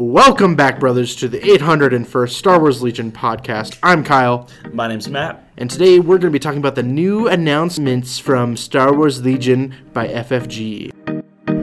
Welcome 0.00 0.54
back, 0.54 0.78
brothers, 0.78 1.16
to 1.16 1.26
the 1.26 1.40
801st 1.40 2.30
Star 2.30 2.60
Wars 2.60 2.80
Legion 2.82 3.10
podcast. 3.10 3.76
I'm 3.82 4.04
Kyle, 4.04 4.48
My 4.72 4.86
name's 4.86 5.08
Matt. 5.08 5.42
and 5.56 5.68
today 5.68 5.98
we're 5.98 6.18
going 6.18 6.30
to 6.32 6.36
be 6.36 6.38
talking 6.38 6.60
about 6.60 6.76
the 6.76 6.84
new 6.84 7.26
announcements 7.26 8.16
from 8.16 8.56
Star 8.56 8.94
Wars 8.94 9.24
Legion 9.24 9.74
by 9.92 10.06
FFG. 10.06 10.92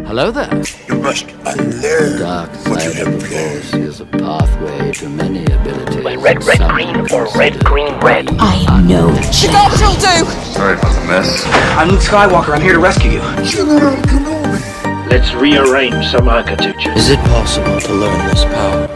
Hello 0.05 0.31
there. 0.31 0.53
You 0.89 0.95
must 1.01 1.29
unlearn 1.45 2.19
Dark 2.19 2.49
what 2.67 2.83
you 2.83 2.91
side 2.91 2.95
have 2.95 3.07
of 3.07 3.21
the 3.21 3.29
learned. 3.29 3.63
Force 3.63 3.73
is 3.73 4.01
a 4.01 4.05
pathway 4.05 4.91
to 4.91 5.07
many 5.07 5.45
abilities. 5.45 6.03
Red, 6.21 6.43
red, 6.43 6.57
some 6.57 6.71
green, 6.75 6.97
or 7.13 7.27
red, 7.37 7.63
green, 7.63 7.93
red. 8.01 8.27
I 8.37 8.81
know. 8.81 9.15
She 9.31 9.47
thought 9.47 9.73
she'll 9.79 9.93
do. 9.93 10.29
Sorry 10.51 10.77
about 10.77 10.93
the 11.01 11.07
mess. 11.07 11.43
I'm 11.77 11.87
Luke 11.87 12.01
Skywalker. 12.01 12.53
I'm 12.53 12.61
here 12.61 12.73
to 12.73 12.79
rescue 12.79 13.11
you. 13.11 13.19
General 13.45 13.95
Kenobi. 14.03 14.74
Let's 15.07 15.33
rearrange 15.35 16.07
some 16.07 16.27
architecture. 16.27 16.91
Is 16.93 17.09
it 17.09 17.19
possible 17.19 17.79
to 17.79 17.93
learn 17.93 18.27
this 18.27 18.43
power? 18.43 18.87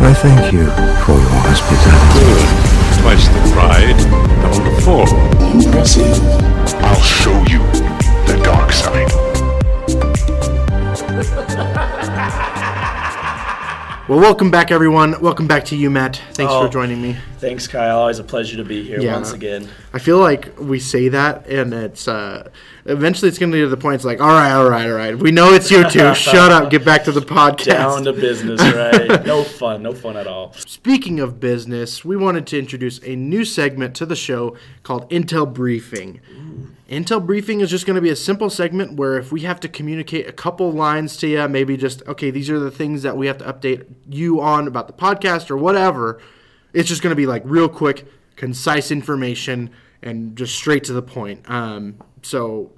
I 0.00 0.12
thank 0.12 0.52
you 0.52 0.66
for 1.04 1.12
your 1.12 1.38
hospitality. 1.46 2.46
Twice 3.00 3.28
the 3.28 3.40
pride, 3.52 3.98
double 4.42 4.64
the 4.70 4.80
fall. 4.82 5.08
Impressive. 5.52 6.18
I'll 6.82 7.00
show 7.00 7.38
you 7.48 7.60
the 8.26 8.36
dark 8.42 8.72
side. 8.72 9.12
Well, 14.08 14.18
welcome 14.18 14.50
back, 14.50 14.72
everyone. 14.72 15.20
Welcome 15.20 15.46
back 15.46 15.64
to 15.66 15.76
you, 15.76 15.88
Matt. 15.88 16.20
Thanks 16.32 16.52
Oh. 16.52 16.66
for 16.66 16.72
joining 16.72 17.00
me. 17.00 17.16
Thanks, 17.38 17.68
Kyle. 17.68 18.00
Always 18.00 18.18
a 18.18 18.24
pleasure 18.24 18.56
to 18.56 18.64
be 18.64 18.82
here 18.82 19.00
Yeah. 19.00 19.14
once 19.14 19.32
again. 19.32 19.68
I 19.94 20.00
feel 20.00 20.18
like 20.18 20.52
we 20.58 20.80
say 20.80 21.08
that, 21.08 21.46
and 21.48 21.72
it's 21.72 22.08
uh, 22.08 22.48
eventually 22.84 23.28
it's 23.28 23.38
going 23.38 23.52
to 23.52 23.58
get 23.58 23.64
to 23.64 23.68
the 23.70 23.76
point. 23.76 23.94
It's 23.96 24.04
like, 24.04 24.20
all 24.20 24.26
right, 24.28 24.50
all 24.52 24.68
right, 24.68 24.86
all 24.90 24.96
right. 24.96 25.16
We 25.16 25.30
know 25.30 25.52
it's 25.54 25.70
you 25.70 25.84
two. 25.88 26.14
Shut 26.14 26.50
up. 26.50 26.68
Get 26.68 26.84
back 26.84 27.04
to 27.04 27.12
the 27.12 27.20
podcast. 27.20 27.64
Down 27.66 28.04
to 28.04 28.12
business, 28.12 28.60
right? 28.60 29.24
no 29.26 29.44
fun. 29.44 29.82
No 29.84 29.92
fun 29.92 30.16
at 30.16 30.26
all. 30.26 30.52
Speaking 30.56 31.20
of 31.20 31.38
business, 31.38 32.04
we 32.04 32.16
wanted 32.16 32.46
to 32.48 32.58
introduce 32.58 32.98
a 33.04 33.14
new 33.14 33.44
segment 33.44 33.94
to 33.96 34.06
the 34.06 34.16
show 34.16 34.56
called 34.82 35.08
Intel 35.10 35.50
Briefing. 35.52 36.20
Intel 36.92 37.24
Briefing 37.24 37.60
is 37.62 37.70
just 37.70 37.86
going 37.86 37.94
to 37.94 38.02
be 38.02 38.10
a 38.10 38.16
simple 38.16 38.50
segment 38.50 38.96
where 38.96 39.16
if 39.16 39.32
we 39.32 39.40
have 39.40 39.58
to 39.60 39.68
communicate 39.68 40.28
a 40.28 40.32
couple 40.32 40.70
lines 40.70 41.16
to 41.16 41.26
you, 41.26 41.48
maybe 41.48 41.74
just, 41.74 42.02
okay, 42.06 42.30
these 42.30 42.50
are 42.50 42.58
the 42.58 42.70
things 42.70 43.02
that 43.02 43.16
we 43.16 43.26
have 43.28 43.38
to 43.38 43.50
update 43.50 43.86
you 44.10 44.42
on 44.42 44.68
about 44.68 44.88
the 44.88 44.92
podcast 44.92 45.50
or 45.50 45.56
whatever, 45.56 46.20
it's 46.74 46.90
just 46.90 47.00
going 47.00 47.10
to 47.10 47.16
be 47.16 47.24
like 47.24 47.42
real 47.46 47.66
quick, 47.66 48.06
concise 48.36 48.90
information 48.90 49.70
and 50.02 50.36
just 50.36 50.54
straight 50.54 50.84
to 50.84 50.92
the 50.92 51.00
point. 51.00 51.48
Um, 51.48 51.96
so 52.20 52.72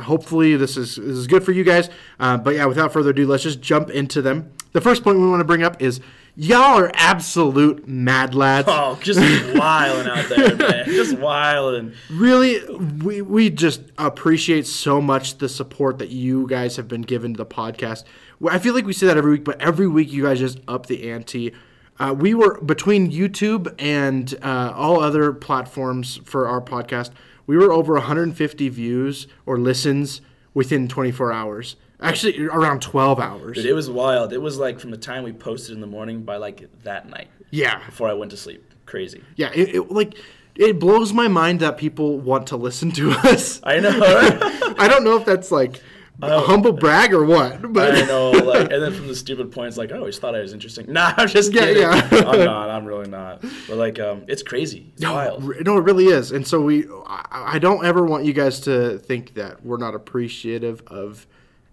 hopefully 0.00 0.54
this 0.54 0.76
is 0.76 0.94
this 0.94 1.16
is 1.16 1.26
good 1.26 1.42
for 1.42 1.50
you 1.50 1.64
guys. 1.64 1.90
Uh, 2.20 2.36
but 2.36 2.54
yeah, 2.54 2.66
without 2.66 2.92
further 2.92 3.10
ado, 3.10 3.26
let's 3.26 3.42
just 3.42 3.60
jump 3.60 3.90
into 3.90 4.22
them. 4.22 4.52
The 4.72 4.80
first 4.80 5.02
point 5.02 5.18
we 5.18 5.28
want 5.28 5.40
to 5.40 5.44
bring 5.44 5.64
up 5.64 5.82
is 5.82 6.00
y'all 6.40 6.78
are 6.78 6.90
absolute 6.94 7.86
mad 7.86 8.34
lads. 8.34 8.66
Oh, 8.70 8.98
just 9.02 9.20
wilding 9.56 10.10
out 10.10 10.28
there, 10.28 10.56
man. 10.56 10.86
Just 10.86 11.18
wilding. 11.18 11.92
Really, 12.08 12.64
we 12.76 13.20
we 13.22 13.50
just 13.50 13.82
appreciate 13.98 14.66
so 14.66 15.00
much 15.00 15.38
the 15.38 15.48
support 15.48 15.98
that 15.98 16.08
you 16.08 16.46
guys 16.46 16.76
have 16.76 16.88
been 16.88 17.02
given 17.02 17.34
to 17.34 17.38
the 17.38 17.46
podcast. 17.46 18.04
I 18.48 18.58
feel 18.58 18.74
like 18.74 18.86
we 18.86 18.94
say 18.94 19.06
that 19.06 19.18
every 19.18 19.32
week, 19.32 19.44
but 19.44 19.60
every 19.60 19.86
week 19.86 20.10
you 20.10 20.22
guys 20.22 20.38
just 20.38 20.60
up 20.66 20.86
the 20.86 21.10
ante. 21.10 21.52
Uh, 21.98 22.14
we 22.18 22.32
were 22.32 22.58
between 22.62 23.12
YouTube 23.12 23.74
and 23.78 24.34
uh, 24.42 24.72
all 24.74 25.00
other 25.00 25.34
platforms 25.34 26.20
for 26.24 26.48
our 26.48 26.62
podcast. 26.62 27.10
We 27.46 27.58
were 27.58 27.70
over 27.70 27.92
150 27.94 28.68
views 28.70 29.26
or 29.44 29.58
listens 29.58 30.22
within 30.54 30.88
24 30.88 31.32
hours. 31.32 31.76
Actually, 32.00 32.46
around 32.46 32.80
12 32.82 33.20
hours. 33.20 33.56
Dude, 33.56 33.66
it 33.66 33.72
was 33.74 33.90
wild. 33.90 34.32
It 34.32 34.40
was 34.40 34.58
like 34.58 34.80
from 34.80 34.90
the 34.90 34.96
time 34.96 35.22
we 35.24 35.32
posted 35.32 35.74
in 35.74 35.80
the 35.80 35.86
morning 35.86 36.22
by 36.22 36.36
like 36.36 36.68
that 36.84 37.08
night 37.08 37.28
Yeah, 37.50 37.84
before 37.86 38.08
I 38.08 38.14
went 38.14 38.30
to 38.30 38.36
sleep. 38.36 38.64
Crazy. 38.86 39.22
yeah. 39.36 39.50
It, 39.54 39.74
it 39.76 39.90
like 39.92 40.14
it 40.56 40.78
blows 40.80 41.12
my 41.12 41.28
mind 41.28 41.60
that 41.60 41.76
people 41.78 42.18
want 42.18 42.48
to 42.48 42.56
listen 42.56 42.90
to 42.92 43.10
us. 43.24 43.60
I 43.62 43.78
know. 43.80 43.90
I 44.78 44.88
don't 44.88 45.04
know 45.04 45.16
if 45.16 45.24
that's 45.24 45.50
like 45.52 45.80
a 46.22 46.40
humble 46.40 46.72
brag 46.72 47.14
or 47.14 47.24
what, 47.24 47.72
but 47.72 47.94
I 47.94 48.00
know. 48.06 48.30
Like, 48.30 48.70
and 48.70 48.82
then 48.82 48.92
from 48.92 49.06
the 49.06 49.14
stupid 49.14 49.52
points, 49.52 49.78
like, 49.78 49.90
I 49.92 49.96
always 49.96 50.18
thought 50.18 50.34
I 50.34 50.40
was 50.40 50.52
interesting. 50.52 50.86
Nah, 50.92 51.14
I'm 51.16 51.28
just 51.28 51.52
Yeah, 51.52 51.62
kidding. 51.62 51.82
yeah. 51.82 52.08
I'm 52.30 52.44
not. 52.44 52.68
I'm 52.68 52.84
really 52.84 53.08
not. 53.08 53.40
But 53.68 53.76
like, 53.78 53.98
um, 54.00 54.24
it's 54.28 54.42
crazy. 54.42 54.90
It's 54.92 55.00
no, 55.02 55.14
wild. 55.14 55.42
no, 55.64 55.78
it 55.78 55.84
really 55.84 56.06
is. 56.06 56.32
And 56.32 56.46
so 56.46 56.60
we, 56.60 56.86
I, 57.06 57.54
I 57.54 57.58
don't 57.58 57.84
ever 57.86 58.04
want 58.04 58.24
you 58.24 58.32
guys 58.34 58.60
to 58.60 58.98
think 58.98 59.34
that 59.34 59.64
we're 59.64 59.78
not 59.78 59.94
appreciative 59.94 60.82
of 60.88 61.26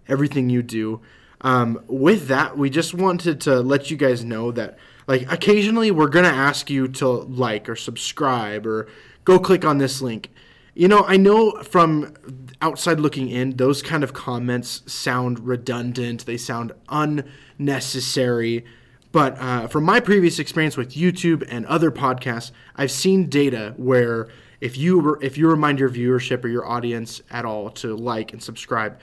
everything 0.07 0.50
you 0.50 0.62
do. 0.62 1.01
Um, 1.41 1.84
with 1.88 2.28
that, 2.28 2.57
we 2.57 2.69
just 2.69 2.94
wanted 2.94 3.41
to 3.41 3.62
let 3.62 3.91
you 3.91 3.97
guys 3.97 4.23
know 4.23 4.51
that, 4.51 4.78
like, 5.07 5.31
occasionally 5.31 5.91
we're 5.91 6.07
gonna 6.09 6.28
ask 6.28 6.69
you 6.69 6.88
to 6.88 7.07
like 7.07 7.69
or 7.69 7.75
subscribe 7.75 8.66
or 8.66 8.88
go 9.23 9.38
click 9.38 9.63
on 9.63 9.78
this 9.78 10.01
link. 10.01 10.31
You 10.73 10.88
know, 10.88 11.03
I 11.07 11.18
know 11.18 11.63
from 11.63 12.13
outside 12.62 13.00
looking 13.00 13.29
in, 13.29 13.57
those 13.57 13.81
kind 13.81 14.03
of 14.03 14.13
comments 14.13 14.84
sound 14.91 15.40
redundant. 15.40 16.25
They 16.25 16.38
sound 16.38 16.72
unnecessary. 16.89 18.63
But 19.12 19.39
uh, 19.39 19.68
from 19.68 19.85
my 19.85 20.00
previous 20.00 20.38
experience 20.38 20.78
with 20.78 20.94
YouTube 20.94 21.44
and 21.50 21.66
other 21.66 21.89
podcasts, 21.91 22.51
I've 22.75 22.91
seen 22.91 23.28
data 23.28 23.74
where 23.78 24.28
if 24.62 24.78
you 24.78 25.01
re- 25.01 25.25
if 25.25 25.38
you 25.38 25.50
remind 25.50 25.79
your 25.79 25.89
viewership 25.89 26.44
or 26.44 26.47
your 26.47 26.68
audience 26.68 27.22
at 27.31 27.45
all 27.45 27.72
to 27.72 27.95
like 27.95 28.34
and 28.34 28.44
subscribe, 28.44 29.00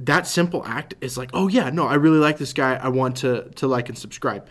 that 0.00 0.26
simple 0.26 0.64
act 0.64 0.94
is 1.00 1.16
like, 1.18 1.30
oh 1.32 1.48
yeah, 1.48 1.70
no, 1.70 1.86
I 1.86 1.94
really 1.94 2.18
like 2.18 2.38
this 2.38 2.52
guy. 2.52 2.74
I 2.74 2.88
want 2.88 3.16
to 3.18 3.50
to 3.56 3.66
like 3.66 3.88
and 3.88 3.96
subscribe. 3.96 4.46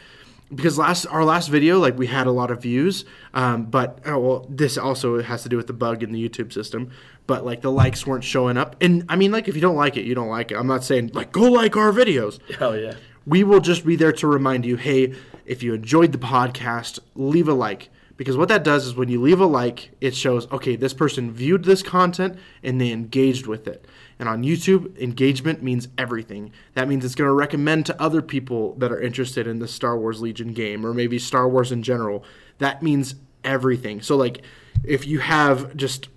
Because 0.53 0.79
last 0.79 1.05
our 1.05 1.23
last 1.23 1.47
video, 1.49 1.77
like 1.77 1.97
we 1.97 2.07
had 2.07 2.25
a 2.25 2.31
lot 2.31 2.49
of 2.49 2.61
views, 2.61 3.05
um, 3.33 3.65
but 3.65 3.99
oh, 4.05 4.17
well, 4.19 4.47
this 4.49 4.77
also 4.77 5.21
has 5.21 5.43
to 5.43 5.49
do 5.49 5.57
with 5.57 5.67
the 5.67 5.73
bug 5.73 6.01
in 6.01 6.11
the 6.11 6.29
YouTube 6.29 6.51
system. 6.53 6.91
But 7.27 7.45
like 7.45 7.61
the 7.61 7.71
likes 7.71 8.07
weren't 8.07 8.23
showing 8.23 8.57
up, 8.57 8.75
and 8.81 9.05
I 9.09 9.15
mean, 9.15 9.31
like 9.31 9.47
if 9.47 9.55
you 9.55 9.61
don't 9.61 9.75
like 9.75 9.97
it, 9.97 10.05
you 10.05 10.15
don't 10.15 10.29
like 10.29 10.51
it. 10.51 10.55
I'm 10.55 10.67
not 10.67 10.83
saying 10.83 11.11
like 11.13 11.31
go 11.31 11.43
like 11.51 11.77
our 11.77 11.91
videos 11.91 12.39
Hell 12.55 12.75
yeah. 12.77 12.95
we 13.25 13.43
will 13.43 13.59
just 13.59 13.85
be 13.85 13.95
there 13.95 14.13
to 14.13 14.27
remind 14.27 14.65
you 14.65 14.75
hey 14.75 15.13
if 15.45 15.61
you 15.61 15.73
enjoyed 15.73 16.11
the 16.11 16.17
podcast 16.17 16.99
leave 17.15 17.47
a 17.47 17.53
like 17.53 17.89
because 18.19 18.35
what 18.35 18.49
that 18.49 18.65
does 18.65 18.85
is 18.85 18.95
when 18.95 19.07
you 19.07 19.21
leave 19.21 19.39
a 19.39 19.45
like 19.45 19.91
it 20.01 20.13
shows 20.13 20.45
okay 20.51 20.75
this 20.75 20.93
person 20.93 21.31
viewed 21.31 21.63
this 21.63 21.81
content 21.81 22.37
and 22.61 22.79
they 22.79 22.91
engaged 22.91 23.47
with 23.47 23.65
it. 23.65 23.87
And 24.19 24.27
on 24.27 24.43
youtube 24.43 24.99
engagement 24.99 25.63
means 25.63 25.87
everything. 25.97 26.51
That 26.73 26.89
means 26.89 27.05
it's 27.05 27.15
going 27.15 27.29
to 27.29 27.33
recommend 27.33 27.85
to 27.85 27.99
other 28.01 28.21
people 28.21 28.75
that 28.75 28.91
are 28.91 28.99
interested 28.99 29.47
in 29.47 29.59
the 29.59 29.69
star 29.69 29.97
wars 29.97 30.19
legion 30.19 30.51
game 30.51 30.85
or 30.85 30.93
maybe 30.93 31.17
star 31.17 31.47
wars 31.47 31.71
in 31.71 31.81
general. 31.81 32.25
That 32.57 32.83
means 32.83 33.15
everything. 33.45 34.01
So 34.01 34.17
like 34.17 34.41
if 34.83 35.07
you 35.07 35.19
have 35.19 35.77
just 35.77 36.09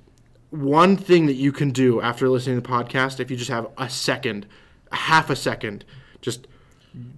one 0.50 0.96
thing 0.96 1.26
that 1.26 1.34
you 1.34 1.52
can 1.52 1.70
do 1.70 2.00
after 2.00 2.28
listening 2.28 2.60
to 2.60 2.62
the 2.62 2.68
podcast 2.68 3.20
if 3.20 3.30
you 3.30 3.36
just 3.36 3.48
have 3.50 3.68
a 3.78 3.88
second 3.88 4.44
a 4.90 4.96
half 4.96 5.30
a 5.30 5.36
second 5.36 5.84
just 6.20 6.48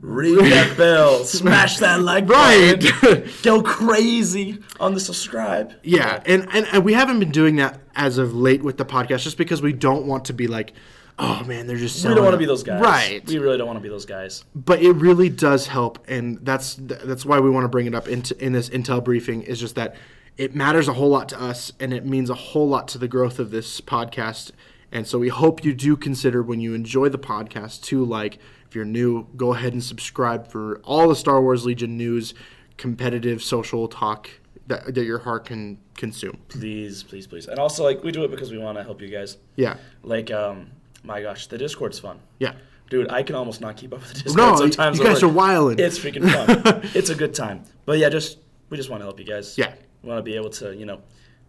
Ring 0.01 0.37
that 0.37 0.77
bell. 0.77 1.25
Smash 1.25 1.79
that 1.79 2.01
like 2.03 2.29
Right. 2.29 2.81
button. 3.01 3.29
Go 3.43 3.63
crazy 3.63 4.59
on 4.79 4.95
the 4.95 5.01
subscribe. 5.01 5.73
Yeah, 5.83 6.23
and, 6.27 6.47
and 6.53 6.67
and 6.73 6.85
we 6.85 6.93
haven't 6.93 7.19
been 7.19 7.31
doing 7.33 7.57
that 7.57 7.81
as 7.97 8.19
of 8.19 8.35
late 8.35 8.63
with 8.63 8.77
the 8.77 8.85
podcast, 8.85 9.23
just 9.23 9.39
because 9.39 9.63
we 9.63 9.73
don't 9.73 10.07
want 10.07 10.27
to 10.27 10.33
be 10.33 10.47
like, 10.47 10.75
oh 11.19 11.43
man, 11.45 11.67
they're 11.67 11.77
just. 11.77 12.05
We 12.07 12.15
don't 12.15 12.23
want 12.23 12.35
to 12.35 12.39
be 12.39 12.45
those 12.47 12.63
guys. 12.63 12.81
right? 12.83 13.27
We 13.27 13.39
really 13.39 13.59
don't 13.59 13.67
want 13.67 13.79
to 13.79 13.83
be 13.83 13.89
those 13.89 14.07
guys. 14.07 14.45
but 14.55 14.81
it 14.81 14.93
really 14.93 15.29
does 15.29 15.67
help, 15.67 16.05
and 16.09 16.39
that's 16.45 16.77
that's 16.79 17.25
why 17.27 17.41
we 17.41 17.51
want 17.51 17.65
to 17.65 17.69
bring 17.69 17.87
it 17.87 17.95
up 17.95 18.07
into 18.09 18.37
in 18.45 18.53
this 18.53 18.69
intel 18.71 19.03
briefing. 19.03 19.43
Is 19.43 19.59
just 19.59 19.75
that 19.75 19.97
it 20.37 20.55
matters 20.55 20.87
a 20.87 20.93
whole 20.93 21.09
lot 21.11 21.29
to 21.31 21.41
us, 21.41 21.73
and 21.81 21.93
it 21.93 22.07
means 22.07 22.31
a 22.31 22.35
whole 22.35 22.69
lot 22.69 22.87
to 22.89 22.99
the 22.99 23.09
growth 23.09 23.39
of 23.41 23.51
this 23.51 23.81
podcast. 23.81 24.53
And 24.93 25.09
so 25.09 25.19
we 25.19 25.29
hope 25.29 25.65
you 25.65 25.75
do 25.75 25.97
consider 25.97 26.41
when 26.41 26.61
you 26.61 26.75
enjoy 26.75 27.09
the 27.09 27.19
podcast 27.19 27.83
to 27.85 28.05
like. 28.05 28.39
If 28.75 28.77
you're 28.77 28.85
new, 28.85 29.29
go 29.37 29.55
ahead 29.55 29.73
and 29.73 29.85
subscribe 29.85 30.49
for 30.49 30.81
all 30.83 31.09
the 31.09 31.15
Star 31.15 31.41
Wars 31.41 31.65
Legion 31.65 31.97
news, 31.97 32.35
competitive 32.77 33.41
social 33.41 33.87
talk 33.87 34.29
that, 34.67 34.97
that 34.97 35.05
your 35.05 35.21
heart 35.21 35.45
can 35.45 35.79
consume. 35.95 36.41
Please, 36.49 37.05
please, 37.05 37.25
please. 37.29 37.47
And 37.47 37.61
also, 37.61 37.85
like, 37.85 38.03
we 38.03 38.11
do 38.11 38.25
it 38.25 38.33
because 38.33 38.51
we 38.51 38.59
want 38.59 38.77
to 38.77 38.83
help 38.83 39.01
you 39.01 39.07
guys. 39.07 39.37
Yeah. 39.55 39.77
Like, 40.03 40.33
um, 40.33 40.73
my 41.05 41.23
gosh, 41.23 41.47
the 41.47 41.57
Discord's 41.57 42.01
fun. 42.01 42.19
Yeah. 42.41 42.55
Dude, 42.91 43.13
I 43.13 43.23
can 43.23 43.37
almost 43.37 43.61
not 43.61 43.77
keep 43.77 43.93
up 43.93 44.01
with 44.01 44.09
the 44.09 44.23
Discord 44.25 44.37
No, 44.37 44.57
sometimes. 44.57 44.99
you 44.99 45.05
guys 45.05 45.23
are 45.23 45.31
wildin'. 45.31 45.79
It's 45.79 45.97
freaking 45.97 46.29
fun. 46.29 46.81
it's 46.97 47.11
a 47.11 47.15
good 47.15 47.33
time. 47.33 47.63
But 47.87 47.99
yeah, 47.99 48.09
just 48.09 48.39
we 48.71 48.77
just 48.77 48.91
want 48.91 49.03
to 49.03 49.05
help 49.05 49.21
you 49.21 49.25
guys. 49.25 49.57
Yeah. 49.57 49.73
We 50.03 50.09
want 50.09 50.19
to 50.19 50.25
be 50.25 50.35
able 50.35 50.51
to, 50.51 50.75
you 50.75 50.85
know, 50.85 51.01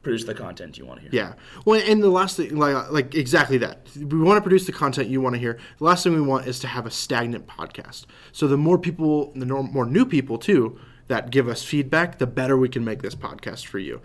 produce 0.05 0.23
the 0.23 0.35
content 0.35 0.77
you 0.77 0.85
want 0.85 1.01
to 1.01 1.09
hear. 1.09 1.09
Yeah. 1.11 1.33
Well, 1.65 1.81
and 1.83 2.01
the 2.01 2.09
last 2.09 2.37
thing, 2.37 2.55
like, 2.55 2.91
like 2.91 3.15
exactly 3.15 3.57
that. 3.57 3.89
We 3.95 4.19
want 4.19 4.37
to 4.37 4.41
produce 4.41 4.67
the 4.67 4.71
content 4.71 5.09
you 5.09 5.19
want 5.19 5.33
to 5.33 5.39
hear. 5.39 5.57
The 5.79 5.83
last 5.83 6.03
thing 6.03 6.13
we 6.13 6.21
want 6.21 6.47
is 6.47 6.59
to 6.59 6.67
have 6.67 6.85
a 6.85 6.91
stagnant 6.91 7.47
podcast. 7.47 8.05
So 8.31 8.47
the 8.47 8.55
more 8.55 8.77
people, 8.77 9.33
the 9.35 9.47
more 9.47 9.85
new 9.85 10.05
people 10.05 10.37
too, 10.37 10.79
that 11.07 11.31
give 11.31 11.47
us 11.47 11.63
feedback, 11.63 12.19
the 12.19 12.27
better 12.27 12.55
we 12.55 12.69
can 12.69 12.85
make 12.85 13.01
this 13.01 13.15
podcast 13.15 13.65
for 13.65 13.79
you. 13.79 13.99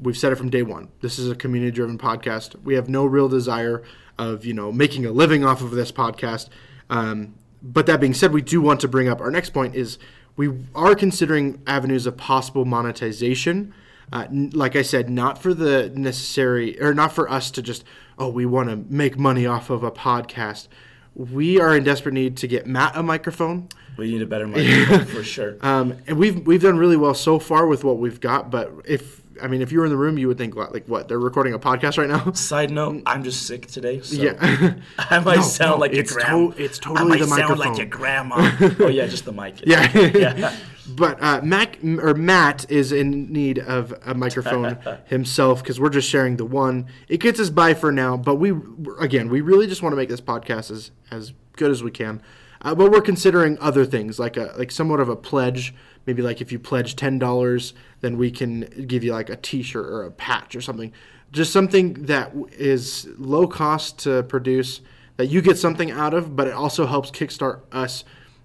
We've 0.00 0.16
said 0.16 0.32
it 0.32 0.36
from 0.36 0.48
day 0.48 0.62
one. 0.62 0.88
This 1.02 1.18
is 1.18 1.30
a 1.30 1.36
community-driven 1.36 1.98
podcast. 1.98 2.60
We 2.62 2.74
have 2.74 2.88
no 2.88 3.04
real 3.04 3.28
desire 3.28 3.82
of 4.18 4.44
you 4.46 4.54
know 4.54 4.72
making 4.72 5.04
a 5.04 5.12
living 5.12 5.44
off 5.44 5.60
of 5.60 5.72
this 5.72 5.92
podcast. 5.92 6.48
Um, 6.88 7.34
but 7.62 7.86
that 7.86 8.00
being 8.00 8.14
said, 8.14 8.32
we 8.32 8.42
do 8.42 8.60
want 8.62 8.80
to 8.80 8.88
bring 8.88 9.08
up 9.08 9.20
our 9.20 9.30
next 9.30 9.50
point 9.50 9.74
is 9.74 9.98
we 10.34 10.50
are 10.74 10.94
considering 10.94 11.62
avenues 11.66 12.06
of 12.06 12.16
possible 12.16 12.64
monetization. 12.64 13.74
Uh, 14.12 14.24
n- 14.30 14.50
like 14.54 14.76
I 14.76 14.82
said, 14.82 15.08
not 15.08 15.40
for 15.42 15.54
the 15.54 15.90
necessary, 15.94 16.80
or 16.80 16.92
not 16.94 17.12
for 17.12 17.30
us 17.30 17.50
to 17.52 17.62
just, 17.62 17.84
oh, 18.18 18.28
we 18.28 18.44
want 18.46 18.68
to 18.68 18.76
make 18.92 19.18
money 19.18 19.46
off 19.46 19.70
of 19.70 19.82
a 19.82 19.90
podcast. 19.90 20.68
We 21.14 21.60
are 21.60 21.76
in 21.76 21.84
desperate 21.84 22.12
need 22.12 22.36
to 22.38 22.46
get 22.46 22.66
Matt 22.66 22.96
a 22.96 23.02
microphone. 23.02 23.68
We 23.96 24.10
need 24.12 24.22
a 24.22 24.26
better 24.26 24.46
microphone 24.48 25.04
for 25.06 25.22
sure. 25.22 25.56
Um, 25.60 25.96
and 26.06 26.18
we've 26.18 26.46
we've 26.46 26.62
done 26.62 26.78
really 26.78 26.96
well 26.96 27.14
so 27.14 27.38
far 27.38 27.66
with 27.66 27.84
what 27.84 27.98
we've 27.98 28.20
got. 28.20 28.50
But 28.50 28.70
if 28.86 29.20
I 29.42 29.46
mean, 29.48 29.60
if 29.60 29.72
you 29.72 29.78
were 29.80 29.84
in 29.84 29.90
the 29.90 29.96
room, 29.98 30.16
you 30.18 30.28
would 30.28 30.38
think 30.38 30.54
like, 30.56 30.86
what 30.86 31.08
they're 31.08 31.18
recording 31.18 31.52
a 31.52 31.58
podcast 31.58 31.98
right 31.98 32.08
now. 32.08 32.32
Side 32.34 32.70
note, 32.70 33.02
I'm 33.06 33.24
just 33.24 33.46
sick 33.46 33.66
today, 33.66 34.00
so 34.00 34.22
Yeah. 34.22 34.74
I 34.98 35.18
might 35.18 35.36
No, 35.36 35.42
sound 35.42 35.70
no, 35.72 35.76
like 35.78 35.92
it's 35.92 36.10
your 36.14 36.20
grandma. 36.22 36.50
to- 36.52 36.62
it's 36.64 36.80
I 36.86 37.04
might 37.04 37.18
the 37.18 37.26
sound 37.26 37.58
like 37.58 37.76
your 37.76 37.86
grandma. 37.86 38.56
oh 38.80 38.88
yeah, 38.88 39.06
just 39.06 39.24
the 39.26 39.32
mic. 39.32 39.56
Yeah. 39.66 39.90
yeah. 39.96 40.56
But 40.86 41.22
uh, 41.22 41.40
Mac 41.42 41.78
or 41.82 42.14
Matt 42.14 42.68
is 42.70 42.90
in 42.90 43.32
need 43.32 43.58
of 43.58 43.94
a 44.04 44.14
microphone 44.14 44.78
himself 45.06 45.62
because 45.62 45.78
we're 45.78 45.90
just 45.90 46.08
sharing 46.08 46.36
the 46.36 46.44
one. 46.44 46.86
It 47.08 47.18
gets 47.18 47.38
us 47.38 47.50
by 47.50 47.74
for 47.74 47.92
now, 47.92 48.16
but 48.16 48.36
we 48.36 48.52
again 48.98 49.28
we 49.28 49.40
really 49.40 49.66
just 49.66 49.82
want 49.82 49.92
to 49.92 49.96
make 49.96 50.08
this 50.08 50.20
podcast 50.20 50.70
as 50.70 50.90
as 51.10 51.32
good 51.56 51.70
as 51.70 51.82
we 51.82 51.90
can. 51.90 52.20
Uh, 52.62 52.74
but 52.74 52.90
we're 52.90 53.00
considering 53.00 53.58
other 53.60 53.84
things 53.84 54.18
like 54.18 54.36
a 54.36 54.54
like 54.56 54.70
somewhat 54.70 55.00
of 55.00 55.08
a 55.08 55.16
pledge. 55.16 55.74
Maybe 56.06 56.20
like 56.22 56.40
if 56.40 56.50
you 56.50 56.58
pledge 56.58 56.96
ten 56.96 57.18
dollars, 57.18 57.74
then 58.00 58.18
we 58.18 58.30
can 58.30 58.62
give 58.86 59.04
you 59.04 59.12
like 59.12 59.30
a 59.30 59.36
T-shirt 59.36 59.86
or 59.86 60.04
a 60.04 60.10
patch 60.10 60.56
or 60.56 60.60
something. 60.60 60.92
Just 61.30 61.52
something 61.52 61.94
that 62.06 62.32
is 62.52 63.08
low 63.18 63.46
cost 63.46 64.00
to 64.00 64.22
produce 64.24 64.80
that 65.16 65.26
you 65.26 65.40
get 65.40 65.58
something 65.58 65.90
out 65.90 66.14
of, 66.14 66.34
but 66.34 66.46
it 66.46 66.52
also 66.52 66.86
helps 66.86 67.10
kickstart 67.10 67.60
us 67.70 68.04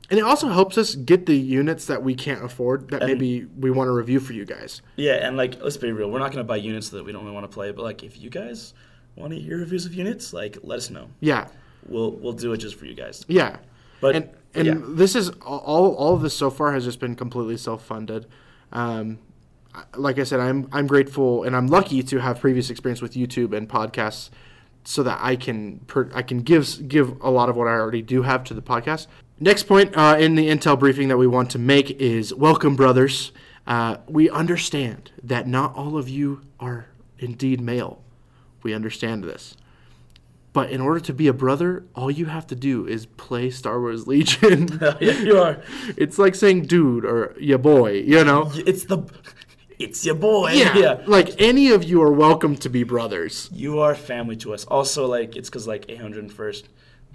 and 0.10 0.20
it 0.20 0.24
also 0.24 0.48
helps 0.48 0.78
us 0.78 0.96
get 0.96 1.26
the 1.26 1.36
units 1.36 1.86
that 1.86 2.02
we 2.02 2.16
can't 2.16 2.44
afford 2.44 2.90
that 2.90 3.04
maybe 3.04 3.46
we 3.58 3.72
want 3.72 3.88
to 3.88 3.92
review 3.92 4.20
for 4.20 4.34
you 4.34 4.46
guys. 4.46 4.82
Yeah, 4.96 5.28
and 5.28 5.38
like 5.38 5.62
let's 5.62 5.78
be 5.78 5.92
real, 5.92 6.10
we're 6.10 6.20
not 6.20 6.32
gonna 6.32 6.44
buy 6.44 6.58
units 6.58 6.90
that 6.90 7.04
we 7.04 7.12
don't 7.12 7.24
really 7.24 7.36
want 7.36 7.50
to 7.50 7.54
play. 7.54 7.72
But 7.72 7.84
like, 7.84 8.04
if 8.04 8.20
you 8.20 8.30
guys 8.30 8.74
want 9.16 9.34
to 9.34 9.40
hear 9.40 9.58
reviews 9.58 9.86
of 9.86 9.94
units, 9.94 10.34
like 10.34 10.58
let 10.64 10.78
us 10.78 10.90
know. 10.90 11.10
Yeah. 11.20 11.48
We'll 11.88 12.12
we'll 12.12 12.34
do 12.34 12.54
it 12.54 12.58
just 12.58 12.76
for 12.76 12.86
you 12.86 12.94
guys. 12.94 13.26
Yeah. 13.28 13.58
But- 14.00 14.16
and 14.16 14.30
and 14.54 14.66
yeah. 14.66 14.76
this 14.80 15.16
is 15.16 15.30
all 15.42 15.94
all 15.96 16.16
of 16.16 16.22
this 16.22 16.36
so 16.36 16.50
far 16.50 16.74
has 16.74 16.86
just 16.86 17.00
been 17.00 17.16
completely 17.16 17.58
self-funded. 17.58 18.26
Um, 18.72 19.20
like 19.96 20.18
I 20.20 20.24
said, 20.24 20.40
I'm 20.40 20.68
I'm 20.72 20.88
grateful 20.88 21.44
and 21.44 21.56
I'm 21.56 21.68
lucky 21.68 22.02
to 22.04 22.20
have 22.20 22.40
previous 22.40 22.70
experience 22.70 23.02
with 23.02 23.14
YouTube 23.14 23.56
and 23.56 23.70
podcasts, 23.70 24.30
so 24.84 25.04
that 25.04 25.20
I 25.22 25.36
can 25.36 25.80
per, 25.80 26.10
I 26.14 26.22
can 26.22 26.40
give 26.40 26.88
give 26.88 27.22
a 27.22 27.30
lot 27.30 27.50
of 27.50 27.56
what 27.56 27.68
I 27.68 27.72
already 27.72 28.02
do 28.02 28.24
have 28.24 28.44
to 28.46 28.54
the 28.54 28.62
podcast. 28.62 29.08
Next 29.40 29.64
point 29.64 29.96
uh, 29.96 30.18
in 30.20 30.34
the 30.34 30.50
intel 30.50 30.80
briefing 30.80 31.10
that 31.10 31.18
we 31.18 31.28
want 31.28 31.52
to 31.52 31.60
make 31.60 31.92
is 31.92 32.34
welcome, 32.34 32.76
brothers. 32.76 33.32
Uh, 33.68 33.98
we 34.08 34.30
understand 34.32 35.12
that 35.22 35.48
not 35.48 35.76
all 35.76 35.96
of 35.96 36.10
you 36.10 36.42
are 36.60 36.88
indeed 37.20 37.62
male. 37.62 38.02
We 38.64 38.74
understand 38.74 39.24
this. 39.24 39.56
But 40.54 40.72
in 40.72 40.82
order 40.82 41.00
to 41.02 41.14
be 41.14 41.28
a 41.28 41.34
brother, 41.34 41.84
all 41.94 42.10
you 42.10 42.26
have 42.26 42.48
to 42.48 42.56
do 42.56 42.88
is 42.88 43.06
play 43.06 43.52
Star 43.52 43.80
Wars 43.80 44.08
Legion. 44.08 44.80
yeah, 45.00 45.20
you 45.20 45.38
are. 45.38 45.62
it's 45.98 46.18
like 46.18 46.34
saying 46.34 46.64
dude 46.64 47.06
or 47.06 47.36
ya 47.40 47.58
boy, 47.58 47.92
you 47.92 48.24
know? 48.24 48.52
It's 48.56 48.86
the, 48.86 49.04
it's 49.78 50.04
your 50.04 50.16
boy. 50.16 50.54
Yeah. 50.54 50.76
yeah. 50.76 51.02
Like 51.06 51.40
any 51.40 51.70
of 51.70 51.84
you 51.84 52.02
are 52.02 52.12
welcome 52.12 52.56
to 52.56 52.70
be 52.70 52.82
brothers. 52.82 53.50
You 53.54 53.82
are 53.82 53.94
family 53.94 54.36
to 54.38 54.56
us. 54.56 54.66
Also, 54.66 55.06
like 55.06 55.36
it's 55.36 55.48
because 55.48 55.68
like 55.68 55.86
801st, 55.86 56.64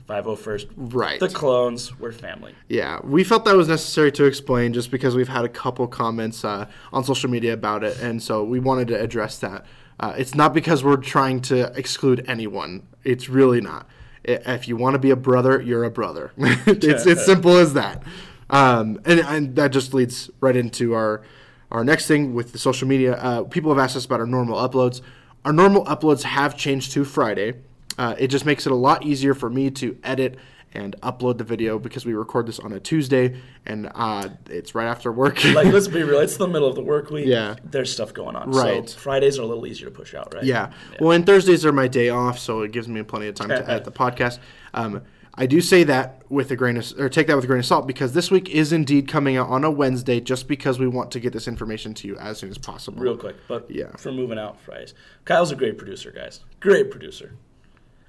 501st, 0.09 0.69
Right. 0.77 1.21
The 1.21 1.29
clones, 1.29 1.99
we're 1.99 2.13
family. 2.13 2.55
Yeah, 2.69 3.01
we 3.05 3.25
felt 3.25 3.45
that 3.45 3.57
was 3.57 3.69
necessary 3.69 4.13
to 4.13 4.25
explain 4.25 4.73
just 4.73 4.91
because 4.91 5.15
we've 5.15 5.29
had 5.29 5.45
a 5.45 5.49
couple 5.49 5.87
comments 5.87 6.45
uh, 6.45 6.67
on 6.93 7.05
social 7.05 7.31
media 7.31 7.53
about 7.53 7.85
it, 7.85 8.01
and 8.01 8.23
so 8.23 8.45
we 8.45 8.61
wanted 8.61 8.89
to 8.89 9.01
address 9.01 9.39
that. 9.39 9.65
Uh, 10.01 10.15
it's 10.17 10.35
not 10.35 10.53
because 10.53 10.83
we're 10.83 10.97
trying 10.97 11.41
to 11.41 11.73
exclude 11.79 12.25
anyone. 12.27 12.87
It's 13.05 13.29
really 13.29 13.61
not. 13.61 13.87
If 14.25 14.69
you 14.69 14.77
want 14.77 14.95
to 14.95 14.99
be 14.99 15.11
a 15.11 15.17
brother, 15.17 15.61
you're 15.61 15.85
a 15.85 15.91
brother. 15.91 16.33
it's 16.39 17.07
it's 17.07 17.25
simple 17.25 17.57
as 17.57 17.75
that. 17.75 18.03
Um, 18.51 19.01
and, 19.05 19.21
and 19.21 19.57
that 19.57 19.73
just 19.73 19.95
leads 19.95 20.31
right 20.41 20.55
into 20.55 20.95
our 20.95 21.23
our 21.71 21.85
next 21.85 22.07
thing 22.07 22.35
with 22.35 22.53
the 22.53 22.59
social 22.59 22.87
media. 22.87 23.15
Uh, 23.15 23.45
people 23.45 23.71
have 23.71 23.79
asked 23.83 23.97
us 23.97 24.05
about 24.05 24.21
our 24.21 24.27
normal 24.27 24.57
uploads. 24.57 25.01
Our 25.45 25.53
normal 25.53 25.85
uploads 25.87 26.23
have 26.23 26.57
changed 26.57 26.93
to 26.93 27.05
Friday. 27.05 27.55
Uh, 27.99 28.15
it 28.19 28.29
just 28.29 28.45
makes 28.47 28.67
it 28.67 28.73
a 28.73 28.77
lot 28.77 29.05
easier 29.05 29.35
for 29.35 29.51
me 29.51 29.71
to 29.71 29.97
edit 30.03 30.39
and 30.75 30.97
upload 31.03 31.37
the 31.37 31.45
video 31.45 31.79
because 31.79 32.07
we 32.07 32.15
record 32.15 32.47
this 32.47 32.59
on 32.59 32.73
a 32.73 32.81
Tuesday 32.81 33.39
and 33.67 33.91
uh, 33.95 34.27
it's 34.49 34.75
right 34.75 34.87
after 34.87 35.13
work. 35.13 35.45
Like 35.45 35.67
let's 35.67 35.87
be 35.89 36.03
real, 36.03 36.21
it's 36.21 36.39
the 36.39 36.49
middle 36.49 36.67
of 36.69 36.75
the 36.75 36.83
work 36.83 37.11
week. 37.11 37.27
Yeah. 37.27 37.57
There's 37.63 37.93
stuff 37.93 38.15
going 38.15 38.37
on. 38.37 38.51
Right. 38.53 38.89
So 38.89 38.99
Fridays 38.99 39.39
are 39.39 39.43
a 39.43 39.47
little 39.47 39.67
easier 39.67 39.91
to 39.91 39.95
push 39.95 40.15
out, 40.15 40.33
right? 40.33 40.45
yeah. 40.45 40.73
Well, 40.99 41.11
and 41.13 41.27
Thursdays 41.27 41.67
are 41.67 41.73
my 41.73 41.89
day 41.89 42.09
off, 42.09 42.39
so 42.39 42.63
it 42.63 42.73
gives 42.73 42.89
me 42.89 43.03
plenty 43.03 43.27
of 43.29 43.35
time 43.35 43.51
to 43.51 43.69
edit 43.71 43.85
the 43.85 43.93
podcast. 43.93 44.39
Um, 44.73 45.03
I 45.35 45.47
do 45.47 45.61
say 45.63 45.85
that 45.85 46.23
with 46.31 46.51
a 46.51 46.57
grain 46.57 46.77
of, 46.79 46.91
or 46.99 47.09
take 47.11 47.27
that 47.27 47.37
with 47.37 47.45
a 47.45 47.49
grain 47.49 47.61
of 47.61 47.67
salt 47.67 47.87
because 47.87 48.13
this 48.15 48.31
week 48.31 48.49
is 48.51 48.73
indeed 48.73 49.09
coming 49.09 49.37
out 49.37 49.49
on 49.49 49.65
a 49.65 49.71
Wednesday, 49.71 50.21
just 50.21 50.47
because 50.49 50.79
we 50.79 50.87
want 50.87 51.11
to 51.13 51.21
get 51.21 51.33
this 51.35 51.49
information 51.49 51.93
to 51.95 52.09
you 52.09 52.17
as 52.17 52.39
soon 52.39 52.51
as 52.51 52.57
possible. 52.59 53.03
Real 53.03 53.17
quick, 53.17 53.37
but 53.49 53.71
Yeah. 53.71 53.95
for 53.97 54.11
moving 54.13 54.39
out 54.39 54.59
Fridays. 54.61 54.95
Kyle's 55.27 55.51
a 55.51 55.57
great 55.57 55.77
producer, 55.79 56.11
guys. 56.11 56.41
Great 56.61 56.91
producer. 56.91 57.35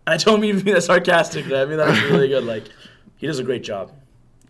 I 0.05 0.17
don't 0.17 0.41
mean 0.41 0.57
to 0.57 0.63
be 0.63 0.71
that 0.73 0.83
sarcastic. 0.83 1.45
I 1.45 1.65
mean 1.65 1.77
that's 1.77 2.01
really 2.03 2.27
good. 2.27 2.43
Like 2.43 2.65
he 3.17 3.27
does 3.27 3.39
a 3.39 3.43
great 3.43 3.63
job. 3.63 3.91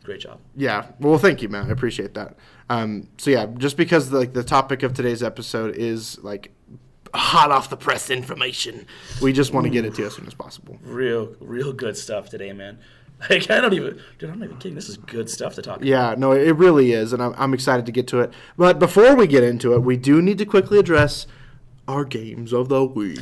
Great 0.03 0.19
job. 0.19 0.39
Yeah. 0.55 0.87
Well, 0.99 1.17
thank 1.17 1.41
you, 1.41 1.49
man. 1.49 1.67
I 1.67 1.69
appreciate 1.69 2.13
that. 2.15 2.35
Um, 2.69 3.07
so 3.17 3.31
yeah, 3.31 3.45
just 3.57 3.77
because 3.77 4.11
like 4.11 4.33
the 4.33 4.43
topic 4.43 4.83
of 4.83 4.93
today's 4.93 5.23
episode 5.23 5.75
is 5.75 6.21
like 6.23 6.51
hot 7.13 7.51
off 7.51 7.69
the 7.69 7.77
press 7.77 8.09
information, 8.09 8.87
we 9.21 9.31
just 9.31 9.53
want 9.53 9.65
to 9.65 9.69
get 9.69 9.85
it 9.85 9.93
to 9.95 10.01
you 10.01 10.07
as 10.07 10.15
soon 10.15 10.25
as 10.27 10.33
possible. 10.33 10.77
Real, 10.83 11.35
real 11.39 11.71
good 11.71 11.95
stuff 11.97 12.29
today, 12.29 12.53
man. 12.53 12.79
Like 13.29 13.49
I 13.49 13.61
don't 13.61 13.73
even, 13.73 14.01
dude. 14.19 14.31
I'm 14.31 14.39
not 14.39 14.45
even 14.45 14.57
kidding. 14.57 14.75
This 14.75 14.89
is 14.89 14.97
good 14.97 15.29
stuff 15.29 15.55
to 15.55 15.61
talk 15.61 15.77
about. 15.77 15.87
Yeah, 15.87 16.13
no, 16.17 16.33
it 16.33 16.57
really 16.57 16.91
is, 16.91 17.13
and 17.13 17.23
I'm, 17.23 17.33
I'm 17.37 17.53
excited 17.53 17.85
to 17.85 17.91
get 17.93 18.05
to 18.07 18.19
it. 18.19 18.33
But 18.57 18.79
before 18.79 19.15
we 19.15 19.27
get 19.27 19.43
into 19.43 19.73
it, 19.75 19.79
we 19.79 19.95
do 19.95 20.21
need 20.21 20.37
to 20.39 20.45
quickly 20.45 20.77
address 20.77 21.25
our 21.87 22.05
games 22.05 22.53
of 22.53 22.69
the 22.69 22.85
week. 22.85 23.19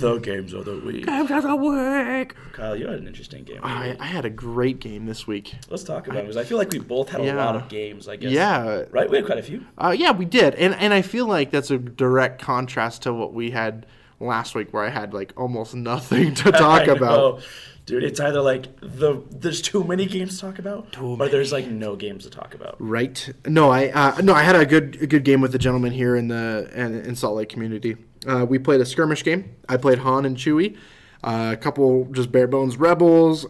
The 0.00 0.18
games 0.18 0.52
of 0.52 0.66
the 0.66 0.78
week. 0.78 1.06
Games 1.06 1.30
of 1.30 1.42
the 1.42 1.56
week. 1.56 2.34
Kyle, 2.52 2.76
you 2.76 2.86
had 2.86 2.98
an 2.98 3.06
interesting 3.06 3.44
game. 3.44 3.60
I, 3.62 3.96
I 3.98 4.06
had 4.06 4.24
a 4.24 4.30
great 4.30 4.78
game 4.80 5.06
this 5.06 5.26
week. 5.26 5.54
Let's 5.70 5.84
talk 5.84 6.06
about 6.06 6.18
it 6.18 6.22
because 6.22 6.36
I 6.36 6.44
feel 6.44 6.58
like 6.58 6.70
we 6.70 6.80
both 6.80 7.08
had 7.08 7.20
a 7.22 7.34
lot 7.34 7.56
of 7.56 7.68
games. 7.68 8.08
I 8.08 8.16
guess. 8.16 8.30
Yeah. 8.30 8.84
Right. 8.90 9.08
We 9.08 9.16
had 9.16 9.26
quite 9.26 9.38
a 9.38 9.42
few. 9.42 9.64
Uh, 9.78 9.94
yeah, 9.96 10.12
we 10.12 10.24
did, 10.24 10.54
and 10.56 10.74
and 10.74 10.92
I 10.92 11.02
feel 11.02 11.26
like 11.26 11.50
that's 11.50 11.70
a 11.70 11.78
direct 11.78 12.42
contrast 12.42 13.02
to 13.02 13.14
what 13.14 13.32
we 13.32 13.52
had 13.52 13.86
last 14.26 14.54
week, 14.54 14.72
where 14.72 14.84
I 14.84 14.90
had 14.90 15.14
like 15.14 15.32
almost 15.36 15.74
nothing 15.74 16.34
to 16.36 16.52
talk 16.52 16.86
about. 16.86 17.42
Dude, 17.86 18.02
it's 18.02 18.18
either 18.18 18.40
like 18.40 18.80
the 18.80 19.22
there's 19.30 19.60
too 19.60 19.84
many 19.84 20.06
games 20.06 20.36
to 20.36 20.40
talk 20.40 20.58
about, 20.58 20.96
or 20.98 21.28
there's 21.28 21.52
like 21.52 21.66
no 21.66 21.96
games 21.96 22.24
to 22.24 22.30
talk 22.30 22.54
about. 22.54 22.76
Right? 22.78 23.28
No, 23.46 23.70
I 23.70 23.88
uh, 23.88 24.20
no, 24.22 24.32
I 24.32 24.42
had 24.42 24.56
a 24.56 24.64
good 24.64 25.02
a 25.02 25.06
good 25.06 25.24
game 25.24 25.42
with 25.42 25.52
the 25.52 25.58
gentleman 25.58 25.92
here 25.92 26.16
in 26.16 26.28
the 26.28 26.70
in, 26.74 26.94
in 27.00 27.14
Salt 27.14 27.36
Lake 27.36 27.50
community. 27.50 27.96
Uh, 28.26 28.46
we 28.48 28.58
played 28.58 28.80
a 28.80 28.86
skirmish 28.86 29.22
game. 29.22 29.54
I 29.68 29.76
played 29.76 29.98
Han 29.98 30.24
and 30.24 30.34
Chewie, 30.34 30.78
uh, 31.22 31.50
a 31.52 31.56
couple 31.58 32.06
just 32.06 32.32
bare 32.32 32.46
bones 32.46 32.78
rebels, 32.78 33.44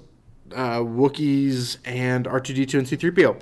uh, 0.52 0.78
Wookiees, 0.78 1.78
and 1.84 2.26
R 2.26 2.40
two 2.40 2.54
D 2.54 2.66
two 2.66 2.78
and 2.78 2.88
C 2.88 2.96
three 2.96 3.12
PO. 3.12 3.38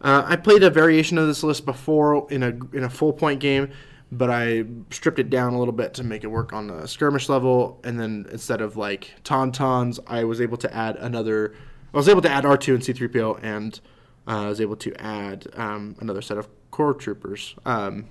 Uh, 0.00 0.24
I 0.26 0.34
played 0.34 0.64
a 0.64 0.70
variation 0.70 1.18
of 1.18 1.28
this 1.28 1.44
list 1.44 1.64
before 1.64 2.26
in 2.32 2.42
a 2.42 2.48
in 2.76 2.82
a 2.82 2.90
full 2.90 3.12
point 3.12 3.38
game, 3.38 3.70
but 4.12 4.30
I 4.30 4.64
stripped 4.90 5.18
it 5.18 5.30
down 5.30 5.54
a 5.54 5.58
little 5.58 5.72
bit 5.72 5.94
to 5.94 6.04
make 6.04 6.22
it 6.22 6.26
work 6.26 6.52
on 6.52 6.66
the 6.66 6.86
skirmish 6.86 7.30
level. 7.30 7.80
And 7.82 7.98
then 7.98 8.26
instead 8.30 8.60
of 8.60 8.76
like 8.76 9.14
tauntauns, 9.24 9.98
I 10.06 10.24
was 10.24 10.40
able 10.40 10.58
to 10.58 10.72
add 10.72 10.96
another. 10.96 11.54
I 11.94 11.96
was 11.96 12.08
able 12.08 12.20
to 12.22 12.30
add 12.30 12.44
R 12.44 12.58
two 12.58 12.74
and 12.74 12.84
C 12.84 12.92
three 12.92 13.08
PO 13.08 13.38
and 13.42 13.80
uh, 14.28 14.44
I 14.44 14.48
was 14.48 14.60
able 14.60 14.76
to 14.76 14.94
add 15.02 15.46
um, 15.54 15.96
another 15.98 16.20
set 16.20 16.36
of 16.36 16.48
core 16.70 16.94
troopers 16.94 17.54
um, 17.64 18.06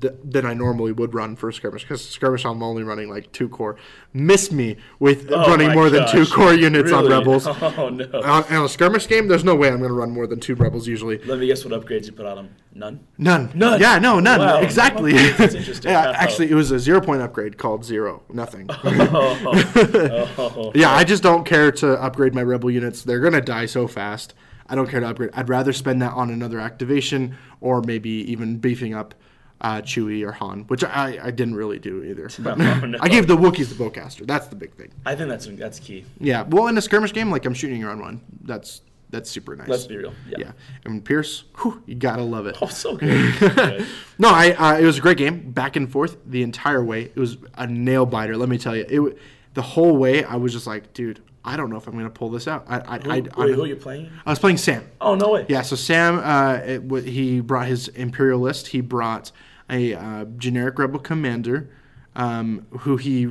th- 0.00 0.14
than 0.24 0.46
I 0.46 0.54
normally 0.54 0.92
would 0.92 1.14
run 1.14 1.36
for 1.36 1.50
skirmish 1.52 1.82
because 1.82 2.06
skirmish 2.06 2.44
I'm 2.44 2.62
only 2.62 2.82
running 2.82 3.08
like 3.08 3.32
two 3.32 3.48
core. 3.48 3.76
Miss 4.12 4.50
me 4.52 4.76
with 4.98 5.30
Oh 5.30 5.46
running 5.46 5.72
more 5.72 5.90
than 5.90 6.08
two 6.08 6.26
core 6.26 6.54
units 6.54 6.92
on 6.92 7.08
rebels. 7.08 7.46
Oh 7.60 7.88
no. 7.88 8.04
On, 8.22 8.44
on 8.44 8.64
a 8.64 8.68
skirmish 8.68 9.06
game, 9.08 9.28
there's 9.28 9.44
no 9.44 9.54
way 9.54 9.68
I'm 9.68 9.78
going 9.78 9.90
to 9.90 9.94
run 9.94 10.10
more 10.10 10.26
than 10.26 10.40
two 10.40 10.54
rebels 10.54 10.86
usually. 10.86 11.18
Let 11.18 11.38
me 11.38 11.46
guess 11.46 11.64
what 11.64 11.78
upgrades 11.78 12.06
you 12.06 12.12
put 12.12 12.26
on 12.26 12.36
them. 12.36 12.56
None. 12.74 13.06
None. 13.18 13.50
None? 13.54 13.80
Yeah, 13.80 13.98
no, 13.98 14.20
none. 14.20 14.40
Wow. 14.40 14.60
Exactly. 14.60 15.12
That's 15.12 15.54
interesting. 15.60 15.90
yeah, 15.90 16.12
actually, 16.16 16.50
it 16.50 16.54
was 16.54 16.70
a 16.70 16.78
zero 16.78 17.00
point 17.00 17.22
upgrade 17.22 17.58
called 17.58 17.84
zero. 17.84 18.22
Nothing. 18.32 18.68
Oh, 19.12 20.32
oh, 20.38 20.72
yeah, 20.74 20.90
I 20.90 21.04
just 21.04 21.22
don't 21.22 21.44
care 21.44 21.72
to 21.72 22.00
upgrade 22.00 22.34
my 22.34 22.42
rebel 22.42 22.70
units. 22.70 23.02
They're 23.02 23.20
gonna 23.20 23.40
die 23.40 23.66
so 23.66 23.86
fast. 23.86 24.34
I 24.68 24.74
don't 24.74 24.88
care 24.88 25.00
to 25.00 25.08
upgrade. 25.08 25.30
I'd 25.34 25.48
rather 25.48 25.72
spend 25.72 26.00
that 26.02 26.12
on 26.12 26.30
another 26.30 26.60
activation 26.60 27.36
or 27.60 27.82
maybe 27.82 28.10
even 28.10 28.58
beefing 28.58 28.94
up 28.94 29.14
uh, 29.60 29.82
Chewie 29.82 30.24
or 30.26 30.32
Han, 30.32 30.64
which 30.68 30.82
I, 30.84 31.18
I 31.22 31.30
didn't 31.30 31.54
really 31.54 31.78
do 31.78 32.02
either. 32.04 32.28
But 32.38 32.60
Oh, 32.60 32.86
no. 32.86 32.98
I 33.00 33.08
gave 33.08 33.26
the 33.26 33.36
Wookiees 33.36 33.68
the 33.68 33.74
bowcaster. 33.74 34.26
That's 34.26 34.46
the 34.46 34.56
big 34.56 34.72
thing. 34.74 34.90
I 35.04 35.14
think 35.14 35.28
that's 35.28 35.46
that's 35.46 35.78
key. 35.78 36.04
Yeah. 36.18 36.42
Well, 36.42 36.66
in 36.68 36.78
a 36.78 36.82
skirmish 36.82 37.12
game, 37.12 37.30
like 37.30 37.44
I'm 37.44 37.54
shooting 37.54 37.80
your 37.80 37.90
own 37.90 38.00
one. 38.00 38.20
That's 38.42 38.82
that's 39.10 39.28
super 39.28 39.56
nice. 39.56 39.68
Let's 39.68 39.86
be 39.86 39.96
real. 39.96 40.14
Yeah. 40.28 40.36
Yeah, 40.38 40.52
and 40.84 41.04
Pierce, 41.04 41.42
whew, 41.60 41.82
you 41.84 41.96
gotta 41.96 42.22
love 42.22 42.46
it. 42.46 42.56
Oh, 42.62 42.68
so 42.68 42.96
good. 42.96 43.84
No, 44.18 44.28
I 44.30 44.52
uh, 44.52 44.78
it 44.78 44.84
was 44.84 44.98
a 44.98 45.00
great 45.00 45.16
game, 45.18 45.50
back 45.50 45.74
and 45.76 45.90
forth 45.90 46.16
the 46.26 46.42
entire 46.42 46.82
way. 46.84 47.02
It 47.04 47.16
was 47.16 47.36
a 47.56 47.66
nail 47.66 48.06
biter. 48.06 48.36
Let 48.36 48.48
me 48.48 48.56
tell 48.56 48.76
you, 48.76 48.86
it 48.88 49.18
the 49.54 49.62
whole 49.62 49.96
way. 49.96 50.22
I 50.24 50.36
was 50.36 50.52
just 50.52 50.66
like, 50.68 50.92
dude, 50.94 51.20
I 51.44 51.56
don't 51.56 51.70
know 51.70 51.76
if 51.76 51.88
I'm 51.88 51.94
gonna 51.94 52.08
pull 52.08 52.30
this 52.30 52.46
out. 52.46 52.64
I, 52.68 52.76
I, 52.86 52.98
who, 53.00 53.10
I, 53.10 53.20
wait, 53.20 53.54
who 53.54 53.62
are 53.64 53.66
you 53.66 53.74
playing? 53.76 54.10
I 54.24 54.30
was 54.30 54.38
playing 54.38 54.58
Sam. 54.58 54.86
Oh 55.00 55.16
no 55.16 55.32
way. 55.32 55.44
Yeah, 55.48 55.62
so 55.62 55.74
Sam, 55.74 56.18
uh, 56.20 56.54
it, 56.64 56.78
w- 56.88 57.04
he 57.04 57.40
brought 57.40 57.66
his 57.66 57.88
Imperial 57.88 58.38
list. 58.38 58.68
He 58.68 58.80
brought 58.80 59.32
a 59.70 59.94
uh, 59.94 60.24
generic 60.36 60.78
Rebel 60.78 60.98
commander, 60.98 61.70
um, 62.16 62.66
who 62.80 62.96
he 62.96 63.30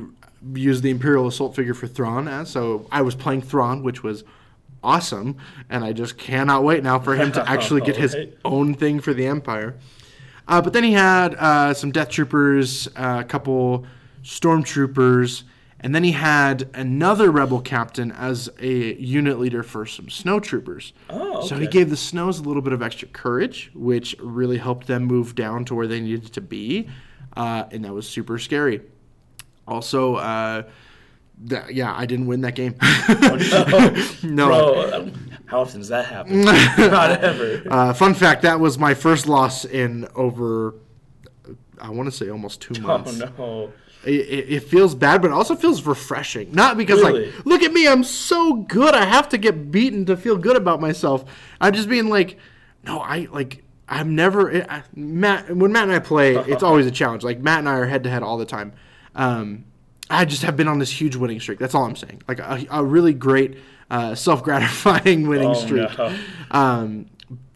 used 0.54 0.82
the 0.82 0.90
Imperial 0.90 1.26
assault 1.26 1.54
figure 1.54 1.74
for 1.74 1.86
Thrawn 1.86 2.26
as. 2.26 2.50
So 2.50 2.86
I 2.90 3.02
was 3.02 3.14
playing 3.14 3.42
Thrawn, 3.42 3.82
which 3.82 4.02
was 4.02 4.24
awesome, 4.82 5.36
and 5.68 5.84
I 5.84 5.92
just 5.92 6.16
cannot 6.16 6.64
wait 6.64 6.82
now 6.82 6.98
for 6.98 7.14
him 7.14 7.32
to 7.32 7.48
actually 7.48 7.82
get 7.82 7.96
his 7.96 8.16
own 8.44 8.74
thing 8.74 9.00
for 9.00 9.12
the 9.12 9.26
Empire. 9.26 9.76
Uh, 10.48 10.60
but 10.60 10.72
then 10.72 10.82
he 10.82 10.92
had 10.92 11.34
uh, 11.34 11.74
some 11.74 11.92
Death 11.92 12.08
Troopers, 12.08 12.88
uh, 12.96 13.18
a 13.20 13.24
couple 13.24 13.86
Stormtroopers, 14.22 15.44
and 15.80 15.94
then 15.94 16.04
he 16.04 16.12
had 16.12 16.68
another 16.74 17.30
Rebel 17.30 17.60
captain 17.60 18.12
as 18.12 18.50
a 18.60 18.94
unit 18.94 19.38
leader 19.38 19.62
for 19.62 19.86
some 19.86 20.10
Snow 20.10 20.38
Troopers. 20.40 20.92
Oh, 21.08 21.46
So 21.46 21.56
he 21.56 21.66
gave 21.66 21.88
the 21.90 21.96
Snows 21.96 22.38
a 22.38 22.42
little 22.42 22.62
bit 22.62 22.72
of 22.72 22.82
extra 22.82 23.08
courage, 23.08 23.70
which 23.74 24.14
really 24.20 24.58
helped 24.58 24.86
them 24.86 25.04
move 25.04 25.34
down 25.34 25.64
to 25.66 25.74
where 25.74 25.86
they 25.86 26.00
needed 26.00 26.32
to 26.34 26.40
be, 26.40 26.88
uh, 27.36 27.64
and 27.70 27.84
that 27.84 27.92
was 27.94 28.08
super 28.08 28.38
scary. 28.38 28.82
Also, 29.66 30.16
uh, 30.16 30.62
that, 31.44 31.72
yeah, 31.74 31.94
I 31.96 32.04
didn't 32.04 32.26
win 32.26 32.42
that 32.42 32.54
game. 32.54 32.74
no. 34.22 34.46
Bro, 34.48 34.92
um, 34.92 35.30
how 35.46 35.62
often 35.62 35.80
does 35.80 35.88
that 35.88 36.06
happen? 36.06 36.40
Not 36.42 37.22
ever. 37.22 37.62
Uh, 37.70 37.92
fun 37.94 38.14
fact: 38.14 38.42
that 38.42 38.60
was 38.60 38.78
my 38.78 38.94
first 38.94 39.26
loss 39.26 39.64
in 39.64 40.06
over, 40.14 40.74
I 41.80 41.88
want 41.90 42.10
to 42.10 42.12
say 42.16 42.28
almost 42.28 42.60
two 42.60 42.80
months. 42.82 43.20
Oh, 43.20 43.32
no. 43.38 43.72
It, 44.04 44.48
it, 44.50 44.62
feels 44.62 44.94
bad, 44.94 45.20
but 45.20 45.30
it 45.30 45.34
also 45.34 45.54
feels 45.54 45.84
refreshing. 45.84 46.52
Not 46.52 46.78
because 46.78 47.00
Really? 47.02 47.26
like, 47.26 47.44
look 47.44 47.62
at 47.62 47.70
me, 47.72 47.86
I'm 47.86 48.02
so 48.02 48.54
good. 48.54 48.94
I 48.94 49.04
have 49.04 49.28
to 49.28 49.38
get 49.38 49.70
beaten 49.70 50.06
to 50.06 50.16
feel 50.16 50.38
good 50.38 50.56
about 50.56 50.80
myself. 50.80 51.24
I'm 51.60 51.74
just 51.74 51.88
being 51.88 52.08
like, 52.08 52.38
no, 52.84 53.00
I 53.00 53.28
like. 53.30 53.62
I'm 53.88 54.14
never 54.14 54.64
I, 54.70 54.84
Matt. 54.94 55.54
When 55.54 55.72
Matt 55.72 55.82
and 55.84 55.92
I 55.92 55.98
play, 55.98 56.34
it's 56.48 56.62
always 56.62 56.86
a 56.86 56.90
challenge. 56.90 57.24
Like 57.24 57.40
Matt 57.40 57.58
and 57.58 57.68
I 57.68 57.74
are 57.74 57.86
head 57.86 58.04
to 58.04 58.10
head 58.10 58.22
all 58.22 58.38
the 58.38 58.46
time. 58.46 58.72
Um, 59.14 59.64
I 60.08 60.24
just 60.24 60.42
have 60.42 60.56
been 60.56 60.68
on 60.68 60.78
this 60.78 60.90
huge 60.98 61.16
winning 61.16 61.38
streak. 61.40 61.58
That's 61.58 61.74
all 61.74 61.84
I'm 61.84 61.96
saying. 61.96 62.22
Like 62.26 62.38
a, 62.38 62.64
a 62.70 62.82
really 62.84 63.12
great, 63.12 63.58
uh, 63.90 64.14
self 64.14 64.42
gratifying 64.42 65.26
winning 65.28 65.50
Oh, 65.50 65.54
streak. 65.54 65.98
no. 65.98 66.16
Um, 66.50 67.09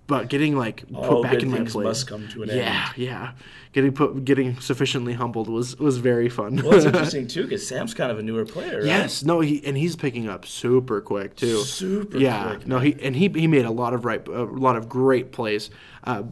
but 0.07 0.29
getting 0.29 0.57
like 0.57 0.87
put 0.89 0.97
All 0.97 1.23
back 1.23 1.43
in 1.43 1.51
my 1.51 1.59
place. 1.59 1.75
must 1.75 2.07
come 2.07 2.29
to 2.29 2.43
an 2.43 2.51
yeah, 2.51 2.91
yeah. 2.97 3.33
Getting 3.73 3.93
put, 3.93 4.25
getting 4.25 4.61
sufficiently 4.61 5.15
humbled 5.15 5.49
was 5.49 5.77
was 5.79 5.99
very 5.99 6.29
fun. 6.29 6.57
Well, 6.57 6.75
it's 6.75 6.85
interesting 6.87 7.27
too 7.27 7.43
because 7.43 7.67
Sam's 7.67 7.93
kind 7.93 8.13
of 8.13 8.19
a 8.21 8.23
newer 8.23 8.45
player. 8.45 8.77
Right? 8.77 8.87
Yes, 8.87 9.25
no, 9.25 9.41
he 9.41 9.65
and 9.67 9.77
he's 9.77 9.97
picking 9.97 10.29
up 10.29 10.47
super 10.47 11.01
quick 11.01 11.35
too. 11.35 11.59
Super 11.65 12.19
yeah, 12.19 12.47
quick, 12.55 12.67
no, 12.69 12.79
he 12.79 12.97
and 13.03 13.17
he 13.17 13.29
he 13.29 13.49
made 13.49 13.65
a 13.65 13.73
lot 13.73 13.93
of 13.93 14.05
right, 14.05 14.27
a 14.29 14.45
lot 14.45 14.77
of 14.77 14.89
great 14.89 15.33
plays, 15.33 15.71
uh, 16.05 16.23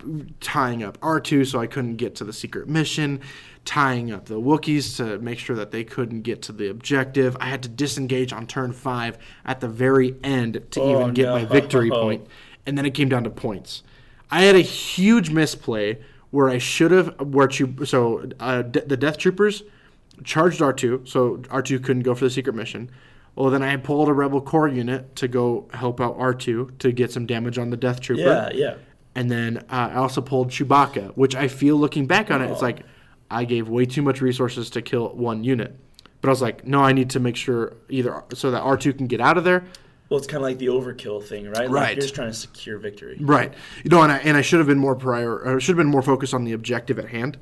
tying 0.41 0.85
up 0.85 0.99
R 1.03 1.19
two 1.19 1.45
so 1.45 1.59
I 1.59 1.67
couldn't 1.67 1.97
get 1.97 2.15
to 2.17 2.25
the 2.25 2.33
secret 2.33 2.69
mission, 2.69 3.21
tying 3.65 4.13
up 4.13 4.27
the 4.27 4.41
Wookiees 4.41 4.97
to 4.99 5.19
make 5.19 5.41
sure 5.41 5.57
that 5.57 5.73
they 5.73 5.83
couldn't 5.83 6.23
get 6.23 6.43
to 6.43 6.53
the 6.53 6.69
objective. 6.69 7.37
I 7.41 7.47
had 7.47 7.65
to 7.65 7.69
disengage 7.69 8.33
on 8.33 8.47
turn 8.47 8.73
five 8.73 9.19
at 9.45 9.59
the 9.61 9.69
very 9.69 10.15
end 10.23 10.63
to 10.73 10.81
Oh, 10.81 11.01
even 11.01 11.15
get 11.15 11.29
my 11.31 11.45
victory 11.45 11.91
point, 12.03 12.25
and 12.67 12.77
then 12.79 12.87
it 12.87 12.95
came 12.95 13.09
down 13.09 13.25
to 13.25 13.31
points. 13.31 13.83
I 14.31 14.43
had 14.43 14.55
a 14.55 14.61
huge 14.61 15.31
misplay 15.31 15.99
where 16.31 16.49
I 16.49 16.59
should 16.59 16.91
have 16.91 17.21
where 17.21 17.47
Chu- 17.47 17.85
so 17.85 18.29
uh, 18.41 18.63
the 18.63 18.97
Death 18.97 19.19
Troopers 19.19 19.63
charged 20.25 20.61
R2, 20.61 21.07
so 21.07 21.39
R2 21.39 21.83
couldn't 21.85 22.03
go 22.03 22.15
for 22.15 22.25
the 22.25 22.31
secret 22.31 22.55
mission. 22.55 22.91
Well, 23.35 23.51
then 23.51 23.63
I 23.63 23.77
pulled 23.77 24.09
a 24.09 24.13
Rebel 24.13 24.41
Core 24.41 24.69
unit 24.69 25.17
to 25.17 25.29
go 25.29 25.69
help 25.73 26.01
out 26.01 26.19
R2 26.19 26.79
to 26.79 26.93
get 26.93 27.11
some 27.11 27.27
damage 27.27 27.59
on 27.59 27.71
the 27.71 27.77
Death 27.77 28.01
Trooper. 28.01 28.23
Yeah, 28.23 28.51
yeah. 28.53 28.75
And 29.15 29.31
then 29.31 29.59
uh, 29.71 29.91
I 29.93 29.95
also 29.95 30.21
pulled 30.21 30.49
Chewbacca, 30.49 31.13
which 31.17 31.35
I 31.35 31.49
feel 31.49 31.77
looking 31.77 32.07
back 32.07 32.31
on 32.31 32.43
it, 32.43 32.51
it's 32.51 32.63
like 32.63 32.83
I 33.31 33.45
gave 33.45 33.69
way 33.69 33.87
too 33.87 34.03
much 34.03 34.21
resources 34.21 34.71
to 34.71 34.83
kill 34.83 35.09
one 35.15 35.45
unit. 35.45 35.79
But 36.21 36.29
I 36.29 36.31
was 36.31 36.43
like, 36.43 36.67
no, 36.67 36.83
I 36.83 36.93
need 36.93 37.11
to 37.11 37.21
make 37.21 37.37
sure 37.37 37.77
either 37.89 38.23
so 38.33 38.51
that 38.51 38.63
R2 38.63 38.97
can 38.97 39.07
get 39.07 39.21
out 39.21 39.37
of 39.37 39.45
there. 39.45 39.65
Well, 40.13 40.19
it's 40.19 40.27
kind 40.27 40.45
of 40.45 40.51
like 40.51 40.59
the 40.59 40.67
overkill 40.67 41.25
thing, 41.25 41.47
right? 41.47 41.63
Like 41.63 41.71
Right. 41.71 41.97
you're 41.97 42.03
just 42.03 42.15
trying 42.15 42.29
to 42.29 42.35
secure 42.37 42.77
victory. 42.77 43.17
Right. 43.19 43.55
You 43.83 43.89
know, 43.89 44.03
and 44.03 44.13
I, 44.13 44.19
and 44.19 44.37
I 44.37 44.43
should 44.43 44.59
have 44.59 44.67
been 44.67 44.79
more 44.79 44.95
prior, 44.95 45.39
or 45.39 45.59
should 45.59 45.73
have 45.73 45.79
been 45.79 45.91
more 45.91 46.03
focused 46.03 46.35
on 46.35 46.45
the 46.45 46.53
objective 46.53 46.99
at 46.99 47.09
hand, 47.09 47.39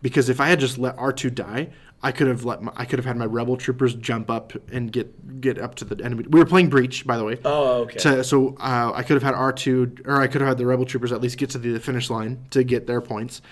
because 0.00 0.30
if 0.30 0.40
I 0.40 0.48
had 0.48 0.58
just 0.58 0.78
let 0.78 0.96
R 0.96 1.12
two 1.12 1.28
die, 1.28 1.68
I 2.02 2.12
could 2.12 2.26
have 2.26 2.46
let 2.46 2.62
my, 2.62 2.72
I 2.76 2.86
could 2.86 2.98
have 2.98 3.04
had 3.04 3.18
my 3.18 3.26
rebel 3.26 3.58
troopers 3.58 3.94
jump 3.94 4.30
up 4.30 4.54
and 4.72 4.90
get 4.90 5.40
get 5.42 5.58
up 5.58 5.74
to 5.74 5.84
the 5.84 6.02
enemy. 6.02 6.24
We 6.30 6.40
were 6.40 6.46
playing 6.46 6.70
breach, 6.70 7.06
by 7.06 7.18
the 7.18 7.24
way. 7.24 7.38
Oh, 7.44 7.82
okay. 7.82 7.98
To, 7.98 8.24
so 8.24 8.56
uh, 8.58 8.92
I 8.94 9.02
could 9.02 9.14
have 9.16 9.22
had 9.22 9.34
R 9.34 9.52
two, 9.52 9.94
or 10.06 10.22
I 10.22 10.26
could 10.26 10.40
have 10.40 10.48
had 10.48 10.56
the 10.56 10.64
rebel 10.64 10.86
troopers 10.86 11.12
at 11.12 11.20
least 11.20 11.36
get 11.36 11.50
to 11.50 11.58
the 11.58 11.78
finish 11.78 12.08
line 12.08 12.46
to 12.52 12.64
get 12.64 12.86
their 12.86 13.02
points. 13.02 13.42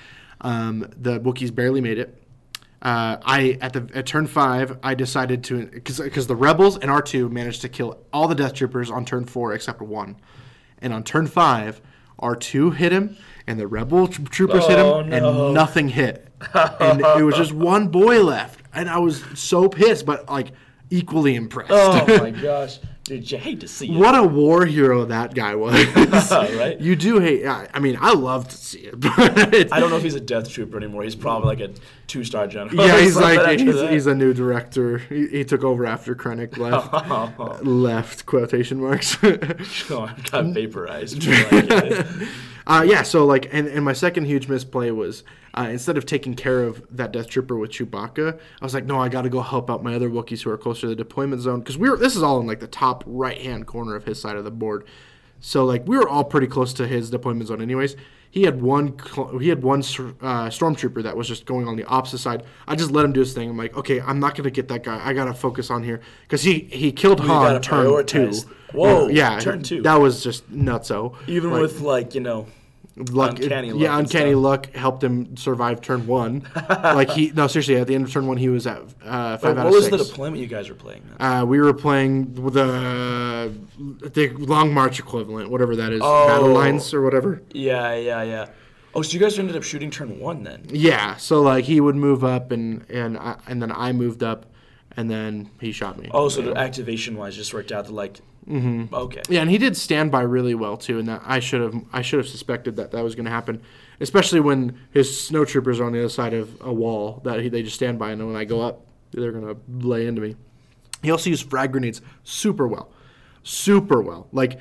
Um, 0.41 0.91
the 0.97 1.21
Wookiees 1.21 1.55
barely 1.55 1.83
made 1.83 1.99
it. 1.99 2.22
Uh, 2.83 3.17
I 3.25 3.59
at 3.61 3.73
the 3.73 3.89
at 3.95 4.07
turn 4.07 4.27
five, 4.27 4.77
I 4.83 4.95
decided 4.95 5.45
to 5.45 5.67
because 5.67 6.27
the 6.27 6.35
rebels 6.35 6.77
and 6.79 6.91
R 6.91 7.01
two 7.01 7.29
managed 7.29 7.63
to 7.63 7.69
kill 7.69 7.99
all 8.13 8.27
the 8.27 8.35
Death 8.35 8.55
Troopers 8.55 8.91
on 8.91 9.05
turn 9.05 9.25
four 9.25 9.55
except 9.55 9.81
one, 9.81 10.17
and 10.81 10.93
on 10.93 11.05
turn 11.05 11.29
five, 11.29 11.81
R 12.19 12.35
two 12.35 12.73
hit 12.73 12.91
him 12.93 13.17
and 13.47 13.59
the 13.59 13.67
rebel 13.69 14.09
tr- 14.09 14.23
troopers 14.23 14.67
hit 14.67 14.79
him 14.79 14.87
Oh, 14.87 15.01
no. 15.03 15.45
and 15.47 15.55
nothing 15.55 15.89
hit, 15.91 16.27
and 16.81 17.01
it 17.01 17.23
was 17.23 17.37
just 17.37 17.53
one 17.53 17.87
boy 17.89 18.21
left, 18.23 18.61
and 18.75 18.89
I 18.91 18.99
was 18.99 19.23
so 19.35 19.69
pissed, 19.69 20.05
but 20.05 20.29
like 20.29 20.51
equally 20.91 21.37
impressed. 21.37 21.71
oh 21.73 22.05
my 22.19 22.31
gosh, 22.31 22.81
dude, 23.17 23.31
you 23.31 23.39
hate 23.39 23.61
to 23.61 23.69
see 23.69 23.93
it. 23.93 23.99
What 23.99 24.15
a 24.15 24.23
war 24.23 24.65
hero 24.65 25.05
that 25.07 25.35
guy 25.35 25.55
was! 25.55 25.73
Right? 26.33 26.81
You 26.81 26.97
do 26.97 27.19
hate. 27.21 27.47
I 27.47 27.69
I 27.75 27.79
mean, 27.79 27.99
I 28.01 28.13
love 28.13 28.49
to 28.49 28.57
see 28.57 28.81
it. 28.81 28.95
But 29.01 29.73
I 29.73 29.81
don't 29.81 29.91
know 29.91 29.97
if 29.97 30.03
he's 30.03 30.15
a 30.15 30.21
death 30.21 30.49
trooper 30.49 30.77
anymore. 30.77 31.03
He's 31.03 31.15
probably 31.15 31.49
like 31.49 31.61
a 31.61 31.75
two-star 32.07 32.47
general. 32.47 32.75
Yeah, 32.75 33.01
he's 33.01 33.17
like 33.29 33.61
he's, 33.61 33.81
he's 33.81 34.07
a 34.07 34.15
new 34.15 34.33
director. 34.33 34.99
He, 34.99 35.27
he 35.29 35.45
took 35.45 35.65
over 35.65 35.87
after 35.87 36.15
Krennic 36.15 36.57
left. 36.57 36.89
Oh. 36.93 37.59
left 37.63 38.27
quotation 38.27 38.81
marks. 38.81 39.17
Oh, 39.23 40.03
I 40.03 40.15
got 40.31 40.47
vaporized. 40.47 41.23
For 42.67 42.73
like 42.73 42.85
it. 42.85 42.91
uh, 42.91 42.93
yeah, 42.93 43.03
so 43.03 43.25
like, 43.25 43.49
and, 43.53 43.69
and 43.69 43.85
my 43.85 43.93
second 43.93 44.25
huge 44.25 44.49
misplay 44.49 44.91
was 44.91 45.25
uh, 45.55 45.69
instead 45.71 45.97
of 45.97 46.07
taking 46.07 46.35
care 46.35 46.63
of 46.63 46.85
that 46.91 47.13
Death 47.13 47.29
Trooper 47.29 47.57
with 47.57 47.71
Chewbacca, 47.71 48.39
I 48.61 48.65
was 48.65 48.75
like, 48.75 48.87
no, 48.87 48.99
I 49.01 49.09
got 49.09 49.23
to 49.23 49.29
go 49.29 49.43
help 49.43 49.71
out 49.71 49.83
my 49.83 49.95
other 49.95 50.09
Wookiees 50.09 50.43
who 50.43 50.51
are 50.51 50.59
closer 50.59 50.83
to 50.83 50.89
the 50.89 50.97
deployment 50.97 51.43
zone 51.43 51.61
because 51.61 51.77
we 51.77 51.91
were. 51.91 51.97
This 51.97 52.17
is 52.17 52.23
all 52.23 52.41
in 52.41 52.47
like 52.47 52.61
the 52.61 52.67
top 52.67 53.05
right 53.07 53.41
hand 53.41 53.67
corner 53.67 53.95
of 53.95 54.05
his 54.05 54.21
side 54.21 54.37
of 54.37 54.45
the 54.45 54.51
board. 54.51 54.87
So 55.41 55.65
like 55.65 55.87
we 55.87 55.99
were 55.99 56.09
all 56.09 56.25
pretty 56.25 56.47
close 56.47 56.73
to 56.75 56.87
his 56.87 57.11
deployment 57.11 57.49
zone, 57.49 57.61
anyways. 57.61 57.97
He 58.31 58.45
had 58.45 58.63
one. 58.63 58.97
He 59.41 59.49
had 59.49 59.63
one 59.63 59.81
uh, 59.81 60.49
stormtrooper 60.49 61.03
that 61.03 61.15
was 61.15 61.29
just 61.29 61.45
going 61.45 61.69
on 61.69 61.77
the 61.77 61.85
opposite 61.85 62.19
side. 62.19 62.45
I 62.67 62.77
just 62.77 62.91
let 62.91 63.05
him 63.05 63.13
do 63.13 63.21
his 63.21 63.35
thing. 63.35 63.51
I'm 63.51 63.59
like, 63.59 63.77
okay, 63.77 64.01
I'm 64.01 64.21
not 64.21 64.35
gonna 64.35 64.51
get 64.51 64.69
that 64.69 64.85
guy. 64.85 65.07
I 65.07 65.13
gotta 65.13 65.35
focus 65.35 65.69
on 65.69 65.83
here 65.83 66.01
because 66.23 66.43
he 66.43 66.61
he 66.61 66.93
killed 66.93 67.21
Han 67.21 67.61
turn 67.61 68.07
two. 68.07 68.33
Whoa, 68.73 69.09
yeah, 69.09 69.39
turn 69.41 69.63
two. 69.63 69.83
That 69.83 70.01
was 70.01 70.23
just 70.23 70.51
nutso. 70.53 71.15
Even 71.27 71.51
Like, 71.51 71.61
with 71.63 71.81
like 71.81 72.15
you 72.15 72.21
know, 72.21 72.47
luck, 72.97 73.39
uncanny 73.39 73.73
luck 73.73 73.81
yeah, 73.83 73.99
uncanny 73.99 74.33
stuff. 74.33 74.43
luck 74.43 74.75
helped 74.75 75.03
him 75.05 75.37
survive 75.37 75.81
turn 75.81 76.07
one. 76.07 76.47
like 76.69 77.11
he, 77.11 77.31
no, 77.35 77.47
seriously, 77.47 77.77
at 77.77 77.87
the 77.87 77.95
end 77.95 78.05
of 78.07 78.13
turn 78.13 78.27
one, 78.27 78.37
he 78.37 78.49
was 78.49 78.67
at 78.67 78.79
uh, 79.05 79.37
five 79.39 79.57
what 79.57 79.59
out 79.59 79.67
of 79.69 79.73
six. 79.75 79.91
What 79.91 79.93
was 79.93 80.07
the 80.09 80.11
deployment 80.13 80.41
you 80.43 80.47
guys 80.47 80.69
were 80.69 80.75
playing? 80.75 81.03
Then? 81.19 81.27
Uh, 81.27 81.45
we 81.45 81.61
were 81.61 81.73
playing 81.75 82.35
the 82.35 83.53
the 83.79 84.29
Long 84.39 84.73
March 84.73 84.99
equivalent, 84.99 85.51
whatever 85.51 85.77
that 85.77 85.93
is, 85.93 86.01
Oh. 86.03 86.27
battle 86.27 86.53
lines 86.53 86.93
or 86.95 87.03
whatever. 87.03 87.43
Yeah, 87.53 87.95
yeah, 87.95 88.23
yeah. 88.23 88.47
Oh, 88.95 89.01
so 89.01 89.15
you 89.15 89.21
guys 89.21 89.39
ended 89.39 89.57
up 89.57 89.63
shooting 89.63 89.91
turn 89.91 90.19
one 90.21 90.43
then? 90.43 90.67
Yeah, 90.69 91.17
so 91.17 91.41
like 91.41 91.65
he 91.65 91.81
would 91.81 91.97
move 91.97 92.25
up 92.25 92.53
and 92.53 92.85
and 92.91 93.17
I, 93.17 93.37
and 93.49 93.63
then 93.63 93.73
I 93.73 93.93
moved 93.93 94.23
up, 94.23 94.45
and 94.99 95.11
then 95.11 95.51
he 95.61 95.73
shot 95.73 95.99
me. 95.99 96.11
Oh, 96.13 96.29
so 96.29 96.43
the 96.43 96.55
activation 96.55 97.17
wise 97.17 97.35
just 97.37 97.55
worked 97.55 97.73
out 97.73 97.87
to 97.87 97.93
like. 97.95 98.21
Mm-hmm. 98.49 98.93
Okay. 98.95 99.23
Yeah, 99.29 99.41
and 99.43 99.51
he 99.51 99.59
did 99.59 99.77
stand 99.77 100.11
by 100.11 100.23
really 100.23 100.55
well 100.55 100.77
too, 100.77 100.99
and 100.99 101.09
that 101.09 101.23
I 101.25 101.39
should 101.41 101.61
have 101.61 101.75
I 101.93 102.03
should 102.03 102.19
have 102.19 102.29
suspected 102.29 102.77
that 102.77 102.91
that 102.91 103.03
was 103.05 103.15
going 103.15 103.27
to 103.27 103.31
happen, 103.31 103.63
especially 104.01 104.41
when 104.41 104.79
his 104.91 105.25
snow 105.27 105.45
troopers 105.45 105.79
are 105.79 105.85
on 105.85 105.93
the 105.93 106.01
other 106.01 106.09
side 106.09 106.35
of 106.35 106.57
a 106.61 106.73
wall 106.73 107.21
that 107.25 107.41
he, 107.41 107.49
they 107.49 107.63
just 107.63 107.77
stand 107.77 107.99
by, 107.99 108.11
and 108.11 108.27
when 108.27 108.37
I 108.37 108.45
go 108.45 108.61
up, 108.61 108.85
they're 109.13 109.31
going 109.33 109.47
to 109.55 109.87
lay 109.87 110.07
into 110.07 110.21
me. 110.21 110.35
He 111.03 111.11
also 111.11 111.31
used 111.31 111.49
frag 111.49 111.73
grenades 111.73 112.01
super 112.25 112.67
well, 112.67 112.91
super 113.45 114.01
well. 114.03 114.27
Like 114.33 114.59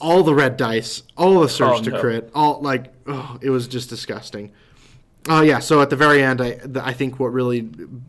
all 0.00 0.22
the 0.22 0.34
red 0.34 0.56
dice, 0.56 1.02
all 1.16 1.40
the 1.40 1.48
surge 1.48 1.80
Oh, 1.80 1.82
to 1.82 1.90
no. 1.90 2.00
crit, 2.00 2.30
all 2.34 2.60
like 2.62 2.92
oh, 3.06 3.38
it 3.42 3.50
was 3.50 3.68
just 3.68 3.90
disgusting. 3.90 4.52
Oh 5.28 5.42
yeah, 5.42 5.58
so 5.58 5.82
at 5.82 5.90
the 5.90 5.96
very 5.96 6.22
end, 6.22 6.40
I 6.40 6.52
the, 6.54 6.82
I 6.82 6.94
think 6.94 7.20
what 7.20 7.34
really 7.34 7.60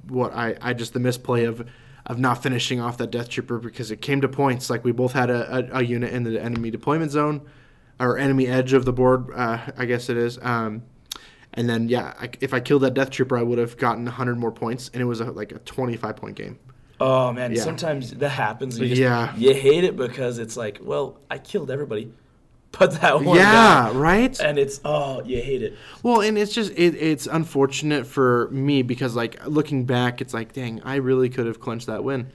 what 0.07 0.33
I 0.33 0.55
I 0.61 0.73
just 0.73 0.93
the 0.93 1.01
misplay 1.01 1.43
of 1.43 1.67
of 2.05 2.17
not 2.20 2.41
finishing 2.41 2.79
off 2.79 2.98
that 2.98 3.12
Death 3.12 3.29
Trooper 3.29 3.60
because 3.60 3.91
it 3.91 4.01
came 4.01 4.22
to 4.22 4.27
points 4.27 4.70
like 4.70 4.84
we 4.84 4.91
both 4.91 5.13
had 5.13 5.29
a, 5.29 5.58
a, 5.75 5.79
a 5.79 5.81
unit 5.84 6.12
in 6.13 6.24
the 6.24 6.41
enemy 6.41 6.72
deployment 6.72 7.12
zone 7.12 7.41
or 8.00 8.17
enemy 8.17 8.48
edge 8.48 8.74
of 8.74 8.86
the 8.86 8.93
board, 8.93 9.27
uh, 9.36 9.60
I 9.77 9.86
guess 9.86 10.10
it 10.10 10.17
is. 10.17 10.39
Um, 10.41 10.84
and 11.53 11.70
then 11.70 11.89
yeah, 11.89 12.13
I, 12.20 12.29
if 12.39 12.53
I 12.53 12.60
killed 12.60 12.81
that 12.84 12.93
Death 12.93 13.10
Trooper, 13.12 13.38
I 13.38 13.43
would 13.43 13.58
have 13.60 13.77
gotten 13.77 14.05
100 14.05 14.38
more 14.39 14.51
points, 14.51 14.89
and 14.93 15.01
it 15.01 15.05
was 15.05 15.20
a, 15.20 15.31
like 15.31 15.51
a 15.51 15.60
25 15.60 16.15
point 16.15 16.36
game. 16.36 16.58
Oh 17.00 17.31
man, 17.34 17.51
Yeah. 17.53 17.63
sometimes 17.63 18.12
that 18.12 18.29
happens. 18.29 18.79
You 18.79 18.88
just, 18.88 19.01
Yeah. 19.01 19.36
you 19.36 19.53
hate 19.53 19.84
it 19.84 19.96
because 19.98 20.38
it's 20.38 20.55
like, 20.55 20.79
well, 20.81 21.20
I 21.29 21.38
killed 21.39 21.70
everybody, 21.72 22.12
but 22.77 23.01
that 23.01 23.21
one. 23.23 23.37
yeah, 23.37 23.89
guy- 23.91 23.91
right. 23.91 24.39
And 24.39 24.57
it's 24.57 24.79
oh, 24.85 25.23
you 25.23 25.41
hate 25.41 25.61
it. 25.61 25.75
Well, 26.03 26.21
and 26.21 26.37
it's 26.37 26.53
just 26.53 26.71
it, 26.73 26.95
it's 26.95 27.27
unfortunate 27.27 28.07
for 28.07 28.49
me 28.51 28.81
because 28.81 29.15
like 29.15 29.45
looking 29.45 29.85
back, 29.85 30.21
it's 30.21 30.33
like 30.33 30.53
dang, 30.53 30.81
I 30.83 30.95
really 30.95 31.29
could 31.29 31.47
have 31.47 31.59
clinched 31.59 31.87
that 31.87 32.03
win, 32.03 32.31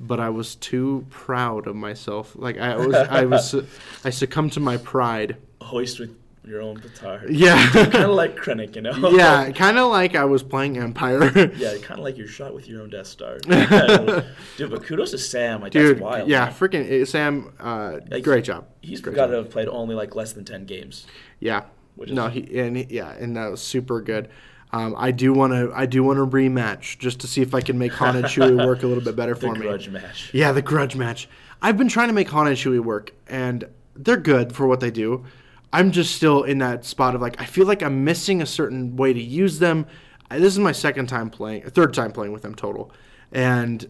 but 0.00 0.20
I 0.20 0.30
was 0.30 0.56
too 0.56 1.06
proud 1.10 1.66
of 1.66 1.76
myself. 1.76 2.32
Like 2.34 2.58
I 2.58 2.76
was, 2.76 2.94
I 2.94 3.24
was, 3.24 3.54
I 4.04 4.10
succumbed 4.10 4.52
to 4.54 4.60
my 4.60 4.76
pride. 4.76 5.36
Hoist 5.60 5.98
with 6.00 6.14
your 6.48 6.62
own 6.62 6.74
guitar. 6.76 7.22
Yeah, 7.28 7.64
kind 7.72 7.94
of 7.96 8.10
like 8.10 8.36
Krennic, 8.36 8.74
you 8.76 8.82
know. 8.82 9.10
yeah, 9.10 9.50
kind 9.52 9.78
of 9.78 9.90
like 9.90 10.14
I 10.16 10.24
was 10.24 10.42
playing 10.42 10.78
Empire. 10.78 11.30
Yeah, 11.56 11.76
kind 11.78 11.98
of 11.98 12.04
like 12.04 12.16
you're 12.16 12.26
shot 12.28 12.54
with 12.54 12.68
your 12.68 12.82
own 12.82 12.90
Death 12.90 13.06
Star. 13.06 13.38
Dude, 13.38 14.70
but 14.70 14.82
kudos 14.84 15.10
to 15.12 15.18
Sam. 15.18 15.60
Like, 15.60 15.72
Dude, 15.72 15.96
that's 15.96 16.00
wild. 16.02 16.28
yeah, 16.28 16.46
man. 16.46 16.54
freaking 16.54 17.06
Sam, 17.06 17.52
uh, 17.60 17.98
Like, 18.10 18.24
great 18.24 18.44
job. 18.44 18.66
He's 18.80 19.00
great 19.00 19.16
got 19.16 19.24
job. 19.24 19.30
to 19.30 19.36
have 19.38 19.50
played 19.50 19.68
only 19.68 19.94
like 19.94 20.14
less 20.14 20.32
than 20.32 20.44
10 20.44 20.64
games. 20.66 21.06
Yeah. 21.40 21.64
Which 21.96 22.10
no, 22.10 22.28
he 22.28 22.58
and 22.60 22.76
he, 22.76 22.86
yeah, 22.90 23.10
and 23.10 23.36
that 23.36 23.50
was 23.50 23.60
super 23.60 24.00
good. 24.00 24.28
Um, 24.70 24.94
I 24.96 25.10
do 25.10 25.32
want 25.32 25.52
to 25.52 25.72
I 25.74 25.86
do 25.86 26.04
want 26.04 26.18
to 26.18 26.26
rematch 26.26 26.98
just 26.98 27.18
to 27.20 27.26
see 27.26 27.42
if 27.42 27.54
I 27.54 27.60
can 27.60 27.76
make 27.78 27.92
Han 27.94 28.14
and 28.16 28.24
Chewie 28.26 28.64
work 28.66 28.84
a 28.84 28.86
little 28.86 29.02
bit 29.02 29.16
better 29.16 29.34
for 29.34 29.52
me. 29.52 29.58
The 29.58 29.64
grudge 29.64 29.88
match. 29.88 30.30
Yeah, 30.32 30.52
the 30.52 30.62
grudge 30.62 30.94
match. 30.94 31.28
I've 31.60 31.76
been 31.76 31.88
trying 31.88 32.06
to 32.08 32.14
make 32.14 32.28
Han 32.28 32.46
and 32.46 32.56
Chewie 32.56 32.78
work, 32.78 33.12
and 33.28 33.64
they're 33.96 34.16
good 34.16 34.52
for 34.54 34.68
what 34.68 34.78
they 34.78 34.92
do. 34.92 35.24
I'm 35.72 35.90
just 35.92 36.14
still 36.16 36.42
in 36.44 36.58
that 36.58 36.84
spot 36.84 37.14
of 37.14 37.20
like 37.20 37.40
I 37.40 37.44
feel 37.44 37.66
like 37.66 37.82
I'm 37.82 38.04
missing 38.04 38.40
a 38.42 38.46
certain 38.46 38.96
way 38.96 39.12
to 39.12 39.20
use 39.20 39.58
them. 39.58 39.86
I, 40.30 40.38
this 40.38 40.52
is 40.52 40.58
my 40.58 40.72
second 40.72 41.06
time 41.08 41.30
playing, 41.30 41.62
third 41.62 41.94
time 41.94 42.12
playing 42.12 42.32
with 42.32 42.42
them 42.42 42.54
total, 42.54 42.90
and 43.32 43.86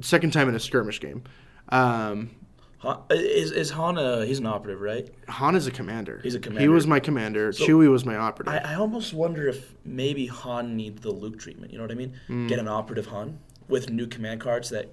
second 0.00 0.32
time 0.32 0.48
in 0.48 0.54
a 0.54 0.60
skirmish 0.60 1.00
game. 1.00 1.24
Um, 1.70 2.30
Han, 2.78 2.98
is, 3.10 3.52
is 3.52 3.70
Han 3.70 3.96
a, 3.98 4.24
he's 4.26 4.38
an 4.38 4.46
operative, 4.46 4.80
right? 4.80 5.08
Han 5.28 5.56
is 5.56 5.66
a 5.66 5.70
commander. 5.70 6.20
He's 6.22 6.34
a 6.34 6.38
commander. 6.40 6.60
He 6.60 6.68
was 6.68 6.86
my 6.86 7.00
commander. 7.00 7.50
Chewie 7.50 7.90
was 7.90 8.04
my 8.04 8.16
operative. 8.16 8.52
I, 8.54 8.72
I 8.72 8.74
almost 8.74 9.14
wonder 9.14 9.48
if 9.48 9.74
maybe 9.84 10.26
Han 10.26 10.76
needs 10.76 11.00
the 11.00 11.10
Luke 11.10 11.38
treatment. 11.38 11.72
You 11.72 11.78
know 11.78 11.84
what 11.84 11.90
I 11.90 11.94
mean? 11.94 12.14
Mm. 12.28 12.48
Get 12.48 12.58
an 12.58 12.68
operative 12.68 13.06
Han 13.06 13.38
with 13.68 13.90
new 13.90 14.06
command 14.06 14.40
cards 14.40 14.70
that 14.70 14.90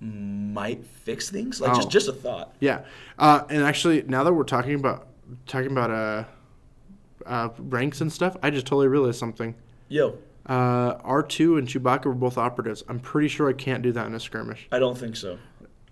might 0.00 0.86
fix 0.86 1.28
things. 1.30 1.60
Like 1.60 1.72
Oh. 1.72 1.74
just 1.74 1.90
just 1.90 2.08
a 2.08 2.12
thought. 2.12 2.54
Yeah, 2.60 2.82
uh, 3.18 3.42
and 3.50 3.62
actually, 3.64 4.02
now 4.02 4.22
that 4.24 4.32
we're 4.32 4.44
talking 4.44 4.74
about 4.74 5.07
talking 5.46 5.70
about 5.70 5.90
uh, 5.90 6.24
uh, 7.26 7.48
ranks 7.58 8.00
and 8.00 8.12
stuff, 8.12 8.36
I 8.42 8.50
just 8.50 8.66
totally 8.66 8.88
realized 8.88 9.18
something. 9.18 9.54
Yo, 9.88 10.18
Uh, 10.46 10.96
R 11.04 11.22
two 11.22 11.56
and 11.58 11.66
Chewbacca 11.68 12.06
were 12.06 12.14
both 12.14 12.38
operatives. 12.38 12.82
I'm 12.88 13.00
pretty 13.00 13.28
sure 13.28 13.48
I 13.48 13.52
can't 13.52 13.82
do 13.82 13.92
that 13.92 14.06
in 14.06 14.14
a 14.14 14.20
skirmish. 14.20 14.66
I 14.72 14.78
don't 14.78 14.96
think 14.96 15.16
so. 15.16 15.38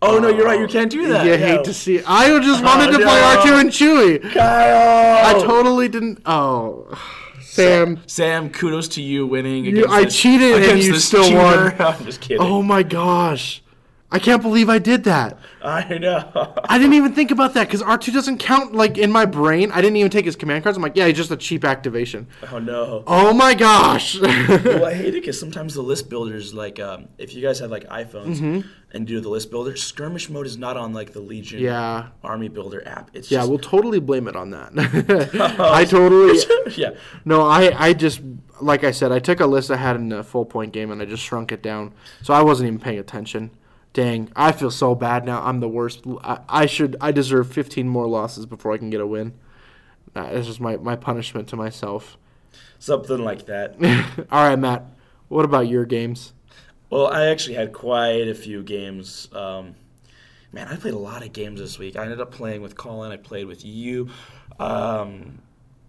Oh 0.02 0.18
no, 0.18 0.28
you're 0.28 0.44
right. 0.44 0.60
You 0.60 0.66
can't 0.68 0.90
do 0.90 1.08
that. 1.08 1.24
You 1.24 1.32
Yeah. 1.32 1.36
hate 1.38 1.64
to 1.64 1.72
see. 1.74 2.02
I 2.06 2.38
just 2.40 2.62
wanted 2.62 2.92
to 2.92 2.98
no. 2.98 3.04
play 3.04 3.20
R 3.20 3.46
two 3.46 3.54
and 3.54 3.70
Chewie. 3.70 4.32
Kyle. 4.32 5.26
I 5.26 5.32
totally 5.42 5.88
didn't. 5.88 6.20
Oh, 6.26 6.86
Sam. 7.40 8.00
Sam, 8.06 8.50
kudos 8.50 8.88
to 8.88 9.02
you 9.02 9.26
winning. 9.26 9.64
You- 9.64 9.86
I 9.88 10.04
this- 10.04 10.16
cheated 10.16 10.62
and 10.64 10.82
you 10.82 10.94
still 10.96 11.24
cheater. 11.24 11.38
won. 11.38 11.74
I'm 11.80 12.04
just 12.04 12.20
kidding. 12.20 12.42
Oh 12.42 12.62
my 12.62 12.82
gosh, 12.82 13.62
I 14.08 14.20
can't 14.20 14.40
believe 14.40 14.68
I 14.68 14.78
did 14.78 15.02
that. 15.04 15.36
I 15.62 15.98
know. 15.98 16.54
I 16.64 16.78
didn't 16.78 16.94
even 16.94 17.12
think 17.12 17.32
about 17.32 17.54
that 17.54 17.66
because 17.66 17.82
R 17.82 17.98
two 17.98 18.12
doesn't 18.12 18.38
count. 18.38 18.72
Like 18.72 18.98
in 18.98 19.10
my 19.10 19.26
brain, 19.26 19.72
I 19.72 19.80
didn't 19.80 19.96
even 19.96 20.10
take 20.12 20.24
his 20.24 20.36
command 20.36 20.62
cards. 20.62 20.76
I'm 20.76 20.82
like, 20.82 20.94
yeah, 20.96 21.06
he's 21.08 21.16
just 21.16 21.32
a 21.32 21.36
cheap 21.36 21.64
activation. 21.64 22.28
oh 22.52 22.60
no. 22.60 23.02
Oh 23.06 23.34
my 23.34 23.54
gosh. 23.54 24.18
well, 24.20 24.84
I 24.84 24.94
hate 24.94 25.08
it 25.08 25.20
because 25.22 25.40
sometimes 25.40 25.74
the 25.74 25.82
list 25.82 26.08
builders, 26.08 26.54
like, 26.54 26.78
um, 26.78 27.08
if 27.18 27.34
you 27.34 27.42
guys 27.42 27.58
have 27.58 27.70
like 27.72 27.84
iPhones 27.88 28.64
and 28.92 29.06
do 29.08 29.20
the 29.20 29.28
list 29.28 29.50
builder, 29.50 29.74
skirmish 29.74 30.30
mode 30.30 30.46
is 30.46 30.56
not 30.56 30.76
on 30.76 30.92
like 30.92 31.12
the 31.12 31.20
Legion 31.20 31.58
Mm-hmm. 31.58 31.66
Yeah. 31.66 32.08
Army 32.22 32.46
Builder 32.48 32.86
app. 32.86 33.10
It's 33.12 33.28
Yeah, 33.30 33.38
just, 33.40 33.50
we'll 33.50 33.58
totally 33.58 33.98
blame 33.98 34.28
it 34.28 34.36
on 34.36 34.50
that. 34.50 34.70
I 35.60 35.84
totally. 35.84 36.38
yeah. 36.76 36.90
No, 37.24 37.42
I, 37.42 37.72
I 37.76 37.92
just, 37.92 38.20
like 38.60 38.84
I 38.84 38.92
said, 38.92 39.10
I 39.10 39.18
took 39.18 39.40
a 39.40 39.46
list 39.46 39.70
I 39.72 39.76
had 39.76 39.96
in 39.96 40.12
a 40.12 40.22
full 40.22 40.44
point 40.44 40.72
game 40.72 40.92
and 40.92 41.02
I 41.02 41.06
just 41.06 41.24
shrunk 41.24 41.50
it 41.50 41.60
down. 41.60 41.92
So 42.22 42.32
I 42.32 42.42
wasn't 42.42 42.68
even 42.68 42.78
paying 42.78 43.00
attention. 43.00 43.50
Dang, 43.96 44.28
I 44.36 44.52
feel 44.52 44.70
so 44.70 44.94
bad 44.94 45.24
now. 45.24 45.42
I'm 45.42 45.60
the 45.60 45.70
worst. 45.70 46.04
I, 46.22 46.40
I 46.50 46.66
should, 46.66 46.96
I 47.00 47.12
deserve 47.12 47.50
15 47.50 47.88
more 47.88 48.06
losses 48.06 48.44
before 48.44 48.72
I 48.72 48.76
can 48.76 48.90
get 48.90 49.00
a 49.00 49.06
win. 49.06 49.32
That 50.12 50.34
is 50.34 50.46
just 50.46 50.60
my, 50.60 50.76
my 50.76 50.96
punishment 50.96 51.48
to 51.48 51.56
myself. 51.56 52.18
Something 52.78 53.24
like 53.24 53.46
that. 53.46 53.74
All 54.30 54.46
right, 54.50 54.58
Matt, 54.58 54.84
what 55.28 55.46
about 55.46 55.68
your 55.68 55.86
games? 55.86 56.34
well, 56.90 57.06
I 57.06 57.28
actually 57.28 57.54
had 57.54 57.72
quite 57.72 58.28
a 58.28 58.34
few 58.34 58.62
games. 58.62 59.30
Um, 59.32 59.76
man, 60.52 60.68
I 60.68 60.76
played 60.76 60.92
a 60.92 60.98
lot 60.98 61.24
of 61.24 61.32
games 61.32 61.58
this 61.58 61.78
week. 61.78 61.96
I 61.96 62.02
ended 62.02 62.20
up 62.20 62.30
playing 62.32 62.60
with 62.60 62.76
Colin. 62.76 63.12
I 63.12 63.16
played 63.16 63.46
with 63.46 63.64
you. 63.64 64.10
Um, 64.60 65.38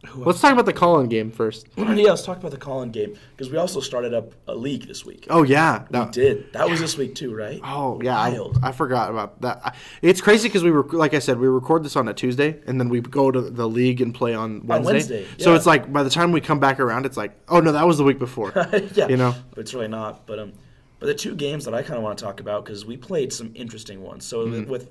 who 0.06 0.24
Let's 0.24 0.40
talk 0.40 0.54
about 0.54 0.66
the 0.68 0.74
Colin 0.74 1.08
game 1.10 1.32
first. 1.32 1.68
yeah, 1.78 1.86
let's 1.86 2.22
talk 2.24 2.38
about 2.38 2.52
the 2.52 2.58
Colin 2.58 2.92
game 2.92 3.18
because 3.36 3.52
we 3.52 3.58
also 3.58 3.80
started 3.80 4.14
up 4.14 4.32
a 4.48 4.54
league 4.56 4.88
this 4.88 5.04
week. 5.04 5.26
Oh, 5.30 5.44
yeah. 5.44 5.86
we 5.92 6.06
did. 6.12 6.54
That 6.54 6.70
was 6.70 6.80
this 6.80 6.98
week 6.98 7.16
too, 7.16 7.34
right? 7.36 7.60
Oh 7.64 8.00
yeah, 8.04 8.18
I, 8.18 8.40
I 8.62 8.72
forgot 8.72 9.10
about 9.10 9.42
that. 9.42 9.60
I- 9.66 9.74
It's 10.02 10.22
crazy 10.22 10.48
because 10.50 10.64
we 10.64 10.72
were 10.72 10.84
like 10.84 11.14
I 11.14 11.20
said, 11.20 11.40
we 11.40 11.48
record 11.48 11.84
this 11.84 11.96
on 11.96 12.08
a 12.08 12.14
Tuesday, 12.14 12.60
and 12.68 12.80
then 12.80 12.90
we 12.90 13.02
go 13.02 13.32
to 13.32 13.42
the 13.42 13.68
league 13.68 14.00
and 14.02 14.14
play 14.14 14.34
on 14.36 14.66
Wednesday. 14.68 14.76
On 14.76 14.84
Wednesday, 14.84 15.26
So 15.40 15.56
it's 15.56 15.66
like 15.66 15.92
by 15.92 16.04
the 16.04 16.10
time 16.12 16.32
we 16.32 16.42
come 16.42 16.60
back 16.60 16.80
around, 16.80 17.06
it's 17.06 17.18
like, 17.18 17.32
oh 17.50 17.60
no, 17.60 17.72
that 17.72 17.88
was 17.88 17.98
the 17.98 18.04
week 18.04 18.20
before. 18.20 18.54
yeah, 18.94 19.08
You 19.08 19.18
know? 19.18 19.34
but 19.52 19.62
it's 19.62 19.74
really 19.74 19.88
not. 19.88 20.26
But 20.28 20.40
um, 20.40 20.54
but 21.00 21.08
the 21.08 21.16
two 21.16 21.36
games 21.36 21.66
that 21.66 21.74
I 21.74 21.82
kind 21.82 21.98
of 21.98 22.04
want 22.04 22.18
to 22.20 22.24
talk 22.24 22.40
about 22.40 22.66
because 22.66 22.86
we 22.86 22.98
played 22.98 23.34
some 23.34 23.52
interesting 23.56 24.04
ones. 24.04 24.26
So 24.26 24.46
Mm-hmm. 24.46 24.70
with, 24.70 24.70
with 24.70 24.90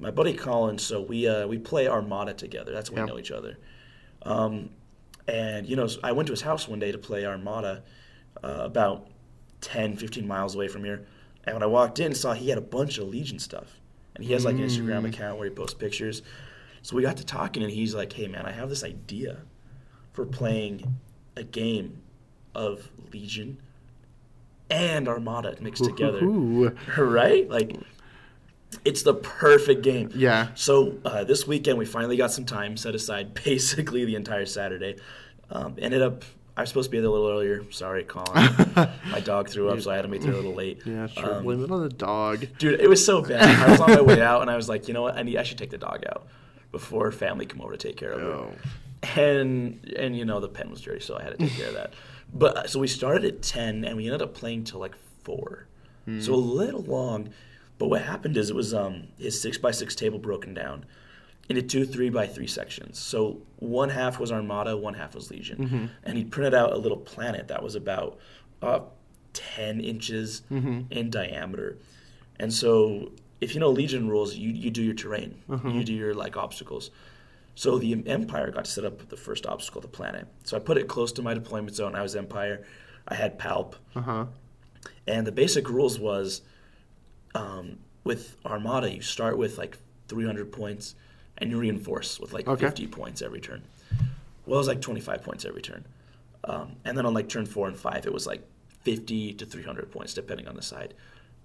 my 0.00 0.10
buddy 0.10 0.34
Colin, 0.34 0.78
so 0.78 1.00
we 1.02 1.28
uh, 1.28 1.46
we 1.46 1.58
play 1.58 1.86
Armada 1.88 2.34
together. 2.34 2.72
That's 2.72 2.90
when 2.90 2.98
Yeah. 2.98 3.04
we 3.04 3.10
know 3.12 3.18
each 3.18 3.30
other. 3.30 3.56
Um, 4.22 4.70
and 5.28 5.66
you 5.66 5.76
know, 5.76 5.86
so 5.86 6.00
I 6.02 6.12
went 6.12 6.26
to 6.26 6.32
his 6.32 6.42
house 6.42 6.66
one 6.68 6.78
day 6.78 6.92
to 6.92 6.98
play 6.98 7.24
Armada, 7.24 7.82
uh, 8.42 8.58
about 8.60 9.06
10, 9.60 9.96
15 9.96 10.26
miles 10.26 10.54
away 10.54 10.68
from 10.68 10.84
here. 10.84 11.06
And 11.44 11.54
when 11.54 11.62
I 11.62 11.66
walked 11.66 11.98
in, 12.00 12.14
saw 12.14 12.32
he 12.32 12.48
had 12.48 12.58
a 12.58 12.62
bunch 12.62 12.98
of 12.98 13.08
Legion 13.08 13.38
stuff, 13.38 13.80
and 14.14 14.24
he 14.24 14.32
has 14.32 14.44
like 14.44 14.54
an 14.56 14.60
Mm. 14.62 14.66
Instagram 14.66 15.08
account 15.08 15.38
where 15.38 15.48
he 15.48 15.54
posts 15.54 15.74
pictures. 15.74 16.22
So 16.82 16.96
we 16.96 17.02
got 17.02 17.16
to 17.18 17.24
talking, 17.24 17.62
and 17.62 17.72
he's 17.72 17.94
like, 17.94 18.12
"Hey 18.12 18.26
man, 18.28 18.46
I 18.46 18.52
have 18.52 18.68
this 18.68 18.84
idea 18.84 19.38
for 20.12 20.26
playing 20.26 20.96
a 21.36 21.42
game 21.44 22.02
of 22.54 22.90
Legion 23.12 23.60
and 24.70 25.08
Armada 25.08 25.56
mixed 25.60 25.84
together, 25.84 26.22
Ooh. 26.24 26.68
right? 26.98 27.48
Like, 27.48 27.76
it's 28.84 29.02
the 29.02 29.14
perfect 29.14 29.82
game." 29.82 30.10
Yeah. 30.14 30.48
So 30.54 30.98
uh, 31.04 31.24
this 31.24 31.46
weekend 31.46 31.78
we 31.78 31.86
finally 31.86 32.16
got 32.16 32.32
some 32.32 32.44
time 32.44 32.76
set 32.76 32.94
aside, 32.94 33.34
basically 33.44 34.04
the 34.04 34.16
entire 34.16 34.46
Saturday. 34.46 34.96
Um, 35.50 35.74
ended 35.78 36.00
up 36.00 36.22
I 36.60 36.62
was 36.62 36.68
supposed 36.68 36.88
to 36.88 36.90
be 36.90 37.00
there 37.00 37.08
a 37.08 37.12
little 37.12 37.30
earlier. 37.30 37.64
Sorry, 37.70 38.04
Colin. 38.04 38.50
my 39.10 39.20
dog 39.20 39.48
threw 39.48 39.70
up, 39.70 39.80
so 39.80 39.90
I 39.90 39.96
had 39.96 40.02
to 40.02 40.08
be 40.08 40.18
there 40.18 40.32
a 40.32 40.36
little 40.36 40.54
late. 40.54 40.82
Yeah, 40.90 41.06
sure. 41.06 41.36
Um, 41.36 41.44
Blame 41.44 41.64
it 41.64 41.70
on 41.70 41.82
the 41.82 41.88
dog. 41.88 42.46
Dude, 42.58 42.80
it 42.80 42.88
was 42.88 43.04
so 43.04 43.22
bad. 43.22 43.42
I 43.42 43.70
was 43.70 43.80
on 43.80 43.90
my 43.90 44.00
way 44.00 44.20
out, 44.20 44.42
and 44.42 44.50
I 44.50 44.56
was 44.56 44.68
like, 44.68 44.88
you 44.88 44.94
know 44.94 45.02
what? 45.02 45.16
I 45.16 45.22
need. 45.22 45.36
I 45.36 45.42
should 45.42 45.56
take 45.56 45.70
the 45.70 45.78
dog 45.78 46.04
out 46.08 46.26
before 46.72 47.10
family 47.12 47.46
come 47.46 47.60
over 47.60 47.72
to 47.72 47.78
take 47.78 47.96
care 47.96 48.10
of 48.10 48.20
her. 48.20 48.26
Oh. 48.26 48.52
And 49.16 49.94
and 49.96 50.16
you 50.16 50.24
know 50.24 50.40
the 50.40 50.48
pen 50.48 50.70
was 50.70 50.80
dirty, 50.80 51.00
so 51.00 51.16
I 51.16 51.22
had 51.22 51.30
to 51.30 51.38
take 51.38 51.56
care 51.56 51.68
of 51.68 51.74
that. 51.74 51.94
But 52.34 52.56
uh, 52.56 52.66
so 52.66 52.80
we 52.80 52.88
started 52.88 53.24
at 53.24 53.42
ten, 53.42 53.84
and 53.84 53.96
we 53.96 54.06
ended 54.06 54.20
up 54.20 54.34
playing 54.34 54.64
till 54.64 54.80
like 54.80 54.96
four, 55.22 55.66
so 56.20 56.34
a 56.34 56.36
little 56.36 56.82
long. 56.82 57.30
But 57.80 57.88
what 57.88 58.02
happened 58.02 58.36
is 58.36 58.50
it 58.50 58.54
was 58.54 58.72
um 58.74 59.08
his 59.18 59.40
six 59.40 59.58
by 59.58 59.72
six 59.72 59.96
table 59.96 60.18
broken 60.18 60.54
down 60.54 60.84
into 61.48 61.62
two 61.62 61.84
three 61.86 62.10
by 62.10 62.26
three 62.28 62.46
sections. 62.46 62.98
So 63.00 63.40
one 63.56 63.88
half 63.88 64.20
was 64.20 64.30
Armada, 64.30 64.76
one 64.76 64.94
half 64.94 65.14
was 65.14 65.30
Legion, 65.32 65.58
and 66.04 66.16
he 66.18 66.24
printed 66.24 66.54
out 66.54 66.72
a 66.72 66.76
little 66.76 66.98
planet 66.98 67.48
that 67.48 67.62
was 67.62 67.74
about 67.74 68.18
uh, 68.62 68.80
ten 69.32 69.80
inches 69.80 70.42
in 70.90 71.10
diameter. 71.10 71.78
And 72.38 72.52
so, 72.52 73.12
if 73.40 73.54
you 73.54 73.60
know 73.60 73.70
Legion 73.70 74.08
rules, 74.08 74.36
you, 74.36 74.50
you 74.50 74.70
do 74.70 74.82
your 74.82 74.94
terrain, 74.94 75.42
you 75.74 75.82
do 75.84 75.94
your 75.94 76.14
like 76.14 76.36
obstacles. 76.36 76.90
So 77.54 77.78
the 77.78 78.02
Empire 78.06 78.50
got 78.50 78.64
to 78.66 78.70
set 78.70 78.84
up 78.84 79.08
the 79.08 79.16
first 79.16 79.44
obstacle, 79.46 79.80
the 79.80 79.88
planet. 79.88 80.26
So 80.44 80.56
I 80.56 80.60
put 80.60 80.76
it 80.76 80.86
close 80.86 81.12
to 81.12 81.22
my 81.22 81.34
deployment 81.34 81.74
zone. 81.76 81.94
I 81.94 82.02
was 82.02 82.14
Empire. 82.14 82.64
I 83.08 83.14
had 83.14 83.38
Palp. 83.38 83.74
Uh-huh. 83.96 84.26
And 85.06 85.26
the 85.26 85.32
basic 85.32 85.68
rules 85.68 85.98
was, 85.98 86.42
um, 87.34 87.78
with 88.04 88.36
Armada, 88.44 88.90
you 88.92 89.02
start 89.02 89.36
with 89.38 89.58
like 89.58 89.76
300 90.08 90.50
points, 90.52 90.94
and 91.38 91.50
you 91.50 91.58
reinforce 91.58 92.18
with 92.20 92.32
like 92.32 92.48
Okay. 92.48 92.66
50 92.66 92.86
points 92.88 93.22
every 93.22 93.40
turn. 93.40 93.62
Well, 94.46 94.56
it 94.56 94.58
was 94.58 94.68
like 94.68 94.80
25 94.80 95.22
points 95.22 95.44
every 95.44 95.62
turn. 95.62 95.84
Um, 96.44 96.76
and 96.84 96.96
then 96.96 97.06
on 97.06 97.14
like 97.14 97.28
turn 97.28 97.46
four 97.46 97.68
and 97.68 97.76
five, 97.76 98.06
it 98.06 98.12
was 98.12 98.26
like 98.26 98.42
50 98.82 99.34
to 99.34 99.46
300 99.46 99.90
points, 99.90 100.14
depending 100.14 100.48
on 100.48 100.54
the 100.56 100.62
side. 100.62 100.94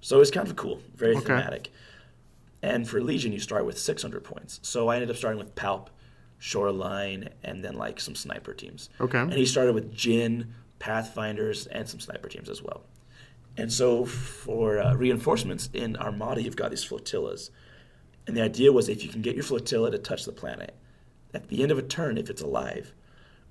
So 0.02 0.22
it's 0.22 0.32
kind 0.32 0.48
of 0.48 0.56
cool, 0.56 0.82
very 0.96 1.16
Okay. 1.16 1.26
thematic. 1.26 1.72
And 2.62 2.88
for 2.88 3.02
Legion, 3.02 3.32
you 3.32 3.40
start 3.40 3.66
with 3.66 3.78
600 3.78 4.24
points. 4.24 4.60
So 4.64 4.88
I 4.88 4.96
ended 4.96 5.10
up 5.12 5.18
starting 5.18 5.38
with 5.38 5.54
Palp, 5.56 5.88
Shoreline, 6.40 7.30
and 7.44 7.64
then 7.64 7.76
like 7.76 8.00
some 8.00 8.16
sniper 8.16 8.54
teams. 8.54 8.90
Okay. 9.00 9.20
And 9.20 9.34
he 9.34 9.46
started 9.46 9.76
with 9.76 9.94
Jyn, 9.96 10.48
Pathfinders, 10.80 11.68
and 11.68 11.88
some 11.88 12.00
sniper 12.00 12.28
teams 12.30 12.50
as 12.50 12.62
well. 12.64 12.84
And 13.58 13.72
so 13.72 14.06
for 14.06 14.80
uh, 14.80 14.94
reinforcements 14.96 15.70
in 15.74 15.96
Armada, 15.98 16.42
you've 16.42 16.56
got 16.58 16.72
these 16.72 16.84
flotillas. 16.84 17.52
And 18.28 18.36
the 18.36 18.42
idea 18.42 18.72
was 18.72 18.90
if 18.90 19.04
you 19.04 19.10
can 19.10 19.22
get 19.22 19.36
your 19.36 19.44
flotilla 19.44 19.92
to 19.92 19.98
touch 19.98 20.26
the 20.26 20.32
planet, 20.32 20.74
at 21.34 21.48
the 21.48 21.62
end 21.64 21.72
of 21.72 21.78
a 21.78 21.82
turn, 21.82 22.18
if 22.18 22.30
it's 22.30 22.42
alive, 22.42 22.94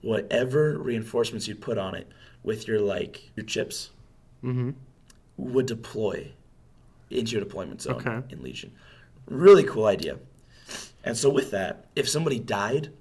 whatever 0.03 0.77
reinforcements 0.79 1.49
you 1.49 1.55
put 1.55 1.79
on 1.79 1.95
it 1.95 2.09
with 2.43 2.69
your 2.69 2.81
like 2.81 3.31
your 3.37 3.47
chips 3.47 3.91
would 5.39 5.67
deploy 5.67 6.31
into 7.11 7.33
your 7.33 7.41
deployment 7.43 7.81
zone 7.81 7.95
Okay. 8.07 8.21
in 8.31 8.43
Legion. 8.43 8.73
Really 9.27 9.65
cool 9.65 9.87
idea. 9.87 10.19
And 11.03 11.17
so 11.17 11.31
with 11.31 11.51
that, 11.53 11.87
if 11.97 12.09
somebody 12.09 12.39
died, 12.39 12.93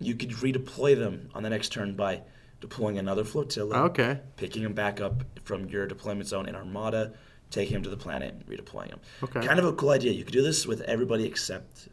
you 0.00 0.14
could 0.14 0.30
redeploy 0.30 0.98
them 0.98 1.28
on 1.34 1.42
the 1.42 1.50
next 1.50 1.70
turn 1.70 1.94
by 1.94 2.22
deploying 2.68 2.96
another 2.98 3.24
flotilla. 3.24 3.76
Okay. 3.90 4.20
Picking 4.38 4.62
them 4.62 4.72
back 4.72 4.98
up 4.98 5.22
from 5.44 5.66
your 5.68 5.86
deployment 5.86 6.26
zone 6.26 6.48
in 6.48 6.54
Armada, 6.54 7.12
taking 7.50 7.74
them 7.74 7.82
to 7.82 7.90
the 7.90 7.96
planet, 7.96 8.32
and 8.32 8.46
redeploying 8.46 8.88
them. 8.88 9.00
Okay. 9.22 9.46
Kind 9.46 9.58
of 9.58 9.66
a 9.66 9.72
cool 9.74 9.90
idea. 9.90 10.12
You 10.12 10.24
could 10.24 10.32
do 10.32 10.42
this 10.42 10.66
with 10.66 10.80
everybody 10.82 11.26
except 11.26 11.88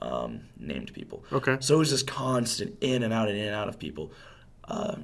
um, 0.00 0.40
named 0.58 0.94
people. 0.94 1.24
Okay. 1.30 1.58
So 1.60 1.74
it 1.74 1.78
was 1.78 1.90
this 1.90 2.02
constant 2.02 2.78
in 2.80 3.02
and 3.02 3.12
out 3.12 3.28
and 3.28 3.36
in 3.36 3.44
and 3.44 3.54
out 3.54 3.68
of 3.68 3.78
people. 3.78 4.12
Uh, 4.64 4.96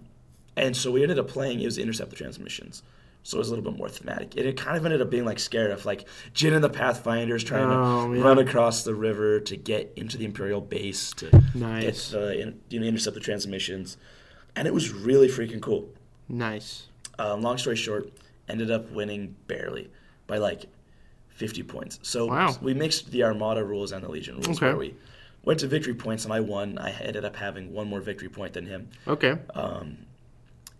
and 0.56 0.74
so 0.74 0.90
we 0.90 1.02
ended 1.02 1.18
up 1.18 1.28
playing, 1.28 1.60
it 1.60 1.66
was 1.66 1.76
intercept 1.76 2.08
the 2.10 2.16
transmissions. 2.16 2.82
So 3.24 3.36
it 3.36 3.40
was 3.40 3.48
a 3.48 3.54
little 3.54 3.70
bit 3.70 3.78
more 3.78 3.90
thematic. 3.90 4.36
And 4.38 4.46
it 4.46 4.56
kind 4.56 4.78
of 4.78 4.86
ended 4.86 5.02
up 5.02 5.10
being 5.10 5.26
like 5.26 5.38
scared 5.38 5.70
of 5.70 5.84
like 5.84 6.06
Jyn 6.34 6.54
and 6.54 6.64
the 6.64 6.70
Pathfinders 6.70 7.44
trying 7.44 7.64
Oh, 7.70 8.08
to 8.10 8.16
yeah. 8.18 8.24
run 8.24 8.38
across 8.38 8.84
the 8.84 8.94
river 8.94 9.38
to 9.40 9.56
get 9.56 9.92
into 9.96 10.16
the 10.16 10.24
Imperial 10.24 10.62
base 10.62 11.12
to 11.14 11.42
Nice. 11.54 12.10
get 12.10 12.18
the, 12.18 12.54
you 12.70 12.80
know, 12.80 12.86
intercept 12.86 13.12
the 13.14 13.20
transmissions. 13.20 13.98
And 14.58 14.66
it 14.66 14.74
was 14.74 14.90
really 14.92 15.28
freaking 15.28 15.60
cool. 15.62 15.88
Nice. 16.28 16.88
Um, 17.16 17.42
long 17.42 17.58
story 17.58 17.76
short, 17.76 18.10
ended 18.48 18.72
up 18.72 18.90
winning 18.90 19.36
barely 19.46 19.88
by 20.26 20.38
like 20.38 20.64
50 21.28 21.62
points. 21.62 22.00
So 22.02 22.26
Wow. 22.26 22.56
we 22.60 22.74
mixed 22.74 23.12
the 23.12 23.22
Armada 23.22 23.62
rules 23.62 23.92
and 23.92 24.02
the 24.02 24.08
Legion 24.10 24.34
rules 24.40 24.56
Okay. 24.56 24.66
where 24.66 24.76
we 24.76 24.94
went 25.44 25.60
to 25.60 25.68
victory 25.68 25.94
points 25.94 26.24
and 26.24 26.32
I 26.32 26.40
won. 26.40 26.76
I 26.76 26.90
ended 26.90 27.24
up 27.24 27.36
having 27.36 27.72
one 27.72 27.86
more 27.86 28.00
victory 28.00 28.28
point 28.28 28.54
than 28.54 28.66
him. 28.66 28.88
Okay. 29.06 29.36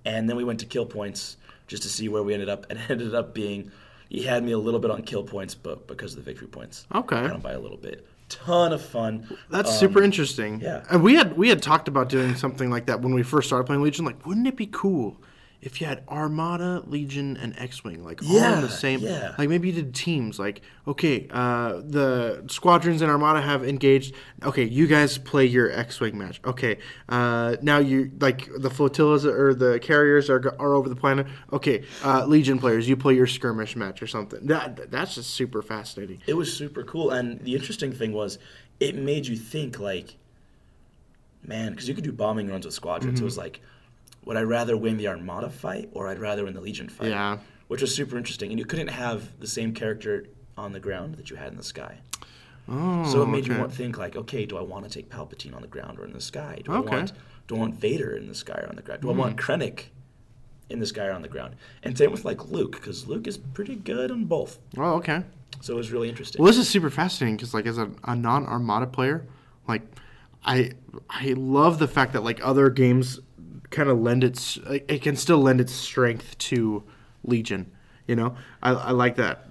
And 0.05 0.29
then 0.29 0.37
we 0.37 0.43
went 0.43 0.59
to 0.61 0.67
kill 0.67 0.85
points 0.87 1.37
just 1.69 1.85
to 1.85 1.89
see 1.89 2.09
where 2.09 2.25
we 2.25 2.33
ended 2.35 2.49
up. 2.49 2.67
And 2.71 2.81
ended 2.89 3.15
up 3.15 3.33
being, 3.33 3.71
he 4.09 4.23
had 4.25 4.43
me 4.43 4.51
a 4.53 4.59
little 4.59 4.81
bit 4.81 4.91
on 4.91 5.03
kill 5.03 5.23
points, 5.23 5.55
but 5.55 5.87
because 5.87 6.15
of 6.15 6.25
the 6.25 6.25
victory 6.25 6.49
points. 6.49 6.85
Okay. 6.93 7.15
Had 7.17 7.31
him 7.31 7.41
by 7.43 7.53
a 7.53 7.61
little 7.61 7.77
bit. 7.77 8.05
Ton 8.29 8.73
of 8.73 8.83
fun. 8.83 9.27
That's 9.51 9.71
Um, 9.71 9.77
super 9.77 10.03
interesting. 10.03 10.61
yeah. 10.61 10.85
And 10.91 11.03
we 11.03 11.15
had 11.15 11.37
we 11.37 11.49
had 11.49 11.63
talked 11.63 11.89
about 11.89 12.09
doing 12.09 12.35
something 12.35 12.71
like 12.71 12.87
that 12.87 13.01
when 13.01 13.15
we 13.15 13.23
first 13.23 13.49
started 13.49 13.65
playing 13.65 13.83
Legion. 13.83 14.05
Like, 14.05 14.25
wouldn't 14.27 14.47
it 14.47 14.57
be 14.57 14.67
cool 14.67 15.17
if 15.61 15.81
you 15.81 15.89
had 15.89 16.05
Armada, 16.09 16.85
Legion, 16.87 17.37
and 17.37 17.53
X-wing 17.59 18.05
like 18.05 18.23
all 18.23 18.37
in 18.37 18.61
the 18.61 18.69
same? 18.69 19.01
yeah. 19.01 19.35
Like 19.37 19.49
maybe 19.49 19.69
you 19.69 19.75
did 19.75 19.93
teams. 19.95 20.39
Like, 20.39 20.63
okay, 20.87 21.27
uh, 21.31 21.81
the 21.85 22.45
squadrons 22.49 23.03
in 23.03 23.11
Armada 23.11 23.41
have 23.41 23.65
engaged. 23.69 24.15
Okay, 24.45 24.63
you 24.65 24.87
guys 24.87 25.19
play 25.19 25.47
your 25.47 25.71
X-wing 25.73 26.17
match. 26.17 26.41
Okay, 26.45 26.79
uh, 27.09 27.57
now 27.61 27.79
you 27.79 28.11
like 28.21 28.49
the 28.57 28.71
flotillas 28.71 29.25
or 29.25 29.53
the 29.53 29.81
carriers 29.81 30.31
are, 30.31 30.55
are 30.61 30.75
over 30.75 30.89
the 30.89 30.95
planet. 30.97 31.27
Okay, 31.53 31.85
uh, 32.05 32.25
Legion 32.25 32.59
players, 32.61 32.89
you 32.89 32.97
play 32.97 33.15
your 33.17 33.27
skirmish 33.27 33.75
match 33.75 34.01
or 34.01 34.07
something. 34.07 34.47
That 34.47 34.91
that's 34.93 35.17
just 35.17 35.31
super 35.31 35.61
fascinating. 35.63 36.23
It 36.29 36.35
was 36.35 36.57
super 36.57 36.85
cool, 36.85 37.11
and 37.11 37.41
the 37.41 37.55
interesting 37.57 37.93
thing 37.93 38.13
was, 38.13 38.39
it 38.79 38.95
made 38.95 39.27
you 39.27 39.35
think 39.37 39.81
like, 39.81 40.17
man, 41.43 41.73
because 41.73 41.89
you 41.89 41.95
could 41.95 42.05
do 42.05 42.13
bombing 42.13 42.49
runs 42.49 42.65
with 42.65 42.75
squadrons. 42.75 43.21
It 43.21 43.25
was 43.25 43.35
Mm-hmm. 43.35 43.43
like, 43.43 43.61
would 44.25 44.37
I 44.37 44.43
rather 44.43 44.77
win 44.77 44.97
the 44.99 45.09
Armada 45.09 45.49
fight 45.51 45.89
or 45.93 46.09
I'd 46.09 46.19
rather 46.19 46.45
win 46.45 46.55
the 46.55 46.61
Legion 46.61 46.89
fight? 46.89 47.09
Yeah. 47.09 47.39
which 47.69 47.81
was 47.83 47.95
super 47.95 48.17
interesting, 48.17 48.51
and 48.51 48.59
you 48.59 48.65
couldn't 48.65 48.89
have 48.89 49.39
the 49.41 49.47
same 49.47 49.73
character 49.75 50.27
on 50.57 50.73
the 50.73 50.81
ground 50.81 51.15
that 51.17 51.29
you 51.31 51.37
had 51.37 51.51
in 51.53 51.57
the 51.57 51.63
sky. 51.63 51.99
Oh, 52.69 53.05
So 53.05 53.23
it 53.23 53.27
made 53.27 53.47
you 53.47 53.53
okay. 53.53 53.61
want 53.61 53.73
think 53.73 53.97
like, 53.99 54.17
okay, 54.17 54.45
do 54.47 54.57
I 54.59 54.63
want 54.63 54.85
to 54.85 54.91
take 54.91 55.09
Palpatine 55.09 55.55
on 55.55 55.63
the 55.63 55.69
ground 55.69 55.99
or 55.99 56.05
in 56.05 56.13
the 56.13 56.21
sky? 56.21 56.61
Do 56.65 56.73
Okay. 56.73 56.89
I 56.95 56.97
want 56.99 57.13
do 57.47 57.57
I 57.57 57.59
want 57.61 57.75
Vader 57.77 58.15
in 58.17 58.29
the 58.29 58.35
sky 58.35 58.61
or 58.63 58.69
on 58.69 58.77
the 58.77 58.83
ground? 58.83 59.01
Do 59.03 59.09
I 59.11 59.15
want 59.15 59.33
Hmm. 59.41 59.53
Krennic 59.53 59.85
in 60.69 60.81
the 60.81 60.87
sky 60.87 61.07
or 61.07 61.13
on 61.13 61.23
the 61.23 61.29
ground? 61.29 61.57
And 61.83 61.97
same 61.97 62.11
with 62.11 62.25
like 62.27 62.49
Luke, 62.51 62.73
because 62.73 63.07
Luke 63.07 63.27
is 63.27 63.39
pretty 63.39 63.75
good 63.75 64.11
on 64.11 64.25
both. 64.27 64.59
Oh, 64.77 64.95
okay. 64.97 65.23
So 65.63 65.73
it 65.73 65.77
was 65.77 65.91
really 65.91 66.09
interesting. 66.11 66.43
Well, 66.43 66.51
this 66.53 66.59
is 66.59 66.69
super 66.69 66.91
fascinating 66.91 67.37
because, 67.37 67.55
like, 67.55 67.65
as 67.67 67.79
a, 67.79 67.91
a 68.05 68.15
non-Armada 68.15 68.87
player, 68.89 69.27
like, 69.67 69.83
I 70.45 70.73
I 71.09 71.33
love 71.37 71.79
the 71.79 71.89
fact 71.89 72.13
that 72.13 72.23
like 72.23 72.45
other 72.45 72.69
games 72.71 73.19
kind 73.71 73.89
of 73.89 73.99
lend 74.01 74.25
its 74.25 74.59
it 74.67 75.03
can 75.03 75.17
still 75.17 75.39
lend 75.39 75.61
its 75.61 75.73
strength 75.73 76.37
to 76.39 76.83
Legion. 77.25 77.71
You 78.07 78.17
know, 78.17 78.37
I, 78.63 78.71
I 78.73 78.91
like 78.93 79.17
that. 79.17 79.45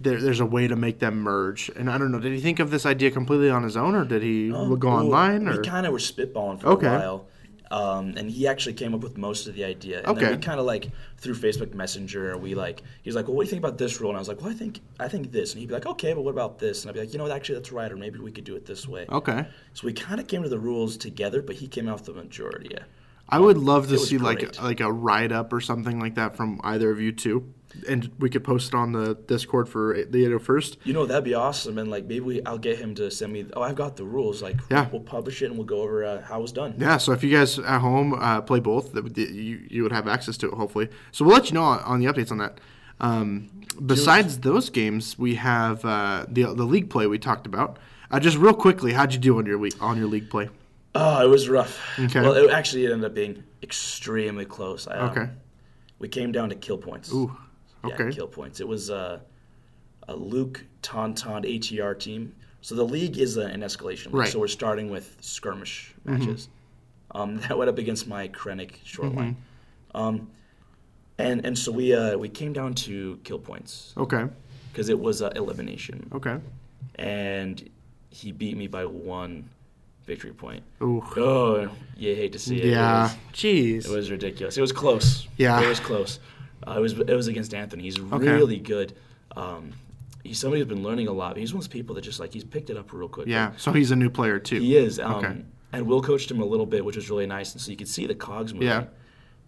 There, 0.00 0.20
there's 0.20 0.40
a 0.40 0.46
way 0.46 0.66
to 0.66 0.76
make 0.76 0.98
them 0.98 1.20
merge, 1.20 1.70
and 1.76 1.90
I 1.90 1.98
don't 1.98 2.10
know. 2.10 2.18
Did 2.18 2.32
he 2.32 2.40
think 2.40 2.58
of 2.58 2.70
this 2.70 2.86
idea 2.86 3.10
completely 3.10 3.50
on 3.50 3.62
his 3.62 3.76
own, 3.76 3.94
or 3.94 4.04
did 4.04 4.22
he 4.22 4.50
Um, 4.50 4.78
go 4.78 4.88
online? 4.88 5.44
We 5.46 5.58
kind 5.58 5.86
of 5.86 5.92
were 5.92 5.98
spitballing 5.98 6.60
for 6.60 6.68
Okay. 6.68 6.86
a 6.86 6.98
while. 6.98 7.26
Um, 7.70 8.14
and 8.16 8.28
he 8.28 8.48
actually 8.48 8.72
came 8.72 8.94
up 8.94 9.00
with 9.00 9.16
most 9.16 9.46
of 9.46 9.54
the 9.54 9.62
idea. 9.64 9.98
And 9.98 10.08
Okay. 10.08 10.22
then 10.22 10.30
we 10.32 10.42
kind 10.42 10.58
of 10.58 10.66
like 10.66 10.90
through 11.18 11.34
Facebook 11.34 11.72
Messenger, 11.72 12.36
we 12.36 12.56
like 12.56 12.82
he's 13.02 13.14
like, 13.14 13.28
"Well, 13.28 13.36
what 13.36 13.44
do 13.44 13.46
you 13.46 13.50
think 13.50 13.62
about 13.64 13.78
this 13.78 14.00
rule?" 14.00 14.10
And 14.10 14.16
I 14.16 14.20
was 14.20 14.26
like, 14.26 14.40
"Well, 14.40 14.50
I 14.50 14.54
think 14.54 14.80
I 14.98 15.06
think 15.06 15.30
this." 15.30 15.52
And 15.52 15.60
he'd 15.60 15.68
be 15.68 15.74
like, 15.74 15.86
"Okay, 15.86 16.12
but 16.12 16.22
what 16.22 16.32
about 16.32 16.58
this?" 16.58 16.82
And 16.82 16.90
I'd 16.90 16.94
be 16.94 17.00
like, 17.00 17.12
"You 17.12 17.18
know 17.18 17.24
what? 17.24 17.32
Actually, 17.32 17.56
that's 17.56 17.70
right. 17.70 17.92
Or 17.92 17.96
maybe 17.96 18.18
we 18.18 18.32
could 18.32 18.42
do 18.44 18.56
it 18.56 18.66
this 18.66 18.88
way." 18.88 19.06
okay, 19.12 19.46
So 19.74 19.86
we 19.86 19.92
kind 19.92 20.18
of 20.20 20.26
came 20.26 20.42
to 20.42 20.48
the 20.48 20.58
rules 20.58 20.96
together, 20.96 21.42
but 21.42 21.54
he 21.56 21.68
came 21.68 21.88
out 21.88 21.98
with 21.98 22.06
the 22.06 22.14
majority. 22.14 22.70
Yeah. 22.72 22.82
I 23.30 23.38
would 23.38 23.58
love 23.58 23.88
to 23.88 23.98
see 23.98 24.18
like 24.18 24.38
great. 24.40 24.62
like 24.62 24.80
a 24.80 24.92
write 24.92 25.32
up 25.32 25.52
or 25.52 25.60
something 25.60 26.00
like 26.00 26.16
that 26.16 26.36
from 26.36 26.60
either 26.64 26.90
of 26.90 27.00
you 27.00 27.12
two, 27.12 27.52
and 27.88 28.10
we 28.18 28.28
could 28.28 28.42
post 28.44 28.68
it 28.68 28.74
on 28.74 28.92
the 28.92 29.14
Discord 29.14 29.68
for 29.68 29.94
the 29.94 30.24
801st. 30.24 30.76
You 30.84 30.92
know 30.92 31.06
that'd 31.06 31.22
be 31.24 31.34
awesome, 31.34 31.78
and 31.78 31.90
like 31.90 32.04
maybe 32.04 32.20
we, 32.20 32.44
I'll 32.44 32.58
get 32.58 32.78
him 32.78 32.94
to 32.96 33.10
send 33.10 33.32
me. 33.32 33.46
Oh, 33.54 33.62
I've 33.62 33.76
got 33.76 33.96
the 33.96 34.04
rules. 34.04 34.42
Like, 34.42 34.56
Yeah. 34.70 34.88
we'll 34.90 35.02
publish 35.02 35.42
it 35.42 35.46
and 35.46 35.56
we'll 35.56 35.66
go 35.66 35.82
over 35.82 36.04
uh, 36.04 36.22
how 36.22 36.38
it 36.40 36.42
was 36.42 36.52
done. 36.52 36.74
Yeah, 36.78 36.96
so 36.98 37.12
if 37.12 37.22
you 37.22 37.30
guys 37.36 37.58
at 37.58 37.80
home 37.80 38.14
uh, 38.14 38.40
play 38.40 38.60
both, 38.60 38.92
that 38.94 39.16
you 39.18 39.60
you 39.70 39.82
would 39.84 39.92
have 39.92 40.08
access 40.08 40.36
to 40.38 40.48
it 40.48 40.54
hopefully. 40.54 40.88
So 41.12 41.24
we'll 41.24 41.34
let 41.34 41.48
you 41.50 41.54
know 41.54 41.62
on, 41.64 42.00
the 42.00 42.06
updates 42.06 42.32
on 42.32 42.38
that. 42.38 42.58
Um, 43.00 43.48
besides 43.86 44.38
those 44.40 44.68
games, 44.70 45.18
we 45.18 45.36
have 45.36 45.84
uh, 45.84 46.26
the 46.28 46.42
the 46.54 46.64
league 46.64 46.90
play 46.90 47.06
we 47.06 47.18
talked 47.18 47.46
about. 47.46 47.78
Uh, 48.10 48.18
just 48.18 48.36
real 48.36 48.54
quickly, 48.54 48.92
how'd 48.92 49.12
you 49.12 49.20
do 49.20 49.38
on 49.38 49.46
your 49.46 49.56
week 49.58 49.74
on 49.80 49.96
your 49.96 50.08
league 50.08 50.28
play? 50.28 50.48
Oh, 50.94 51.24
it 51.24 51.28
was 51.28 51.48
rough. 51.48 51.78
Okay. 51.98 52.20
Well, 52.20 52.32
it 52.34 52.50
actually 52.50 52.86
ended 52.86 53.04
up 53.04 53.14
being 53.14 53.42
extremely 53.62 54.44
close. 54.44 54.86
I, 54.88 54.96
um, 54.98 55.10
Okay. 55.10 55.28
We 55.98 56.08
came 56.08 56.32
down 56.32 56.48
to 56.48 56.54
kill 56.54 56.78
points. 56.78 57.12
Ooh, 57.12 57.36
Yeah, 57.86 57.94
okay. 57.94 58.10
kill 58.10 58.26
points. 58.26 58.60
It 58.60 58.66
was 58.66 58.90
uh, 58.90 59.20
a 60.08 60.16
Luke 60.16 60.64
Tauntaun 60.82 61.44
AT-RT. 61.44 62.32
So 62.62 62.74
the 62.74 62.84
league 62.84 63.18
is 63.18 63.36
a, 63.36 63.42
an 63.42 63.60
escalation 63.60 64.06
league. 64.06 64.14
Right. 64.14 64.24
Mm-hmm. 64.28 64.32
So 64.32 64.40
we're 64.40 64.48
starting 64.48 64.90
with 64.90 65.16
skirmish 65.20 65.94
matches. 66.04 66.48
Um, 67.12 67.38
that 67.40 67.56
went 67.58 67.68
up 67.68 67.78
against 67.78 68.06
my 68.08 68.28
Krennic 68.28 68.82
shortline. 68.84 69.34
Mm-hmm. 69.94 69.96
Um, 69.96 70.30
and 71.18 71.44
and 71.44 71.58
so 71.58 71.70
we 71.72 71.92
uh, 71.94 72.16
we 72.16 72.28
came 72.28 72.52
down 72.52 72.72
to 72.74 73.18
kill 73.24 73.38
points 73.38 73.92
Okay, 73.96 74.24
because 74.72 74.88
it 74.88 74.98
was 74.98 75.20
uh, 75.20 75.30
elimination, 75.36 76.08
okay. 76.14 76.38
and 76.94 77.68
he 78.08 78.32
beat 78.32 78.56
me 78.56 78.68
by 78.68 78.86
one 78.86 79.50
victory 80.06 80.32
point. 80.32 80.62
Ooh, 80.82 81.02
Oh, 81.16 81.68
you 81.96 82.14
hate 82.14 82.32
to 82.32 82.38
see 82.38 82.58
it. 82.58 82.64
It 82.66 82.70
yeah. 82.70 83.02
was- 83.04 83.16
Jeez. 83.32 83.84
it 83.86 83.90
was 83.90 84.10
ridiculous. 84.10 84.56
It 84.56 84.60
was 84.60 84.72
close. 84.72 85.28
Yeah. 85.36 85.60
it 85.62 85.68
was 85.68 85.80
close. 85.80 86.18
Uh, 86.66 86.72
it 86.76 86.80
was 86.80 86.92
it 86.98 87.08
was 87.14 87.26
against 87.28 87.54
Anthony. 87.54 87.84
He's 87.84 87.98
really 88.00 88.58
good. 88.58 88.92
Um, 89.36 89.72
he's 90.24 90.38
somebody 90.38 90.60
who's 90.60 90.68
been 90.68 90.82
learning 90.82 91.08
a 91.08 91.12
lot. 91.12 91.36
He's 91.36 91.52
one 91.54 91.58
of 91.60 91.64
those 91.64 91.68
people 91.72 91.94
that 91.94 92.02
just 92.02 92.20
like 92.20 92.32
he's 92.32 92.44
picked 92.44 92.68
it 92.70 92.76
up 92.76 92.92
real 92.92 93.08
quick. 93.08 93.26
yeah. 93.28 93.52
So 93.56 93.72
he's 93.72 93.90
a 93.92 93.96
new 93.96 94.10
player 94.10 94.38
too. 94.38 94.60
he 94.60 94.76
is. 94.76 94.98
Um, 95.00 95.14
Okay. 95.14 95.36
And 95.72 95.86
Will 95.86 96.02
coached 96.02 96.28
him 96.30 96.40
a 96.40 96.44
little 96.44 96.66
bit, 96.66 96.84
which 96.84 96.96
was 96.96 97.08
really 97.10 97.26
nice, 97.26 97.52
and 97.52 97.60
so 97.60 97.70
you 97.70 97.76
could 97.76 97.86
see 97.88 98.04
the 98.06 98.14
cogs 98.14 98.52
moving. 98.52 98.66
Yeah. 98.68 98.84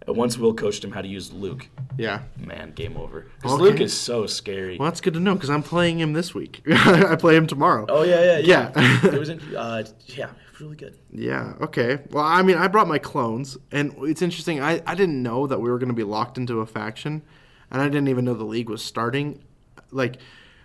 And 0.07 0.15
once 0.15 0.37
Will 0.37 0.53
coached 0.53 0.81
him 0.83 0.91
how 0.91 1.01
to 1.01 1.07
use 1.07 1.31
Luke, 1.33 1.67
Yeah. 1.97 2.21
man, 2.37 2.71
game 2.71 2.95
over. 2.97 3.27
Because 3.35 3.51
Okay. 3.53 3.61
Luke 3.63 3.79
is 3.81 3.93
so 3.93 4.25
scary. 4.25 4.77
Well, 4.77 4.87
that's 4.89 5.01
good 5.01 5.13
to 5.15 5.19
know 5.19 5.33
because 5.35 5.49
I'm 5.49 5.63
playing 5.63 5.99
him 5.99 6.13
this 6.13 6.33
week. 6.33 6.61
I 6.71 7.15
play 7.17 7.35
him 7.35 7.45
tomorrow. 7.45 7.85
Oh 7.89 8.03
yeah, 8.03 8.23
yeah, 8.23 8.37
yeah. 8.39 8.71
Yeah. 8.75 9.05
it 9.13 9.19
was 9.19 9.29
in, 9.29 9.39
uh, 9.55 9.83
yeah, 10.07 10.29
really 10.63 10.75
good. 10.75 10.97
Yeah. 11.11 11.53
Okay. 11.61 11.99
Well, 12.09 12.23
I 12.23 12.41
mean, 12.41 12.57
I 12.57 12.67
brought 12.67 12.87
my 12.87 12.97
clones, 12.97 13.57
and 13.71 13.93
it's 13.99 14.21
interesting. 14.21 14.61
I, 14.61 14.81
I 14.87 14.95
didn't 14.95 15.21
know 15.21 15.45
that 15.47 15.59
we 15.59 15.69
were 15.69 15.77
going 15.77 15.89
to 15.89 15.95
be 15.95 16.03
locked 16.03 16.37
into 16.37 16.61
a 16.61 16.65
faction, 16.65 17.21
and 17.69 17.81
I 17.81 17.85
didn't 17.85 18.07
even 18.07 18.25
know 18.25 18.33
the 18.33 18.43
league 18.43 18.69
was 18.69 18.83
starting. 18.83 19.43
Like, 19.91 20.17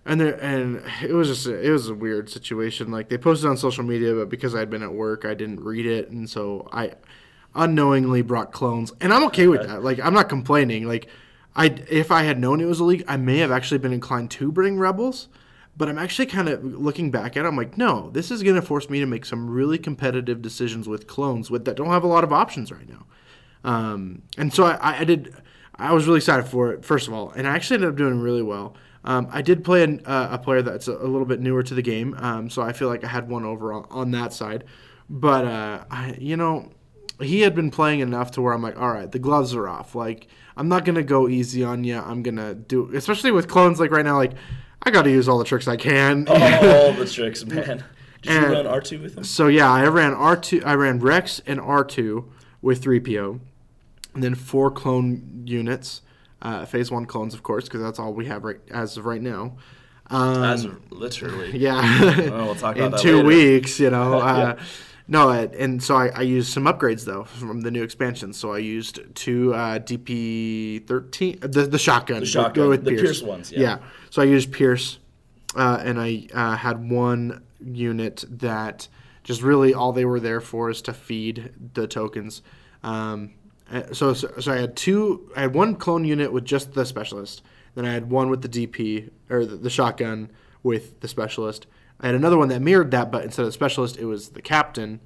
and 0.06 0.20
there 0.20 0.42
and 0.42 0.82
it 1.02 1.12
was 1.12 1.28
just 1.28 1.46
a, 1.46 1.60
it 1.60 1.70
was 1.70 1.88
a 1.88 1.94
weird 1.94 2.30
situation. 2.30 2.90
Like 2.90 3.08
they 3.08 3.18
posted 3.18 3.50
on 3.50 3.56
social 3.56 3.84
media, 3.84 4.14
but 4.14 4.28
because 4.28 4.54
I'd 4.54 4.70
been 4.70 4.82
at 4.82 4.94
work, 4.94 5.24
I 5.24 5.34
didn't 5.34 5.60
read 5.60 5.84
it, 5.84 6.10
and 6.10 6.30
so 6.30 6.68
I 6.72 6.92
unknowingly 7.54 8.22
brought 8.22 8.52
clones, 8.52 8.92
and 9.00 9.12
I'm 9.12 9.24
okay 9.24 9.48
with 9.48 9.66
that. 9.66 9.82
Like 9.82 10.00
I'm 10.00 10.14
not 10.14 10.28
complaining. 10.28 10.86
Like. 10.86 11.08
I 11.56 11.74
if 11.90 12.12
I 12.12 12.22
had 12.22 12.38
known 12.38 12.60
it 12.60 12.66
was 12.66 12.78
a 12.78 12.84
league, 12.84 13.02
I 13.08 13.16
may 13.16 13.38
have 13.38 13.50
actually 13.50 13.78
been 13.78 13.92
inclined 13.92 14.30
to 14.32 14.52
bring 14.52 14.78
rebels. 14.78 15.28
But 15.78 15.88
I'm 15.88 15.98
actually 15.98 16.26
kind 16.26 16.48
of 16.48 16.64
looking 16.64 17.10
back 17.12 17.36
at 17.36 17.44
it. 17.44 17.48
I'm 17.48 17.56
like, 17.56 17.78
no, 17.78 18.10
this 18.10 18.32
is 18.32 18.42
going 18.42 18.56
to 18.56 18.62
force 18.62 18.90
me 18.90 18.98
to 18.98 19.06
make 19.06 19.24
some 19.24 19.48
really 19.48 19.78
competitive 19.78 20.42
decisions 20.42 20.88
with 20.88 21.06
clones 21.06 21.50
with 21.50 21.64
that 21.66 21.76
don't 21.76 21.86
have 21.86 22.02
a 22.02 22.08
lot 22.08 22.24
of 22.24 22.32
options 22.32 22.72
right 22.72 22.88
now. 22.88 23.06
Um, 23.62 24.22
and 24.36 24.52
so 24.52 24.64
I, 24.64 24.98
I 24.98 25.04
did. 25.04 25.34
I 25.76 25.92
was 25.92 26.06
really 26.06 26.18
excited 26.18 26.48
for 26.48 26.72
it, 26.72 26.84
first 26.84 27.06
of 27.06 27.14
all, 27.14 27.30
and 27.30 27.46
I 27.46 27.54
actually 27.54 27.76
ended 27.76 27.90
up 27.90 27.96
doing 27.96 28.20
really 28.20 28.42
well. 28.42 28.74
Um, 29.04 29.28
I 29.30 29.42
did 29.42 29.62
play 29.62 29.84
an, 29.84 30.02
uh, 30.04 30.30
a 30.32 30.38
player 30.38 30.60
that's 30.60 30.88
a, 30.88 30.92
a 30.92 31.06
little 31.06 31.24
bit 31.24 31.40
newer 31.40 31.62
to 31.62 31.74
the 31.74 31.82
game, 31.82 32.14
um, 32.18 32.50
so 32.50 32.62
I 32.62 32.72
feel 32.72 32.88
like 32.88 33.04
I 33.04 33.08
had 33.08 33.28
one 33.28 33.44
over 33.44 33.72
on, 33.72 33.86
on 33.90 34.10
that 34.10 34.32
side. 34.32 34.64
But 35.08 35.44
uh, 35.44 35.84
I, 35.90 36.16
you 36.18 36.36
know, 36.36 36.70
he 37.20 37.40
had 37.40 37.54
been 37.54 37.70
playing 37.70 38.00
enough 38.00 38.32
to 38.32 38.42
where 38.42 38.52
I'm 38.52 38.62
like, 38.62 38.78
all 38.78 38.90
right, 38.90 39.10
the 39.10 39.18
gloves 39.18 39.54
are 39.54 39.68
off. 39.68 39.94
Like, 39.94 40.26
I'm 40.56 40.68
not 40.68 40.84
gonna 40.84 41.04
go 41.04 41.28
easy 41.28 41.62
on 41.62 41.84
you. 41.84 41.98
I'm 41.98 42.22
gonna 42.22 42.54
do, 42.54 42.90
especially 42.94 43.30
with 43.30 43.46
clones 43.46 43.78
like 43.78 43.92
right 43.92 44.04
now. 44.04 44.16
Like, 44.16 44.32
I 44.82 44.90
got 44.90 45.02
to 45.02 45.10
use 45.10 45.28
all 45.28 45.38
the 45.38 45.44
tricks 45.44 45.68
I 45.68 45.76
can. 45.76 46.26
All 46.28 46.92
the 46.92 47.06
tricks, 47.12 47.44
man. 47.44 47.84
Did 48.22 48.32
you 48.32 48.38
And- 48.38 48.52
run 48.52 48.66
R 48.66 48.80
two 48.80 49.00
with 49.00 49.16
him? 49.18 49.24
So 49.24 49.48
yeah, 49.48 49.70
I 49.70 49.86
ran 49.86 50.12
R 50.14 50.36
two. 50.36 50.62
I 50.64 50.74
ran 50.74 50.98
Rex 51.00 51.40
and 51.46 51.60
R 51.60 51.84
two 51.84 52.30
with 52.62 52.82
three 52.82 53.00
PO, 53.00 53.40
and 54.14 54.22
then 54.22 54.34
four 54.34 54.70
clone 54.70 55.42
units, 55.46 56.02
uh, 56.42 56.64
phase 56.64 56.90
one 56.90 57.06
clones, 57.06 57.34
of 57.34 57.42
course, 57.42 57.64
because 57.64 57.80
that's 57.82 57.98
all 57.98 58.12
we 58.14 58.26
have 58.26 58.44
right 58.44 58.58
as 58.70 58.96
of 58.96 59.04
right 59.06 59.22
now. 59.22 59.56
Um, 60.10 60.42
As 60.42 60.64
of- 60.64 60.80
literally. 60.90 61.50
yeah, 61.58 61.80
Oh, 62.32 62.46
we'll 62.46 62.54
talk 62.54 62.76
about 62.76 62.84
in 62.86 62.90
that 62.92 63.00
two 63.00 63.16
later. 63.16 63.28
weeks, 63.28 63.78
you 63.78 63.90
know. 63.90 64.14
Uh, 64.20 64.54
Yeah. 64.58 64.64
No, 65.10 65.30
uh, 65.30 65.48
and 65.58 65.82
so 65.82 65.96
I, 65.96 66.08
I 66.08 66.20
used 66.20 66.52
some 66.52 66.64
upgrades 66.64 67.06
though 67.06 67.24
from 67.24 67.62
the 67.62 67.70
new 67.70 67.82
expansion. 67.82 68.34
So 68.34 68.52
I 68.52 68.58
used 68.58 69.00
two 69.14 69.54
uh, 69.54 69.78
DP 69.78 70.86
thirteen, 70.86 71.38
the 71.40 71.66
the 71.66 71.78
shotgun, 71.78 72.20
The 72.20 72.26
shotgun, 72.26 72.70
the 72.84 72.90
Pierce 72.90 73.22
ones, 73.22 73.50
yeah. 73.50 73.78
So 74.10 74.20
I 74.20 74.26
used 74.26 74.52
Pierce, 74.52 74.98
uh, 75.56 75.80
and 75.82 75.98
I 75.98 76.28
uh, 76.34 76.56
had 76.56 76.90
one 76.90 77.42
unit 77.58 78.24
that 78.28 78.86
just 79.24 79.42
really 79.42 79.72
all 79.72 79.92
they 79.92 80.04
were 80.04 80.20
there 80.20 80.42
for 80.42 80.68
is 80.68 80.82
to 80.82 80.92
feed 80.92 81.52
the 81.74 81.86
tokens. 81.86 82.42
Um, 82.82 83.32
uh, 83.70 83.92
so, 83.92 84.12
so 84.12 84.32
so 84.38 84.52
I 84.52 84.58
had 84.58 84.76
two. 84.76 85.30
I 85.34 85.40
had 85.40 85.54
one 85.54 85.74
clone 85.74 86.04
unit 86.04 86.32
with 86.32 86.44
just 86.44 86.74
the 86.74 86.84
specialist. 86.84 87.42
Then 87.74 87.86
I 87.86 87.92
had 87.92 88.10
one 88.10 88.28
with 88.28 88.42
the 88.42 88.48
DP 88.48 89.10
or 89.30 89.46
the, 89.46 89.56
the 89.56 89.70
shotgun 89.70 90.30
with 90.62 91.00
the 91.00 91.08
specialist. 91.08 91.66
I 92.00 92.06
had 92.06 92.14
another 92.14 92.38
one 92.38 92.48
that 92.48 92.60
mirrored 92.62 92.90
that, 92.92 93.10
but 93.10 93.24
instead 93.24 93.44
of 93.46 93.52
specialist, 93.52 93.96
it 93.98 94.04
was 94.04 94.30
the 94.30 94.42
captain. 94.42 95.00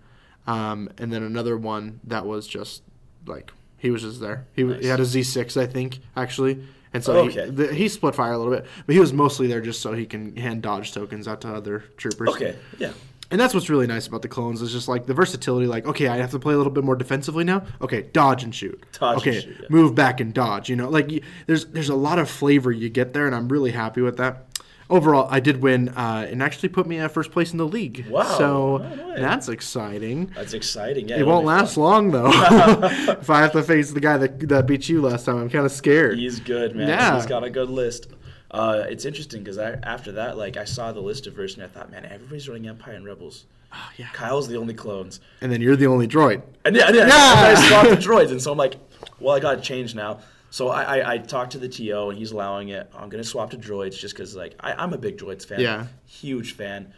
Um, 0.46 0.90
and 0.98 1.12
then 1.12 1.22
another 1.22 1.56
one 1.56 2.00
that 2.04 2.26
was 2.26 2.46
just 2.46 2.82
like 3.26 3.52
he 3.78 3.90
was 3.90 4.02
just 4.02 4.20
there. 4.20 4.46
He, 4.54 4.62
w 4.62 4.80
he 4.80 4.88
had 4.88 5.00
a 5.00 5.04
Z6, 5.04 5.60
I 5.60 5.66
think, 5.66 6.00
actually. 6.16 6.64
And 6.92 7.02
so 7.02 7.16
Okay. 7.20 7.46
he, 7.46 7.50
the, 7.50 7.72
he 7.74 7.88
split 7.88 8.14
fire 8.14 8.32
a 8.32 8.38
little 8.38 8.52
bit, 8.52 8.66
but 8.86 8.92
he 8.92 9.00
was 9.00 9.12
mostly 9.12 9.46
there 9.46 9.60
just 9.60 9.80
so 9.80 9.92
he 9.92 10.04
can 10.04 10.36
hand 10.36 10.62
dodge 10.62 10.92
tokens 10.92 11.26
out 11.26 11.40
to 11.42 11.48
other 11.48 11.84
troopers. 11.96 12.28
Okay, 12.30 12.56
yeah. 12.78 12.92
And 13.30 13.40
that's 13.40 13.54
what's 13.54 13.70
really 13.70 13.86
nice 13.86 14.06
about 14.06 14.20
the 14.20 14.28
clones 14.28 14.60
is 14.60 14.72
just 14.72 14.88
like 14.88 15.06
the 15.06 15.14
versatility. 15.14 15.66
Like, 15.66 15.86
okay, 15.86 16.06
I 16.08 16.18
have 16.18 16.32
to 16.32 16.38
play 16.38 16.52
a 16.52 16.56
little 16.58 16.72
bit 16.72 16.84
more 16.84 16.96
defensively 16.96 17.44
now. 17.44 17.64
Okay, 17.80 18.02
dodge 18.12 18.44
and 18.44 18.54
shoot. 18.54 18.84
Dodge 19.00 19.14
and 19.14 19.20
okay, 19.22 19.40
shoot, 19.40 19.56
yeah. 19.62 19.66
move 19.70 19.94
back 19.94 20.20
and 20.20 20.34
dodge. 20.34 20.68
You 20.68 20.76
know, 20.76 20.90
like 20.90 21.24
there's 21.46 21.64
there's 21.66 21.88
a 21.88 21.94
lot 21.94 22.18
of 22.18 22.28
flavor 22.28 22.70
you 22.70 22.90
get 22.90 23.14
there, 23.14 23.24
and 23.26 23.34
I'm 23.34 23.48
really 23.48 23.70
happy 23.70 24.02
with 24.02 24.18
that. 24.18 24.51
Overall, 24.90 25.26
I 25.30 25.40
did 25.40 25.62
win, 25.62 25.88
uh, 25.90 26.26
and 26.30 26.42
actually 26.42 26.68
put 26.68 26.86
me 26.86 26.98
at 26.98 27.10
first 27.12 27.30
place 27.32 27.52
in 27.52 27.58
the 27.58 27.66
league. 27.66 28.06
Wow, 28.08 28.22
So 28.38 28.78
way. 28.78 29.14
that's 29.16 29.48
exciting. 29.48 30.30
That's 30.34 30.52
exciting. 30.52 31.08
Yeah, 31.08 31.18
It 31.18 31.26
won't 31.26 31.46
last 31.46 31.76
fun. 31.76 31.84
long 31.84 32.10
though. 32.10 32.30
if 32.32 33.30
I 33.30 33.40
have 33.40 33.52
to 33.52 33.62
face 33.62 33.90
the 33.92 34.00
guy 34.00 34.18
that 34.18 34.48
that 34.48 34.66
beat 34.66 34.88
you 34.88 35.00
last 35.00 35.24
time, 35.24 35.38
I'm 35.38 35.48
kind 35.50 35.64
of 35.64 35.72
scared. 35.72 36.18
He's 36.18 36.40
good, 36.40 36.76
man. 36.76 36.88
Yeah. 36.88 37.16
He's 37.16 37.26
got 37.26 37.44
a 37.44 37.50
good 37.50 37.70
list. 37.70 38.08
Uh, 38.50 38.84
it's 38.88 39.06
interesting 39.06 39.42
because 39.42 39.56
after 39.56 40.12
that, 40.12 40.36
like, 40.36 40.58
I 40.58 40.64
saw 40.64 40.92
the 40.92 41.00
list 41.00 41.26
of 41.26 41.32
version. 41.32 41.62
I 41.62 41.68
thought, 41.68 41.90
man, 41.90 42.04
everybody's 42.04 42.46
running 42.48 42.68
Empire 42.68 42.92
and 42.94 43.04
Rebels. 43.06 43.46
Oh, 43.72 43.90
yeah. 43.96 44.08
Kyle's 44.12 44.46
the 44.46 44.58
only 44.58 44.74
clones. 44.74 45.20
And 45.40 45.50
then 45.50 45.62
you're 45.62 45.76
the 45.76 45.86
only 45.86 46.06
droid. 46.06 46.42
And 46.66 46.76
yeah, 46.76 46.90
yeah, 46.92 47.06
Yeah. 47.06 47.12
I 47.14 47.68
swapped 47.68 47.88
the 47.88 47.96
droids, 47.96 48.30
and 48.30 48.42
so 48.42 48.52
I'm 48.52 48.58
like, 48.58 48.74
well, 49.20 49.34
I 49.34 49.40
got 49.40 49.54
to 49.54 49.60
change 49.62 49.94
now. 49.94 50.20
So 50.52 50.68
I, 50.68 50.82
I, 50.98 51.12
I 51.14 51.18
talked 51.18 51.52
to 51.52 51.58
the 51.58 51.66
TO, 51.68 52.10
and 52.10 52.18
he's 52.18 52.30
allowing 52.32 52.68
it. 52.68 52.92
I'm 52.94 53.08
gonna 53.08 53.24
swap 53.24 53.50
to 53.52 53.56
droids 53.56 53.98
just 53.98 54.14
because, 54.14 54.36
like, 54.36 54.54
I, 54.60 54.74
I'm 54.74 54.92
a 54.92 54.98
big 54.98 55.16
droids 55.16 55.46
fan. 55.46 55.60
Yeah. 55.60 55.86
huge 56.04 56.52
fan. 56.52 56.92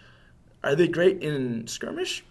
Are 0.64 0.74
they 0.74 0.88
great 0.88 1.22
in 1.22 1.68
skirmish? 1.68 2.24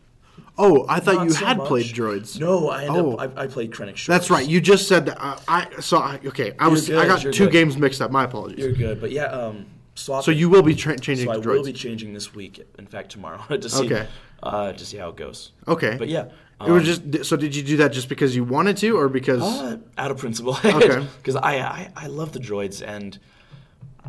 Oh, 0.57 0.85
I 0.89 0.99
thought 0.99 1.15
Not 1.15 1.23
you 1.27 1.29
so 1.31 1.45
had 1.45 1.57
much. 1.59 1.67
played 1.67 1.85
droids. 1.85 2.37
No, 2.37 2.67
I 2.69 2.83
ended 2.83 3.01
Oh. 3.05 3.15
up, 3.15 3.37
I, 3.37 3.43
I 3.43 3.47
played 3.47 3.71
Krennic. 3.71 3.95
Shores. 3.95 4.07
That's 4.07 4.29
right. 4.29 4.45
You 4.45 4.59
just 4.59 4.85
said 4.89 5.05
that. 5.05 5.17
Uh, 5.23 5.37
I 5.47 5.67
so 5.79 5.97
I, 5.99 6.19
okay. 6.25 6.51
I 6.59 6.67
was 6.67 6.89
good, 6.89 6.97
I 6.97 7.07
got 7.07 7.23
you're 7.23 7.31
two 7.31 7.45
good. 7.45 7.53
games 7.53 7.77
mixed 7.77 8.01
up. 8.01 8.11
My 8.11 8.25
apologies. 8.25 8.59
You're 8.59 8.73
good, 8.73 8.99
but 8.99 9.11
yeah, 9.11 9.25
um, 9.27 9.65
swap. 9.95 10.25
so 10.25 10.31
you 10.31 10.49
will 10.49 10.61
be 10.63 10.75
tra- 10.75 10.99
changing 10.99 11.27
So 11.27 11.31
I 11.31 11.39
to 11.39 11.47
will 11.49 11.63
be 11.63 11.71
changing 11.71 12.13
this 12.13 12.33
week. 12.35 12.59
In 12.77 12.85
fact, 12.85 13.11
tomorrow 13.11 13.41
to 13.55 13.69
see 13.69 13.85
Okay. 13.85 14.07
uh, 14.41 14.73
to 14.73 14.85
see 14.85 14.97
how 14.97 15.07
it 15.09 15.15
goes. 15.15 15.51
okay. 15.69 15.95
But 15.97 16.09
yeah, 16.09 16.25
it 16.67 16.71
was 16.71 16.99
um, 16.99 17.11
just. 17.11 17.29
So 17.29 17.35
did 17.35 17.55
you 17.55 17.63
do 17.63 17.77
that 17.77 17.91
just 17.91 18.09
because 18.09 18.35
you 18.35 18.43
wanted 18.43 18.77
to, 18.77 18.97
or 18.97 19.09
because? 19.09 19.41
Uh, 19.41 19.77
out 19.97 20.11
of 20.11 20.17
principle. 20.17 20.57
Okay. 20.65 21.05
Because 21.17 21.35
I, 21.35 21.57
I 21.59 21.91
I 21.95 22.07
love 22.07 22.31
the 22.31 22.39
droids 22.39 22.85
and 22.85 23.19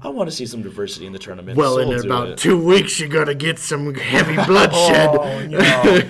I 0.02 0.08
want 0.08 0.28
to 0.28 0.34
see 0.34 0.44
some 0.44 0.62
diversity 0.62 1.06
in 1.06 1.12
the 1.12 1.18
tournament. 1.18 1.56
well, 1.56 1.74
so 1.74 1.80
in 1.80 1.88
we'll 1.88 2.04
about 2.04 2.36
two 2.36 2.62
weeks, 2.62 2.98
you're 2.98 3.08
gonna 3.08 3.34
get 3.34 3.58
some 3.58 3.94
heavy 3.94 4.34
bloodshed. 4.46 5.08
Oh, 5.10 5.46
no. 5.46 6.00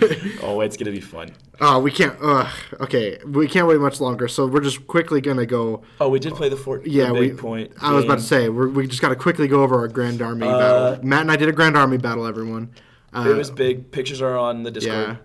oh, 0.42 0.60
it's 0.60 0.76
gonna 0.76 0.90
be 0.90 1.00
fun. 1.00 1.30
Oh, 1.60 1.78
we 1.78 1.90
can't. 1.90 2.16
Ugh. 2.20 2.52
Okay, 2.80 3.18
we 3.26 3.46
can't 3.46 3.68
wait 3.68 3.78
much 3.78 4.00
longer. 4.00 4.26
So 4.26 4.46
we're 4.46 4.62
just 4.62 4.86
quickly 4.86 5.20
gonna 5.20 5.46
go. 5.46 5.82
Oh, 6.00 6.08
we 6.08 6.18
did 6.18 6.34
play 6.34 6.48
the 6.48 6.56
fort. 6.56 6.86
Yeah, 6.86 7.08
the 7.08 7.14
we. 7.14 7.32
point. 7.34 7.72
I 7.80 7.92
was 7.92 8.04
about 8.04 8.18
to 8.18 8.24
say 8.24 8.48
we're, 8.48 8.68
we 8.68 8.86
just 8.86 9.02
gotta 9.02 9.16
quickly 9.16 9.48
go 9.48 9.62
over 9.62 9.78
our 9.78 9.88
Grand 9.88 10.22
Army 10.22 10.46
battle. 10.46 11.04
Matt 11.04 11.20
and 11.22 11.30
I 11.30 11.36
did 11.36 11.48
a 11.48 11.52
Grand 11.52 11.76
Army 11.76 11.98
battle. 11.98 12.26
Everyone. 12.26 12.70
Uh, 13.12 13.28
it 13.28 13.36
was 13.36 13.50
big. 13.50 13.92
Pictures 13.92 14.20
are 14.20 14.36
on 14.36 14.64
the 14.64 14.70
Discord. 14.70 15.08
yeah. 15.08 15.16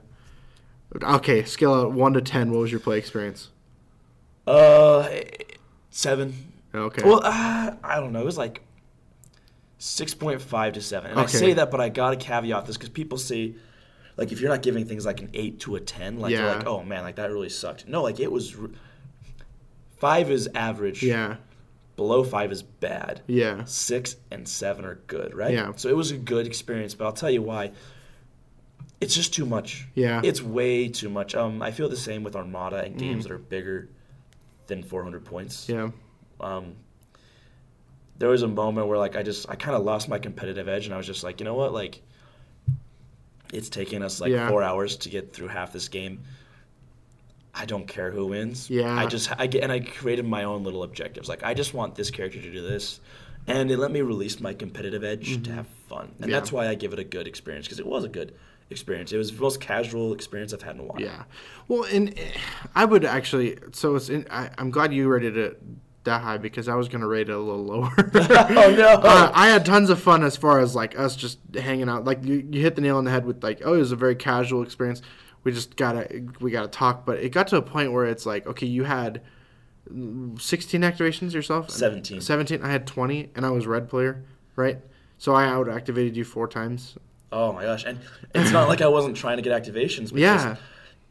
Okay, 1.04 1.43
scale 1.43 1.73
out 1.73 1.91
one 1.91 2.13
to 2.13 2.21
ten. 2.21 2.52
What 2.52 2.62
was 2.62 2.71
your 2.71 2.80
play 2.80 2.97
experience? 2.97 3.49
Uh, 4.47 5.08
seven. 5.91 6.34
Okay. 6.73 7.04
Well, 7.04 7.21
uh, 7.23 7.75
I 7.84 7.99
don't 7.99 8.12
know. 8.12 8.21
It 8.21 8.25
was 8.25 8.38
like 8.38 8.62
six 9.78 10.13
point 10.13 10.41
five 10.41 10.73
to 10.73 10.82
seven. 10.82 11.12
And 11.12 11.19
I 11.19 11.25
say 11.28 11.54
that, 11.54 11.69
but 11.71 11.80
I 11.80 11.89
gotta 11.89 12.15
caveat 12.15 12.65
this 12.65 12.75
because 12.78 12.89
people 12.89 13.17
say, 13.17 13.54
like, 14.17 14.32
if 14.32 14.41
you're 14.41 14.49
not 14.49 14.62
giving 14.63 14.86
things 14.86 15.06
like 15.06 15.21
an 15.21 15.30
eight 15.34 15.60
to 15.62 15.75
a 15.75 15.80
ten, 15.80 16.19
like, 16.19 16.32
Yeah. 16.32 16.45
they're 16.45 16.56
like, 16.58 16.67
oh 16.67 16.84
man, 16.84 17.04
like 17.04 17.15
that 17.17 17.30
really 17.32 17.49
sucked. 17.49 17.88
No, 17.88 18.02
like 18.04 18.19
it 18.19 18.32
was. 18.32 18.56
r- 18.56 18.69
Five 19.97 20.32
is 20.32 20.49
average. 20.56 21.04
yeah. 21.04 21.36
Below 21.97 22.23
five 22.23 22.54
is 22.54 22.63
bad. 22.63 23.19
Yeah. 23.28 23.65
Six 23.65 24.15
and 24.32 24.47
seven 24.47 24.86
are 24.86 24.95
good, 25.08 25.34
right? 25.36 25.54
Yeah. 25.54 25.73
So 25.75 25.89
it 25.89 25.95
was 25.97 26.12
a 26.12 26.17
good 26.17 26.47
experience, 26.47 26.95
but 26.95 27.04
I'll 27.06 27.12
tell 27.12 27.30
you 27.30 27.41
why. 27.41 27.71
It's 29.02 29.16
just 29.16 29.34
too 29.34 29.46
much. 29.46 29.88
Yeah. 29.96 30.22
It's 30.24 30.42
way 30.42 30.90
too 30.90 31.10
much. 31.10 31.34
Um, 31.36 31.62
I 31.62 31.72
feel 31.72 31.88
the 31.90 31.96
same 31.98 32.24
with 32.24 32.36
Armada 32.36 32.84
and 32.84 32.96
Mm. 32.96 33.00
games 33.00 33.24
that 33.24 33.32
are 33.32 33.38
bigger 33.38 33.88
than 34.68 34.84
400 34.84 35.26
points 35.26 35.68
Yeah. 35.70 35.90
um, 36.40 36.76
there 38.18 38.30
was 38.30 38.42
a 38.44 38.48
moment 38.48 38.88
where 38.88 38.98
like 38.98 39.16
I 39.16 39.24
just 39.24 39.50
I 39.50 39.56
kind 39.56 39.76
of 39.78 39.84
lost 39.84 40.10
my 40.10 40.20
competitive 40.20 40.68
edge, 40.68 40.86
and 40.86 40.94
I 40.94 40.98
was 40.98 41.06
just 41.08 41.24
like, 41.24 41.40
you 41.40 41.46
know 41.46 41.54
what, 41.56 41.74
like 41.74 42.02
it's 43.54 43.70
taking 43.70 44.04
us 44.04 44.20
like 44.22 44.32
Yeah. 44.32 44.50
four 44.50 44.62
hours 44.62 44.98
to 44.98 45.10
get 45.10 45.34
through 45.34 45.48
half 45.48 45.72
this 45.74 45.88
game. 45.88 46.20
I 47.56 47.66
don't 47.66 47.88
care 47.88 48.12
who 48.12 48.28
wins. 48.28 48.70
Yeah. 48.70 48.94
I 48.94 49.06
just 49.08 49.32
I 49.40 49.48
get 49.48 49.64
and 49.64 49.72
I 49.72 49.80
created 49.80 50.26
my 50.26 50.44
own 50.44 50.64
little 50.64 50.84
objectives. 50.84 51.30
Like 51.30 51.44
I 51.44 51.54
just 51.54 51.74
want 51.74 51.96
this 51.96 52.12
character 52.12 52.42
to 52.42 52.52
do 52.52 52.62
this, 52.62 53.00
and 53.48 53.72
it 53.72 53.78
let 53.80 53.90
me 53.92 54.02
release 54.02 54.40
my 54.42 54.54
competitive 54.54 55.04
edge 55.04 55.42
to 55.44 55.54
have 55.54 55.68
fun, 55.88 56.02
and 56.06 56.14
Mm-hmm. 56.16 56.30
Yeah. 56.30 56.36
that's 56.40 56.52
why 56.52 56.68
I 56.68 56.76
give 56.76 56.92
it 56.94 57.00
a 57.00 57.04
good 57.06 57.26
experience 57.28 57.66
because 57.68 57.80
it 57.80 57.88
was 57.88 58.04
a 58.04 58.10
good 58.10 58.34
experience. 58.69 59.12
It 59.12 59.17
was 59.17 59.32
the 59.32 59.41
most 59.41 59.60
casual 59.60 60.13
experience 60.13 60.53
I've 60.53 60.62
had 60.62 60.75
in 60.75 60.82
a 60.82 60.84
while. 60.84 61.01
Yeah. 61.01 61.23
Well, 61.67 61.84
and 61.84 62.17
eh, 62.17 62.32
I 62.75 62.86
would 62.86 63.05
actually. 63.05 63.58
So 63.71 63.95
it's. 63.95 64.10
In, 64.10 64.27
I, 64.29 64.49
I'm 64.58 64.71
glad 64.71 64.93
you 64.93 65.08
rated 65.08 65.38
it 65.38 65.62
that 66.03 66.21
high 66.21 66.38
because 66.38 66.67
I 66.67 66.75
was 66.75 66.88
gonna 66.88 67.08
rate 67.08 67.29
it 67.29 67.34
a 67.34 67.39
little 67.39 67.63
lower. 67.63 67.91
Oh 67.97 68.75
no. 68.75 68.99
Uh, 69.10 69.32
I 69.34 69.47
had 69.47 69.65
tons 69.65 69.89
of 69.89 69.99
fun 70.01 70.23
as 70.23 70.36
far 70.36 70.60
as 70.60 70.75
like 70.75 70.97
us 70.97 71.15
just 71.15 71.39
hanging 71.55 71.89
out. 71.89 72.05
Like 72.05 72.23
you, 72.23 72.47
you 72.51 72.62
hit 72.62 72.75
the 72.75 72.82
nail 72.82 72.97
on 72.97 73.05
the 73.05 73.12
head 73.12 73.25
with 73.25 73.43
like, 73.43 73.62
oh, 73.63 73.73
it 73.73 73.79
was 73.79 73.91
a 73.91 73.95
very 73.95 74.15
casual 74.15 74.63
experience. 74.63 75.01
We 75.43 75.51
just 75.51 75.75
gotta 75.75 76.25
we 76.39 76.51
gotta 76.51 76.67
talk. 76.67 77.05
But 77.05 77.19
it 77.19 77.29
got 77.29 77.47
to 77.49 77.58
a 77.58 77.62
point 77.62 77.91
where 77.91 78.05
it's 78.05 78.25
like, 78.25 78.47
okay, 78.47 78.65
you 78.65 78.84
had 78.84 79.21
mm, 79.91 80.39
16 80.39 80.82
activations 80.82 81.34
yourself. 81.34 81.69
17. 81.69 82.21
17. 82.21 82.62
I 82.63 82.71
had 82.71 82.86
20, 82.86 83.32
and 83.36 83.45
I 83.45 83.49
was 83.49 83.67
red 83.67 83.89
player, 83.89 84.23
right? 84.55 84.79
So 85.17 85.34
I 85.34 85.45
out 85.45 85.69
activated 85.69 86.15
you 86.15 86.23
four 86.23 86.47
times. 86.47 86.97
Oh 87.32 87.54
my 87.54 87.63
gosh! 87.63 87.84
And 87.86 88.00
it's 88.34 88.52
not 88.52 88.68
like 88.68 88.82
I 88.82 88.88
wasn't 88.88 89.15
trying 89.15 89.38
to 89.38 89.44
get 89.44 89.54
activations. 89.62 90.13
Because 90.13 90.20
Yeah. 90.44 90.56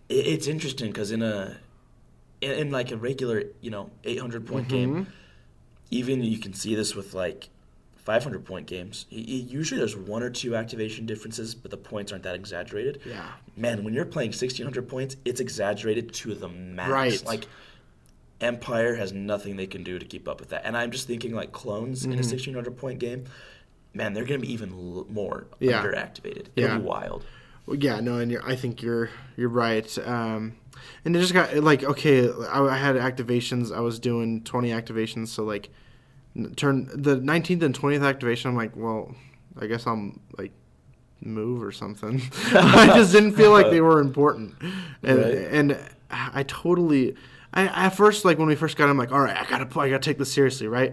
it, 0.08 0.26
it's 0.26 0.46
interesting 0.46 0.88
because 0.88 1.10
in 1.12 1.22
a 1.22 1.56
in, 2.40 2.50
in 2.52 2.70
like 2.70 2.90
a 2.90 2.96
regular 2.96 3.44
you 3.60 3.70
know 3.70 3.90
800 4.04 4.46
point 4.46 4.68
Mm-hmm. 4.68 4.76
game, 4.94 5.06
even 5.90 6.22
you 6.22 6.38
can 6.38 6.52
see 6.54 6.74
this 6.74 6.94
with 6.94 7.14
like 7.14 7.48
500 7.96 8.44
point 8.44 8.66
games. 8.66 9.06
Y- 9.12 9.18
y- 9.18 9.46
usually 9.48 9.78
there's 9.78 9.96
one 9.96 10.22
or 10.22 10.30
two 10.30 10.56
activation 10.56 11.06
differences, 11.06 11.54
but 11.54 11.70
the 11.70 11.76
points 11.76 12.10
aren't 12.10 12.24
that 12.24 12.34
exaggerated. 12.34 13.00
Yeah. 13.06 13.24
Man, 13.56 13.84
when 13.84 13.94
you're 13.94 14.04
playing 14.06 14.30
1600 14.30 14.88
points, 14.88 15.16
it's 15.24 15.40
exaggerated 15.40 16.12
to 16.14 16.34
the 16.34 16.48
max. 16.48 16.90
Right. 16.90 17.24
Like 17.26 17.46
Empire 18.40 18.94
has 18.94 19.12
nothing 19.12 19.56
they 19.56 19.66
can 19.66 19.82
do 19.82 19.98
to 19.98 20.04
keep 20.06 20.28
up 20.28 20.38
with 20.40 20.50
that. 20.50 20.62
And 20.64 20.76
I'm 20.76 20.90
just 20.90 21.06
thinking 21.06 21.34
like 21.34 21.52
clones 21.52 22.02
Mm-hmm. 22.02 22.12
in 22.12 22.18
a 22.18 22.22
1600 22.22 22.76
point 22.76 22.98
game. 22.98 23.24
Man, 23.98 24.14
they're 24.14 24.24
going 24.24 24.40
to 24.40 24.46
be 24.46 24.52
even 24.52 24.70
l- 24.72 25.06
more 25.10 25.46
Yeah. 25.58 25.82
underactivated. 25.82 26.46
It'll 26.56 26.70
Yeah. 26.70 26.78
be 26.78 26.84
wild. 26.84 27.24
Well, 27.66 27.76
yeah, 27.76 28.00
no, 28.00 28.18
and 28.18 28.30
you're, 28.30 28.46
I 28.48 28.54
think 28.56 28.80
you're 28.80 29.10
you're 29.36 29.50
right. 29.50 29.98
Um, 30.06 30.54
and 31.04 31.14
it 31.14 31.20
just 31.20 31.34
got 31.34 31.54
like 31.56 31.82
okay, 31.84 32.30
I, 32.30 32.62
I 32.62 32.76
had 32.78 32.96
activations. 32.96 33.70
I 33.76 33.80
was 33.80 33.98
doing 33.98 34.42
20 34.44 34.70
activations, 34.70 35.28
so 35.28 35.44
like 35.44 35.68
turn 36.56 36.88
the 36.94 37.16
19th 37.16 37.62
and 37.62 37.78
20th 37.78 38.04
activation. 38.06 38.50
I'm 38.50 38.56
like, 38.56 38.74
well, 38.76 39.14
I 39.60 39.66
guess 39.66 39.86
I'll 39.86 40.12
like 40.38 40.52
move 41.20 41.62
or 41.62 41.72
something. 41.72 42.22
I 42.54 42.86
just 42.96 43.12
didn't 43.12 43.32
feel 43.32 43.50
like 43.50 43.70
they 43.70 43.80
were 43.80 44.00
important, 44.00 44.54
and 45.02 45.18
Right. 45.18 45.34
and 45.50 45.78
I 46.10 46.44
totally. 46.44 47.16
I 47.52 47.64
at 47.86 47.90
first 47.96 48.24
like 48.24 48.38
when 48.38 48.46
we 48.48 48.54
first 48.54 48.76
got, 48.76 48.86
it, 48.86 48.90
I'm 48.90 48.98
like, 48.98 49.10
all 49.12 49.20
right, 49.20 49.36
I 49.36 49.44
gotta 49.50 49.66
play, 49.66 49.86
I 49.86 49.90
gotta 49.90 50.02
take 50.02 50.18
this 50.18 50.32
seriously, 50.32 50.68
right? 50.68 50.92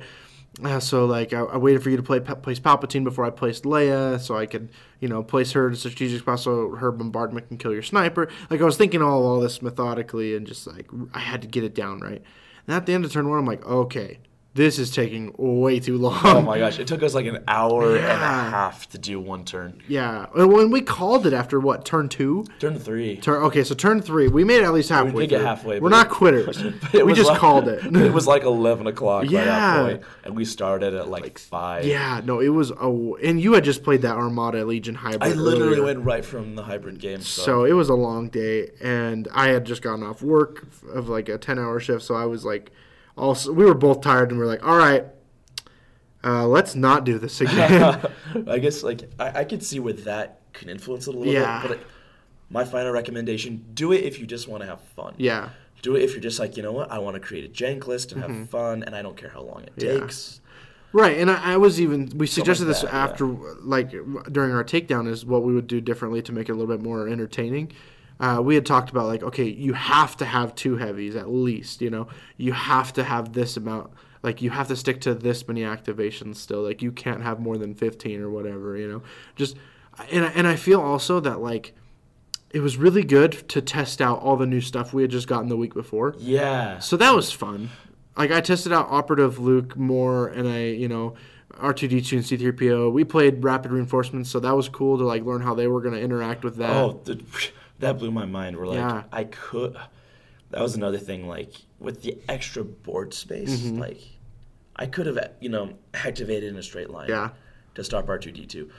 Uh, 0.64 0.80
so 0.80 1.06
like 1.06 1.34
I, 1.34 1.40
I 1.40 1.58
waited 1.58 1.84
for 1.84 1.90
you 1.90 1.98
to 1.98 2.04
play 2.04 2.20
place 2.20 2.60
Palpatine 2.60 3.04
before 3.04 3.26
I 3.26 3.30
placed 3.30 3.64
Leia, 3.64 4.20
so 4.20 4.38
I 4.38 4.46
could 4.46 4.70
you 5.02 5.10
know 5.10 5.22
place 5.22 5.52
her 5.52 5.70
to 5.70 5.76
strategic 5.76 6.22
spot 6.22 6.40
so 6.40 6.76
her 6.76 6.92
bombardment 6.92 7.50
can 7.50 7.58
kill 7.58 7.74
your 7.74 7.84
sniper. 7.84 8.30
Like 8.50 8.62
I 8.62 8.66
was 8.66 8.78
thinking 8.78 9.02
all 9.02 9.26
all 9.26 9.40
this 9.42 9.62
methodically 9.62 10.36
and 10.36 10.48
just 10.48 10.66
like 10.66 10.90
I 11.14 11.20
had 11.20 11.42
to 11.42 11.48
get 11.48 11.64
it 11.64 11.76
down 11.76 12.00
right. 12.00 12.22
And 12.68 12.76
at 12.76 12.86
the 12.86 12.94
end 12.94 13.06
of 13.06 13.12
turn 13.12 13.30
one, 13.30 13.38
I'm 13.38 13.46
like, 13.46 13.66
okay, 13.66 14.20
this 14.56 14.80
is 14.80 14.90
taking 14.90 15.36
way 15.38 15.82
too 15.82 15.98
long. 15.98 16.18
Oh 16.24 16.42
my 16.42 16.58
gosh, 16.58 16.80
it 16.80 16.88
took 16.88 17.04
us 17.04 17.14
like 17.14 17.26
an 17.26 17.44
hour 17.46 17.98
and 17.98 18.06
a 18.06 18.10
half 18.26 18.88
to 18.92 18.98
do 18.98 19.20
one 19.20 19.44
turn. 19.44 19.84
Yeah, 19.90 20.28
and 20.34 20.52
when 20.52 20.72
we 20.72 20.80
called 20.82 21.28
it 21.28 21.34
after 21.34 21.60
what 21.60 21.84
turn 21.84 22.08
two. 22.08 22.46
Turn 22.60 22.80
three. 22.80 23.18
Turn, 23.18 23.44
okay, 23.44 23.66
so 23.66 23.76
turn 23.76 24.02
three, 24.02 24.30
we 24.30 24.46
made 24.46 24.60
it 24.60 24.64
at 24.64 24.72
least 24.74 24.88
halfway. 24.88 25.12
We 25.12 25.24
did 25.24 25.32
get 25.32 25.42
halfway. 25.42 25.82
We're 25.82 25.90
not 25.90 26.10
quitters. 26.10 26.64
we 26.94 27.14
just 27.14 27.30
like- 27.30 27.38
called 27.38 27.68
it. 27.68 27.86
it 27.96 28.14
was 28.14 28.28
like 28.28 28.44
11 28.44 28.88
o'clock 28.88 29.26
by 29.26 29.44
that 29.44 29.84
point, 29.86 30.04
and 30.24 30.36
we 30.38 30.46
started 30.46 30.94
at 30.94 31.10
like, 31.10 31.38
5. 31.38 31.84
Yeah, 31.86 32.22
no, 32.24 32.40
it 32.40 32.48
was. 32.48 32.72
Oh, 32.80 33.18
and 33.22 33.42
you 33.42 33.54
had 33.54 33.66
just 33.66 33.84
played 33.84 34.04
that 34.04 34.16
Armada 34.16 34.64
Legion 34.64 34.96
hybrid. 34.96 35.22
I 35.22 35.34
literally 35.34 35.74
earlier. 35.74 35.84
went 35.84 36.06
right 36.06 36.24
from 36.24 36.56
the 36.56 36.64
hybrid 36.64 37.00
game. 37.00 37.20
So, 37.20 37.42
So 37.42 37.66
it 37.66 37.74
was 37.74 37.90
a 37.90 37.94
long 37.94 38.30
day, 38.30 38.72
and 38.82 39.28
I 39.34 39.50
had 39.50 39.66
just 39.66 39.82
gotten 39.82 40.02
off 40.04 40.22
work 40.22 40.66
of 40.94 41.10
like 41.10 41.28
a 41.28 41.38
ten-hour 41.38 41.82
shift. 41.82 42.04
So 42.06 42.16
I 42.16 42.24
was 42.24 42.46
like, 42.46 42.72
also 43.18 43.52
we 43.54 43.66
were 43.66 43.74
both 43.74 44.02
tired, 44.02 44.30
and 44.32 44.40
we 44.40 44.46
are 44.46 44.50
like, 44.50 44.66
all 44.66 44.78
right, 44.78 45.06
uh, 46.24 46.48
let's 46.48 46.76
not 46.76 47.04
do 47.06 47.18
this 47.20 47.42
again. 47.42 48.02
I 48.48 48.58
guess 48.60 48.84
like 48.84 49.10
I, 49.20 49.40
I 49.42 49.44
could 49.44 49.64
see 49.64 49.80
where 49.80 49.94
that 49.94 50.40
can 50.54 50.70
influence 50.70 51.08
it 51.08 51.16
a 51.16 51.18
little 51.18 51.34
Yeah. 51.34 51.62
bit. 51.62 51.70
But 51.70 51.78
it, 51.80 51.88
my 52.50 52.64
final 52.66 52.92
recommendation: 52.92 53.66
do 53.74 53.92
it 53.92 54.04
if 54.04 54.20
you 54.20 54.26
just 54.26 54.48
want 54.48 54.62
to 54.64 54.68
have 54.68 54.82
fun. 54.82 55.14
yeah, 55.18 55.50
Do 55.82 55.96
it 55.96 56.04
if 56.04 56.12
you're 56.12 56.22
just 56.22 56.40
like, 56.40 56.58
you 56.58 56.64
know 56.64 56.72
what, 56.72 56.92
I 56.92 57.00
want 57.00 57.16
to 57.16 57.20
create 57.20 57.44
a 57.46 57.50
jank 57.50 57.88
list 57.88 58.12
and 58.12 58.22
have 58.22 58.50
fun, 58.50 58.84
and 58.84 58.96
I 58.96 59.02
don't 59.02 59.18
care 59.18 59.30
how 59.30 59.42
long 59.42 59.64
it 59.64 59.76
Mm-hmm. 59.76 59.94
Yeah. 59.96 60.00
takes. 60.02 60.42
right. 60.94 61.18
And 61.18 61.30
I, 61.32 61.54
I 61.54 61.58
was 61.58 61.82
even 61.82 62.12
we 62.16 62.28
suggested 62.28 62.66
this 62.66 62.82
that, 62.82 62.92
yeah. 62.94 63.04
after 63.04 63.26
like 63.26 63.90
during 64.32 64.52
our 64.52 64.64
takedown 64.64 65.08
is 65.08 65.26
what 65.26 65.44
we 65.44 65.54
would 65.54 65.68
do 65.68 65.82
differently 65.82 66.22
to 66.24 66.32
make 66.32 66.48
it 66.50 66.52
a 66.52 66.56
little 66.56 66.74
bit 66.76 66.84
more 66.84 67.08
entertaining. 67.08 67.72
Uh, 68.20 68.42
we 68.44 68.56
had 68.56 68.66
talked 68.66 68.90
about 68.90 69.08
like 69.08 69.24
okay, 69.24 69.44
you 69.46 69.74
have 69.74 70.16
to 70.18 70.26
have 70.26 70.56
two 70.56 70.78
heavies 70.78 71.16
at 71.16 71.30
least. 71.30 71.82
You 71.82 71.90
know, 71.90 72.08
you 72.38 72.54
have 72.54 72.94
to 72.94 73.04
have 73.04 73.34
this 73.34 73.58
amount. 73.58 73.92
Like 74.24 74.42
you 74.42 74.50
have 74.52 74.68
to 74.70 74.76
stick 74.76 75.02
to 75.02 75.14
this 75.14 75.48
many 75.48 75.62
activations 75.62 76.38
still. 76.38 76.62
Like 76.64 76.82
you 76.82 76.92
can't 76.92 77.22
have 77.22 77.40
more 77.40 77.58
than 77.58 77.76
fifteen 77.76 78.22
or 78.22 78.30
whatever. 78.30 78.78
You 78.78 78.88
know, 78.88 79.02
just 79.36 79.56
and 80.12 80.26
I- 80.26 80.30
and 80.30 80.48
I 80.48 80.56
feel 80.56 80.82
also 80.82 81.20
that 81.20 81.42
like 81.42 81.74
it 82.52 82.62
was 82.62 82.78
really 82.78 83.04
good 83.04 83.34
to 83.50 83.62
test 83.62 84.02
out 84.02 84.20
all 84.22 84.38
the 84.38 84.46
new 84.46 84.62
stuff 84.62 84.94
we 84.94 85.02
had 85.02 85.12
just 85.12 85.28
gotten 85.28 85.50
the 85.50 85.58
week 85.58 85.74
before. 85.74 86.16
Yeah. 86.18 86.80
So 86.80 86.96
that 86.98 87.14
was 87.14 87.32
fun. 87.32 87.70
Like 88.18 88.32
I 88.32 88.40
tested 88.40 88.72
out 88.72 88.88
Operative 88.90 89.40
Luke 89.40 89.76
more, 89.76 90.30
and 90.30 90.48
I, 90.48 90.68
you 90.68 90.88
know, 90.88 91.16
R2D2 91.60 92.12
and 92.14 92.24
C3PO. 92.58 92.92
We 92.94 93.04
played 93.04 93.44
Rapid 93.44 93.72
Reinforcements, 93.72 94.30
so 94.30 94.40
that 94.40 94.56
was 94.56 94.70
cool 94.70 94.98
to 94.98 95.04
like 95.04 95.24
learn 95.26 95.42
how 95.42 95.54
they 95.54 95.68
were 95.68 95.82
going 95.82 95.96
to 95.96 96.00
interact 96.02 96.44
with 96.46 96.56
that. 96.58 96.70
Oh, 96.76 97.02
the, 97.04 97.22
that 97.80 97.98
blew 98.00 98.12
my 98.12 98.26
mind. 98.26 98.58
We're 98.58 98.68
like, 98.68 98.78
Yeah. 98.78 99.04
I 99.12 99.26
could. 99.26 99.76
That 100.52 100.62
was 100.62 100.76
another 100.76 100.98
thing. 100.98 101.28
Like 101.28 101.52
with 101.80 102.02
the 102.04 102.18
extra 102.30 102.64
board 102.64 103.14
space, 103.14 103.60
Mm-hmm. 103.62 103.80
like 103.80 104.02
I 104.76 104.86
could 104.86 105.06
have, 105.08 105.18
you 105.40 105.50
know, 105.50 105.74
activated 105.94 106.50
in 106.52 106.56
a 106.58 106.64
straight 106.64 106.90
line. 106.90 107.10
Yeah. 107.10 107.30
To 107.76 107.84
stop 107.84 108.08
R 108.10 108.18
two 108.18 108.32
D 108.32 108.46
two. 108.46 108.70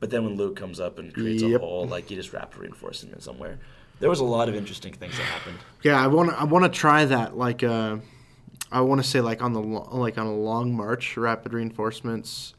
But 0.00 0.10
then 0.10 0.24
when 0.24 0.36
Luke 0.36 0.56
comes 0.56 0.80
up 0.80 0.98
and 0.98 1.12
creates 1.14 1.42
Yep. 1.42 1.60
a 1.60 1.64
hole, 1.64 1.86
like 1.86 2.10
you 2.10 2.16
just 2.16 2.32
rapid 2.32 2.58
reinforce 2.58 3.02
him 3.02 3.12
in 3.12 3.20
somewhere. 3.20 3.58
There 4.00 4.10
was 4.10 4.20
a 4.20 4.24
lot 4.24 4.48
of 4.48 4.54
interesting 4.54 4.92
things 4.92 5.16
that 5.16 5.22
happened. 5.22 5.58
Yeah, 5.82 6.02
I 6.02 6.08
want 6.08 6.30
to. 6.30 6.36
I 6.38 6.44
want 6.44 6.64
to 6.64 6.68
try 6.78 7.04
that. 7.04 7.36
Like, 7.36 7.62
uh, 7.62 7.98
I 8.72 8.80
want 8.82 9.02
to 9.02 9.08
say 9.08 9.20
like 9.20 9.40
on 9.40 9.52
the 9.52 9.60
lo- 9.62 9.88
like 9.92 10.18
on 10.18 10.26
a 10.26 10.34
long 10.34 10.74
march, 10.76 11.16
rapid 11.16 11.52
reinforcements, 11.54 12.54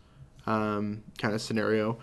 um, 0.48 1.04
kind 1.18 1.34
of 1.34 1.42
scenario, 1.42 1.98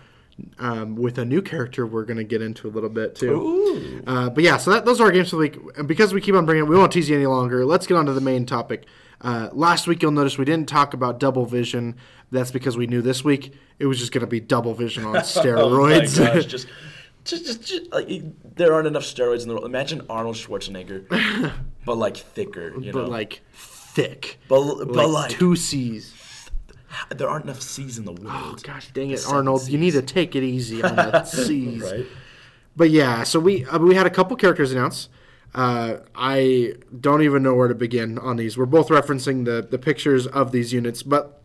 um, 0.59 0.95
with 0.95 1.17
a 1.17 1.25
new 1.25 1.41
character 1.41 1.85
we're 1.85 2.05
gonna 2.05 2.23
get 2.23 2.41
into 2.41 2.67
a 2.67 2.71
little 2.71 2.89
bit 2.89 3.15
too. 3.15 4.01
Uh, 4.07 4.29
but 4.29 4.43
yeah, 4.43 4.57
so 4.57 4.71
that, 4.71 4.85
those 4.85 4.99
are 4.99 5.05
our 5.05 5.11
games 5.11 5.29
for 5.29 5.35
the 5.37 5.41
week. 5.41 5.57
And 5.77 5.87
because 5.87 6.13
we 6.13 6.21
keep 6.21 6.35
on 6.35 6.45
bringing, 6.45 6.67
we 6.67 6.75
won't 6.75 6.91
tease 6.91 7.09
you 7.09 7.15
any 7.15 7.25
longer. 7.25 7.65
Let's 7.65 7.87
get 7.87 7.95
on 7.97 8.05
to 8.07 8.13
the 8.13 8.21
main 8.21 8.45
topic. 8.45 8.85
Uh, 9.21 9.49
last 9.53 9.87
week, 9.87 10.01
you'll 10.01 10.11
notice 10.11 10.37
we 10.37 10.43
didn't 10.45 10.67
talk 10.67 10.93
about 10.93 11.19
double 11.19 11.45
vision. 11.45 11.95
That's 12.31 12.51
because 12.51 12.75
we 12.75 12.87
knew 12.87 13.01
this 13.01 13.23
week 13.23 13.53
it 13.79 13.85
was 13.85 13.99
just 13.99 14.11
going 14.11 14.21
to 14.21 14.27
be 14.27 14.39
double 14.39 14.73
vision 14.73 15.05
on 15.05 15.15
steroids. 15.17 16.19
Oh 16.19 16.33
gosh, 16.33 16.45
just, 16.47 16.67
just, 17.23 17.45
just, 17.45 17.63
just 17.63 17.91
like 17.93 18.09
there 18.55 18.73
aren't 18.73 18.87
enough 18.87 19.03
steroids 19.03 19.43
in 19.43 19.47
the 19.47 19.53
world. 19.53 19.65
Imagine 19.65 20.01
Arnold 20.09 20.35
Schwarzenegger, 20.35 21.53
but 21.85 21.97
like 21.97 22.17
thicker, 22.17 22.77
you 22.79 22.91
but 22.91 23.05
know. 23.05 23.09
like 23.09 23.41
thick. 23.53 24.39
But- 24.49 24.85
but 24.85 25.09
like- 25.09 25.29
two 25.31 25.55
C's. 25.55 26.13
There 27.09 27.29
aren't 27.29 27.45
enough 27.45 27.61
C's 27.61 27.97
in 27.97 28.05
the 28.05 28.11
world. 28.11 28.27
Oh 28.29 28.55
gosh, 28.63 28.89
dang 28.93 29.11
it, 29.11 29.23
Arnold! 29.27 29.67
You 29.67 29.77
need 29.77 29.91
to 29.91 30.01
take 30.01 30.35
it 30.35 30.43
easy 30.43 30.81
on 30.83 30.95
the 30.95 31.23
C's. 31.25 31.81
Right? 31.81 32.05
But 32.75 32.89
yeah, 32.89 33.23
so 33.23 33.39
we 33.39 33.65
uh, 33.65 33.79
we 33.79 33.95
had 33.95 34.05
a 34.05 34.09
couple 34.11 34.35
characters 34.37 34.71
announced. 34.71 35.09
Uh, 35.55 35.97
I 36.15 36.73
don't 36.99 37.21
even 37.21 37.43
know 37.43 37.53
where 37.53 37.67
to 37.67 37.75
begin 37.75 38.17
on 38.17 38.37
these. 38.37 38.57
We're 38.57 38.65
both 38.65 38.89
referencing 38.89 39.45
the 39.45 39.61
the 39.69 39.77
pictures 39.77 40.25
of 40.27 40.51
these 40.51 40.73
units, 40.73 41.03
but 41.03 41.39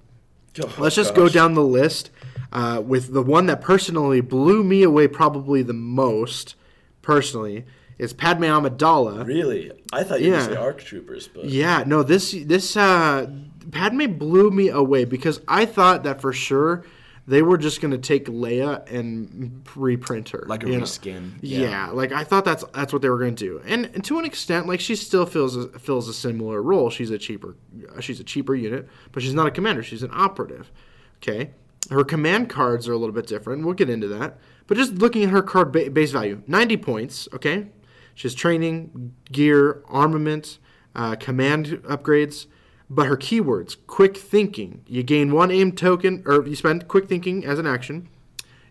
Oh, 0.61 0.75
let's 0.79 0.97
just 0.97 1.15
go 1.15 1.29
down 1.29 1.55
the 1.55 1.63
list 1.63 2.11
uh, 2.53 2.83
with 2.85 3.13
the 3.13 3.23
one 3.23 3.47
that 3.47 3.61
personally 3.61 4.21
blew 4.21 4.65
me 4.65 4.83
away 4.83 5.07
probably 5.07 5.63
the 5.63 5.75
most. 5.75 6.55
Personally, 7.03 7.65
is 7.99 8.13
Padme 8.13 8.45
Amidala. 8.45 9.27
Really? 9.27 9.71
I 9.93 10.03
thought 10.05 10.21
you 10.21 10.31
were 10.33 10.37
Yeah. 10.39 10.47
to 10.49 10.53
say 10.55 10.57
ARC 10.61 10.79
Troopers, 10.83 11.29
but 11.29 11.45
Yeah, 11.45 11.85
no, 11.87 12.03
this 12.03 12.33
this 12.45 12.77
uh, 12.77 13.31
Padme 13.71 14.13
blew 14.13 14.51
me 14.51 14.69
away 14.69 15.05
because 15.05 15.41
I 15.47 15.67
thought 15.67 16.05
that 16.05 16.21
for 16.21 16.33
sure 16.33 16.85
they 17.27 17.43
were 17.43 17.59
just 17.59 17.83
gonna 17.83 17.99
take 17.99 18.25
Leia 18.27 18.91
and 18.91 19.63
reprint 19.77 20.31
her, 20.31 20.45
like 20.49 20.63
a 20.63 20.67
reskin. 20.67 21.33
Yeah. 21.43 21.91
like 21.91 22.11
I 22.11 22.25
thought 22.25 22.47
that's 22.47 22.65
that's 22.73 22.93
what 22.93 23.03
they 23.03 23.11
were 23.11 23.19
going 23.19 23.35
to 23.35 23.45
do, 23.45 23.63
and, 23.67 23.85
and 23.95 24.03
to 24.05 24.19
an 24.19 24.25
extent, 24.25 24.67
like 24.67 24.81
she 24.81 24.97
still 24.97 25.27
fills 25.27 25.55
a, 25.55 25.69
fills 25.79 26.09
a 26.09 26.15
similar 26.15 26.63
role. 26.63 26.89
She's 26.89 27.11
a 27.11 27.19
cheaper 27.19 27.57
she's 28.01 28.19
a 28.19 28.25
cheaper 28.25 28.55
unit, 28.55 28.89
but 29.13 29.23
she's 29.23 29.35
not 29.35 29.47
a 29.47 29.51
commander. 29.51 29.83
She's 29.83 30.03
an 30.03 30.11
operative. 30.13 30.73
Okay, 31.23 31.51
her 31.91 32.03
command 32.03 32.49
cards 32.49 32.89
are 32.89 32.95
a 32.95 32.97
little 32.97 33.15
bit 33.15 33.27
different. 33.27 33.63
We'll 33.63 33.75
get 33.75 33.91
into 33.91 34.09
that, 34.09 34.39
but 34.67 34.79
just 34.79 34.95
looking 34.95 35.23
at 35.25 35.31
her 35.31 35.43
card 35.43 35.71
ba- 35.71 35.91
base 35.91 36.13
value, 36.13 36.43
ninety 36.47 36.79
points. 36.79 37.29
Okay, 37.35 37.67
she 38.15 38.23
has 38.23 38.35
training, 38.35 39.15
gear, 39.31 39.83
armament, 39.87 40.59
uh, 40.95 41.15
command 41.17 41.67
upgrades. 41.85 42.47
But 42.91 43.07
her 43.07 43.17
keywords: 43.17 43.77
quick 43.87 44.17
thinking. 44.17 44.83
You 44.87 45.03
gain 45.03 45.33
one 45.33 45.51
aim 45.51 45.73
token, 45.73 46.23
or 46.27 46.47
you 46.47 46.57
spend 46.57 46.89
quick 46.89 47.09
thinking 47.09 47.45
as 47.45 47.59
an 47.59 47.67
action. 47.67 48.09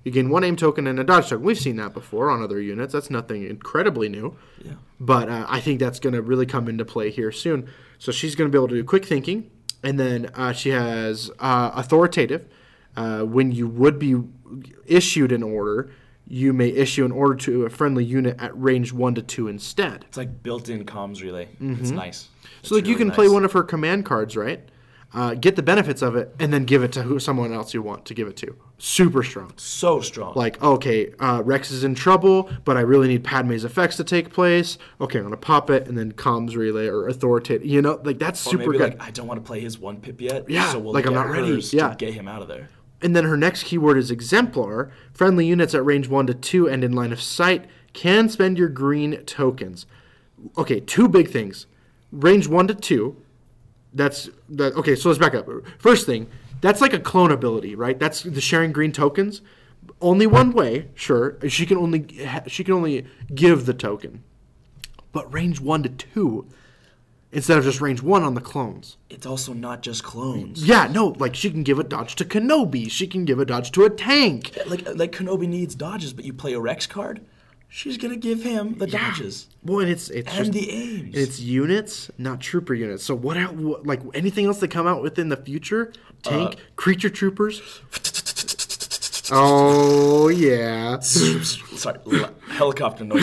You 0.03 0.11
gain 0.11 0.29
one 0.29 0.45
aim 0.45 0.55
token 0.55 0.87
and 0.87 0.97
a 0.99 1.03
dodge 1.03 1.27
token. 1.27 1.45
We've 1.45 1.59
seen 1.59 1.75
that 1.75 1.93
before 1.93 2.29
on 2.29 2.41
other 2.41 2.61
units. 2.61 2.93
That's 2.93 3.09
nothing 3.09 3.43
incredibly 3.43 4.07
new. 4.07 4.37
Yeah. 4.63 4.75
But 5.01 5.27
uh, 5.27 5.45
I 5.49 5.59
think 5.59 5.81
that's 5.81 5.99
going 5.99 6.13
to 6.13 6.21
really 6.21 6.45
come 6.45 6.69
into 6.69 6.85
play 6.85 7.11
here 7.11 7.31
soon. 7.31 7.67
So 7.99 8.13
she's 8.13 8.33
going 8.33 8.49
to 8.49 8.51
be 8.51 8.57
able 8.57 8.69
to 8.69 8.75
do 8.75 8.83
quick 8.85 9.05
thinking. 9.05 9.51
And 9.83 9.99
then 9.99 10.31
uh, 10.33 10.53
she 10.53 10.69
has 10.69 11.29
uh, 11.39 11.71
authoritative. 11.73 12.47
Uh, 12.95 13.23
when 13.23 13.51
you 13.51 13.67
would 13.67 13.99
be 13.99 14.15
issued 14.85 15.33
an 15.33 15.43
order, 15.43 15.91
you 16.25 16.53
may 16.53 16.69
issue 16.69 17.05
an 17.05 17.11
order 17.11 17.35
to 17.35 17.65
a 17.65 17.69
friendly 17.69 18.05
unit 18.05 18.37
at 18.39 18.57
range 18.59 18.93
1 18.93 19.15
to 19.15 19.21
2 19.21 19.47
instead. 19.49 20.05
It's 20.07 20.17
like 20.17 20.41
built-in 20.41 20.85
comms 20.85 21.21
relay. 21.21 21.49
It's 21.59 21.91
nice. 21.91 22.29
So 22.63 22.75
like 22.75 22.85
you 22.85 22.95
can 22.95 23.11
play 23.11 23.29
one 23.29 23.45
of 23.45 23.51
her 23.53 23.63
command 23.63 24.05
cards, 24.05 24.35
right? 24.35 24.61
Uh, 25.13 25.33
get 25.35 25.55
the 25.55 25.63
benefits 25.63 26.01
of 26.01 26.17
it, 26.17 26.35
and 26.37 26.51
then 26.51 26.65
give 26.65 26.83
it 26.83 26.91
to 26.91 27.01
who, 27.03 27.17
someone 27.17 27.53
else 27.53 27.73
you 27.73 27.81
want 27.81 28.03
to 28.05 28.13
give 28.13 28.27
it 28.27 28.35
to. 28.35 28.53
Super 28.77 29.23
strong. 29.23 29.53
so 29.55 30.01
strong. 30.01 30.33
like 30.35 30.61
okay 30.61 31.11
uh, 31.19 31.41
rex 31.43 31.71
is 31.71 31.83
in 31.83 31.95
trouble 31.95 32.47
but 32.63 32.77
i 32.77 32.81
really 32.81 33.07
need 33.07 33.23
padme's 33.23 33.63
effects 33.63 33.95
to 33.97 34.03
take 34.03 34.31
place 34.31 34.77
okay 35.01 35.17
i'm 35.17 35.23
gonna 35.25 35.35
pop 35.35 35.71
it 35.71 35.87
and 35.87 35.97
then 35.97 36.11
comms 36.11 36.55
relay 36.55 36.85
or 36.85 37.07
authoritative 37.07 37.65
you 37.65 37.81
know 37.81 37.99
like 38.03 38.19
that's 38.19 38.45
or 38.45 38.51
super 38.51 38.65
maybe 38.65 38.77
good 38.77 38.99
like 38.99 39.01
I 39.01 39.09
don't 39.09 39.25
want 39.25 39.43
to 39.43 39.47
play 39.47 39.61
his 39.61 39.79
one 39.79 39.99
pip 39.99 40.21
yet. 40.21 40.47
Yeah, 40.47 40.71
so 40.71 40.77
we'll 40.77 40.93
like, 40.93 41.07
I'm 41.07 41.13
not 41.15 41.29
ready. 41.29 41.59
Yeah. 41.71 41.89
to 41.89 41.95
get 41.95 42.13
him 42.13 42.27
out 42.27 42.43
of 42.43 42.47
there. 42.49 42.69
and 43.01 43.15
then 43.15 43.23
her 43.23 43.35
next 43.37 43.63
keyword 43.63 43.97
is 43.97 44.11
exemplar 44.11 44.91
friendly 45.11 45.47
units 45.47 45.73
at 45.73 45.83
range 45.83 46.07
1 46.07 46.27
to 46.27 46.33
2 46.35 46.67
and 46.69 46.83
in 46.83 46.91
line 46.91 47.11
of 47.13 47.19
sight 47.21 47.65
can 47.93 48.29
spend 48.29 48.59
your 48.59 48.69
green 48.69 49.23
tokens 49.25 49.87
okay 50.55 50.79
two 50.81 51.07
big 51.07 51.29
things 51.31 51.65
range 52.11 52.47
one 52.47 52.67
to 52.67 52.75
two. 52.75 53.21
That's 53.93 54.29
that. 54.49 54.73
Okay, 54.75 54.95
so 54.95 55.09
let's 55.09 55.19
back 55.19 55.33
up. 55.33 55.47
First 55.79 56.05
thing, 56.05 56.29
that's 56.61 56.81
like 56.81 56.93
a 56.93 56.99
clone 56.99 57.31
ability, 57.31 57.75
right? 57.75 57.97
That's 57.97 58.23
the 58.23 58.41
sharing 58.41 58.71
green 58.71 58.91
tokens. 58.91 59.41
Only 60.01 60.27
one 60.27 60.51
way, 60.51 60.89
sure. 60.95 61.37
She 61.47 61.65
can 61.65 61.77
only 61.77 62.05
she 62.47 62.63
can 62.63 62.73
only 62.73 63.05
give 63.33 63.65
the 63.65 63.73
token, 63.73 64.23
but 65.11 65.31
range 65.33 65.59
one 65.61 65.83
to 65.83 65.89
two, 65.89 66.47
instead 67.31 67.57
of 67.57 67.63
just 67.63 67.81
range 67.81 68.01
one 68.01 68.23
on 68.23 68.33
the 68.33 68.41
clones. 68.41 68.97
It's 69.09 69.25
also 69.25 69.53
not 69.53 69.81
just 69.81 70.03
clones. 70.03 70.67
Yeah, 70.67 70.87
no, 70.91 71.15
like 71.17 71.35
she 71.35 71.49
can 71.49 71.63
give 71.63 71.79
a 71.79 71.83
dodge 71.83 72.15
to 72.15 72.25
Kenobi. 72.25 72.91
She 72.91 73.07
can 73.07 73.25
give 73.25 73.39
a 73.39 73.45
dodge 73.45 73.71
to 73.71 73.85
a 73.85 73.89
tank. 73.89 74.57
Like 74.67 74.87
like 74.95 75.11
Kenobi 75.13 75.47
needs 75.47 75.73
dodges, 75.73 76.13
but 76.13 76.25
you 76.25 76.33
play 76.33 76.53
a 76.53 76.59
Rex 76.59 76.85
card, 76.85 77.21
she's 77.69 77.97
gonna 77.97 78.15
give 78.15 78.43
him 78.43 78.77
the 78.77 78.87
dodges 78.87 79.47
Well, 79.63 79.79
and 79.81 79.89
it's 79.89 80.09
it's 80.09 80.27
and 80.29 80.37
just 80.37 80.51
the 80.53 80.71
aims. 80.71 81.15
it's 81.15 81.39
units, 81.39 82.09
not 82.17 82.39
trooper 82.41 82.73
units. 82.73 83.03
So 83.03 83.13
what, 83.15 83.37
what 83.55 83.85
like 83.85 84.01
anything 84.13 84.45
else 84.45 84.59
that 84.59 84.69
come 84.69 84.87
out 84.87 85.01
within 85.03 85.29
the 85.29 85.37
future? 85.37 85.91
Tank, 86.23 86.53
Uh, 86.53 86.57
creature 86.75 87.09
troopers. 87.09 87.61
Oh 89.31 90.29
yeah. 90.29 90.99
Sorry, 91.01 91.99
la- 92.05 92.29
helicopter 92.49 93.03
noise. 93.03 93.21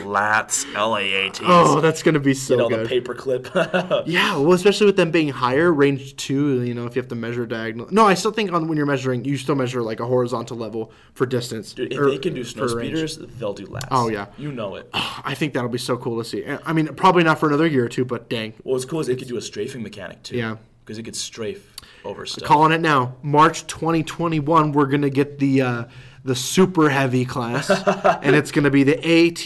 Lats, 0.00 0.64
L 0.74 0.96
A 0.96 1.00
A 1.26 1.30
T. 1.30 1.44
Oh, 1.46 1.80
that's 1.80 2.02
gonna 2.02 2.18
be 2.20 2.34
so 2.34 2.54
you 2.54 2.58
know 2.60 2.68
good. 2.68 2.88
the 2.88 3.00
paperclip. 3.00 4.04
Yeah, 4.06 4.36
well, 4.36 4.52
especially 4.52 4.86
with 4.86 4.96
them 4.96 5.10
being 5.10 5.28
higher, 5.28 5.72
range 5.72 6.16
two. 6.16 6.62
You 6.62 6.74
know, 6.74 6.86
if 6.86 6.96
you 6.96 7.00
have 7.02 7.08
to 7.08 7.14
measure 7.14 7.46
diagonal. 7.46 7.86
No, 7.90 8.06
I 8.06 8.14
still 8.14 8.30
think 8.32 8.52
on 8.52 8.68
when 8.68 8.76
you're 8.76 8.86
measuring, 8.86 9.24
you 9.24 9.36
still 9.36 9.54
measure 9.54 9.82
like 9.82 10.00
a 10.00 10.06
horizontal 10.06 10.56
level 10.56 10.92
for 11.14 11.26
distance. 11.26 11.72
Dude, 11.72 11.92
if 11.92 11.98
or 11.98 12.10
they 12.10 12.18
can 12.18 12.34
do 12.34 12.44
snow 12.44 12.68
for 12.68 12.76
range. 12.78 12.92
speeders, 12.92 13.18
they'll 13.38 13.54
do 13.54 13.66
lats. 13.66 13.88
Oh, 13.90 14.08
yeah. 14.08 14.26
you 14.38 14.52
know 14.52 14.74
it. 14.76 14.88
I 14.92 15.34
think 15.34 15.54
that'll 15.54 15.68
be 15.70 15.78
so 15.78 15.96
cool 15.96 16.18
to 16.22 16.24
see. 16.28 16.44
I 16.66 16.72
mean, 16.72 16.88
probably 16.94 17.22
not 17.24 17.38
for 17.38 17.48
another 17.48 17.66
year 17.66 17.84
or 17.84 17.88
two, 17.88 18.04
but 18.04 18.28
dang, 18.28 18.54
Well, 18.64 18.72
What's 18.74 18.84
cool 18.84 19.00
is 19.00 19.06
they 19.06 19.16
could 19.16 19.28
do 19.28 19.36
a 19.36 19.42
strafing 19.42 19.82
mechanic 19.82 20.22
too. 20.22 20.36
Yeah. 20.36 20.56
because 20.84 20.98
it 20.98 21.02
could 21.04 21.16
strafe 21.16 21.74
over 22.04 22.24
calling 22.42 22.72
it 22.72 22.80
now. 22.80 23.16
March 23.22 23.66
2021, 23.66 24.72
we're 24.72 24.86
gonna 24.86 25.10
get 25.10 25.38
the 25.38 25.62
uh, 25.62 25.84
the 26.24 26.34
super 26.34 26.90
heavy 26.90 27.24
class, 27.24 27.70
and 28.22 28.36
it's 28.36 28.50
gonna 28.50 28.70
be 28.70 28.82
the 28.82 28.96
AT, 28.96 29.38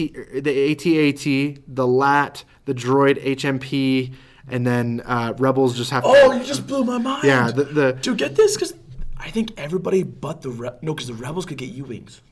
the 0.43 0.75
ATAT, 0.75 1.63
the 1.67 1.87
LAT, 1.87 2.45
the 2.65 2.75
Droid 2.75 3.23
HMP, 3.25 4.13
and 4.49 4.67
then 4.67 5.03
uh, 5.05 5.35
Rebels 5.39 5.77
just 5.77 5.91
have. 5.91 6.05
Oh, 6.07 6.33
to, 6.33 6.39
you 6.39 6.45
just 6.45 6.67
blew 6.67 6.85
my 6.85 6.99
mind. 6.99 7.25
yeah, 7.25 7.51
the, 7.51 7.65
the 7.65 7.93
Dude, 7.93 8.19
get 8.19 8.35
this 8.35 8.55
because 8.55 8.75
I 9.19 9.31
think 9.31 9.53
everybody 9.57 10.03
but 10.03 10.43
the 10.43 10.51
re- 10.51 10.79
no, 10.83 10.95
because 10.95 11.09
the 11.09 11.15
rebels 11.15 11.47
could 11.47 11.59
get 11.59 11.71
U 11.71 11.85
wings. 11.85 12.23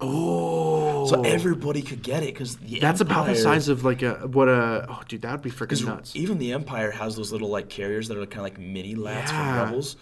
Oh, 0.00 1.06
so 1.06 1.22
everybody 1.22 1.80
could 1.82 2.02
get 2.02 2.22
it 2.22 2.34
because 2.34 2.56
that's 2.80 3.00
about 3.00 3.26
the 3.26 3.34
size 3.34 3.68
of 3.68 3.84
like 3.84 4.02
a 4.02 4.14
what 4.26 4.48
a 4.48 4.84
oh 4.88 5.00
dude 5.08 5.22
that 5.22 5.32
would 5.32 5.42
be 5.42 5.50
freaking 5.50 5.84
nuts. 5.86 6.14
Even 6.14 6.38
the 6.38 6.52
Empire 6.52 6.90
has 6.90 7.16
those 7.16 7.32
little 7.32 7.48
like 7.48 7.68
carriers 7.70 8.08
that 8.08 8.18
are 8.18 8.26
kind 8.26 8.38
of 8.38 8.42
like 8.44 8.58
mini 8.58 8.94
lats 8.94 9.28
Yeah. 9.28 9.54
from 9.54 9.64
rebels. 9.64 9.96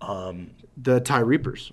Um, 0.00 0.50
The 0.76 1.00
Tie 1.00 1.20
Reapers. 1.20 1.72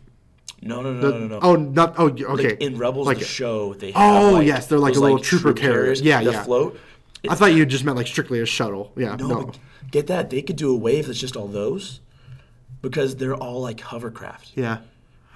no, 0.61 0.81
no, 0.81 0.93
no, 0.93 1.01
The- 1.01 1.11
no, 1.11 1.19
no, 1.19 1.27
no. 1.27 1.39
Oh, 1.41 1.55
not 1.57 1.95
oh 1.97 2.07
okay. 2.09 2.49
Like 2.51 2.61
in 2.61 2.77
Rebels, 2.77 3.07
Like 3.07 3.19
the 3.19 3.25
show, 3.25 3.73
they 3.73 3.91
Oh, 3.93 4.35
have, 4.37 4.45
yes, 4.45 4.67
they're 4.67 4.79
like 4.79 4.93
those, 4.93 5.01
a 5.01 5.03
little 5.03 5.19
trooper 5.19 5.53
troop 5.53 5.57
carriers. 5.57 6.01
Yeah, 6.01 6.23
that 6.23 6.31
yeah. 6.33 6.43
float. 6.43 6.79
I 7.27 7.35
thought 7.35 7.53
you 7.53 7.65
just 7.65 7.83
meant 7.83 7.97
like 7.97 8.07
strictly 8.07 8.39
a 8.39 8.45
shuttle. 8.45 8.93
Yeah, 8.95 9.15
No, 9.17 9.27
no. 9.27 9.51
get 9.91 10.07
that 10.07 10.29
they 10.29 10.41
could 10.41 10.55
do 10.55 10.71
a 10.73 10.77
wave 10.77 11.07
that's 11.07 11.19
just 11.19 11.35
all 11.35 11.47
those 11.47 11.99
because 12.81 13.15
they're 13.17 13.35
all 13.35 13.61
like 13.61 13.81
hovercraft. 13.81 14.51
Yeah. 14.55 14.77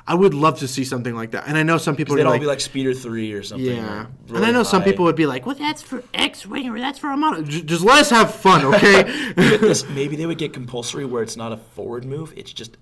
I 0.09 0.15
would 0.15 0.33
love 0.33 0.57
to 0.59 0.67
see 0.67 0.85
something 0.85 1.13
like 1.13 1.31
that. 1.31 1.43
And 1.45 1.55
I 1.55 1.61
know 1.61 1.77
some 1.77 1.95
people 1.95 2.19
are 2.19 2.23
like, 2.23 2.41
be 2.41 2.47
like 2.47 2.61
Speeder 2.61 2.95
Three 2.95 3.31
or 3.31 3.43
something. 3.43 3.75
yeah. 3.75 3.83
or 3.83 4.07
And 4.29 4.37
I 4.37 4.39
really 4.39 4.53
know 4.53 4.63
some 4.63 4.83
people 4.83 5.05
would 5.05 5.15
be 5.15 5.27
like, 5.27 5.45
well, 5.45 5.53
that's 5.53 5.83
for 5.83 6.03
X 6.15 6.47
Wing 6.47 6.67
or 6.67 6.79
that's 6.79 6.97
for 6.97 7.11
a 7.11 7.17
model. 7.17 7.43
J- 7.43 7.61
just 7.61 7.83
let 7.83 7.99
us 7.99 8.09
have 8.09 8.33
fun, 8.33 8.65
okay? 8.73 9.03
This, 9.33 9.87
maybe 9.89 10.15
they 10.15 10.25
would 10.25 10.39
get 10.39 10.51
compulsory 10.51 11.05
where 11.05 11.21
it's 11.21 11.37
not 11.37 11.51
a 11.51 11.57
forward 11.57 12.05
move; 12.05 12.33
it's 12.35 12.51
just 12.51 12.77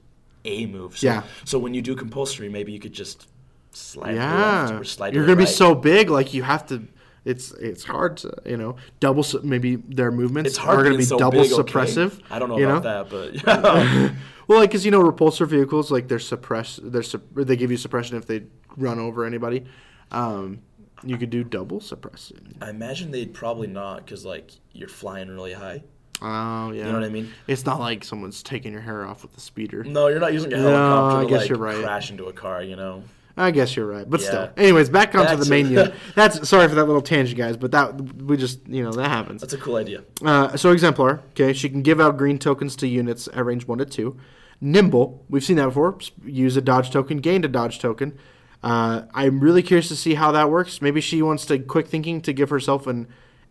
a 0.46 0.68
move. 0.68 0.98
So, 0.98 1.08
Yeah. 1.08 1.24
So 1.44 1.60
when 1.60 1.74
you 1.74 1.82
do 1.82 1.98
compulsory, 1.98 2.48
maybe 2.48 2.72
you 2.72 2.80
could 2.80 2.94
just 2.94 3.28
slide 3.72 4.16
yeah. 4.16 4.62
left 4.62 4.74
or 4.76 4.84
slide. 4.86 5.14
You're 5.14 5.26
going 5.26 5.38
to 5.38 5.44
be 5.44 5.48
right. 5.48 5.54
so 5.54 5.76
big, 5.76 6.10
like 6.10 6.34
you 6.34 6.44
have 6.44 6.66
to. 6.68 6.88
It's 7.26 7.52
it's 7.54 7.84
hard 7.84 8.18
to 8.18 8.34
you 8.46 8.56
know 8.58 8.78
double 9.00 9.24
su- 9.24 9.42
maybe 9.44 9.76
their 9.76 10.12
movements 10.12 10.50
It's 10.52 10.58
hard 10.58 10.80
are 10.80 10.84
going 10.84 10.94
to 10.94 10.98
be 10.98 11.04
so 11.06 11.18
double 11.18 11.42
big, 11.44 11.52
okay? 11.52 11.62
suppressive. 11.72 12.20
I 12.32 12.40
don't 12.40 12.48
know 12.50 12.58
you 12.58 12.70
about 12.70 12.84
that, 12.84 13.10
but 13.10 13.36
yeah. 13.48 14.14
Well, 14.48 14.60
like 14.60 14.70
because 14.70 14.86
you 14.86 14.92
know 14.92 15.02
repulsor 15.02 15.46
vehicles 15.48 15.92
like 15.92 16.08
they're 16.08 16.20
suppress 16.20 16.80
they're 16.82 17.04
sup- 17.04 17.24
they 17.36 17.58
give 17.58 17.70
you 17.70 17.78
suppression 17.78 18.16
if 18.18 18.26
they 18.28 18.44
run 18.78 18.98
over 19.00 19.26
anybody. 19.26 19.66
Um, 20.12 20.60
you 21.04 21.18
could 21.18 21.30
do 21.30 21.44
double 21.44 21.80
suppression. 21.82 22.56
I 22.62 22.70
imagine 22.70 23.12
they'd 23.12 23.34
probably 23.34 23.68
not 23.68 24.06
because 24.06 24.24
like 24.26 24.52
you're 24.72 24.88
flying 24.88 25.28
really 25.30 25.54
high. 25.54 25.84
Oh 26.22 26.72
yeah. 26.72 26.78
You 26.78 26.84
know 26.86 26.94
what 26.94 27.04
I 27.04 27.10
mean? 27.10 27.32
It's 27.48 27.66
not 27.66 27.80
like 27.80 28.04
someone's 28.04 28.42
taking 28.42 28.72
your 28.72 28.82
hair 28.82 29.06
off 29.06 29.22
with 29.22 29.36
a 29.38 29.40
speeder. 29.42 29.84
No, 29.84 30.08
you're 30.08 30.20
not 30.20 30.34
using 30.34 30.52
a 30.54 30.58
No, 30.58 30.64
helicopter 30.64 31.18
I 31.20 31.24
to 31.24 31.30
guess 31.30 31.40
like 31.42 31.50
you're 31.50 31.58
right. 31.60 31.84
crash 31.84 32.10
into 32.10 32.26
a 32.26 32.34
car. 32.34 32.64
You 32.64 32.76
know. 32.78 33.04
I 33.40 33.52
guess 33.52 33.76
you're 33.76 33.86
right, 33.86 34.10
but 34.10 34.20
Yeah. 34.22 34.28
still. 34.28 34.50
Anyways, 34.58 34.90
back 34.90 35.14
onto 35.14 35.36
the 35.36 35.48
main 35.50 35.70
unit. 35.70 35.94
That's 36.16 36.50
sorry 36.50 36.68
for 36.68 36.76
that 36.76 36.86
little 36.86 37.02
tangent, 37.04 37.38
guys, 37.38 37.56
but 37.56 37.72
that 37.72 38.02
we 38.24 38.36
just 38.36 38.68
you 38.68 38.84
know 38.84 38.92
that 38.92 39.10
happens. 39.10 39.42
That's 39.42 39.54
a 39.54 39.58
cool 39.58 39.76
idea. 39.76 40.04
Uh, 40.26 40.58
so 40.58 40.72
exemplar, 40.72 41.22
okay, 41.32 41.54
she 41.54 41.70
can 41.70 41.84
give 41.84 42.00
out 42.02 42.18
green 42.18 42.40
tokens 42.40 42.76
to 42.78 42.88
units 42.88 43.30
at 43.34 43.46
range 43.46 43.68
one 43.68 43.78
to 43.78 43.86
two. 43.86 44.18
Nimble, 44.60 45.24
we've 45.30 45.44
seen 45.44 45.58
that 45.58 45.68
before. 45.68 46.00
Use 46.26 46.58
a 46.58 46.62
dodge 46.62 46.90
token, 46.90 47.18
gain 47.20 47.46
a 47.46 47.48
dodge 47.48 47.78
token. 47.80 48.18
Uh, 48.64 49.04
I'm 49.14 49.40
really 49.40 49.62
curious 49.62 49.88
to 49.90 49.96
see 49.96 50.16
how 50.16 50.32
that 50.32 50.50
works. 50.50 50.82
Maybe 50.82 51.00
she 51.00 51.22
wants 51.22 51.46
to 51.46 51.60
quick 51.60 51.88
thinking 51.88 52.22
to 52.22 52.34
give 52.34 52.50
herself 52.50 52.88
an 52.88 53.08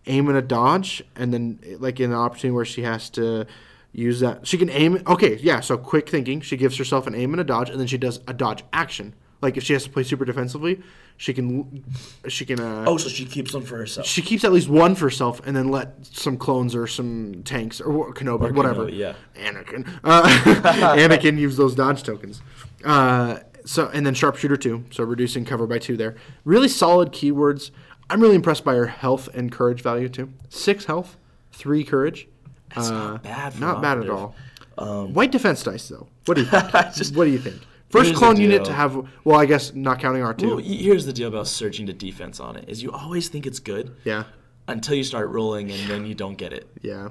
aim 0.07 0.29
and 0.29 0.37
a 0.37 0.43
dodge, 0.43 1.05
and 1.15 1.33
then 1.33 1.61
like 1.79 2.01
in 2.01 2.11
an 2.11 2.17
opportunity 2.17 2.55
where 2.57 2.65
she 2.65 2.83
has 2.83 3.09
to 3.11 3.47
use 3.93 4.19
that, 4.19 4.47
she 4.49 4.59
can 4.59 4.69
aim. 4.69 5.01
Okay, 5.07 5.37
yeah. 5.37 5.61
So 5.61 5.79
quick 5.79 6.09
thinking, 6.09 6.41
she 6.41 6.57
gives 6.57 6.77
herself 6.77 7.07
an 7.07 7.15
aim 7.15 7.33
and 7.33 7.41
a 7.41 7.45
dodge, 7.45 7.71
and 7.71 7.79
then 7.79 7.87
she 7.87 7.99
does 7.99 8.19
a 8.27 8.35
dodge 8.35 8.65
action. 8.73 9.15
Like 9.43 9.57
if 9.59 9.65
she 9.65 9.75
has 9.75 9.85
to 9.85 9.91
play 9.91 10.03
super 10.03 10.25
defensively, 10.25 10.81
she 11.19 11.35
can 11.35 11.85
she 12.29 12.45
can. 12.47 12.59
Uh, 12.59 12.85
Oh, 12.87 12.97
so 12.97 13.09
she 13.11 13.27
keeps 13.27 13.53
them 13.53 13.63
for 13.63 13.77
herself. 13.77 14.07
she 14.07 14.23
keeps 14.23 14.45
at 14.45 14.53
least 14.53 14.69
one 14.69 14.95
for 14.95 15.05
herself, 15.07 15.41
and 15.47 15.55
then 15.55 15.69
let 15.69 16.07
some 16.07 16.37
clones 16.39 16.75
or 16.75 16.87
some 16.87 17.43
tanks 17.45 17.81
or 17.81 18.15
Kenobi, 18.15 18.49
Or 18.49 18.53
whatever. 18.55 18.87
Kenobi, 18.87 18.97
yeah. 18.97 19.15
Anakin. 19.37 19.87
Uh, 20.03 20.23
Anakin 20.97 21.39
use 21.39 21.57
those 21.57 21.75
dodge 21.75 22.03
tokens. 22.03 22.41
Uh, 22.85 23.39
so 23.67 23.89
and 23.93 24.07
then 24.07 24.15
sharpshooter 24.15 24.57
two, 24.57 24.85
so 24.91 25.05
reducing 25.05 25.45
cover 25.45 25.67
by 25.67 25.79
two 25.79 25.97
there. 25.97 26.17
Really 26.45 26.69
solid 26.69 27.13
keywords. 27.13 27.71
I'm 28.09 28.21
really 28.21 28.37
impressed 28.37 28.65
by 28.65 28.75
her 28.75 28.87
health 28.87 29.29
and 29.35 29.51
courage 29.53 29.83
value 29.83 30.09
too. 30.09 30.33
Six 30.49 30.87
health, 30.87 31.17
three 31.53 31.85
courage. 31.85 32.27
That's 32.75 32.89
Uh, 32.89 32.93
not 32.93 33.23
bad. 33.23 33.53
For 33.55 33.61
Not 33.61 33.83
bad 33.83 33.99
at 33.99 34.09
all. 34.11 34.35
White 34.79 35.31
defense 35.33 35.63
dice 35.63 35.89
though. 35.89 36.07
What 36.25 36.37
do 36.37 36.43
you 36.43 36.49
think? 36.49 36.71
Just- 36.95 37.15
what 37.15 37.25
do 37.25 37.31
you 37.31 37.39
think? 37.39 37.61
First 37.89 38.07
Here's 38.07 38.19
clone 38.19 38.37
unit 38.41 38.65
to 38.65 38.73
have. 38.73 39.09
Well, 39.25 39.39
I 39.39 39.47
guess 39.47 39.73
not 39.75 40.01
counting 40.01 40.23
R 40.23 40.35
two. 40.35 40.49
Well, 40.49 40.59
here's 40.59 41.07
the 41.07 41.13
deal 41.13 41.29
about 41.29 41.47
searching 41.47 41.87
to 41.87 41.93
defense 41.93 42.41
on 42.41 42.57
it: 42.57 42.69
is 42.69 42.83
you 42.83 42.91
always 42.91 43.29
think 43.29 43.47
it's 43.47 43.61
good 43.61 43.95
yeah, 44.05 44.25
until 44.67 44.97
you 44.97 45.05
start 45.05 45.29
rolling, 45.31 45.71
and 45.71 45.89
then 45.89 46.05
you 46.05 46.15
don't 46.15 46.37
get 46.37 46.53
it, 46.53 46.69
yeah. 46.83 47.11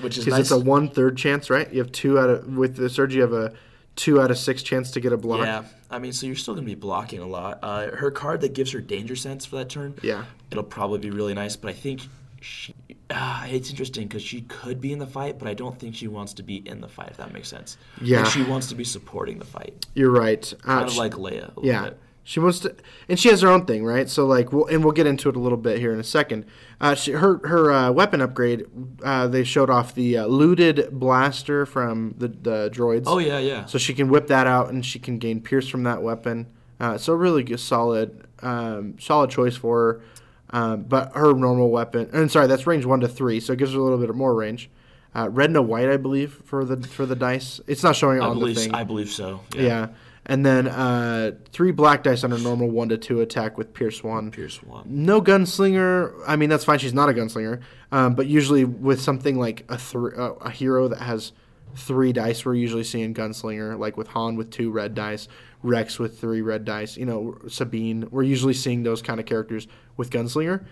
which 0.00 0.16
is 0.16 0.24
Because 0.24 0.38
nice. 0.38 0.46
it's 0.46 0.50
a 0.50 0.58
one 0.58 0.88
third 0.88 1.16
chance, 1.18 1.50
right? 1.50 1.70
You 1.72 1.80
have 1.80 1.92
two 1.92 2.18
out 2.18 2.30
of 2.30 2.56
with 2.56 2.76
the 2.76 2.88
surge. 2.88 3.14
You 3.14 3.20
have 3.20 3.34
a 3.34 3.52
two 3.96 4.20
out 4.20 4.30
of 4.30 4.38
six 4.38 4.62
chance 4.62 4.90
to 4.92 5.00
get 5.00 5.12
a 5.12 5.16
block. 5.18 5.40
Yeah, 5.40 5.64
I 5.90 5.98
mean, 5.98 6.12
so 6.14 6.26
you're 6.26 6.36
still 6.36 6.54
gonna 6.54 6.66
be 6.66 6.74
blocking 6.74 7.20
a 7.20 7.26
lot. 7.26 7.58
Uh, 7.62 7.90
her 7.94 8.10
card 8.10 8.40
that 8.40 8.54
gives 8.54 8.72
her 8.72 8.80
danger 8.80 9.16
sense 9.16 9.44
for 9.44 9.56
that 9.56 9.68
turn. 9.68 9.94
Yeah. 10.02 10.24
it'll 10.50 10.64
probably 10.64 11.00
be 11.00 11.10
really 11.10 11.34
nice. 11.34 11.54
But 11.56 11.68
I 11.68 11.74
think 11.74 12.00
she, 12.40 12.74
uh, 13.10 13.46
it's 13.48 13.70
interesting 13.70 14.08
because 14.08 14.22
she 14.22 14.42
could 14.42 14.80
be 14.80 14.92
in 14.92 14.98
the 14.98 15.06
fight, 15.06 15.38
but 15.38 15.48
I 15.48 15.54
don't 15.54 15.78
think 15.78 15.94
she 15.94 16.08
wants 16.08 16.32
to 16.34 16.42
be 16.42 16.56
in 16.56 16.80
the 16.80 16.88
fight. 16.88 17.10
If 17.10 17.16
that 17.18 17.32
makes 17.32 17.48
sense. 17.48 17.76
Yeah. 18.00 18.22
Like, 18.22 18.32
she 18.32 18.42
wants 18.42 18.68
to 18.68 18.74
be 18.74 18.84
supporting 18.84 19.38
the 19.38 19.44
fight, 19.44 19.86
You're 19.94 20.10
right. 20.10 20.52
Uh, 20.64 20.66
kind 20.66 20.88
of 20.88 20.96
like 20.96 21.12
Leia. 21.12 21.44
A 21.44 21.60
little 21.60 21.64
yeah. 21.64 21.84
bit. 21.84 21.98
She 22.26 22.40
wants 22.40 22.60
to, 22.60 22.74
and 23.06 23.20
she 23.20 23.28
has 23.28 23.42
her 23.42 23.48
own 23.48 23.66
thing, 23.66 23.84
right? 23.84 24.08
So 24.08 24.24
like, 24.24 24.50
we'll, 24.50 24.64
and 24.66 24.82
we'll 24.82 24.94
get 24.94 25.06
into 25.06 25.28
it 25.28 25.36
a 25.36 25.38
little 25.38 25.58
bit 25.58 25.78
here 25.78 25.92
in 25.92 26.00
a 26.00 26.04
second. 26.04 26.46
Uh, 26.80 26.94
she, 26.94 27.12
her 27.12 27.46
her 27.46 27.70
uh, 27.70 27.92
weapon 27.92 28.22
upgrade, 28.22 28.64
uh, 29.02 29.28
they 29.28 29.44
showed 29.44 29.68
off 29.68 29.94
the 29.94 30.16
uh, 30.16 30.26
looted 30.26 30.88
blaster 30.90 31.66
from 31.66 32.14
the 32.16 32.28
the 32.28 32.70
droids. 32.72 33.04
Oh 33.06 33.18
yeah, 33.18 33.38
yeah. 33.38 33.66
So 33.66 33.76
she 33.76 33.92
can 33.92 34.08
whip 34.08 34.28
that 34.28 34.46
out, 34.46 34.70
and 34.70 34.86
she 34.86 34.98
can 34.98 35.18
gain 35.18 35.42
pierce 35.42 35.68
from 35.68 35.82
that 35.82 36.02
weapon. 36.02 36.46
Uh, 36.80 36.96
so 36.96 37.12
really 37.12 37.42
good, 37.42 37.60
solid, 37.60 38.26
um, 38.40 38.96
solid 38.98 39.28
choice 39.28 39.56
for 39.56 39.78
her. 39.78 40.02
Um, 40.50 40.82
but 40.82 41.12
her 41.14 41.34
normal 41.34 41.70
weapon, 41.70 42.08
and 42.12 42.30
sorry, 42.30 42.46
that's 42.46 42.66
range 42.66 42.84
one 42.84 43.00
to 43.00 43.08
three, 43.08 43.40
so 43.40 43.54
it 43.54 43.58
gives 43.58 43.72
her 43.72 43.78
a 43.78 43.82
little 43.82 43.98
bit 43.98 44.14
more 44.14 44.34
range. 44.34 44.70
Uh, 45.16 45.28
red 45.30 45.50
and 45.50 45.56
a 45.56 45.62
white, 45.62 45.88
I 45.88 45.96
believe, 45.96 46.42
for 46.44 46.64
the 46.64 46.86
for 46.86 47.06
the 47.06 47.16
dice. 47.16 47.60
It's 47.66 47.82
not 47.82 47.96
showing 47.96 48.20
I 48.20 48.26
on 48.26 48.38
the 48.40 48.54
thing. 48.54 48.74
I 48.74 48.84
believe 48.84 49.08
so. 49.10 49.40
yeah. 49.54 49.88
and 50.26 50.44
then 50.44 50.66
uh, 50.66 51.32
three 51.50 51.70
black 51.70 52.02
dice 52.02 52.24
on 52.24 52.30
her 52.30 52.38
normal 52.38 52.68
one 52.68 52.88
to 52.88 52.98
two 52.98 53.20
attack 53.20 53.56
with 53.56 53.72
pierce 53.74 54.02
one. 54.02 54.30
Pierce 54.30 54.62
one. 54.62 54.84
No 54.86 55.20
gunslinger. 55.22 56.14
I 56.26 56.36
mean, 56.36 56.48
that's 56.50 56.64
fine. 56.64 56.78
She's 56.78 56.94
not 56.94 57.08
a 57.08 57.12
gunslinger. 57.12 57.60
Um, 57.92 58.14
but 58.14 58.26
usually 58.26 58.64
with 58.64 59.00
something 59.00 59.38
like 59.38 59.64
a 59.68 59.78
thr 59.78 60.20
uh, 60.20 60.32
a 60.40 60.50
hero 60.50 60.88
that 60.88 61.00
has 61.00 61.32
three 61.76 62.12
dice, 62.12 62.44
we're 62.44 62.54
usually 62.54 62.84
seeing 62.84 63.14
gunslinger. 63.14 63.78
Like 63.78 63.96
with 63.96 64.08
Han 64.08 64.36
with 64.36 64.50
two 64.50 64.70
red 64.70 64.94
dice, 64.94 65.28
Rex 65.62 65.98
with 65.98 66.18
three 66.18 66.42
red 66.42 66.64
dice. 66.64 66.96
You 66.96 67.06
know, 67.06 67.38
Sabine. 67.48 68.08
We're 68.10 68.24
usually 68.24 68.54
seeing 68.54 68.82
those 68.82 69.00
kind 69.00 69.20
of 69.20 69.26
characters 69.26 69.68
with 69.96 70.10
gunslinger. 70.10 70.64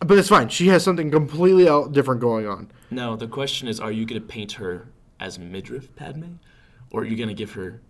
But 0.00 0.18
it's 0.18 0.28
fine. 0.28 0.48
She 0.48 0.68
has 0.68 0.82
something 0.82 1.10
completely 1.10 1.64
different 1.92 2.20
going 2.20 2.46
on. 2.46 2.70
Now 2.90 3.16
the 3.16 3.28
question 3.28 3.68
is, 3.68 3.78
are 3.78 3.92
you 3.92 4.04
going 4.04 4.20
to 4.20 4.26
paint 4.26 4.52
her 4.52 4.88
as 5.20 5.38
midriff 5.38 5.94
Padme, 5.94 6.34
or 6.90 7.02
are 7.02 7.04
you 7.04 7.16
going 7.16 7.28
to 7.28 7.34
give 7.34 7.52
her 7.52 7.80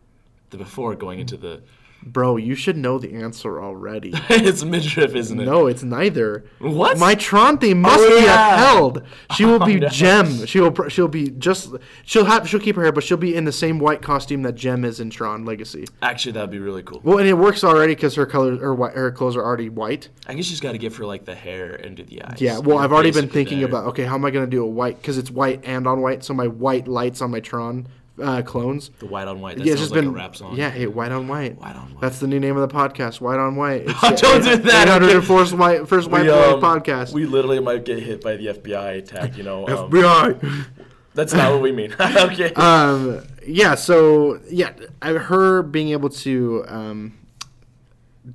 the 0.51 0.59
before 0.59 0.95
going 0.95 1.21
into 1.21 1.37
the? 1.37 1.63
Bro, 2.05 2.39
you 2.39 2.55
should 2.57 2.77
know 2.77 2.99
the 2.99 3.15
answer 3.15 3.63
already. 3.63 4.11
it's 4.29 4.65
midriff, 4.65 5.15
isn't 5.15 5.39
it? 5.41 5.45
no, 5.45 5.67
it's 5.67 5.83
neither. 5.85 6.45
What? 6.59 6.99
My 6.99 7.15
Tron 7.15 7.59
theme 7.59 7.81
must 7.81 8.01
Oh, 8.01 8.19
be 8.19 8.25
yeah. 8.25 8.55
upheld. 8.55 9.03
She 9.37 9.45
will 9.45 9.55
oh, 9.63 9.67
be 9.67 9.77
no. 9.77 9.89
Gem. 9.89 10.45
She 10.47 10.59
will. 10.61 10.89
She'll 10.89 11.07
be 11.09 11.31
just. 11.31 11.73
She'll 12.05 12.25
have. 12.25 12.49
She'll 12.49 12.59
keep 12.61 12.75
her 12.77 12.83
hair, 12.83 12.93
but 12.93 13.05
she'll 13.05 13.17
be 13.17 13.35
in 13.37 13.45
the 13.45 13.53
same 13.53 13.79
white 13.79 14.03
costume 14.03 14.43
that 14.43 14.55
Gem 14.55 14.85
is 14.85 14.99
in 15.01 15.11
Tron 15.11 15.45
Legacy. 15.45 15.85
Actually, 16.03 16.33
that'd 16.33 16.51
be 16.51 16.59
really 16.59 16.83
cool. 16.83 17.01
Well, 17.05 17.19
and 17.19 17.29
it 17.29 17.35
works 17.35 17.63
already 17.63 17.95
because 17.95 18.15
her 18.17 18.27
colors, 18.27 18.59
her, 18.61 18.75
her 18.75 19.13
clothes 19.13 19.37
are 19.37 19.45
already 19.45 19.69
white. 19.69 20.09
I 20.27 20.35
guess 20.35 20.45
she's 20.47 20.61
got 20.61 20.73
to 20.73 20.79
give 20.79 20.97
her 20.97 21.07
like 21.07 21.25
the 21.25 21.35
hair 21.37 21.75
and 21.75 21.97
do 21.97 22.03
the 22.03 22.23
eyes. 22.25 22.41
Yeah. 22.41 22.59
Well, 22.59 22.79
I've 22.79 22.93
already 22.93 23.13
been 23.13 23.29
thinking 23.29 23.59
there. 23.61 23.69
about 23.69 23.87
okay, 23.87 24.05
how 24.05 24.17
am 24.17 24.25
I 24.25 24.31
gonna 24.31 24.47
do 24.49 24.65
a 24.65 24.69
white? 24.69 25.01
Because 25.01 25.19
it's 25.19 25.31
white 25.31 25.61
and 25.65 25.87
on 25.87 26.01
white, 26.03 26.25
so 26.25 26.35
my 26.35 26.49
white 26.49 26.89
lights 26.89 27.23
on 27.23 27.31
my 27.31 27.41
Tron 27.41 27.87
uh, 28.21 28.43
clones. 28.43 28.91
the 28.99 29.07
white 29.07 29.29
on 29.29 29.41
white. 29.41 29.57
That 29.57 29.67
yeah, 29.67 29.73
it's 29.73 29.81
just 29.81 29.93
like 29.93 30.01
been 30.01 30.09
a 30.09 30.13
rap 30.13 30.37
song. 30.37 30.57
Yeah, 30.57 30.71
hey, 30.71 30.87
white 30.87 31.13
on 31.13 31.29
white. 31.29 31.57
White 31.59 31.77
on 31.77 31.95
white. 31.95 32.01
That's 32.01 32.19
the 32.19 32.27
new 32.27 32.41
name 32.41 32.57
of 32.57 32.69
the 32.69 32.75
podcast. 32.75 33.21
White 33.21 33.39
on 33.39 33.57
white. 33.57 33.85
It's 34.03 34.21
Don't 34.21 34.43
do 34.43 34.57
that, 34.57 34.87
Eight 34.87 34.91
hundred 34.91 35.17
okay. 35.17 35.27
first 35.27 35.53
white 35.55 35.89
first 35.89 36.11
white 36.11 36.25
We, 36.25 36.31
um, 36.31 36.61
podcast. 36.61 37.13
We 37.13 37.27
literally 37.27 37.61
might 37.61 37.85
get 37.85 38.03
hit 38.03 38.23
by 38.23 38.37
the 38.37 38.47
FBI 38.49 38.99
attack. 38.99 39.37
You 39.37 39.45
know, 39.45 39.67
um, 39.67 39.91
FBI. 39.91 40.67
that's 41.15 41.33
not 41.33 41.53
what 41.53 41.63
we 41.63 41.73
mean. 41.73 41.93
okay. 42.01 42.53
um, 42.55 43.23
yeah. 43.47 43.75
So 43.75 44.41
yeah, 44.49 44.73
her 45.03 45.63
being 45.63 45.91
able 45.91 46.11
to 46.11 46.65
um, 46.69 47.19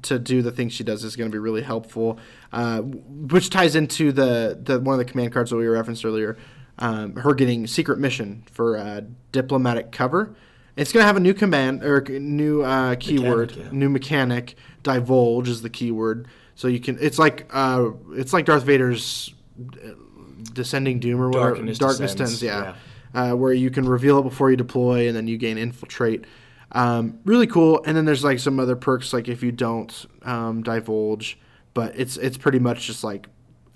to 0.04 0.20
do 0.20 0.42
the 0.42 0.52
things 0.52 0.74
she 0.74 0.84
does 0.84 1.04
is 1.04 1.16
going 1.16 1.30
to 1.30 1.36
be 1.36 1.40
really 1.40 1.62
helpful, 1.62 2.20
uh, 2.52 2.82
which 2.82 3.50
ties 3.50 3.76
into 3.76 4.12
the 4.12 4.60
the 4.62 4.80
one 4.80 5.00
of 5.00 5.06
the 5.06 5.10
command 5.10 5.34
cards 5.34 5.52
that 5.52 5.58
we 5.58 5.68
referenced 5.68 6.04
earlier. 6.04 6.38
Um, 6.80 7.16
her 7.16 7.34
getting 7.34 7.66
secret 7.66 7.98
mission 7.98 8.44
for 8.52 8.78
uh, 8.78 9.02
diplomatic 9.32 9.92
cover. 9.92 10.36
It's 10.76 10.92
going 10.92 11.02
to 11.02 11.08
have 11.08 11.18
a 11.18 11.20
new 11.20 11.34
command 11.34 11.84
or 11.84 12.02
new 12.02 12.62
uh, 12.62 12.96
keyword, 12.96 13.56
yeah. 13.56 13.70
new 13.72 13.90
mechanic. 13.90 14.56
Divulge 14.84 15.48
is 15.48 15.64
the 15.64 15.72
keyword, 15.72 16.28
so 16.56 16.68
you 16.68 16.80
can. 16.80 16.98
It's 17.02 17.18
like 17.18 17.50
uh, 17.52 17.90
it's 18.12 18.32
like 18.32 18.46
Darth 18.46 18.64
Vader's 18.64 19.34
uh, 19.60 19.90
descending 20.54 21.00
doom 21.00 21.20
or 21.20 21.30
whatever. 21.30 21.56
Darkness 21.56 21.78
Darkness 21.80 22.12
Descends, 22.12 22.40
Descends, 22.40 22.44
yeah 22.44 22.76
uh, 23.14 23.34
where 23.34 23.54
you 23.54 23.70
can 23.70 23.88
reveal 23.88 24.20
it 24.20 24.24
before 24.24 24.52
you 24.52 24.58
deploy, 24.58 25.08
and 25.08 25.16
then 25.16 25.28
you 25.28 25.38
gain 25.38 25.58
infiltrate. 25.58 26.26
Um, 26.72 27.20
really 27.26 27.48
cool. 27.48 27.82
And 27.86 27.96
then 27.96 28.06
there's 28.06 28.24
like 28.24 28.40
some 28.40 28.60
other 28.60 28.76
perks, 28.76 29.14
like 29.14 29.28
if 29.28 29.42
you 29.42 29.52
don't 29.52 30.06
um, 30.24 30.62
divulge, 30.64 31.40
but 31.74 31.98
it's 31.98 32.18
it's 32.18 32.38
pretty 32.38 32.60
much 32.60 32.88
just 32.88 33.04
like, 33.04 33.28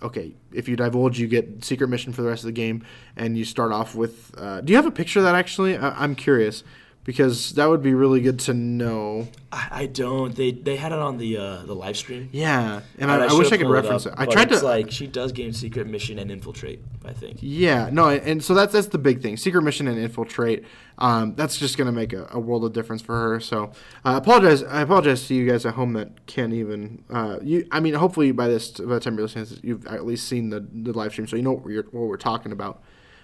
okay, 0.02 0.34
if 0.54 0.68
you 0.68 0.76
divulge, 0.76 1.20
you 1.20 1.28
get 1.28 1.64
secret 1.64 1.88
mission 1.88 2.14
for 2.14 2.22
the 2.22 2.28
rest 2.30 2.44
of 2.44 2.48
the 2.48 2.52
game, 2.54 2.84
and 3.16 3.38
you 3.38 3.46
start 3.46 3.72
off 3.72 3.96
with. 3.96 4.34
Uh, 4.38 4.62
do 4.62 4.72
you 4.72 4.78
have 4.78 4.86
a 4.86 4.92
picture 4.92 5.20
of 5.20 5.26
that 5.26 5.36
actually? 5.36 5.78
I- 5.78 6.04
I'm 6.04 6.16
curious 6.16 6.64
because 7.04 7.54
that 7.54 7.68
would 7.68 7.82
be 7.82 7.94
really 7.94 8.22
good 8.22 8.40
to 8.42 8.54
know. 8.54 9.28
I, 9.52 9.68
I 9.72 9.86
don't. 9.88 10.36
They 10.36 10.52
they 10.52 10.76
had 10.76 10.92
it 10.92 11.00
on 11.00 11.18
the 11.18 11.38
uh, 11.38 11.64
the 11.66 11.74
live 11.74 11.98
stream. 11.98 12.30
Yeah, 12.32 12.82
and 13.00 13.10
And 13.10 13.12
I, 13.12 13.16
I 13.16 13.28
should've 13.28 13.38
wish 13.40 13.52
I 13.52 13.58
could 13.58 13.70
reference 13.70 14.06
it. 14.06 14.14
up, 14.14 14.20
I 14.20 14.26
but 14.26 14.32
tried 14.32 14.52
it's 14.52 14.62
to 14.62 14.66
like 14.66 14.92
she 14.92 15.08
does 15.08 15.32
gain 15.32 15.52
secret 15.54 15.88
mission 15.88 16.20
and 16.20 16.32
infiltrate. 16.32 16.82
I 17.04 17.14
think. 17.14 17.40
Yeah, 17.42 17.90
no, 17.92 18.10
and 18.10 18.44
so 18.44 18.54
that's 18.54 18.74
that's 18.74 18.88
the 18.88 18.98
big 18.98 19.22
thing. 19.22 19.36
Secret 19.38 19.62
mission 19.64 19.88
and 19.88 19.98
infiltrate. 19.98 20.64
Um, 21.00 21.34
that's 21.36 21.58
just 21.58 21.78
gonna 21.78 21.92
make 21.92 22.14
a, 22.14 22.28
a 22.32 22.40
world 22.40 22.64
of 22.64 22.74
difference 22.74 23.02
for 23.02 23.16
her. 23.20 23.40
So 23.40 23.64
uh, 24.06 24.10
I 24.14 24.18
apologize. 24.18 24.64
I 24.64 24.82
apologize 24.82 25.28
to 25.28 25.34
you 25.34 25.50
guys 25.50 25.66
at 25.66 25.74
home 25.74 25.94
that 25.94 26.28
can't 26.28 26.54
even. 26.54 27.04
Uh, 27.10 27.40
you, 27.42 27.68
I 27.72 27.80
mean, 27.80 27.96
hopefully 27.96 28.32
by 28.32 28.48
this 28.48 28.70
by 28.72 28.94
the 28.94 29.00
time 29.00 29.16
you're 29.16 29.24
listening, 29.28 29.48
you've 29.64 29.88
at 29.88 30.06
least 30.06 30.28
seen 30.28 30.50
the, 30.52 30.60
the 30.72 30.94
live 30.94 31.12
stream, 31.14 31.26
so 31.28 31.36
you 31.36 31.42
know 31.42 31.54
what 31.54 31.64
we're, 31.66 31.84
what 31.92 32.08
we're 32.08 32.18
talking 32.18 32.52
about. 32.52 32.84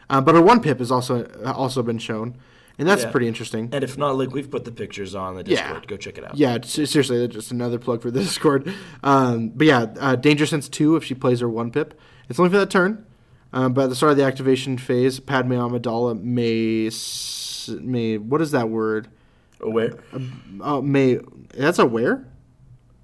Uh, 0.10 0.22
but 0.22 0.34
her 0.36 0.42
one 0.42 0.62
pip 0.62 0.80
has 0.80 0.90
also 0.92 1.26
also 1.46 1.84
been 1.84 2.00
shown, 2.00 2.36
and 2.78 2.88
that's 2.88 3.04
Yeah. 3.04 3.12
pretty 3.12 3.28
interesting. 3.28 3.70
And 3.72 3.84
if 3.84 3.98
not, 3.98 4.18
like 4.18 4.32
we've 4.32 4.50
put 4.50 4.66
the 4.66 4.72
pictures 4.72 5.16
on 5.16 5.36
the 5.36 5.44
Discord. 5.44 5.84
Yeah. 5.84 5.88
Go 5.88 5.98
check 5.98 6.18
it 6.18 6.24
out. 6.24 6.38
Yeah, 6.38 6.58
seriously, 6.64 7.20
that's 7.20 7.34
just 7.34 7.52
another 7.52 7.80
plug 7.80 8.02
for 8.02 8.12
the 8.12 8.20
Discord. 8.28 8.74
Um, 9.04 9.50
but 9.50 9.68
yeah, 9.68 9.88
uh, 10.00 10.16
Danger 10.16 10.46
Sense 10.46 10.70
2, 10.70 10.96
if 10.96 11.04
she 11.04 11.14
plays 11.16 11.40
her 11.40 11.50
one 11.50 11.72
pip, 11.72 12.00
it's 12.30 12.40
only 12.40 12.50
for 12.52 12.58
that 12.58 12.70
turn. 12.70 13.06
Um, 13.54 13.74
but 13.74 13.86
at 13.86 13.90
the 13.90 13.96
start 13.96 14.12
of 14.12 14.18
the 14.18 14.26
activation 14.26 14.78
phase, 14.78 15.20
Padme 15.20 15.54
Amidala 15.54 16.22
may. 16.22 16.88
s- 16.88 17.70
may 17.82 18.18
what 18.18 18.42
is 18.42 18.52
that 18.52 18.70
word? 18.70 19.08
Where? 19.60 19.94
Oh, 20.62 20.82
may. 20.82 21.20
That's 21.58 21.80
a 21.80 21.86
where? 21.86 22.28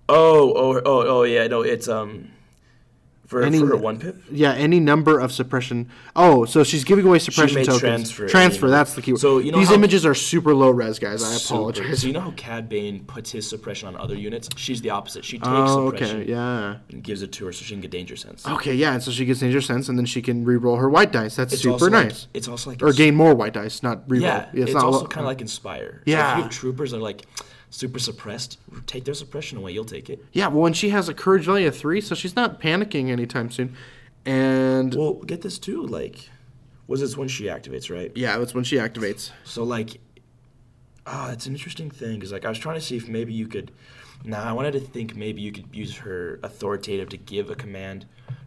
Oh, 0.10 0.54
oh, 0.54 0.82
oh, 0.86 1.08
oh, 1.08 1.24
yeah. 1.24 1.48
No, 1.48 1.62
it's 1.62 1.88
um, 1.88 2.30
for, 3.34 3.44
Any- 3.44 3.60
for 3.60 3.76
one 3.76 4.00
pip. 4.00 4.22
Yeah, 4.32 4.54
any 4.54 4.80
number 4.80 5.20
of 5.20 5.32
suppression. 5.32 5.90
Oh, 6.16 6.46
so 6.46 6.64
she's 6.64 6.84
giving 6.84 7.06
away 7.06 7.20
suppression 7.20 7.64
tokens. 7.64 7.80
transfer 7.82 8.28
Transfer, 8.28 8.70
that's 8.70 8.94
the 8.94 9.02
key. 9.02 9.16
So, 9.18 9.40
you 9.40 9.52
know 9.52 9.58
these 9.58 9.72
images 9.72 10.06
are 10.06 10.14
super 10.14 10.54
low 10.54 10.70
res, 10.70 11.00
guys. 11.00 11.24
I 11.24 11.28
Super. 11.36 11.56
apologize. 11.56 12.02
So 12.02 12.08
you 12.08 12.14
know 12.14 12.20
how 12.22 12.32
Cad 12.32 12.70
Bane 12.70 13.04
puts 13.06 13.32
his 13.32 13.50
suppression 13.50 13.88
on 13.88 13.96
other 13.98 14.16
units? 14.16 14.50
She's 14.56 14.82
the 14.82 14.92
opposite. 14.92 15.26
She 15.26 15.38
takes 15.38 15.48
oh, 15.50 15.90
suppression 15.92 16.22
okay, 16.22 16.30
yeah. 16.30 16.78
and 16.90 17.04
gives 17.04 17.22
it 17.24 17.32
to 17.34 17.46
her 17.48 17.52
so 17.52 17.64
she 17.66 17.74
can 17.74 17.82
get 17.82 17.92
danger 17.92 18.16
sense. 18.16 18.48
Okay, 18.48 18.74
yeah, 18.76 18.94
and 18.94 19.02
so 19.04 19.12
she 19.12 19.26
gets 19.26 19.40
danger 19.40 19.62
sense, 19.62 19.90
and 19.90 19.98
then 19.98 20.06
she 20.06 20.22
can 20.22 20.46
re-roll 20.46 20.78
her 20.78 20.90
white 20.90 21.12
dice. 21.12 21.36
That's 21.36 21.54
It's 21.54 21.62
super 21.64 21.74
also 21.74 21.86
like- 21.90 22.06
nice. 22.10 22.28
it's 22.34 22.48
also 22.48 22.70
like 22.70 22.82
or 22.84 22.94
gain 22.94 23.16
more 23.16 23.34
white 23.34 23.54
dice, 23.54 23.82
not 23.84 24.04
re-roll. 24.08 24.28
Yeah, 24.28 24.50
it's, 24.54 24.74
not 24.74 24.84
also 24.84 25.08
kind 25.08 25.26
of 25.26 25.28
like 25.28 25.42
Inspire. 25.42 26.04
So 26.06 26.12
Yeah. 26.12 26.32
if 26.34 26.38
you 26.38 26.44
have 26.44 26.52
troopers 26.52 26.92
that 26.92 26.98
are 26.98 27.02
like 27.02 27.26
super 27.74 27.98
suppressed, 27.98 28.60
take 28.86 29.04
their 29.04 29.16
suppression 29.16 29.58
away. 29.58 29.72
You'll 29.72 29.84
take 29.84 30.08
it. 30.10 30.24
Yeah, 30.32 30.48
well, 30.48 30.68
and 30.68 30.78
she 30.78 30.90
has 30.92 31.10
a 31.10 31.14
courage 31.14 31.44
value 31.46 31.68
of 31.68 31.76
three, 31.76 32.02
so 32.02 32.14
she's 32.14 32.36
not 32.36 32.62
panicking 32.62 33.10
anytime 33.10 33.50
soon. 33.50 33.76
And 34.26 34.94
Well, 34.94 35.14
get 35.16 35.42
this 35.42 35.58
too. 35.58 35.82
Like, 35.84 36.30
was 36.88 37.02
this 37.02 37.18
when 37.18 37.28
she 37.28 37.46
activates, 37.46 37.90
right? 37.94 38.12
yeah, 38.16 38.38
that's 38.38 38.54
when 38.54 38.64
she 38.64 38.76
activates. 38.78 39.32
So 39.44 39.64
like, 39.64 40.00
ah, 41.08 41.32
it's 41.32 41.48
an 41.48 41.54
interesting 41.54 41.90
thing 41.90 42.16
because 42.16 42.32
like 42.32 42.46
I 42.46 42.50
was 42.50 42.60
trying 42.60 42.76
to 42.76 42.82
see 42.82 42.96
if 42.96 43.08
maybe 43.10 43.34
you 43.34 43.48
could. 43.48 43.72
Nah, 44.24 44.44
I 44.44 44.54
wanted 44.54 44.74
to 44.74 44.80
think 44.80 45.16
maybe 45.16 45.42
you 45.42 45.52
could 45.52 45.66
use 45.74 45.98
her 45.98 46.40
authoritative 46.44 47.10
to 47.10 47.18
give 47.18 47.50
a 47.50 47.56
command, 47.56 48.06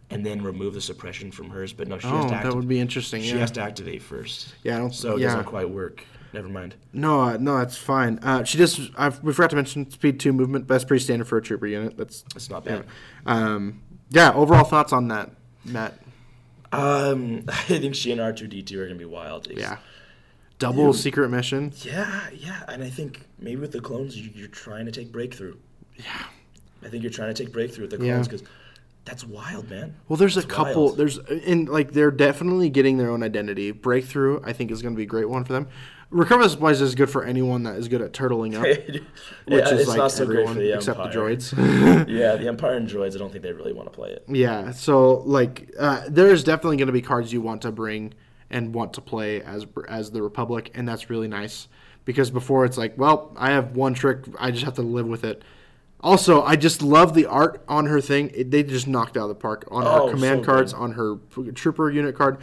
and 0.09 0.24
then 0.24 0.41
remove 0.41 0.72
the 0.72 0.81
suppression 0.81 1.31
from 1.33 1.51
hers. 1.51 1.72
But 1.72 1.89
no, 1.89 1.99
she 1.99 2.07
has 2.07 2.14
Oh, 2.16 2.22
to. 2.22 2.29
that 2.29 2.35
activate. 2.37 2.57
would 2.57 2.68
be 2.68 2.79
interesting. 2.79 3.22
She 3.22 3.31
yeah. 3.33 3.39
has 3.39 3.51
to 3.53 3.61
activate 3.61 4.03
first. 4.03 4.55
Yeah, 4.62 4.77
I 4.77 4.79
don't- 4.79 4.95
So 4.95 5.16
it 5.16 5.20
yeah. 5.20 5.27
doesn't 5.29 5.45
quite 5.47 5.68
work. 5.68 6.05
Never 6.37 6.51
mind. 6.51 6.74
No, 6.93 7.22
uh, 7.22 7.37
no, 7.41 7.57
that's 7.57 7.78
fine. 7.78 8.18
Uh, 8.22 8.45
she 8.45 8.59
just 8.59 8.78
I 8.99 9.09
we 9.22 9.32
forgot 9.32 9.49
to 9.51 9.57
mention 9.57 9.91
speed 9.91 10.20
two 10.20 10.34
movement, 10.34 10.66
but 10.66 10.74
that's 10.74 10.84
pretty 10.84 11.03
standard 11.03 11.26
for 11.26 11.39
a 11.39 11.43
trooper 11.43 11.66
unit. 11.66 11.97
That's 11.97 12.24
It's 12.34 12.51
not 12.51 12.66
yeah. 12.66 12.76
bad. 12.76 12.87
Um, 13.24 13.80
yeah. 14.11 14.34
Overall 14.34 14.64
thoughts 14.64 14.93
on 14.93 15.09
that, 15.09 15.30
Matt? 15.64 15.95
Um, 16.72 17.45
I 17.49 17.53
think 17.78 17.95
she 17.95 18.12
and 18.12 18.20
R 18.20 18.34
two 18.34 18.49
D 18.49 18.62
two 18.62 18.78
are 18.82 18.84
gonna 18.87 18.99
be 18.99 19.07
wild. 19.07 19.47
It's- 19.51 19.59
Yeah. 19.62 19.78
Double 20.59 20.93
secret 20.93 21.30
mission. 21.30 21.72
Yeah, 21.82 22.28
yeah, 22.34 22.64
and 22.68 22.82
I 22.82 22.91
think 22.91 23.22
maybe 23.39 23.61
with 23.62 23.72
the 23.72 23.80
clones, 23.80 24.14
you- 24.18 24.30
you're 24.34 24.49
trying 24.49 24.84
to 24.84 24.93
take 24.93 25.11
breakthrough. 25.11 25.57
Yeah. 25.97 26.05
I 26.82 26.89
think 26.89 27.03
you're 27.03 27.12
trying 27.12 27.32
to 27.34 27.45
take 27.45 27.51
breakthrough 27.51 27.84
with 27.84 27.93
the 27.93 27.97
clones 27.99 28.28
because 28.28 28.47
that's 29.07 29.24
wild, 29.24 29.70
man. 29.70 29.95
Well, 30.09 30.18
there's 30.18 30.37
a 30.37 30.43
couple. 30.43 30.84
wild. 30.87 30.99
There's 30.99 31.16
in 31.18 31.64
like 31.64 31.93
they're 31.93 32.11
definitely 32.11 32.68
getting 32.68 32.99
their 32.99 33.11
own 33.11 33.22
identity. 33.22 33.70
Breakthrough, 33.70 34.41
I 34.45 34.53
think, 34.53 34.70
is 34.70 34.82
going 34.82 34.95
to 34.95 34.97
be 34.99 35.05
a 35.05 35.07
great 35.07 35.30
one 35.30 35.45
for 35.45 35.55
them. 35.55 35.68
Recover 36.11 36.49
supplies 36.49 36.81
is 36.81 36.95
good 36.95 37.11
for 37.11 37.25
anyone 37.25 37.65
that 37.65 37.77
is 37.77 37.89
good 37.89 38.01
at 38.01 38.13
turtling 38.13 38.55
up, 38.55 38.63
which 38.87 39.03
Yeah, 39.47 39.75
is 39.75 39.89
like 39.89 40.11
so 40.11 40.23
everyone 40.23 40.55
for 40.55 40.61
the 40.61 40.75
except 40.75 40.99
the 40.99 41.09
droids. 41.09 41.53
yeah, 42.09 42.37
the 42.37 42.47
Empire 42.47 42.75
and 42.77 42.89
droids. 42.89 43.17
I 43.17 43.19
don't 43.19 43.31
think 43.33 43.43
they 43.43 43.53
really 43.53 43.73
want 43.73 43.91
to 43.93 43.97
play 43.97 44.11
it. 44.11 44.25
Yeah, 44.29 44.71
so 44.71 45.15
like 45.27 45.71
uh, 45.79 46.03
there 46.09 46.29
is 46.29 46.45
definitely 46.45 46.77
going 46.77 46.87
to 46.87 46.93
be 46.93 47.03
cards 47.03 47.33
you 47.33 47.41
want 47.41 47.63
to 47.63 47.73
bring 47.73 48.15
and 48.51 48.73
want 48.73 48.93
to 48.95 49.01
play 49.01 49.43
as 49.43 49.67
as 49.89 50.13
the 50.13 50.23
Republic, 50.23 50.71
and 50.75 50.89
that's 50.89 51.11
really 51.11 51.29
nice 51.29 51.67
because 52.05 52.31
before 52.31 52.65
it's 52.65 52.79
like, 52.79 52.97
well, 52.97 53.33
I 53.37 53.51
have 53.51 53.75
one 53.75 53.93
trick, 53.95 54.27
I 54.39 54.53
just 54.53 54.65
have 54.65 54.75
to 54.75 54.83
live 54.83 55.09
with 55.09 55.25
it. 55.25 55.43
Also, 56.03 56.43
I 56.43 56.55
just 56.55 56.83
love 56.83 57.15
the 57.15 57.27
art 57.27 57.65
on 57.67 57.87
her 57.87 58.01
thing. 58.01 58.31
It, 58.33 58.53
they 58.53 58.63
just 58.63 58.87
knocked 58.87 59.17
out 59.17 59.23
of 59.25 59.29
the 59.31 59.35
park 59.35 59.65
on 59.73 59.83
Oh, 59.85 60.07
her 60.07 60.13
command 60.13 60.43
so 60.43 60.53
cards, 60.53 60.73
good. 60.73 60.79
on 60.81 60.93
her 60.93 61.17
trooper 61.55 61.91
unit 61.91 62.15
card. 62.15 62.39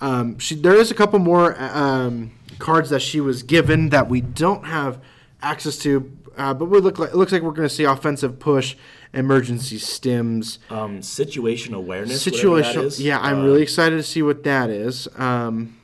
Um, 0.00 0.38
she 0.38 0.54
there 0.54 0.76
is 0.76 0.92
a 0.92 0.94
couple 0.94 1.18
more 1.18 1.56
um, 1.60 2.30
cards 2.58 2.90
that 2.90 3.00
she 3.00 3.20
was 3.20 3.42
given 3.42 3.90
that 3.90 4.08
we 4.08 4.20
don't 4.20 4.64
have 4.64 5.00
access 5.42 5.78
to, 5.78 6.10
uh, 6.36 6.54
but 6.54 6.66
we 6.66 6.80
look 6.80 6.98
like 6.98 7.10
it 7.10 7.16
looks 7.16 7.32
like 7.32 7.42
we're 7.42 7.52
going 7.52 7.68
to 7.68 7.74
see 7.74 7.84
offensive 7.84 8.38
push, 8.38 8.76
emergency 9.12 9.78
stims. 9.78 10.58
Um, 10.70 11.02
situation 11.02 11.74
awareness. 11.74 12.22
Situation. 12.22 12.90
Yeah, 12.96 13.18
I'm 13.20 13.40
uh, 13.40 13.44
really 13.44 13.62
excited 13.62 13.96
to 13.96 14.02
see 14.02 14.22
what 14.22 14.44
that 14.44 14.70
is. 14.70 15.08
Um, 15.16 15.78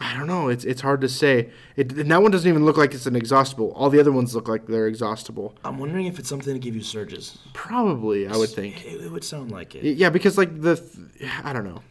I 0.00 0.16
don't 0.16 0.28
know. 0.28 0.48
It's 0.48 0.64
it's 0.64 0.80
hard 0.80 1.00
to 1.00 1.08
say. 1.08 1.50
It, 1.76 1.92
and 1.92 2.10
that 2.10 2.22
one 2.22 2.30
doesn't 2.30 2.48
even 2.48 2.64
look 2.64 2.76
like 2.76 2.94
it's 2.94 3.06
an 3.06 3.16
exhaustible. 3.16 3.72
All 3.72 3.90
the 3.90 3.98
other 3.98 4.12
ones 4.12 4.34
look 4.34 4.48
like 4.48 4.66
they're 4.66 4.86
exhaustible. 4.86 5.56
I'm 5.64 5.78
wondering 5.78 6.06
if 6.06 6.18
it's 6.18 6.28
something 6.28 6.52
to 6.52 6.58
give 6.58 6.76
you 6.76 6.82
surges. 6.82 7.38
Probably, 7.52 8.28
I 8.28 8.36
would 8.36 8.50
think. 8.50 8.84
It, 8.84 9.00
it 9.04 9.10
would 9.10 9.24
sound 9.24 9.50
like 9.50 9.74
it. 9.74 9.96
Yeah, 9.96 10.10
because 10.10 10.38
like 10.38 10.60
the, 10.60 10.76
th- 10.76 11.30
I 11.42 11.52
don't 11.52 11.64
know. 11.64 11.82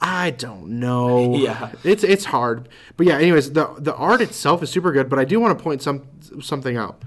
I 0.00 0.30
don't 0.30 0.80
know. 0.80 1.36
Yeah. 1.40 1.72
it's 1.84 2.04
it's 2.04 2.24
hard. 2.26 2.68
But 2.96 3.06
yeah, 3.06 3.18
anyways, 3.18 3.52
the 3.52 3.74
the 3.78 3.94
art 3.94 4.20
itself 4.20 4.62
is 4.62 4.70
super 4.70 4.92
good. 4.92 5.08
But 5.08 5.18
I 5.18 5.24
do 5.24 5.38
want 5.40 5.58
to 5.58 5.62
point 5.62 5.82
some 5.82 6.06
something 6.40 6.76
out. 6.76 7.02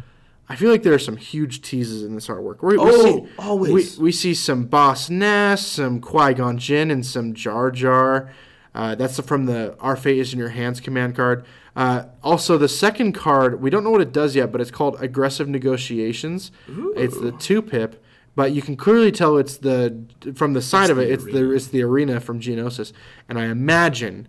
I 0.50 0.56
feel 0.58 0.70
like 0.70 0.84
there 0.84 0.94
are 0.94 1.00
some 1.00 1.16
huge 1.18 1.62
teases 1.62 2.04
in 2.04 2.16
this 2.16 2.28
artwork. 2.28 2.62
We, 2.62 2.78
we 2.78 2.84
Oh, 2.84 3.04
see, 3.04 3.28
always. 3.40 3.98
We, 3.98 4.04
we 4.04 4.12
see 4.12 4.34
some 4.34 4.66
Boss 4.66 5.10
Nass, 5.10 5.66
some 5.66 6.02
Qui 6.02 6.34
Gon 6.34 6.58
Jinn, 6.58 6.92
and 6.92 7.06
some 7.06 7.34
Jar 7.34 7.72
Jar. 7.72 8.30
Uh, 8.76 8.94
that's 8.96 9.20
from 9.22 9.46
the 9.46 9.76
Our 9.80 9.96
Fate 9.96 10.20
is 10.20 10.34
in 10.34 10.40
Your 10.40 10.50
Hands 10.50 10.80
command 10.82 11.16
card. 11.16 11.46
Uh, 11.76 12.06
also, 12.24 12.58
the 12.58 12.68
second 12.68 13.14
card, 13.14 13.62
we 13.62 13.70
don't 13.70 13.84
know 13.86 13.90
what 13.90 14.02
it 14.02 14.12
does 14.12 14.36
yet, 14.36 14.52
but 14.52 14.60
it's 14.62 14.70
called 14.72 14.98
Aggressive 15.00 15.48
Negotiations. 15.48 16.52
It's 16.98 17.18
the 17.20 17.32
two 17.32 17.62
pip, 17.62 18.03
but 18.36 18.52
you 18.52 18.62
can 18.62 18.76
clearly 18.76 19.12
tell 19.12 19.38
it's 19.38 19.58
the 19.58 20.06
from 20.36 20.54
the 20.54 20.62
side 20.62 20.90
of 20.90 20.98
it. 20.98 21.08
the 21.08 21.14
It's 21.14 21.24
the 21.26 21.52
it's 21.52 21.68
the 21.68 21.84
arena 21.84 22.20
from 22.20 22.40
Geonosis, 22.40 22.94
and 23.30 23.40
I 23.40 23.46
imagine 23.46 24.28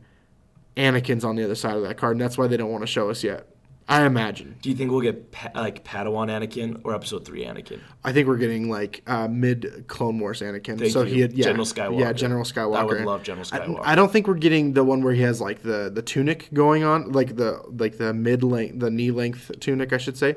Anakin's 0.77 1.25
on 1.25 1.37
the 1.37 1.45
other 1.45 1.55
side 1.55 1.77
of 1.77 1.83
that 1.83 1.97
card, 1.97 2.13
and 2.13 2.21
that's 2.21 2.37
why 2.37 2.47
they 2.47 2.57
don't 2.57 2.71
want 2.71 2.83
to 2.83 2.87
show 2.87 3.11
us 3.11 3.23
yet. 3.25 3.49
I 3.87 4.07
imagine. 4.07 4.57
Do 4.63 4.71
you 4.71 4.75
think 4.75 4.91
we'll 4.91 5.03
get 5.03 5.31
pa- 5.31 5.51
like 5.55 5.85
Padawan 5.85 6.31
Anakin 6.31 6.81
or 6.85 6.95
Episode 6.95 7.27
Three 7.27 7.45
Anakin? 7.45 7.81
I 8.03 8.13
think 8.13 8.27
we're 8.29 8.39
getting 8.39 8.71
like 8.71 9.03
uh, 9.07 9.29
mid 9.29 9.85
Clone 9.89 10.19
Wars 10.19 10.41
Anakin. 10.41 10.79
Thank 10.79 10.93
so 10.93 11.03
you. 11.03 11.15
he 11.15 11.21
had 11.21 11.35
yeah, 11.35 11.45
General 11.45 11.67
Skywalker. 11.67 12.01
Yeah, 12.01 12.13
General 12.15 12.45
Skywalker. 12.45 12.77
I 12.77 12.85
would 12.85 13.01
love 13.03 13.23
General 13.23 13.47
I- 13.53 13.59
Skywalker. 13.59 13.81
I, 13.83 13.95
don't 13.95 14.11
think 14.11 14.27
we're 14.27 14.35
getting 14.35 14.73
the 14.73 14.85
one 14.85 15.03
where 15.03 15.13
he 15.13 15.21
has 15.23 15.41
like 15.41 15.63
the 15.63 15.91
the 15.95 16.01
tunic 16.01 16.49
going 16.55 16.83
on, 16.83 17.13
like 17.13 17.37
the 17.37 17.63
like 17.79 17.99
the 17.99 18.15
mid 18.15 18.43
length, 18.43 18.81
the 18.81 18.91
knee 18.91 19.11
length 19.11 19.51
tunic, 19.61 19.93
I 19.93 19.99
should 19.99 20.17
say. 20.17 20.37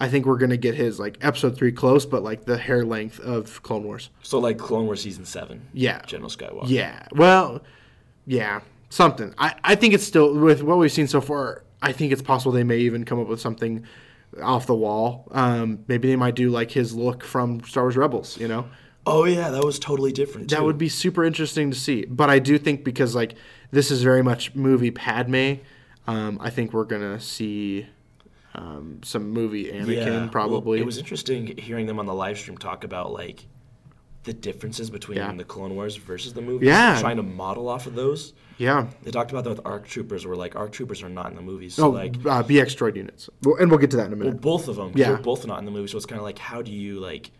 I 0.00 0.08
think 0.08 0.26
we're 0.26 0.38
gonna 0.38 0.56
get 0.56 0.74
his 0.74 0.98
like 0.98 1.18
Episode 1.20 1.56
three 1.56 1.72
close, 1.72 2.06
but 2.06 2.22
like 2.22 2.44
the 2.44 2.56
hair 2.56 2.84
length 2.84 3.18
of 3.20 3.62
Clone 3.62 3.84
Wars. 3.84 4.10
So 4.22 4.38
like 4.38 4.58
Clone 4.58 4.86
Wars 4.86 5.02
season 5.02 5.24
seven. 5.24 5.66
Yeah. 5.72 6.02
General 6.06 6.30
Skywalker. 6.30 6.68
Yeah. 6.68 7.06
Well, 7.12 7.62
yeah, 8.26 8.60
something. 8.90 9.34
I, 9.38 9.54
I 9.64 9.74
think 9.74 9.94
it's 9.94 10.04
still 10.04 10.34
with 10.34 10.62
what 10.62 10.78
we've 10.78 10.92
seen 10.92 11.08
so 11.08 11.20
far. 11.20 11.64
I 11.80 11.92
think 11.92 12.12
it's 12.12 12.22
possible 12.22 12.52
they 12.52 12.64
may 12.64 12.78
even 12.78 13.04
come 13.04 13.20
up 13.20 13.28
with 13.28 13.40
something 13.40 13.84
off 14.42 14.66
the 14.66 14.74
wall. 14.74 15.26
Um, 15.30 15.84
maybe 15.88 16.08
they 16.08 16.16
might 16.16 16.34
do 16.34 16.50
like 16.50 16.70
his 16.70 16.94
look 16.94 17.24
from 17.24 17.62
Star 17.64 17.84
Wars 17.84 17.96
Rebels. 17.96 18.38
You 18.38 18.48
know, 18.48 18.68
Oh 19.06 19.24
yeah, 19.24 19.50
that 19.50 19.64
was 19.64 19.78
totally 19.78 20.12
different. 20.12 20.50
that 20.50 20.62
would 20.62 20.76
be 20.76 20.88
super 20.90 21.24
interesting 21.24 21.70
to 21.70 21.76
see. 21.78 22.04
But 22.04 22.28
I 22.28 22.38
do 22.38 22.58
think 22.58 22.84
because 22.84 23.14
like 23.14 23.34
this 23.70 23.90
is 23.90 24.02
very 24.02 24.22
much 24.22 24.54
movie 24.54 24.90
Padme, 24.90 25.54
um, 26.06 26.38
I 26.42 26.50
think 26.50 26.72
we're 26.74 26.84
gonna 26.84 27.18
see 27.18 27.86
um, 28.58 29.00
some 29.04 29.30
movie 29.30 29.66
Anakin 29.72 30.06
well, 30.20 30.28
probably. 30.28 30.80
it 30.80 30.84
was 30.86 30.98
interesting 30.98 31.56
hearing 31.56 31.86
them 31.86 31.98
on 31.98 32.06
the 32.06 32.14
live 32.14 32.38
stream 32.38 32.58
talk 32.58 32.84
about 32.84 33.12
like 33.12 33.46
the 34.24 34.32
differences 34.32 34.90
between 34.90 35.16
Yeah. 35.18 35.32
the 35.32 35.44
Clone 35.44 35.74
Wars 35.74 35.96
versus 35.96 36.32
the 36.34 36.42
movies. 36.42 36.66
Yeah. 36.66 36.98
Trying 37.00 37.16
to 37.16 37.22
model 37.22 37.68
off 37.68 37.86
of 37.86 37.94
those. 37.94 38.34
yeah. 38.58 38.88
They 39.02 39.10
talked 39.10 39.30
about 39.30 39.44
that 39.44 39.50
with 39.50 39.60
ARC 39.64 39.86
Troopers, 39.86 40.26
where 40.26 40.36
like 40.36 40.56
ARC 40.56 40.72
Troopers 40.72 41.02
are 41.02 41.08
not 41.08 41.30
in 41.30 41.36
the 41.36 41.40
movies. 41.42 41.74
So 41.74 41.86
Oh, 41.86 41.90
like, 41.90 42.16
uh, 42.26 42.42
BX 42.42 42.74
droid 42.76 42.96
units, 42.96 43.30
well, 43.44 43.56
and 43.56 43.70
we'll 43.70 43.78
get 43.78 43.90
to 43.92 43.96
that 43.98 44.06
in 44.08 44.12
a 44.12 44.16
well, 44.16 44.26
minute. 44.26 44.40
both 44.42 44.68
of 44.68 44.76
them. 44.76 44.92
Yeah. 44.94 45.08
They're 45.08 45.16
both 45.18 45.46
not 45.46 45.60
in 45.60 45.64
the 45.64 45.70
movie, 45.70 45.86
so 45.88 45.96
it's 45.96 46.04
kind 46.06 46.18
of 46.18 46.24
like, 46.24 46.38
how 46.38 46.60
do 46.60 46.72
you 46.72 46.98
like 47.00 47.30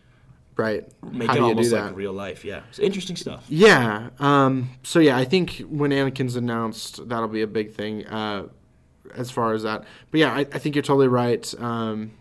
right? 0.57 0.85
make 1.13 1.29
How 1.29 1.37
it 1.37 1.41
almost 1.41 1.73
like 1.73 1.95
real 1.97 2.13
life? 2.13 2.45
Yeah, 2.45 2.63
it's 2.71 2.79
interesting 2.79 3.17
stuff. 3.17 3.45
Yeah. 3.49 4.11
Um, 4.21 4.71
so 4.85 4.99
yeah, 5.01 5.17
I 5.19 5.25
think 5.25 5.59
when 5.69 5.91
Anakin's 5.91 6.37
announced, 6.37 7.07
that'll 7.09 7.29
be 7.29 7.43
a 7.43 7.47
big 7.47 7.73
thing 7.75 8.07
uh, 8.07 8.47
as 9.17 9.31
far 9.31 9.53
as 9.55 9.63
that. 9.63 9.85
But 10.11 10.21
yeah, 10.21 10.33
I, 10.33 10.41
I 10.41 10.59
think 10.59 10.75
you're 10.75 10.83
totally 10.83 11.09
right. 11.09 11.53
Um, 11.61 12.13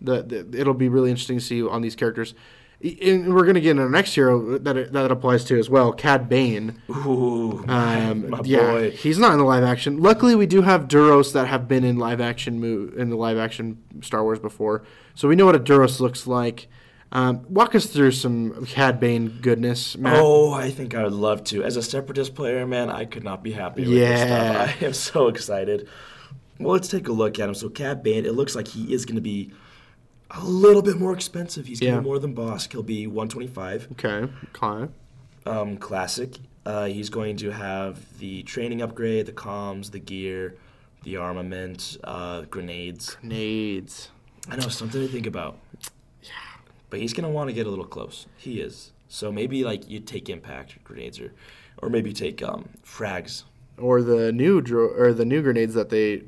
the, 0.00 0.22
the 0.22 0.60
it'll 0.60 0.74
be 0.74 0.88
really 0.88 1.10
interesting 1.10 1.38
to 1.38 1.44
see 1.44 1.62
on 1.66 1.82
these 1.82 1.96
characters. 1.96 2.34
And 2.82 3.34
we're 3.34 3.46
gonna 3.46 3.60
get 3.62 3.70
in 3.70 3.78
our 3.78 3.88
next 3.88 4.14
hero 4.14 4.58
that 4.58 4.76
it, 4.76 4.92
that 4.92 5.06
it 5.06 5.10
applies 5.10 5.44
to 5.44 5.58
as 5.58 5.70
well, 5.70 5.92
Cad 5.94 6.28
Bane. 6.28 6.82
Ooh, 6.90 7.64
Um, 7.68 8.28
my 8.30 8.40
yeah, 8.44 8.70
boy. 8.72 8.90
he's 8.90 9.18
not 9.18 9.32
in 9.32 9.38
the 9.38 9.44
live 9.44 9.64
action. 9.64 9.96
Luckily, 10.02 10.34
we 10.34 10.44
do 10.44 10.60
have 10.60 10.82
Duros 10.86 11.32
that 11.32 11.46
have 11.46 11.66
been 11.66 11.84
in 11.84 11.96
live 11.96 12.20
action 12.20 12.60
mo- 12.60 12.90
in 12.94 13.08
the 13.08 13.16
live 13.16 13.38
action 13.38 13.82
Star 14.02 14.22
Wars 14.22 14.38
before, 14.38 14.84
so 15.14 15.26
we 15.26 15.36
know 15.36 15.46
what 15.46 15.54
a 15.56 15.58
Duros 15.58 16.00
looks 16.00 16.26
like. 16.26 16.68
Um, 17.12 17.46
walk 17.48 17.74
us 17.74 17.86
through 17.86 18.10
some 18.10 18.66
Cad 18.66 19.00
Bane 19.00 19.38
goodness, 19.40 19.96
Matt. 19.96 20.18
Oh, 20.18 20.52
I 20.52 20.70
think 20.70 20.94
I 20.94 21.02
would 21.04 21.12
love 21.14 21.44
to. 21.44 21.64
As 21.64 21.76
a 21.76 21.82
separatist 21.82 22.34
player, 22.34 22.66
man, 22.66 22.90
I 22.90 23.06
could 23.06 23.24
not 23.24 23.42
be 23.42 23.52
happier 23.52 23.88
with 23.88 23.96
Yeah. 23.96 24.08
this 24.10 24.20
stuff. 24.74 24.76
I 24.82 24.84
am 24.86 24.92
so 24.92 25.28
excited. 25.28 25.88
Well, 26.58 26.72
let's 26.72 26.88
take 26.88 27.08
a 27.08 27.12
look 27.12 27.38
at 27.38 27.48
him. 27.48 27.54
So, 27.54 27.68
Cad 27.68 28.02
Bane, 28.02 28.24
it 28.26 28.34
looks 28.34 28.54
like 28.54 28.68
he 28.68 28.92
is 28.92 29.04
going 29.04 29.16
to 29.16 29.20
be 29.20 29.50
a 30.30 30.42
little 30.44 30.82
bit 30.82 30.98
more 30.98 31.12
expensive. 31.12 31.66
He's 31.66 31.80
going 31.80 31.92
to 31.92 31.96
Yeah. 31.96 32.00
be 32.00 32.04
more 32.06 32.18
than 32.18 32.34
Bosk. 32.34 32.72
He'll 32.72 32.82
be 32.82 33.06
125. 33.06 33.88
Okay, 33.92 34.28
okay. 34.56 34.90
Um, 35.44 35.76
classic. 35.76 36.38
Uh, 36.64 36.86
he's 36.86 37.10
going 37.10 37.36
to 37.36 37.50
have 37.50 38.18
the 38.18 38.42
training 38.42 38.82
upgrade, 38.82 39.26
the 39.26 39.32
comms, 39.32 39.90
the 39.92 40.00
gear, 40.00 40.56
the 41.04 41.16
armament, 41.16 41.96
uh, 42.02 42.42
grenades. 42.42 43.16
Nades. 43.22 44.08
I 44.50 44.56
know 44.56 44.68
something 44.68 45.00
to 45.00 45.06
think 45.08 45.26
about. 45.26 45.58
Yeah. 46.22 46.30
But 46.90 46.98
he's 47.00 47.12
gonna 47.12 47.30
want 47.30 47.48
to 47.50 47.54
get 47.54 47.66
a 47.66 47.70
little 47.70 47.84
close. 47.84 48.26
He 48.36 48.60
is. 48.60 48.92
So 49.08 49.30
maybe 49.30 49.62
like 49.62 49.88
you 49.88 50.00
take 50.00 50.28
impact 50.28 50.82
grenades 50.82 51.20
or, 51.20 51.32
or 51.78 51.88
maybe 51.90 52.12
take 52.12 52.42
um, 52.42 52.68
frags. 52.84 53.44
Or 53.78 54.02
the 54.02 54.32
new 54.32 54.60
dro- 54.60 54.94
or 54.96 55.12
the 55.12 55.24
new 55.24 55.42
grenades 55.42 55.74
that 55.74 55.90
they, 55.90 56.22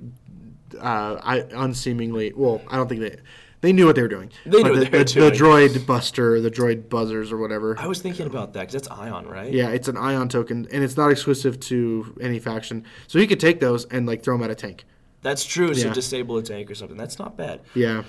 uh, 0.80 1.18
I 1.22 1.44
unseemingly. 1.54 2.32
Well, 2.34 2.60
I 2.68 2.76
don't 2.76 2.88
think 2.88 3.00
they. 3.00 3.16
They 3.60 3.72
knew 3.72 3.86
what 3.86 3.96
they 3.96 4.02
were 4.02 4.08
doing. 4.08 4.30
They 4.46 4.62
knew 4.62 4.76
the, 4.76 4.84
they 4.84 4.98
were 4.98 5.04
the, 5.04 5.12
doing. 5.12 5.30
the 5.30 5.36
droid 5.36 5.84
buster, 5.84 6.40
the 6.40 6.50
droid 6.50 6.88
buzzers, 6.88 7.32
or 7.32 7.38
whatever. 7.38 7.76
I 7.76 7.88
was 7.88 8.00
thinking 8.00 8.26
about 8.26 8.52
that 8.52 8.60
because 8.60 8.74
that's 8.74 8.88
ion, 8.88 9.26
right? 9.26 9.52
Yeah, 9.52 9.70
it's 9.70 9.88
an 9.88 9.96
ion 9.96 10.28
token, 10.28 10.68
and 10.72 10.84
it's 10.84 10.96
not 10.96 11.10
exclusive 11.10 11.58
to 11.60 12.16
any 12.20 12.38
faction. 12.38 12.84
So 13.08 13.18
you 13.18 13.26
could 13.26 13.40
take 13.40 13.58
those 13.58 13.84
and 13.86 14.06
like 14.06 14.22
throw 14.22 14.36
them 14.36 14.44
at 14.44 14.50
a 14.50 14.54
tank. 14.54 14.84
That's 15.22 15.44
true. 15.44 15.74
So 15.74 15.92
disable 15.92 16.36
a 16.38 16.42
tank 16.42 16.70
or 16.70 16.76
something. 16.76 16.96
That's 16.96 17.18
not 17.18 17.36
bad. 17.36 17.60
Yeah, 17.74 18.04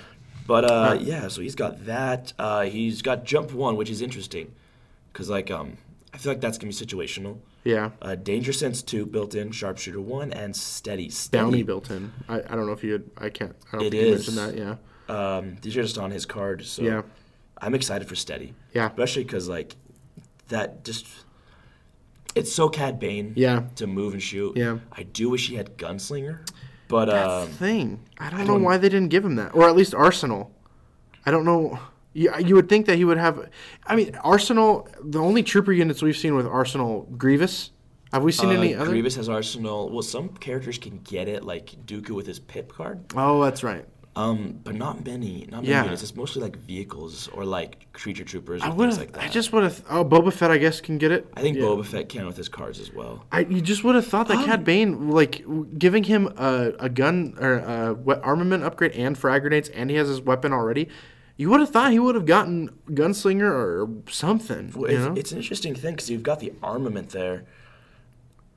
But 0.46 0.70
uh, 0.70 0.98
yeah, 1.00 1.26
so 1.26 1.40
he's 1.40 1.56
got 1.56 1.84
that. 1.86 2.32
Uh, 2.38 2.62
he's 2.62 3.02
got 3.02 3.24
jump 3.24 3.52
one, 3.52 3.74
which 3.76 3.90
is 3.90 4.02
interesting, 4.02 4.52
because 5.12 5.28
like 5.28 5.50
um, 5.50 5.78
I 6.14 6.18
feel 6.18 6.30
like 6.30 6.40
that's 6.40 6.58
gonna 6.58 6.70
be 6.70 6.76
situational. 6.76 7.38
Yeah. 7.64 7.90
Uh, 8.00 8.14
Danger 8.14 8.52
Sense 8.52 8.82
two 8.82 9.06
built 9.06 9.34
in, 9.34 9.50
Sharpshooter 9.52 10.00
one, 10.00 10.32
and 10.32 10.54
Steady. 10.56 11.10
Steady. 11.10 11.42
Bounty 11.44 11.62
built 11.62 11.90
in. 11.90 12.12
I, 12.28 12.36
I 12.38 12.56
don't 12.56 12.66
know 12.66 12.72
if 12.72 12.82
you. 12.84 12.92
Had, 12.92 13.04
I 13.18 13.28
can't. 13.30 13.54
I 13.72 13.76
don't 13.76 13.86
It 13.86 13.90
think 13.90 14.02
you 14.02 14.12
is. 14.14 14.34
mentioned 14.36 14.58
that. 14.58 14.78
Yeah. 15.08 15.36
Um, 15.36 15.56
these 15.62 15.76
are 15.76 15.82
just 15.82 15.98
on 15.98 16.10
his 16.10 16.24
card, 16.26 16.64
so 16.64 16.82
Yeah. 16.82 17.02
I'm 17.58 17.74
excited 17.74 18.08
for 18.08 18.14
Steady. 18.14 18.54
Yeah. 18.72 18.88
especially 18.88 19.24
because 19.24 19.48
like 19.48 19.74
that 20.48 20.84
just 20.84 21.06
it's 22.34 22.52
so 22.52 22.68
Cad 22.68 22.98
Bane. 23.00 23.32
Yeah. 23.36 23.64
to 23.76 23.86
move 23.86 24.12
and 24.12 24.22
shoot. 24.22 24.56
Yeah. 24.56 24.78
I 24.92 25.02
do 25.02 25.28
wish 25.30 25.48
he 25.48 25.56
had 25.56 25.76
Gunslinger, 25.76 26.48
but 26.88 27.06
That's 27.06 27.46
um, 27.46 27.48
thing. 27.48 28.00
I 28.18 28.30
don't 28.30 28.40
I 28.40 28.42
know 28.44 28.54
don't- 28.54 28.62
why 28.62 28.76
they 28.78 28.88
didn't 28.88 29.08
give 29.10 29.24
him 29.24 29.34
that, 29.36 29.54
or 29.54 29.68
at 29.68 29.74
least 29.76 29.94
Arsenal. 29.94 30.52
I 31.26 31.30
don't 31.30 31.44
know. 31.44 31.78
You, 32.12 32.32
you 32.44 32.54
would 32.56 32.68
think 32.68 32.86
that 32.86 32.96
he 32.96 33.04
would 33.04 33.18
have. 33.18 33.48
I 33.86 33.94
mean, 33.96 34.16
Arsenal. 34.22 34.88
The 35.02 35.20
only 35.20 35.42
trooper 35.42 35.72
units 35.72 36.02
we've 36.02 36.16
seen 36.16 36.34
with 36.34 36.46
Arsenal, 36.46 37.06
Grievous. 37.16 37.70
Have 38.12 38.24
we 38.24 38.32
seen 38.32 38.48
uh, 38.50 38.54
any 38.54 38.74
other? 38.74 38.90
Grievous 38.90 39.14
has 39.14 39.28
Arsenal. 39.28 39.88
Well, 39.90 40.02
some 40.02 40.30
characters 40.30 40.78
can 40.78 40.98
get 41.04 41.28
it, 41.28 41.44
like 41.44 41.66
Dooku 41.86 42.10
with 42.10 42.26
his 42.26 42.40
pip 42.40 42.72
card. 42.72 43.04
Oh, 43.14 43.40
that's 43.44 43.62
right. 43.62 43.84
Um, 44.16 44.58
but 44.64 44.74
not 44.74 45.04
many. 45.06 45.46
Not 45.52 45.58
many 45.62 45.68
Yeah. 45.68 45.84
units. 45.84 46.02
It's 46.02 46.16
mostly 46.16 46.42
like 46.42 46.56
vehicles 46.56 47.28
or 47.28 47.44
like 47.44 47.92
creature 47.92 48.24
troopers 48.24 48.60
or 48.60 48.64
I 48.64 48.68
things 48.70 48.78
would 48.78 48.96
like 48.96 49.12
that. 49.12 49.22
I 49.22 49.28
just 49.28 49.52
would 49.52 49.62
have. 49.62 49.84
Oh, 49.88 50.04
Boba 50.04 50.32
Fett, 50.32 50.50
I 50.50 50.58
guess, 50.58 50.80
can 50.80 50.98
get 50.98 51.12
it. 51.12 51.28
I 51.34 51.42
think 51.42 51.56
Yeah. 51.56 51.62
Boba 51.62 51.86
Fett 51.86 52.08
can 52.08 52.26
with 52.26 52.36
his 52.36 52.48
cards 52.48 52.80
as 52.80 52.92
well. 52.92 53.24
I, 53.30 53.42
you 53.42 53.60
just 53.60 53.84
would 53.84 53.94
have 53.94 54.08
thought 54.08 54.26
that 54.26 54.38
Um, 54.38 54.44
Cad 54.46 54.64
Bane, 54.64 55.10
like 55.10 55.42
w- 55.42 55.64
giving 55.78 56.02
him 56.02 56.26
a, 56.36 56.72
a 56.80 56.88
gun 56.88 57.36
or 57.40 57.52
a 57.54 58.20
armament 58.24 58.64
upgrade 58.64 58.90
and 58.92 59.16
frag 59.16 59.42
grenades, 59.42 59.68
and 59.68 59.88
he 59.90 59.94
has 59.96 60.08
his 60.08 60.20
weapon 60.20 60.52
already. 60.52 60.88
You 61.40 61.48
would 61.48 61.60
have 61.60 61.70
thought 61.70 61.90
he 61.90 61.98
would 61.98 62.14
have 62.16 62.26
gotten 62.26 62.68
gunslinger 62.90 63.50
or 63.50 63.88
something. 64.10 64.72
Well, 64.76 64.90
you 64.90 64.96
it's, 64.98 65.06
know? 65.06 65.14
it's 65.20 65.32
an 65.32 65.38
interesting 65.38 65.74
thing 65.74 65.94
because 65.94 66.10
you've 66.10 66.22
got 66.22 66.38
the 66.40 66.52
armament 66.62 67.08
there, 67.10 67.44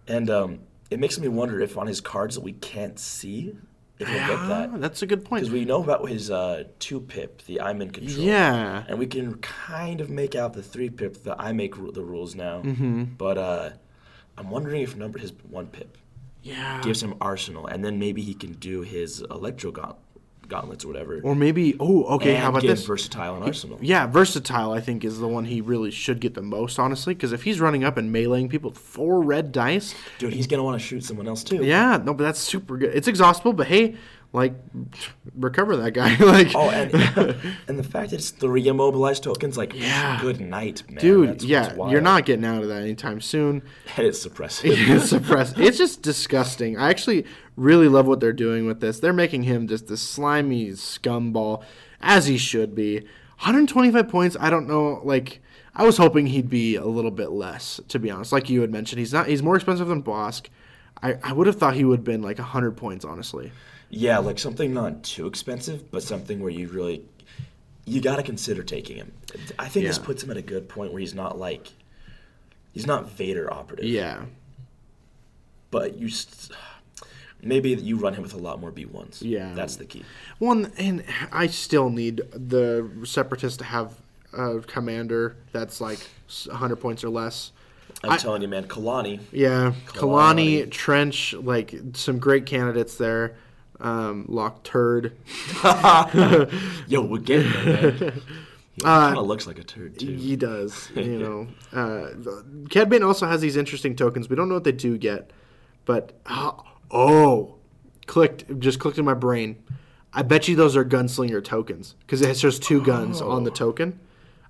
and 0.07 0.29
um, 0.29 0.59
it 0.91 0.99
makes 0.99 1.17
me 1.17 1.29
wonder 1.29 1.61
if 1.61 1.77
on 1.77 1.87
his 1.87 2.01
cards 2.01 2.35
that 2.35 2.41
we 2.43 2.51
can't 2.51 2.99
see, 2.99 3.55
if 3.99 4.07
he'll 4.09 4.17
get 4.27 4.31
Ah, 4.37 4.47
that. 4.49 4.81
that's 4.81 5.01
a 5.01 5.05
good 5.05 5.23
point. 5.23 5.43
Because 5.43 5.53
we 5.53 5.63
know 5.63 5.81
about 5.81 6.09
his 6.09 6.29
uh, 6.29 6.65
two 6.79 6.99
pip, 6.99 7.41
the 7.43 7.61
I'm 7.61 7.81
in 7.81 7.89
control. 7.89 8.25
Yeah. 8.25 8.83
And 8.89 8.99
we 8.99 9.07
can 9.07 9.35
kind 9.37 10.01
of 10.01 10.09
make 10.09 10.35
out 10.35 10.51
the 10.53 10.61
three 10.63 10.89
pip, 10.89 11.23
the 11.23 11.41
I 11.41 11.53
make 11.53 11.77
ru- 11.77 11.93
the 11.93 12.03
rules 12.03 12.35
now. 12.35 12.63
Mm-hmm. 12.63 13.03
But 13.17 13.37
uh, 13.37 13.69
I'm 14.37 14.49
wondering 14.49 14.81
if 14.81 14.97
number 14.97 15.19
his 15.19 15.31
one 15.49 15.67
pip 15.67 15.97
Yeah. 16.41 16.81
gives 16.81 17.01
him 17.01 17.15
arsenal, 17.21 17.65
and 17.65 17.85
then 17.85 17.97
maybe 17.97 18.21
he 18.21 18.33
can 18.33 18.51
do 18.53 18.81
his 18.81 19.21
electro 19.21 19.71
gaunt- 19.71 19.99
gauntlets 20.47 20.83
or 20.83 20.87
whatever. 20.87 21.19
Or 21.23 21.35
maybe. 21.35 21.75
Oh, 21.79 22.03
okay. 22.15 22.35
how 22.35 22.49
about 22.49 22.61
this? 22.61 22.85
versatile 22.85 23.35
and 23.35 23.43
arsenal. 23.43 23.77
Yeah, 23.81 24.07
versatile. 24.07 24.71
I 24.71 24.79
think 24.81 25.03
is 25.03 25.19
the 25.19 25.27
one 25.27 25.45
he 25.45 25.61
really 25.61 25.91
should 25.91 26.19
get 26.19 26.33
the 26.33 26.41
most, 26.41 26.79
honestly. 26.79 27.13
Because 27.13 27.31
if 27.31 27.43
he's 27.43 27.59
running 27.59 27.83
up 27.83 27.97
and 27.97 28.13
meleeing 28.13 28.49
people 28.49 28.71
with 28.71 28.79
four 28.79 29.21
red 29.21 29.51
dice, 29.51 29.95
Dude, 30.19 30.33
he's 30.33 30.47
gonna 30.47 30.63
want 30.63 30.79
to 30.79 30.85
shoot 30.85 31.03
someone 31.03 31.27
else 31.27 31.43
too. 31.43 31.63
yeah, 31.63 31.97
no, 32.03 32.13
but 32.13 32.23
that's 32.23 32.39
super 32.39 32.77
good. 32.77 32.91
It's 32.93 33.07
exhaustible, 33.07 33.53
but 33.53 33.67
hey, 33.67 33.95
like, 34.33 34.53
recover 35.35 35.77
that 35.77 35.91
guy. 35.91 36.15
like, 36.19 36.51
Oh, 36.55 36.69
and 36.69 36.93
and 37.67 37.79
the 37.79 37.83
fact 37.83 38.09
that 38.09 38.17
it's 38.17 38.31
three 38.31 38.67
immobilized 38.67 39.23
tokens, 39.23 39.57
like, 39.57 39.73
Yeah. 39.73 40.19
good 40.21 40.41
night, 40.41 40.83
man. 40.89 40.99
dude, 40.99 41.29
That's 41.29 41.43
yeah, 41.45 41.89
you're 41.89 42.01
not 42.01 42.25
getting 42.25 42.43
out 42.45 42.61
of 42.63 42.69
that 42.69 42.81
anytime 42.81 43.21
soon. 43.21 43.61
And 43.97 44.07
it's 44.07 44.25
suppressive. 44.25 44.63
it's 44.75 45.09
suppressed. 45.09 45.57
It's 45.59 45.77
just 45.77 46.01
disgusting. 46.01 46.77
I 46.77 46.89
actually 46.89 47.25
really 47.55 47.87
love 47.87 48.07
what 48.07 48.19
they're 48.19 48.33
doing 48.33 48.65
with 48.65 48.79
this. 48.81 48.99
They're 48.99 49.13
making 49.13 49.43
him 49.43 49.67
just 49.67 49.87
this 49.87 50.01
slimy 50.01 50.69
scumball. 50.71 51.63
as 52.01 52.25
he 52.25 52.37
should 52.37 52.73
be. 52.75 53.01
125 53.39 54.07
points. 54.09 54.37
I 54.39 54.49
don't 54.49 54.67
know. 54.67 55.01
Like 55.03 55.41
I 55.75 55.85
was 55.85 55.97
hoping 55.97 56.27
he'd 56.27 56.49
be 56.49 56.75
a 56.75 56.85
little 56.85 57.11
bit 57.11 57.31
less. 57.31 57.79
To 57.89 57.99
be 57.99 58.09
honest, 58.09 58.31
like 58.31 58.49
you 58.49 58.61
had 58.61 58.71
mentioned, 58.71 58.99
he's 58.99 59.11
not. 59.13 59.27
He's 59.27 59.43
more 59.43 59.55
expensive 59.55 59.87
than 59.87 60.01
Bosk. 60.01 60.47
I, 61.01 61.17
I 61.23 61.33
would 61.33 61.47
have 61.47 61.57
thought 61.57 61.75
he 61.75 61.83
would 61.83 61.99
have 61.99 62.03
been 62.05 62.21
like 62.21 62.37
100 62.39 62.77
points, 62.77 63.03
honestly. 63.03 63.51
Yeah, 63.95 64.17
like 64.17 64.39
something 64.39 64.73
not 64.73 65.03
too 65.03 65.27
expensive, 65.27 65.91
but 65.91 66.01
something 66.03 66.39
where 66.39 66.51
you 66.51 66.67
really 66.67 67.03
you 67.85 68.01
got 68.01 68.15
to 68.15 68.23
consider 68.23 68.63
taking 68.63 68.95
him. 68.95 69.11
I 69.59 69.67
think 69.67 69.85
this 69.85 69.99
puts 69.99 70.23
him 70.23 70.31
at 70.31 70.37
a 70.37 70.41
good 70.41 70.67
point 70.69 70.91
where 70.93 70.99
he's 70.99 71.13
not 71.13 71.37
like 71.37 71.67
he's 72.73 72.87
not 72.87 73.11
Vader 73.11 73.53
operative. 73.53 73.85
Yeah. 73.85 74.25
but 75.69 75.95
you 75.97 76.07
s 76.07 76.49
maybe 77.41 77.71
you 77.71 77.97
run 77.97 78.13
him 78.13 78.23
with 78.23 78.33
a 78.33 78.37
lot 78.37 78.59
more 78.59 78.71
B 78.71 78.85
ones. 78.85 79.21
Yeah. 79.21 79.53
that's 79.53 79.75
the 79.75 79.85
key. 79.85 80.03
One, 80.39 80.71
and 80.77 81.03
I 81.31 81.47
still 81.47 81.89
need 81.89 82.21
the 82.33 82.89
Separatists 83.03 83.57
to 83.57 83.63
have 83.65 83.93
a 84.31 84.59
commander 84.61 85.35
that's 85.51 85.79
like 85.81 85.99
100 86.47 86.77
points 86.77 87.03
or 87.03 87.09
less. 87.09 87.51
I'm 88.03 88.11
I- 88.11 88.17
telling 88.17 88.41
you, 88.41 88.47
man, 88.47 88.63
Kalani. 88.67 89.19
Yeah, 89.31 89.73
Kalani, 89.87 90.63
Kalani. 90.65 90.71
Trench, 90.71 91.33
like 91.33 91.75
some 91.93 92.17
great 92.17 92.45
candidates 92.47 92.95
there. 92.95 93.35
Um, 93.83 94.25
Lock 94.29 94.63
Turd. 94.63 95.15
Yo, 96.87 97.01
we're 97.01 97.19
getting 97.19 97.51
there, 97.51 97.91
man. 97.91 98.21
He 98.75 98.81
kind 98.81 99.17
of 99.17 99.27
looks 99.27 99.45
like 99.45 99.59
a 99.59 99.63
turd 99.63 99.99
too. 99.99 100.13
He 100.13 100.35
does, 100.35 100.89
you 100.95 101.19
know. 101.19 101.47
Uh, 101.71 102.09
Cad 102.69 102.89
Bane 102.89 103.03
also 103.03 103.27
has 103.27 103.39
these 103.41 103.55
interesting 103.55 103.95
tokens. 103.95 104.29
We 104.29 104.35
don't 104.35 104.47
know 104.49 104.55
what 104.55 104.63
they 104.63 104.71
do 104.71 104.97
yet, 104.99 105.29
but 105.85 106.13
uh, 106.25 106.53
oh, 106.91 107.55
clicked 108.07 108.59
just 108.59 108.79
clicked 108.79 108.97
in 108.97 109.05
my 109.05 109.13
brain. 109.13 109.61
I 110.13 110.21
bet 110.21 110.47
you 110.47 110.55
those 110.55 110.75
are 110.75 110.85
gunslinger 110.85 111.43
tokens 111.43 111.95
because 112.01 112.21
it 112.21 112.37
shows 112.37 112.57
two 112.59 112.81
guns 112.83 113.19
on 113.21 113.43
the 113.43 113.51
token. 113.51 113.99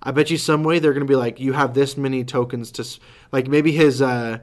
I 0.01 0.11
bet 0.11 0.29
you 0.29 0.37
some 0.37 0.63
way 0.63 0.79
they're 0.79 0.93
gonna 0.93 1.05
be 1.05 1.15
like, 1.15 1.39
you 1.39 1.53
have 1.53 1.73
this 1.73 1.95
many 1.97 2.23
tokens 2.25 2.71
to, 2.73 2.81
s- 2.81 2.99
like 3.31 3.47
maybe 3.47 3.71
his, 3.71 4.01
uh, 4.01 4.39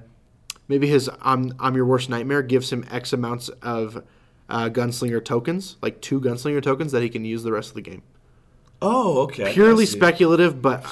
maybe 0.68 0.88
his 0.88 1.09
I'm 1.22 1.53
I'm 1.61 1.74
your 1.76 1.84
worst 1.86 2.09
nightmare 2.09 2.43
gives 2.43 2.72
him 2.72 2.84
X 2.91 3.12
amounts 3.12 3.49
of 3.62 4.03
uh, 4.51 4.69
gunslinger 4.69 5.25
tokens, 5.25 5.77
like 5.81 6.01
two 6.01 6.21
gunslinger 6.21 6.63
tokens 6.63 6.93
that 6.93 7.03
he 7.03 7.09
can 7.09 7.25
use 7.25 7.43
the 7.43 7.53
rest 7.53 7.69
of 7.71 7.75
the 7.75 7.83
game. 7.83 8.03
Oh, 8.83 9.21
okay. 9.23 9.53
Purely 9.53 9.87
speculative, 9.87 10.61
but 10.63 10.83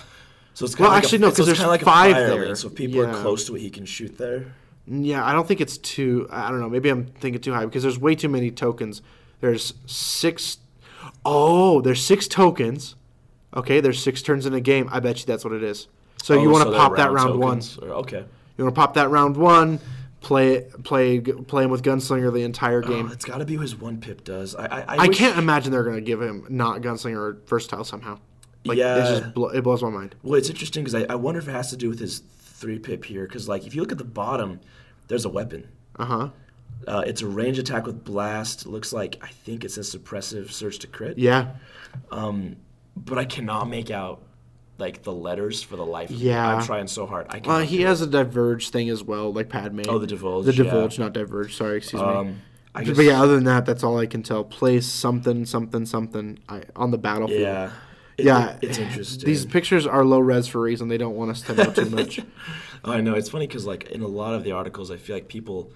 So 0.54 0.64
it's 0.64 0.78
Well, 0.78 0.90
like 0.90 1.04
actually, 1.04 1.18
a, 1.18 1.20
no, 1.22 1.30
so 1.30 1.36
'cause 1.36 1.48
it's 1.48 1.58
there's 1.58 1.68
like 1.68 1.82
five 1.82 2.16
there. 2.16 2.54
So 2.56 2.68
if 2.68 2.74
people 2.74 3.00
Yeah. 3.00 3.10
are 3.10 3.22
close 3.22 3.46
to 3.46 3.56
it, 3.56 3.60
he 3.60 3.70
can 3.70 3.84
shoot 3.86 4.18
there. 4.18 4.52
Yeah, 4.86 5.24
I 5.24 5.32
don't 5.32 5.46
think 5.46 5.60
it's 5.60 5.78
too. 5.78 6.26
I 6.30 6.50
don't 6.50 6.60
know. 6.60 6.68
Maybe 6.68 6.88
I'm 6.88 7.04
thinking 7.06 7.40
too 7.40 7.52
high 7.52 7.64
because 7.64 7.82
there's 7.82 7.98
way 7.98 8.14
too 8.14 8.28
many 8.28 8.50
tokens. 8.50 9.00
There's 9.40 9.74
six 9.86 10.58
oh 11.24 11.80
there's 11.80 12.04
six 12.04 12.26
tokens. 12.26 12.94
Okay, 13.54 13.80
there's 13.80 14.02
six 14.02 14.20
turns 14.22 14.46
in 14.46 14.54
a 14.54 14.60
game. 14.60 14.88
I 14.90 15.00
bet 15.00 15.20
you 15.20 15.26
that's 15.26 15.44
what 15.44 15.52
it 15.54 15.62
is. 15.62 15.86
So 16.22 16.34
you 16.34 16.48
Oh, 16.48 16.52
want 16.52 16.64
to 16.64 16.70
they're 16.70 16.78
pop 16.80 16.96
that 16.96 17.12
round 17.12 17.40
tokens, 17.40 17.78
one. 17.78 17.88
Or, 17.90 17.94
okay. 17.96 18.24
You 18.56 18.64
want 18.64 18.74
to 18.74 18.78
pop 18.80 18.94
that 18.94 19.10
round 19.10 19.36
one. 19.36 19.78
Play 20.20 20.62
play 20.82 21.20
play 21.20 21.62
him 21.64 21.70
with 21.70 21.82
Gunslinger 21.82 22.32
the 22.32 22.42
entire 22.42 22.82
Oh, 22.84 22.88
game. 22.88 23.10
it's 23.12 23.24
got 23.24 23.38
to 23.38 23.44
be 23.44 23.56
his 23.56 23.76
one 23.76 24.00
pip 24.00 24.24
does. 24.24 24.54
I 24.56 24.66
I, 24.66 24.80
I, 24.80 24.84
I 25.04 25.08
wish- 25.08 25.16
can't 25.18 25.38
imagine 25.38 25.70
they're 25.70 25.84
gonna 25.84 26.00
give 26.00 26.20
him 26.20 26.44
not 26.48 26.80
Gunslinger 26.80 27.16
or 27.16 27.38
versatile 27.46 27.84
somehow. 27.84 28.18
Like 28.64 28.78
Yeah. 28.78 28.98
just 28.98 29.22
it 29.54 29.62
blows 29.62 29.82
my 29.82 29.90
mind. 29.90 30.16
Well, 30.24 30.34
it's 30.34 30.50
interesting 30.50 30.82
because 30.84 30.94
I, 30.96 31.12
I 31.12 31.14
wonder 31.14 31.38
if 31.38 31.46
it 31.46 31.52
has 31.52 31.70
to 31.70 31.76
do 31.76 31.88
with 31.88 32.00
his 32.00 32.18
three 32.40 32.78
pip 32.80 33.04
here. 33.04 33.26
Because 33.28 33.48
like 33.48 33.64
if 33.66 33.74
you 33.76 33.80
look 33.80 33.92
at 33.92 33.98
the 33.98 34.04
bottom, 34.04 34.58
there's 35.06 35.24
a 35.24 35.28
weapon. 35.28 35.68
Uh 35.96 36.04
huh. 36.04 36.28
Uh, 36.86 37.04
it's 37.06 37.22
a 37.22 37.26
range 37.26 37.58
attack 37.58 37.86
with 37.86 38.02
blast. 38.04 38.66
Looks 38.66 38.92
like 38.92 39.18
I 39.22 39.28
think 39.28 39.64
it 39.64 39.70
says 39.70 39.94
suppressive 39.94 40.50
surge 40.50 40.80
to 40.80 40.86
crit. 40.88 41.16
Yeah. 41.18 41.52
Um, 42.10 42.56
but 42.96 43.18
I 43.18 43.24
cannot 43.24 43.68
make 43.68 43.90
out 43.90 44.22
like 44.78 45.02
the 45.02 45.12
letters 45.12 45.62
for 45.62 45.76
the 45.76 45.84
life. 45.84 46.10
Yeah. 46.10 46.56
I'm 46.56 46.62
trying 46.64 46.86
so 46.86 47.04
hard. 47.06 47.26
I 47.30 47.38
Uh, 47.38 47.40
cannot 47.40 47.64
he 47.64 47.82
has 47.82 48.00
it. 48.00 48.08
a 48.08 48.10
diverge 48.10 48.70
thing 48.70 48.88
as 48.90 49.02
well, 49.02 49.32
like 49.32 49.48
Padme. 49.48 49.80
Oh, 49.88 49.98
the 49.98 50.06
divulge, 50.06 50.46
The 50.46 50.52
yeah. 50.54 50.62
divulge, 50.64 50.98
not 50.98 51.12
diverge. 51.12 51.56
Sorry, 51.56 51.78
excuse 51.78 52.00
me. 52.00 52.08
Um, 52.08 52.36
I 52.74 52.84
but 52.84 52.94
guess- 52.96 53.06
yeah, 53.06 53.20
other 53.22 53.34
than 53.34 53.44
that, 53.44 53.66
that's 53.66 53.82
all 53.82 53.98
I 53.98 54.06
can 54.06 54.22
tell. 54.22 54.44
Place 54.44 54.86
something, 54.86 55.44
something, 55.46 55.84
something 55.84 56.38
I, 56.48 56.62
on 56.76 56.90
the 56.92 56.98
battlefield. 56.98 57.40
Yeah. 57.40 57.70
It- 58.16 58.24
yeah, 58.26 58.56
it's 58.62 58.78
interesting. 58.78 59.26
These 59.26 59.46
pictures 59.46 59.86
are 59.86 60.04
low 60.04 60.18
res 60.20 60.46
for 60.48 60.58
a 60.58 60.62
reason. 60.62 60.88
They 60.88 60.98
don't 60.98 61.14
want 61.16 61.30
us 61.30 61.42
to 61.42 61.54
know 61.54 61.70
too 61.72 61.88
much. 61.90 62.20
Oh, 62.84 62.92
I 62.92 63.00
know 63.00 63.14
it's 63.14 63.28
funny 63.30 63.46
because 63.46 63.64
like 63.66 63.90
in 63.90 64.02
a 64.02 64.08
lot 64.08 64.34
of 64.34 64.42
the 64.44 64.52
articles, 64.52 64.90
I 64.90 64.96
feel 64.96 65.14
like 65.16 65.28
people 65.28 65.72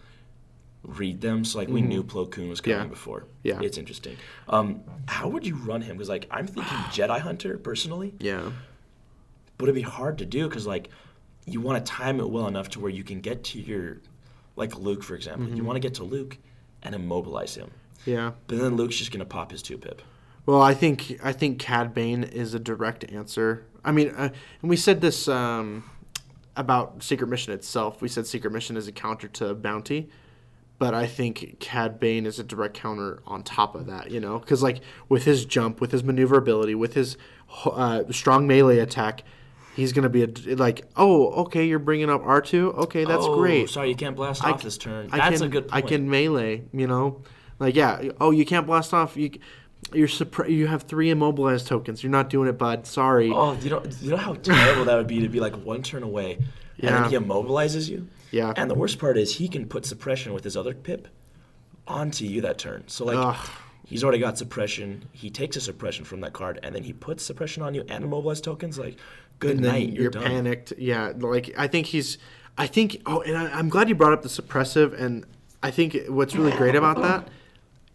read 0.85 1.21
them. 1.21 1.45
So 1.45 1.59
like 1.59 1.69
we 1.69 1.81
knew 1.83 2.03
Plo 2.03 2.29
Koon 2.31 2.49
was 2.49 2.61
coming 2.61 2.79
Mm-hmm. 2.79 2.87
Yeah. 2.87 2.91
before. 2.91 3.25
Yeah. 3.45 3.61
it's 3.63 3.79
interesting. 3.79 4.17
Um, 4.49 4.81
how 5.07 5.29
would 5.29 5.47
you 5.47 5.55
run 5.55 5.83
him? 5.83 5.97
Because 5.97 6.09
like 6.09 6.27
I'm 6.33 6.47
thinking 6.47 6.65
Jedi 6.91 7.21
Hunter 7.21 7.59
personally, 7.59 8.15
yeah, 8.19 8.51
but 9.59 9.65
it'd 9.65 9.75
be 9.75 9.83
hard 9.83 10.19
to 10.19 10.27
do 10.27 10.49
because 10.49 10.67
like 10.67 10.89
you 11.47 11.61
want 11.61 11.85
to 11.85 11.93
time 11.93 12.21
it 12.21 12.29
well 12.29 12.47
enough 12.47 12.69
to 12.71 12.81
where 12.81 12.91
you 12.91 13.05
can 13.05 13.21
get 13.21 13.45
to 13.45 13.61
your 13.61 13.99
like 14.57 14.77
Luke 14.77 15.03
for 15.03 15.15
example. 15.15 15.47
Mm-hmm. 15.47 15.57
You 15.57 15.65
want 15.65 15.77
to 15.77 15.81
get 15.81 15.95
to 15.95 16.05
Luke 16.05 16.39
and 16.83 16.95
immobilize 16.95 17.55
him, 17.55 17.71
yeah. 18.05 18.33
but 18.47 18.59
then 18.59 18.77
Luke's 18.77 18.97
just 18.97 19.13
gonna 19.13 19.25
pop 19.25 19.51
his 19.51 19.63
two 19.63 19.79
pip. 19.79 20.03
Well, 20.47 20.61
I 20.61 20.75
think 20.75 21.21
I 21.23 21.33
think 21.33 21.59
Cad 21.59 21.95
Bane 21.95 22.25
is 22.25 22.55
a 22.55 22.59
direct 22.59 23.11
answer. 23.11 23.65
I 23.85 23.93
mean, 23.93 24.11
uh, 24.11 24.31
and 24.61 24.71
we 24.71 24.77
said 24.77 25.01
this 25.01 25.29
um, 25.29 25.89
about 26.57 27.03
Secret 27.03 27.29
Mission 27.29 27.53
itself. 27.53 28.03
We 28.03 28.09
said 28.09 28.27
Secret 28.27 28.53
Mission 28.53 28.77
is 28.77 28.89
a 28.89 28.93
counter 28.93 29.29
to 29.29 29.55
Bounty, 29.55 30.11
but 30.79 30.95
I 30.95 31.07
think 31.07 31.59
Cad 31.61 32.01
Bane 32.01 32.27
is 32.27 32.39
a 32.39 32.45
direct 32.45 32.75
counter 32.75 33.23
on 33.27 33.45
top 33.45 33.77
of 33.77 33.87
that. 33.87 34.11
You 34.11 34.19
know, 34.19 34.41
because 34.41 34.63
like 34.63 34.81
with 35.09 35.25
his 35.25 35.45
jump, 35.45 35.81
with 35.81 35.93
his 35.93 36.03
maneuverability, 36.03 36.75
with 36.75 36.95
his 36.95 37.17
uh, 37.65 38.03
strong 38.11 38.47
melee 38.49 38.79
attack, 38.79 39.23
he's 39.75 39.93
gonna 39.93 40.09
be 40.09 40.25
a 40.25 40.57
like. 40.57 40.85
Oh, 40.97 41.29
okay, 41.45 41.65
you're 41.67 41.79
bringing 41.79 42.11
up 42.11 42.23
R 42.25 42.41
two. 42.41 42.73
Okay, 42.73 43.05
that's 43.05 43.25
oh, 43.25 43.37
great. 43.37 43.69
Sorry, 43.71 43.89
you 43.89 43.97
can't 43.97 44.17
blast 44.17 44.45
I 44.45 44.51
off 44.53 44.61
c- 44.61 44.65
this 44.65 44.79
turn. 44.79 45.09
I 45.13 45.19
That's 45.19 45.39
can, 45.41 45.47
a 45.47 45.51
good 45.51 45.69
point. 45.69 45.85
I 45.85 45.87
can 45.89 46.09
melee, 46.11 46.63
you 46.73 46.87
know, 46.87 47.23
like 47.59 47.75
yeah. 47.75 48.11
Oh, 48.21 48.31
you 48.31 48.45
can't 48.45 48.67
blast 48.67 48.93
off. 48.95 49.17
You, 49.17 49.31
you're 49.93 50.09
suppre- 50.09 50.49
You 50.51 50.67
have 50.69 50.83
three 50.85 51.11
immobilized 51.11 51.67
tokens. 51.67 52.03
You're 52.03 52.13
not 52.13 52.31
doing 52.31 52.49
it, 52.49 52.59
bud. 52.59 52.87
Sorry. 52.87 53.31
Oh, 53.31 53.55
you 53.55 53.71
know, 53.71 53.83
you 54.01 54.11
know 54.11 54.17
how 54.17 54.35
terrible 54.35 54.85
that 54.85 54.97
would 54.97 55.09
be 55.09 55.21
to 55.21 55.29
be 55.29 55.41
like 55.41 55.55
one 55.57 55.83
turn 55.83 56.03
away, 56.03 56.35
and 56.35 56.45
Yeah. 56.79 57.01
then 57.03 57.11
he 57.11 57.17
immobilizes 57.17 57.89
you. 57.89 58.09
Yeah. 58.31 58.53
And 58.57 58.71
the 58.71 58.75
worst 58.75 58.99
part 58.99 59.19
is 59.19 59.37
he 59.37 59.49
can 59.49 59.67
put 59.67 59.85
suppression 59.85 60.33
with 60.33 60.45
his 60.45 60.57
other 60.57 60.73
pip 60.75 61.09
onto 61.87 62.25
you 62.25 62.41
that 62.43 62.59
turn. 62.59 62.85
So 62.87 63.05
like, 63.05 63.17
Ugh. 63.19 63.49
He's 63.87 64.03
already 64.03 64.19
got 64.19 64.39
suppression. 64.39 65.05
He 65.13 65.31
takes 65.31 65.57
a 65.57 65.61
suppression 65.61 66.05
from 66.05 66.21
that 66.21 66.33
card, 66.33 66.59
and 66.63 66.75
then 66.75 66.83
he 66.85 66.93
puts 66.93 67.25
suppression 67.25 67.63
on 67.63 67.75
you 67.75 67.85
and 67.89 68.05
immobilized 68.05 68.45
tokens. 68.45 68.79
Like, 68.79 68.97
good 69.39 69.53
and 69.57 69.63
night. 69.63 69.91
You're, 69.91 70.03
you're 70.03 70.11
panicked. 70.11 70.73
Yeah, 70.79 71.13
like 71.17 71.55
I 71.59 71.67
think 71.69 71.87
he's. 71.87 72.19
I 72.59 72.67
think. 72.67 73.01
Oh, 73.07 73.21
and 73.23 73.37
I, 73.37 73.47
I'm 73.59 73.69
glad 73.69 73.89
you 73.89 73.95
brought 73.95 74.13
up 74.13 74.23
the 74.23 74.29
suppressive. 74.29 74.99
And 75.01 75.25
I 75.63 75.71
think 75.71 75.97
what's 76.09 76.35
really 76.35 76.53
great 76.57 76.75
about 76.75 77.01
that 77.03 77.29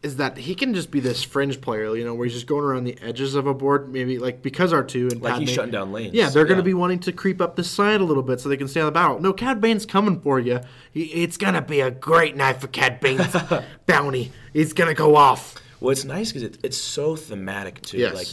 is 0.03 0.17
that 0.17 0.37
he 0.37 0.53
can 0.53 0.73
just 0.75 0.91
be 0.91 0.99
this 0.99 1.23
fringe 1.23 1.59
player. 1.59 1.95
You 1.95 2.05
know, 2.05 2.13
where 2.13 2.25
he's 2.25 2.33
just 2.35 2.47
going 2.47 2.63
around 2.63 2.83
the 2.85 2.97
edges 3.01 3.35
of 3.35 3.45
a 3.47 3.53
board. 3.53 3.91
Maybe 3.91 4.17
like 4.19 4.41
because 4.41 4.73
R 4.73 4.83
two 4.83 5.09
and 5.11 5.21
Like, 5.21 5.39
he's 5.39 5.49
Padme- 5.49 5.55
shutting 5.55 5.71
down 5.71 5.91
lanes. 5.91 6.13
Yeah, 6.13 6.29
they're 6.29 6.45
going 6.45 6.57
to 6.57 6.63
be 6.63 6.73
wanting 6.73 6.99
to 7.01 7.11
creep 7.11 7.39
up 7.41 7.55
the 7.55 7.63
side 7.63 8.01
a 8.01 8.03
little 8.03 8.23
bit 8.23 8.39
so 8.39 8.49
they 8.49 8.57
can 8.57 8.67
stay 8.67 8.79
on 8.81 8.87
the 8.87 8.91
battle. 8.91 9.19
No, 9.19 9.31
Cad 9.33 9.61
Bane's 9.61 9.85
coming 9.85 10.19
for 10.21 10.39
you. 10.39 10.59
It's 10.93 11.37
going 11.37 11.53
to 11.53 11.61
be 11.61 11.81
a 11.81 11.91
great 11.91 12.35
night 12.35 12.59
for 12.61 12.67
Cad 12.67 12.99
Bane's 12.99 13.35
bounty. 13.85 14.31
He's 14.53 14.73
going 14.73 14.89
to 14.89 14.95
go 14.95 15.15
off. 15.15 15.55
Well, 15.79 15.91
it's 15.91 16.05
nice 16.05 16.31
because 16.31 16.43
it, 16.43 16.57
it's 16.63 16.77
so 16.77 17.15
thematic 17.15 17.81
too. 17.81 17.97
Yes. 17.97 18.13
Like, 18.13 18.27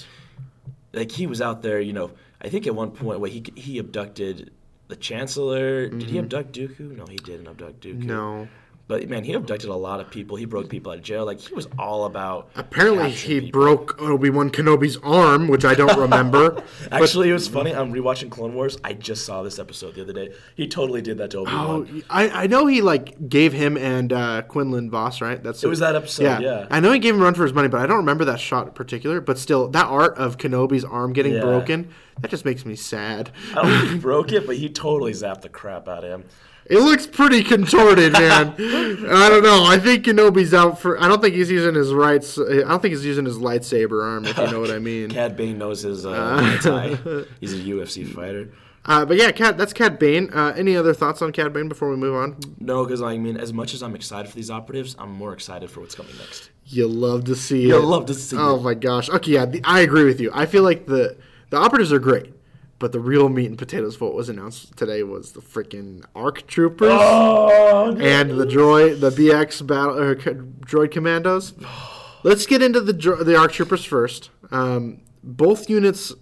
like 0.93 1.13
he 1.13 1.27
was 1.27 1.41
out 1.41 1.63
there. 1.63 1.81
You 1.81 1.93
know, 1.93 2.11
I 2.41 2.49
think 2.49 2.67
at 2.67 2.75
one 2.75 2.91
point, 2.91 3.21
wait, 3.21 3.33
he 3.33 3.61
he 3.61 3.79
abducted 3.79 4.51
the 4.89 4.97
Chancellor. 4.97 5.89
Did 5.89 6.11
he 6.11 6.19
abduct 6.19 6.53
Dooku? 6.53 6.97
No, 6.97 7.07
he 7.07 7.17
didn't 7.17 7.49
abduct 7.49 7.81
Dooku. 7.81 7.99
Mm-hmm. 7.99 8.07
No. 8.07 8.49
But 8.87 9.09
man, 9.09 9.25
he 9.25 9.33
abducted 9.33 9.71
a 9.71 9.75
lot 9.75 10.01
of 10.01 10.11
people. 10.11 10.37
He 10.37 10.45
broke 10.45 10.69
people 10.69 10.93
out 10.93 10.99
of 10.99 11.05
jail. 11.05 11.25
Like 11.25 11.41
he 11.41 11.55
was 11.55 11.67
all 11.79 12.05
about. 12.05 12.51
Apparently, 12.55 13.11
he 13.11 13.41
people. 13.41 13.61
broke 13.63 14.01
Obi 14.03 14.29
Wan 14.29 14.51
Kenobi's 14.51 14.99
arm, 15.03 15.49
which 15.49 15.65
I 15.65 15.75
don't 15.75 15.99
remember. 15.99 16.63
Actually, 16.93 17.31
it 17.31 17.33
was 17.33 17.49
funny. 17.49 17.75
I'm 17.75 17.95
rewatching 17.95 18.31
Clone 18.31 18.55
Wars. 18.55 18.77
I 18.85 18.93
just 18.93 19.25
saw 19.25 19.43
this 19.43 19.59
episode 19.59 19.95
the 19.95 20.03
other 20.03 20.13
day. 20.13 20.35
He 20.55 20.69
totally 20.69 21.01
did 21.01 21.17
that 21.17 21.31
to 21.31 21.39
Obi 21.39 21.51
Wan. 21.53 21.89
Oh, 21.95 22.03
I, 22.11 22.29
I 22.45 22.47
know 22.47 22.67
he 22.67 22.83
like 22.83 23.27
gave 23.27 23.55
him 23.55 23.79
and 23.79 24.13
uh, 24.13 24.43
Quinlan 24.43 24.91
Vos, 24.91 25.23
right? 25.23 25.43
That's 25.43 25.65
It 25.65 25.69
was 25.69 25.79
that 25.79 25.97
episode, 25.97 26.43
yeah. 26.43 26.67
I 26.71 26.81
know 26.81 26.93
he 26.93 26.99
gave 26.99 27.15
him 27.15 27.23
run 27.23 27.33
for 27.33 27.45
his 27.45 27.55
money, 27.55 27.69
but 27.69 27.81
I 27.81 27.87
don't 27.87 27.97
remember 27.97 28.27
that 28.27 28.39
shot 28.39 28.67
in 28.67 28.73
particular. 28.75 29.23
But 29.23 29.39
still, 29.39 29.69
that 29.69 29.87
art 29.87 30.19
of 30.19 30.37
Kenobi's 30.37 30.85
arm 30.85 31.15
getting 31.15 31.33
Yeah. 31.33 31.41
broken, 31.41 31.89
that 32.21 32.31
just 32.31 32.45
makes 32.45 32.67
me 32.67 32.77
sad. 32.77 33.31
I 33.53 33.63
don't 33.63 33.79
think 33.81 33.93
he 33.93 33.99
broke 34.11 34.31
it, 34.33 34.47
but 34.47 34.57
he 34.57 34.69
totally 34.69 35.13
zapped 35.13 35.41
the 35.41 35.49
crap 35.49 35.89
out 35.89 36.05
of 36.05 36.11
him. 36.11 36.25
It 36.67 36.79
looks 36.79 37.07
pretty 37.07 37.43
contorted, 37.45 38.13
man. 38.15 38.55
I 38.59 39.29
don't 39.29 39.43
know. 39.43 39.65
I 39.65 39.79
think 39.79 40.07
Kenobi's 40.07 40.55
out 40.55 40.81
for. 40.81 40.99
I 41.01 41.09
don't 41.09 41.21
think 41.21 41.35
he's 41.35 41.51
using 41.51 41.75
his 41.75 41.93
right. 41.93 42.23
s- 42.23 42.39
I 42.39 42.61
don't 42.67 42.81
think 42.81 42.93
he's 42.95 43.05
using 43.05 43.27
his 43.27 43.37
lightsaber 43.39 44.03
arm. 44.03 44.25
If 44.25 44.39
you 44.39 44.51
know 44.51 44.61
what 44.61 44.71
I 44.71 44.79
mean. 44.79 45.11
Cad 45.11 45.37
Bane 45.37 45.59
knows 45.59 45.83
his 45.83 46.07
uh, 46.07 46.39
Muay 46.63 47.29
He's 47.41 47.53
a 47.53 47.63
UFC 47.63 48.07
fighter. 48.11 48.51
Uh, 48.87 49.05
but 49.05 49.17
yeah, 49.17 49.31
Cad, 49.33 49.57
that's 49.57 49.73
Cad 49.73 49.99
Bane. 49.99 50.31
Uh, 50.33 50.53
any 50.57 50.77
other 50.77 50.93
thoughts 50.95 51.23
on 51.23 51.33
Cad 51.33 51.53
Bane 51.53 51.69
before 51.69 51.89
we 51.91 51.97
move 51.97 52.15
on? 52.15 52.37
No, 52.61 52.85
because 52.85 53.01
I 53.03 53.17
mean, 53.19 53.37
as 53.37 53.53
much 53.53 53.73
as 53.75 53.83
I'm 53.83 53.95
excited 53.95 54.29
for 54.31 54.37
these 54.37 54.51
operatives, 54.51 54.95
I'm 54.99 55.11
more 55.13 55.33
excited 55.33 55.71
for 55.71 55.81
what's 55.81 55.95
coming 55.95 56.15
next. 56.19 56.51
You 56.67 56.87
love 56.89 57.25
to 57.25 57.35
see 57.37 57.63
You'll 57.69 57.83
it. 57.83 57.87
love 57.87 58.07
to 58.07 58.15
see 58.15 58.37
Oh 58.39 58.57
it. 58.57 58.63
my 58.63 58.75
gosh. 58.75 59.09
Okay, 59.11 59.33
yeah, 59.33 59.45
the, 59.47 59.61
I 59.65 59.81
agree 59.81 60.05
with 60.05 60.21
you. 60.21 60.31
I 60.35 60.47
feel 60.47 60.63
like 60.63 60.87
the 60.87 61.17
the 61.51 61.57
operatives 61.59 61.93
are 61.93 61.99
great, 61.99 62.33
but 62.79 62.93
the 62.93 63.01
real 63.01 63.29
meat 63.29 63.47
and 63.47 63.59
potatoes 63.59 63.97
for 63.97 64.07
what 64.07 64.15
was 64.15 64.29
announced 64.29 64.77
today 64.77 65.03
was 65.03 65.33
the 65.33 65.41
freaking 65.41 66.05
ARC 66.15 66.47
troopers 66.47 66.89
Oh, 66.93 67.97
and 68.01 68.31
the 68.33 68.45
droid, 68.47 69.01
the 69.01 69.11
BX 69.11 69.67
battle 69.67 69.99
or 69.99 70.15
droid 70.17 70.91
commandos. 70.91 71.55
Let's 72.25 72.47
get 72.47 72.63
into 72.63 72.81
the 72.81 72.93
dro- 72.93 73.23
the 73.23 73.37
ARC 73.37 73.53
troopers 73.53 73.85
first. 73.85 74.31
Um, 74.51 75.01
both 75.23 75.69
units 75.69 76.13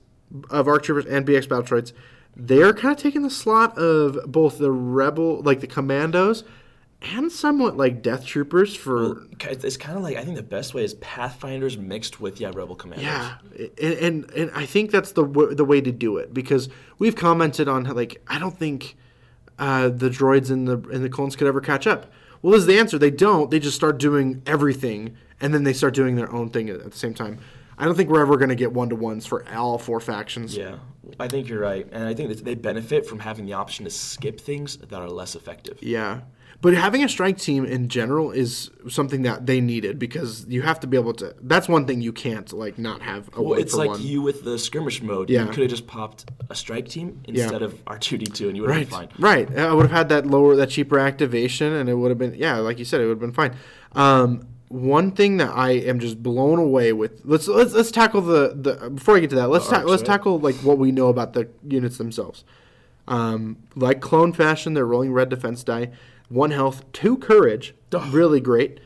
of 0.51 0.67
ARC 0.69 0.83
troopers 0.83 1.07
and 1.07 1.27
BX 1.27 1.49
battle 1.49 1.65
droids, 1.65 1.93
they're 2.37 2.73
kind 2.73 2.95
of 2.97 3.01
taking 3.03 3.23
the 3.23 3.31
slot 3.31 3.77
of 3.79 4.19
both 4.27 4.59
the 4.59 4.73
rebel, 4.73 5.43
like 5.43 5.61
the 5.61 5.67
commandos, 5.67 6.45
and 7.03 7.31
somewhat 7.33 7.77
like 7.77 8.03
death 8.03 8.25
troopers 8.25 8.77
for 8.77 9.27
It's 9.41 9.77
kind 9.77 9.97
of 9.97 10.03
like 10.03 10.17
I 10.17 10.25
think 10.25 10.37
the 10.37 10.43
best 10.43 10.75
way 10.75 10.85
is 10.85 10.95
Pathfinders 10.95 11.77
mixed 11.77 12.21
with 12.21 12.41
yeah 12.41 12.51
Rebel 12.55 12.77
Commandos. 12.77 13.05
Yeah, 13.05 13.37
and, 13.81 13.95
and 13.99 14.31
and 14.31 14.51
I 14.55 14.67
think 14.67 14.91
that's 14.91 15.13
the 15.13 15.25
w- 15.25 15.55
the 15.55 15.65
way 15.65 15.81
to 15.81 15.93
do 15.93 16.17
it 16.19 16.33
because 16.33 16.69
we've 16.99 17.17
commented 17.17 17.69
on 17.69 17.87
how, 17.87 17.95
like 17.95 18.23
I 18.29 18.39
don't 18.39 18.57
think 18.57 18.97
uh, 19.59 19.89
the 19.89 20.09
droids 20.09 20.51
and 20.51 20.69
the 20.69 20.79
and 20.93 21.05
the 21.05 21.09
clones 21.09 21.37
could 21.37 21.47
ever 21.47 21.61
catch 21.61 21.87
up. 21.87 22.11
Well, 22.41 22.55
is 22.55 22.67
the 22.67 22.79
answer 22.79 22.99
they 22.99 23.11
don't. 23.11 23.51
They 23.51 23.61
just 23.61 23.77
start 23.77 23.99
doing 23.99 24.43
everything, 24.47 25.17
and 25.41 25.55
then 25.55 25.65
they 25.65 25.73
start 25.73 25.95
doing 25.95 26.17
their 26.17 26.33
own 26.33 26.51
thing 26.51 26.69
at, 26.71 26.81
at 26.81 26.91
the 26.91 26.99
same 26.99 27.15
time. 27.15 27.39
I 27.79 27.85
don't 27.85 27.97
think 27.97 28.11
we're 28.11 28.23
ever 28.23 28.37
going 28.37 28.51
to 28.51 28.55
get 28.55 28.73
one 28.73 28.91
to 28.91 28.97
ones 28.97 29.27
for 29.27 29.45
all 29.53 29.79
four 29.79 29.99
factions. 29.99 30.57
Yeah, 30.57 30.77
I 31.19 31.29
think 31.29 31.49
you're 31.49 31.61
right, 31.61 31.87
and 31.91 32.05
I 32.05 32.15
think 32.15 32.29
that 32.29 32.45
they 32.45 32.55
benefit 32.55 33.07
from 33.07 33.21
having 33.21 33.47
the 33.47 33.55
option 33.55 33.85
to 33.85 33.91
skip 33.91 34.41
things 34.41 34.77
that 34.77 34.93
are 35.01 35.09
less 35.09 35.35
effective. 35.35 35.79
Yeah. 35.83 36.21
But 36.63 36.75
having 36.75 37.03
a 37.03 37.09
strike 37.09 37.39
team 37.39 37.65
in 37.65 37.89
general 37.89 38.31
is 38.31 38.71
something 38.89 39.23
that 39.23 39.47
they 39.47 39.61
needed 39.61 39.99
because 39.99 40.47
you 40.47 40.63
have 40.63 40.79
to 40.81 40.87
be 40.87 40.97
able 40.97 41.13
to. 41.15 41.35
That's 41.43 41.69
one 41.69 41.87
thing 41.89 42.01
you 42.01 42.13
can't 42.13 42.51
like 42.53 42.79
not 42.79 43.03
have 43.03 43.29
a 43.37 43.43
Well, 43.43 43.59
it's 43.59 43.75
like 43.75 43.91
one. 43.91 44.01
you 44.03 44.23
with 44.23 44.45
the 44.45 44.57
skirmish 44.61 45.03
mode. 45.03 45.29
Yeah. 45.29 45.43
You 45.45 45.49
could 45.51 45.63
have 45.63 45.71
just 45.71 45.89
popped 45.89 46.31
a 46.49 46.55
strike 46.55 46.89
team 46.89 47.21
instead 47.27 47.63
of 47.63 47.85
R2D2, 47.87 48.47
and 48.47 48.57
you 48.57 48.63
would 48.63 48.71
have 48.71 48.93
Right, 48.93 49.09
been 49.11 49.19
fine. 49.19 49.49
right. 49.49 49.59
I 49.59 49.73
would 49.75 49.83
have 49.83 49.91
had 49.91 50.09
that 50.11 50.25
lower, 50.27 50.55
that 50.55 50.71
cheaper 50.71 51.01
activation, 51.01 51.73
and 51.73 51.89
it 51.91 51.95
would 51.95 52.11
have 52.13 52.19
been, 52.19 52.35
yeah, 52.37 52.59
like 52.59 52.79
you 52.79 52.85
said, 52.85 53.01
it 53.01 53.07
would 53.07 53.21
have 53.21 53.21
been 53.21 53.33
fine. 53.33 53.57
Um, 53.93 54.47
one 54.69 55.11
thing 55.11 55.39
that 55.39 55.51
I 55.55 55.73
am 55.73 55.99
just 55.99 56.23
blown 56.23 56.61
away 56.61 56.93
with. 56.93 57.23
Let's 57.25 57.49
let's 57.49 57.75
let's 57.75 57.91
tackle 57.91 58.21
the 58.23 58.57
the 58.59 58.89
before 58.91 59.17
I 59.17 59.21
get 59.21 59.31
to 59.31 59.37
that. 59.37 59.49
Let's 59.51 59.69
ta- 59.69 59.79
arcs, 59.79 59.89
let's 59.91 60.03
right? 60.03 60.07
tackle 60.07 60.39
like 60.39 60.55
what 60.63 60.79
we 60.79 60.93
know 60.93 61.09
about 61.09 61.33
the 61.35 61.49
units 61.67 61.99
themselves. 61.99 62.45
Um, 63.09 63.57
like 63.75 64.01
clone 64.01 64.33
fashion, 64.33 64.75
they're 64.75 64.87
rolling 64.87 65.13
red 65.13 65.29
defense 65.29 65.63
die, 65.65 65.91
one 66.33 66.51
health, 66.51 66.91
two 66.93 67.17
courage, 67.17 67.75
really 68.11 68.41
great. 68.41 68.81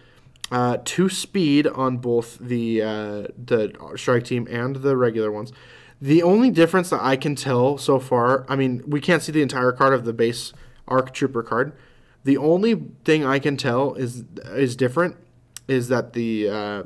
Uh, 0.51 0.79
two 0.85 1.09
speed 1.09 1.67
on 1.67 1.97
both 1.97 2.39
the 2.39 2.81
uh, 2.81 3.27
the 3.37 3.73
strike 3.97 4.25
team 4.25 4.47
and 4.49 4.77
the 4.77 4.97
regular 4.97 5.33
ones. 5.33 5.53
The 6.01 6.23
only 6.23 6.51
difference 6.51 6.91
that 6.91 7.03
I 7.03 7.17
can 7.17 7.35
tell 7.35 7.79
so 7.79 7.99
far, 7.99 8.45
I 8.49 8.55
mean, 8.55 8.83
we 8.87 9.01
can't 9.01 9.23
see 9.23 9.33
the 9.33 9.43
entire 9.43 9.73
card 9.73 9.93
of 9.93 10.05
the 10.05 10.13
base 10.13 10.53
Arc 10.87 11.13
Trooper 11.13 11.43
card. 11.43 11.73
The 12.23 12.37
only 12.37 12.75
thing 13.05 13.25
I 13.25 13.39
can 13.39 13.57
tell 13.57 13.95
is 13.95 14.25
is 14.53 14.77
different 14.77 15.17
is 15.69 15.89
that 15.89 16.13
the 16.13 16.49
uh, 16.49 16.83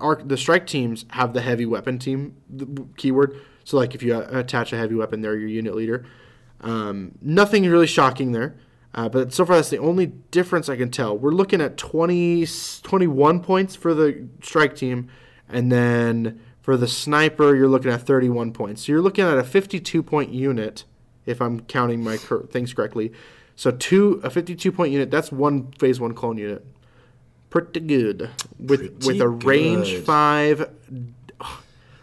arc 0.00 0.26
the 0.26 0.36
strike 0.36 0.66
teams 0.66 1.04
have 1.10 1.32
the 1.32 1.40
heavy 1.40 1.66
weapon 1.66 1.98
team 1.98 2.36
keyword. 2.96 3.38
So 3.64 3.76
like 3.76 3.94
if 3.94 4.02
you 4.02 4.14
uh, 4.14 4.26
attach 4.32 4.72
a 4.72 4.76
heavy 4.76 4.94
weapon, 4.94 5.20
they're 5.20 5.36
your 5.36 5.48
unit 5.48 5.74
leader. 5.74 6.06
Um, 6.60 7.12
nothing 7.20 7.64
really 7.64 7.86
shocking 7.86 8.32
there. 8.32 8.56
Uh, 8.94 9.08
but 9.08 9.32
so 9.32 9.44
far, 9.44 9.56
that's 9.56 9.70
the 9.70 9.78
only 9.78 10.06
difference 10.06 10.68
I 10.68 10.76
can 10.76 10.90
tell. 10.90 11.16
We're 11.16 11.32
looking 11.32 11.60
at 11.60 11.76
20, 11.76 12.46
21 12.82 13.40
points 13.40 13.76
for 13.76 13.92
the 13.92 14.26
strike 14.42 14.74
team, 14.74 15.08
and 15.48 15.70
then 15.70 16.40
for 16.62 16.76
the 16.76 16.88
sniper, 16.88 17.54
you're 17.54 17.68
looking 17.68 17.90
at 17.90 18.02
31 18.02 18.52
points. 18.52 18.86
So 18.86 18.92
you're 18.92 19.02
looking 19.02 19.24
at 19.24 19.36
a 19.36 19.44
52 19.44 20.02
point 20.02 20.32
unit, 20.32 20.84
if 21.26 21.42
I'm 21.42 21.60
counting 21.60 22.02
my 22.02 22.16
cur- 22.16 22.44
things 22.46 22.72
correctly. 22.72 23.12
So 23.54 23.70
two 23.70 24.20
a 24.22 24.30
52 24.30 24.70
point 24.72 24.92
unit. 24.92 25.10
That's 25.10 25.32
one 25.32 25.72
phase 25.72 25.98
one 25.98 26.14
clone 26.14 26.38
unit. 26.38 26.64
Pretty 27.50 27.80
good 27.80 28.30
with 28.58 29.04
with 29.06 29.20
a 29.20 29.28
range 29.28 29.90
good. 29.92 30.04
five, 30.04 30.70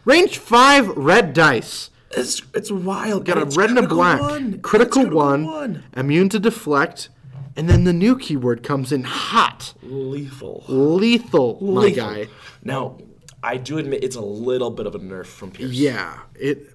range 0.06 0.38
five 0.38 0.88
red 0.90 1.34
dice. 1.34 1.90
It's 2.16 2.42
it's 2.54 2.72
wild. 2.72 3.26
Got 3.26 3.38
a 3.38 3.46
red 3.58 3.70
and 3.70 3.80
a 3.80 3.88
black. 3.88 4.20
one. 4.22 4.60
Critical, 4.62 5.04
It's 5.06 5.12
one, 5.14 5.84
immune 5.96 6.30
to 6.30 6.40
deflect, 6.40 7.10
and 7.56 7.70
then 7.70 7.84
the 7.84 7.94
new 7.94 8.18
keyword 8.18 8.64
comes 8.64 8.92
in 8.92 9.04
hot, 9.04 9.74
Lethal. 9.84 10.64
lethal, 10.68 11.58
my 11.62 11.82
Lethal. 11.82 12.06
guy. 12.06 12.28
Now, 12.64 12.98
I 13.42 13.58
do 13.58 13.78
admit 13.78 14.04
it's 14.04 14.16
a 14.16 14.22
little 14.22 14.72
bit 14.72 14.86
of 14.86 14.96
a 14.96 15.00
nerf 15.00 15.26
from 15.26 15.52
Pierce. 15.52 15.72
Yeah, 15.72 16.20
it. 16.36 16.74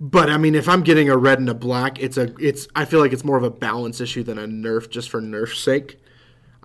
But 0.00 0.30
I 0.30 0.36
mean, 0.38 0.54
if 0.54 0.68
I'm 0.68 0.82
getting 0.82 1.08
a 1.10 1.16
red 1.16 1.40
and 1.40 1.48
a 1.48 1.54
black, 1.54 2.00
it's 2.00 2.16
a 2.16 2.32
it's. 2.38 2.68
I 2.76 2.84
feel 2.84 3.00
like 3.00 3.12
it's 3.12 3.24
more 3.24 3.36
of 3.36 3.42
a 3.44 3.50
balance 3.50 4.00
issue 4.00 4.22
than 4.22 4.38
a 4.38 4.46
nerf 4.46 4.88
just 4.90 5.10
for 5.10 5.20
nerf's 5.20 5.58
sake. 5.60 6.00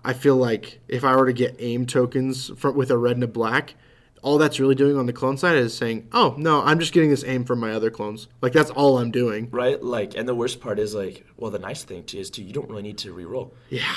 I 0.04 0.12
feel 0.12 0.36
like 0.36 0.80
if 0.86 1.02
I 1.02 1.16
were 1.16 1.26
to 1.26 1.32
get 1.32 1.56
aim 1.58 1.86
tokens 1.86 2.50
for, 2.56 2.70
with 2.70 2.90
a 2.90 2.98
red 2.98 3.16
and 3.16 3.24
a 3.24 3.26
black, 3.28 3.74
all 4.24 4.38
that's 4.38 4.58
really 4.58 4.74
doing 4.74 4.96
on 4.96 5.06
the 5.06 5.12
clone 5.12 5.36
side 5.36 5.56
is 5.56 5.76
saying, 5.76 6.08
"Oh 6.12 6.34
no, 6.36 6.62
I'm 6.62 6.78
just 6.80 6.92
getting 6.92 7.10
this 7.10 7.22
aim 7.24 7.44
from 7.44 7.60
my 7.60 7.72
other 7.72 7.90
clones." 7.90 8.26
Like 8.40 8.52
that's 8.52 8.70
all 8.70 8.98
I'm 8.98 9.10
doing. 9.10 9.48
Right? 9.52 9.80
Like, 9.82 10.16
and 10.16 10.26
the 10.26 10.34
worst 10.34 10.60
part 10.60 10.78
is 10.78 10.94
like, 10.94 11.24
well, 11.36 11.50
the 11.50 11.58
nice 11.58 11.84
thing 11.84 12.04
too 12.04 12.18
is 12.18 12.30
too, 12.30 12.42
you 12.42 12.52
don't 12.52 12.68
really 12.68 12.82
need 12.82 12.98
to 12.98 13.12
re-roll. 13.12 13.54
Yeah. 13.68 13.94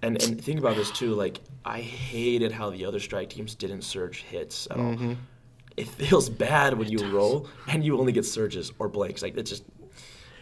And 0.00 0.22
and 0.22 0.42
think 0.42 0.58
about 0.60 0.76
this 0.76 0.90
too. 0.90 1.14
Like, 1.14 1.40
I 1.64 1.80
hated 1.80 2.52
how 2.52 2.70
the 2.70 2.84
other 2.86 3.00
strike 3.00 3.30
teams 3.30 3.54
didn't 3.54 3.82
surge 3.82 4.22
hits 4.22 4.66
at 4.70 4.76
Mm-hmm. 4.78 5.08
all. 5.10 5.16
It 5.76 5.88
feels 5.88 6.28
bad 6.30 6.78
when 6.78 6.88
you 6.88 6.98
roll 7.10 7.48
and 7.66 7.84
you 7.84 7.98
only 7.98 8.12
get 8.12 8.24
surges 8.24 8.70
or 8.78 8.88
blanks. 8.88 9.22
Like 9.22 9.36
it's 9.36 9.50
just 9.50 9.64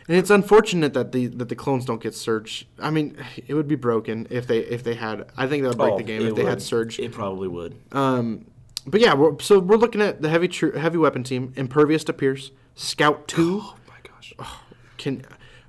And 0.08 0.16
it's 0.18 0.30
unfortunate 0.30 0.92
that 0.94 1.12
the 1.12 1.28
that 1.28 1.48
the 1.48 1.54
clones 1.56 1.84
don't 1.86 2.02
get 2.02 2.14
surge. 2.14 2.66
I 2.78 2.90
mean, 2.90 3.16
it 3.46 3.54
would 3.54 3.68
be 3.68 3.76
broken 3.76 4.26
if 4.28 4.46
they 4.46 4.58
if 4.58 4.82
they 4.84 4.94
had. 4.94 5.26
I 5.38 5.46
think 5.46 5.62
that 5.62 5.70
would 5.70 5.78
break 5.78 5.94
oh, 5.94 5.96
the 5.96 6.02
game 6.02 6.26
if 6.26 6.34
they 6.34 6.44
had 6.44 6.60
surge. 6.60 6.98
It 6.98 7.12
probably 7.12 7.48
would. 7.48 7.76
Um, 7.92 8.44
but 8.86 9.00
yeah, 9.00 9.14
we're, 9.14 9.38
so 9.40 9.58
we're 9.58 9.76
looking 9.76 10.00
at 10.00 10.22
the 10.22 10.28
heavy 10.28 10.48
tr- 10.48 10.76
heavy 10.76 10.98
weapon 10.98 11.22
team: 11.22 11.52
impervious 11.56 12.04
to 12.04 12.12
pierce, 12.12 12.50
scout 12.74 13.28
two. 13.28 13.60
oh 13.62 13.76
my 13.88 13.94
gosh. 14.02 14.34
Can 14.98 15.24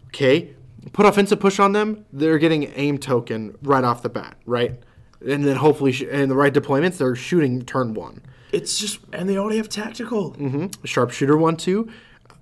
okay, 0.07 0.53
put 0.91 1.05
offensive 1.05 1.39
push 1.39 1.59
on 1.59 1.74
them. 1.74 2.05
They're 2.11 2.38
getting 2.38 2.72
aim 2.76 2.97
token 2.97 3.57
right 3.61 3.84
off 3.84 4.01
the 4.01 4.09
bat, 4.09 4.38
right? 4.45 4.80
And 5.26 5.45
then 5.45 5.57
hopefully, 5.57 5.91
sh- 5.91 6.03
in 6.03 6.30
the 6.30 6.36
right 6.36 6.53
deployments, 6.53 6.97
they're 6.97 7.16
shooting 7.16 7.64
turn 7.64 7.93
one. 7.93 8.22
It's 8.51 8.78
just 8.78 8.99
and 9.11 9.28
they 9.30 9.38
already 9.38 9.57
have 9.57 9.70
tactical. 9.70 10.34
Mm-hmm. 10.34 10.86
Sharpshooter 10.86 11.38
one 11.38 11.57
two. 11.57 11.89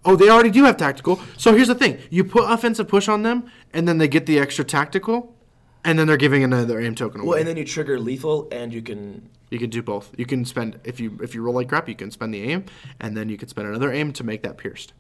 Oh, 0.03 0.15
they 0.15 0.29
already 0.29 0.49
do 0.49 0.63
have 0.63 0.77
tactical. 0.77 1.19
So 1.37 1.53
here's 1.53 1.67
the 1.67 1.75
thing: 1.75 1.99
you 2.09 2.23
put 2.23 2.49
offensive 2.49 2.87
push 2.87 3.07
on 3.07 3.23
them, 3.23 3.49
and 3.73 3.87
then 3.87 3.97
they 3.97 4.07
get 4.07 4.25
the 4.25 4.39
extra 4.39 4.65
tactical, 4.65 5.35
and 5.83 5.97
then 5.99 6.07
they're 6.07 6.17
giving 6.17 6.43
another 6.43 6.79
aim 6.79 6.95
token 6.95 7.21
away. 7.21 7.29
Well, 7.29 7.37
and 7.39 7.47
then 7.47 7.57
you 7.57 7.65
trigger 7.65 7.99
lethal, 7.99 8.47
and 8.51 8.73
you 8.73 8.81
can. 8.81 9.29
You 9.49 9.59
can 9.59 9.69
do 9.69 9.81
both. 9.83 10.11
You 10.17 10.25
can 10.25 10.45
spend 10.45 10.79
if 10.85 10.99
you 11.01 11.17
if 11.21 11.35
you 11.35 11.41
roll 11.43 11.55
like 11.55 11.67
crap, 11.67 11.89
you 11.89 11.95
can 11.95 12.09
spend 12.09 12.33
the 12.33 12.41
aim, 12.43 12.65
and 13.01 13.17
then 13.17 13.27
you 13.27 13.37
can 13.37 13.49
spend 13.49 13.67
another 13.67 13.91
aim 13.91 14.13
to 14.13 14.23
make 14.23 14.43
that 14.43 14.57
pierced. 14.57 14.93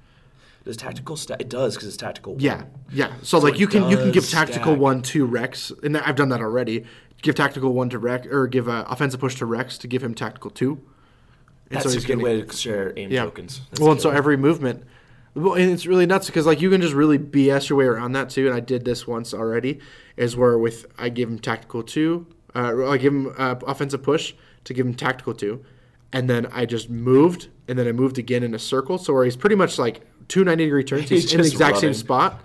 Does 0.65 0.75
tactical 0.77 1.15
stack? 1.15 1.39
It 1.41 1.47
does 1.49 1.75
because 1.75 1.87
it's 1.87 1.97
tactical. 1.97 2.35
Yeah, 2.37 2.63
yeah. 2.91 3.13
So, 3.21 3.39
So 3.39 3.39
like 3.39 3.57
you 3.59 3.67
can 3.67 3.89
you 3.89 3.95
can 3.97 4.11
give 4.11 4.29
tactical 4.29 4.73
stack. 4.73 4.79
one 4.79 5.01
to 5.03 5.25
Rex, 5.25 5.71
and 5.83 5.97
I've 5.97 6.17
done 6.17 6.29
that 6.29 6.41
already. 6.41 6.83
Give 7.21 7.33
tactical 7.33 7.71
one 7.73 7.89
to 7.91 7.97
Rex, 7.99 8.27
or 8.27 8.45
give 8.47 8.67
uh, 8.67 8.83
offensive 8.89 9.19
push 9.21 9.35
to 9.35 9.45
Rex 9.45 9.77
to 9.79 9.87
give 9.87 10.03
him 10.03 10.13
tactical 10.13 10.51
two. 10.51 10.81
And 11.69 11.79
That's 11.79 11.85
so 11.85 11.91
a 11.91 11.93
good 12.01 12.07
getting- 12.07 12.23
way 12.23 12.41
to 12.41 12.53
share 12.55 12.93
aim 12.97 13.09
yeah. 13.11 13.23
tokens. 13.23 13.61
That's 13.69 13.79
well, 13.79 13.91
and 13.93 14.01
so 14.01 14.09
every 14.09 14.35
movement, 14.35 14.83
well, 15.33 15.53
and 15.53 15.71
it's 15.71 15.85
really 15.85 16.05
nuts 16.05 16.27
because 16.27 16.45
like 16.45 16.61
you 16.61 16.69
can 16.69 16.81
just 16.81 16.93
really 16.93 17.17
BS 17.17 17.69
your 17.69 17.77
way 17.77 17.85
around 17.85 18.13
that 18.13 18.29
too. 18.29 18.47
And 18.47 18.55
I 18.55 18.59
did 18.59 18.83
this 18.85 19.07
once 19.07 19.33
already, 19.33 19.79
is 20.17 20.35
where 20.35 20.57
with 20.57 20.85
I 20.97 21.09
give 21.09 21.29
him 21.29 21.39
tactical 21.39 21.83
two, 21.83 22.27
uh, 22.53 22.89
I 22.89 22.97
give 22.97 23.13
him 23.13 23.33
uh, 23.37 23.55
offensive 23.65 24.03
push 24.03 24.33
to 24.65 24.73
give 24.73 24.85
him 24.85 24.93
tactical 24.93 25.33
two, 25.33 25.63
and 26.11 26.29
then 26.29 26.47
I 26.51 26.65
just 26.65 26.89
moved, 26.89 27.47
and 27.67 27.79
then 27.79 27.87
I 27.87 27.93
moved 27.93 28.17
again 28.17 28.43
in 28.43 28.53
a 28.53 28.59
circle, 28.59 28.97
so 28.97 29.13
where 29.13 29.23
he's 29.23 29.37
pretty 29.37 29.55
much 29.55 29.79
like 29.79 30.01
two 30.27 30.43
ninety 30.43 30.65
degree 30.65 30.83
turns. 30.83 31.09
He's, 31.09 31.23
He's 31.23 31.33
in 31.33 31.41
the 31.41 31.47
exact 31.47 31.77
same 31.77 31.93
spot. 31.93 32.41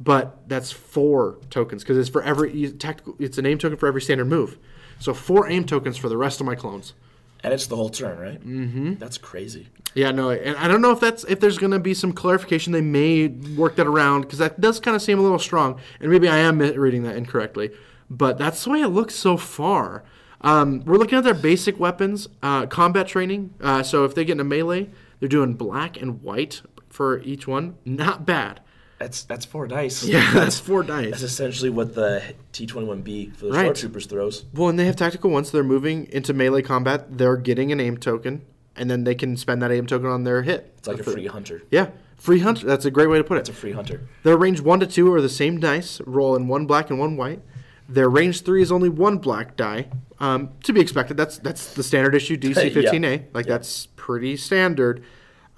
But 0.00 0.48
that's 0.48 0.72
four 0.72 1.38
tokens 1.48 1.84
because 1.84 1.96
it's 1.96 2.08
for 2.08 2.24
every 2.24 2.72
tactical. 2.72 3.14
It's 3.20 3.38
an 3.38 3.46
aim 3.46 3.58
token 3.58 3.78
for 3.78 3.86
every 3.86 4.00
standard 4.00 4.24
move, 4.24 4.58
so 4.98 5.14
four 5.14 5.48
aim 5.48 5.64
tokens 5.64 5.96
for 5.96 6.08
the 6.08 6.16
rest 6.16 6.40
of 6.40 6.46
my 6.46 6.56
clones. 6.56 6.94
And 7.42 7.52
it's 7.52 7.66
the 7.66 7.76
whole 7.76 7.88
turn, 7.88 8.18
right? 8.18 8.40
Mm-hmm. 8.40 8.94
That's 8.94 9.18
crazy. 9.18 9.68
Yeah, 9.94 10.10
no, 10.10 10.30
and 10.30 10.56
I 10.56 10.68
don't 10.68 10.80
know 10.80 10.92
if 10.92 11.00
that's 11.00 11.24
if 11.24 11.40
there's 11.40 11.58
going 11.58 11.72
to 11.72 11.78
be 11.78 11.94
some 11.94 12.12
clarification. 12.12 12.72
They 12.72 12.80
may 12.80 13.28
work 13.28 13.76
that 13.76 13.86
around 13.86 14.22
because 14.22 14.38
that 14.38 14.60
does 14.60 14.80
kind 14.80 14.94
of 14.94 15.02
seem 15.02 15.18
a 15.18 15.22
little 15.22 15.38
strong, 15.38 15.78
and 16.00 16.10
maybe 16.10 16.28
I 16.28 16.38
am 16.38 16.58
reading 16.58 17.02
that 17.02 17.16
incorrectly. 17.16 17.70
But 18.08 18.38
that's 18.38 18.64
the 18.64 18.70
way 18.70 18.80
it 18.80 18.88
looks 18.88 19.14
so 19.14 19.36
far. 19.36 20.04
Um, 20.40 20.82
we're 20.84 20.96
looking 20.96 21.18
at 21.18 21.24
their 21.24 21.34
basic 21.34 21.78
weapons, 21.78 22.28
uh, 22.42 22.66
combat 22.66 23.06
training. 23.06 23.54
Uh, 23.60 23.82
so 23.82 24.04
if 24.04 24.14
they 24.14 24.24
get 24.24 24.32
into 24.32 24.44
melee, 24.44 24.90
they're 25.20 25.28
doing 25.28 25.54
black 25.54 26.00
and 26.00 26.22
white 26.22 26.62
for 26.88 27.20
each 27.20 27.46
one. 27.46 27.76
Not 27.84 28.26
bad. 28.26 28.60
That's 29.02 29.24
that's 29.24 29.44
four 29.44 29.66
dice. 29.66 30.04
Yeah, 30.04 30.30
that's 30.34 30.60
four 30.60 30.82
dice. 30.84 31.10
That's 31.10 31.22
essentially 31.22 31.70
what 31.70 31.94
the 31.94 32.22
T21B 32.52 33.34
for 33.36 33.46
the 33.46 33.50
Right. 33.52 33.62
Star 33.64 33.74
Troopers 33.74 34.06
throws. 34.06 34.44
Well, 34.54 34.68
and 34.68 34.78
they 34.78 34.84
have 34.86 34.94
tactical 34.96 35.30
ones. 35.30 35.50
They're 35.50 35.64
moving 35.64 36.06
into 36.12 36.32
melee 36.32 36.62
combat. 36.62 37.18
They're 37.18 37.36
getting 37.36 37.72
an 37.72 37.80
aim 37.80 37.96
token, 37.96 38.42
and 38.76 38.88
then 38.90 39.02
they 39.04 39.14
can 39.16 39.36
spend 39.36 39.60
that 39.62 39.72
aim 39.72 39.86
token 39.86 40.06
on 40.08 40.22
their 40.22 40.42
hit. 40.42 40.72
It's 40.78 40.86
like 40.86 41.00
a 41.00 41.02
For- 41.02 41.12
free 41.12 41.26
hunter. 41.26 41.62
Yeah, 41.70 41.90
free 42.16 42.38
hunter. 42.38 42.64
That's 42.64 42.84
a 42.84 42.90
great 42.92 43.08
way 43.08 43.18
to 43.18 43.24
put 43.24 43.38
it. 43.38 43.40
It's 43.40 43.48
a 43.48 43.52
free 43.54 43.72
hunter. 43.72 44.02
Their 44.22 44.36
range 44.36 44.60
one 44.60 44.78
to 44.80 44.86
two 44.86 45.12
are 45.12 45.20
the 45.20 45.28
same 45.28 45.58
dice. 45.58 46.00
Roll 46.06 46.36
in 46.36 46.46
one 46.46 46.66
black 46.66 46.88
and 46.88 46.98
one 46.98 47.16
white. 47.16 47.40
Their 47.88 48.08
range 48.08 48.42
three 48.42 48.62
is 48.62 48.70
only 48.70 48.88
one 48.88 49.18
black 49.18 49.56
die. 49.56 49.88
Um, 50.20 50.50
to 50.62 50.72
be 50.72 50.80
expected. 50.80 51.16
That's 51.16 51.38
that's 51.38 51.74
the 51.74 51.82
standard 51.82 52.14
issue 52.14 52.36
DC 52.36 52.72
15A. 52.72 53.24
Like 53.34 53.46
that's 53.46 53.86
pretty 53.96 54.36
standard. 54.36 55.02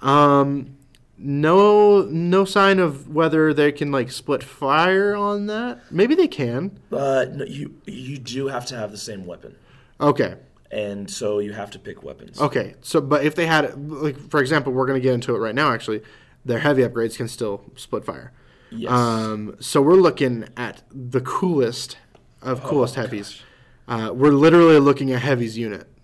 Um, 0.01 0.74
no 1.17 2.01
no 2.03 2.45
sign 2.45 2.79
of 2.79 3.07
whether 3.09 3.53
they 3.53 3.71
can 3.71 3.91
like 3.91 4.11
split 4.11 4.43
fire 4.43 5.15
on 5.15 5.45
that. 5.47 5.79
Maybe 5.91 6.15
they 6.15 6.27
can. 6.27 6.79
Uh, 6.91 7.25
no, 7.31 7.45
you 7.45 7.75
you 7.85 8.17
do 8.17 8.47
have 8.47 8.65
to 8.67 8.75
have 8.75 8.91
the 8.91 8.97
same 8.97 9.25
weapon, 9.25 9.55
Okay. 10.01 10.35
and 10.71 11.09
so 11.09 11.39
you 11.39 11.53
have 11.53 11.71
to 11.71 11.79
pick 11.79 12.03
weapons. 12.03 12.39
Okay, 12.41 12.75
so 12.81 12.99
but 13.01 13.23
if 13.23 13.35
they 13.35 13.45
had, 13.47 13.89
like 13.89 14.17
for 14.29 14.39
example, 14.41 14.73
we're 14.73 14.87
gonna 14.87 14.99
get 14.99 15.13
into 15.13 15.35
it 15.35 15.39
right 15.39 15.55
now. 15.55 15.71
Actually, 15.71 16.01
their 16.43 16.59
heavy 16.59 16.81
upgrades 16.83 17.15
can 17.17 17.27
still 17.27 17.63
split 17.75 18.03
fire. 18.05 18.31
Yes. 18.71 18.91
Um, 18.91 19.55
so 19.59 19.81
we're 19.81 19.93
looking 19.95 20.47
at 20.57 20.81
the 20.91 21.21
coolest 21.21 21.97
of 22.41 22.65
Oh, 22.65 22.67
coolest 22.67 22.95
heavies. 22.95 23.41
Uh, 23.87 24.11
we're 24.13 24.31
literally 24.31 24.79
looking 24.79 25.11
at 25.11 25.21
heavy's 25.21 25.57
unit. 25.57 25.87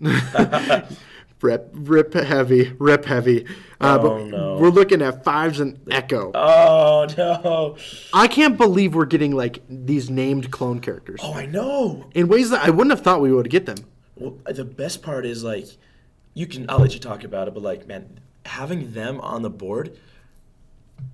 rip, 1.42 1.70
rip 1.72 2.14
heavy, 2.14 2.72
rip 2.78 3.04
heavy. 3.04 3.44
Uh, 3.80 3.98
Oh, 4.00 4.18
but 4.18 4.24
no. 4.26 4.56
We're 4.58 4.70
looking 4.70 5.02
at 5.02 5.24
fives 5.24 5.58
and 5.60 5.78
echo. 5.90 6.30
Oh 6.34 7.06
no! 7.18 7.76
I 8.14 8.28
can't 8.28 8.56
believe 8.56 8.94
we're 8.94 9.06
getting 9.06 9.32
like 9.32 9.60
these 9.68 10.08
named 10.08 10.50
clone 10.52 10.78
characters 10.80 11.20
Oh, 11.22 11.34
I 11.34 11.46
know. 11.46 12.08
in 12.14 12.28
ways 12.28 12.50
that 12.50 12.64
I 12.64 12.70
wouldn't 12.70 12.90
have 12.90 13.00
thought 13.02 13.20
we 13.20 13.32
would 13.32 13.50
get 13.50 13.66
them. 13.66 13.78
Well, 14.16 14.38
the 14.46 14.64
best 14.64 15.02
part 15.02 15.26
is 15.26 15.42
like, 15.42 15.66
you 16.34 16.46
can. 16.46 16.66
I'll 16.68 16.78
let 16.78 16.94
you 16.94 17.00
talk 17.00 17.24
about 17.24 17.48
it, 17.48 17.54
but 17.54 17.62
like, 17.62 17.88
man, 17.88 18.20
having 18.46 18.92
them 18.92 19.20
on 19.20 19.42
the 19.42 19.50
board 19.50 19.98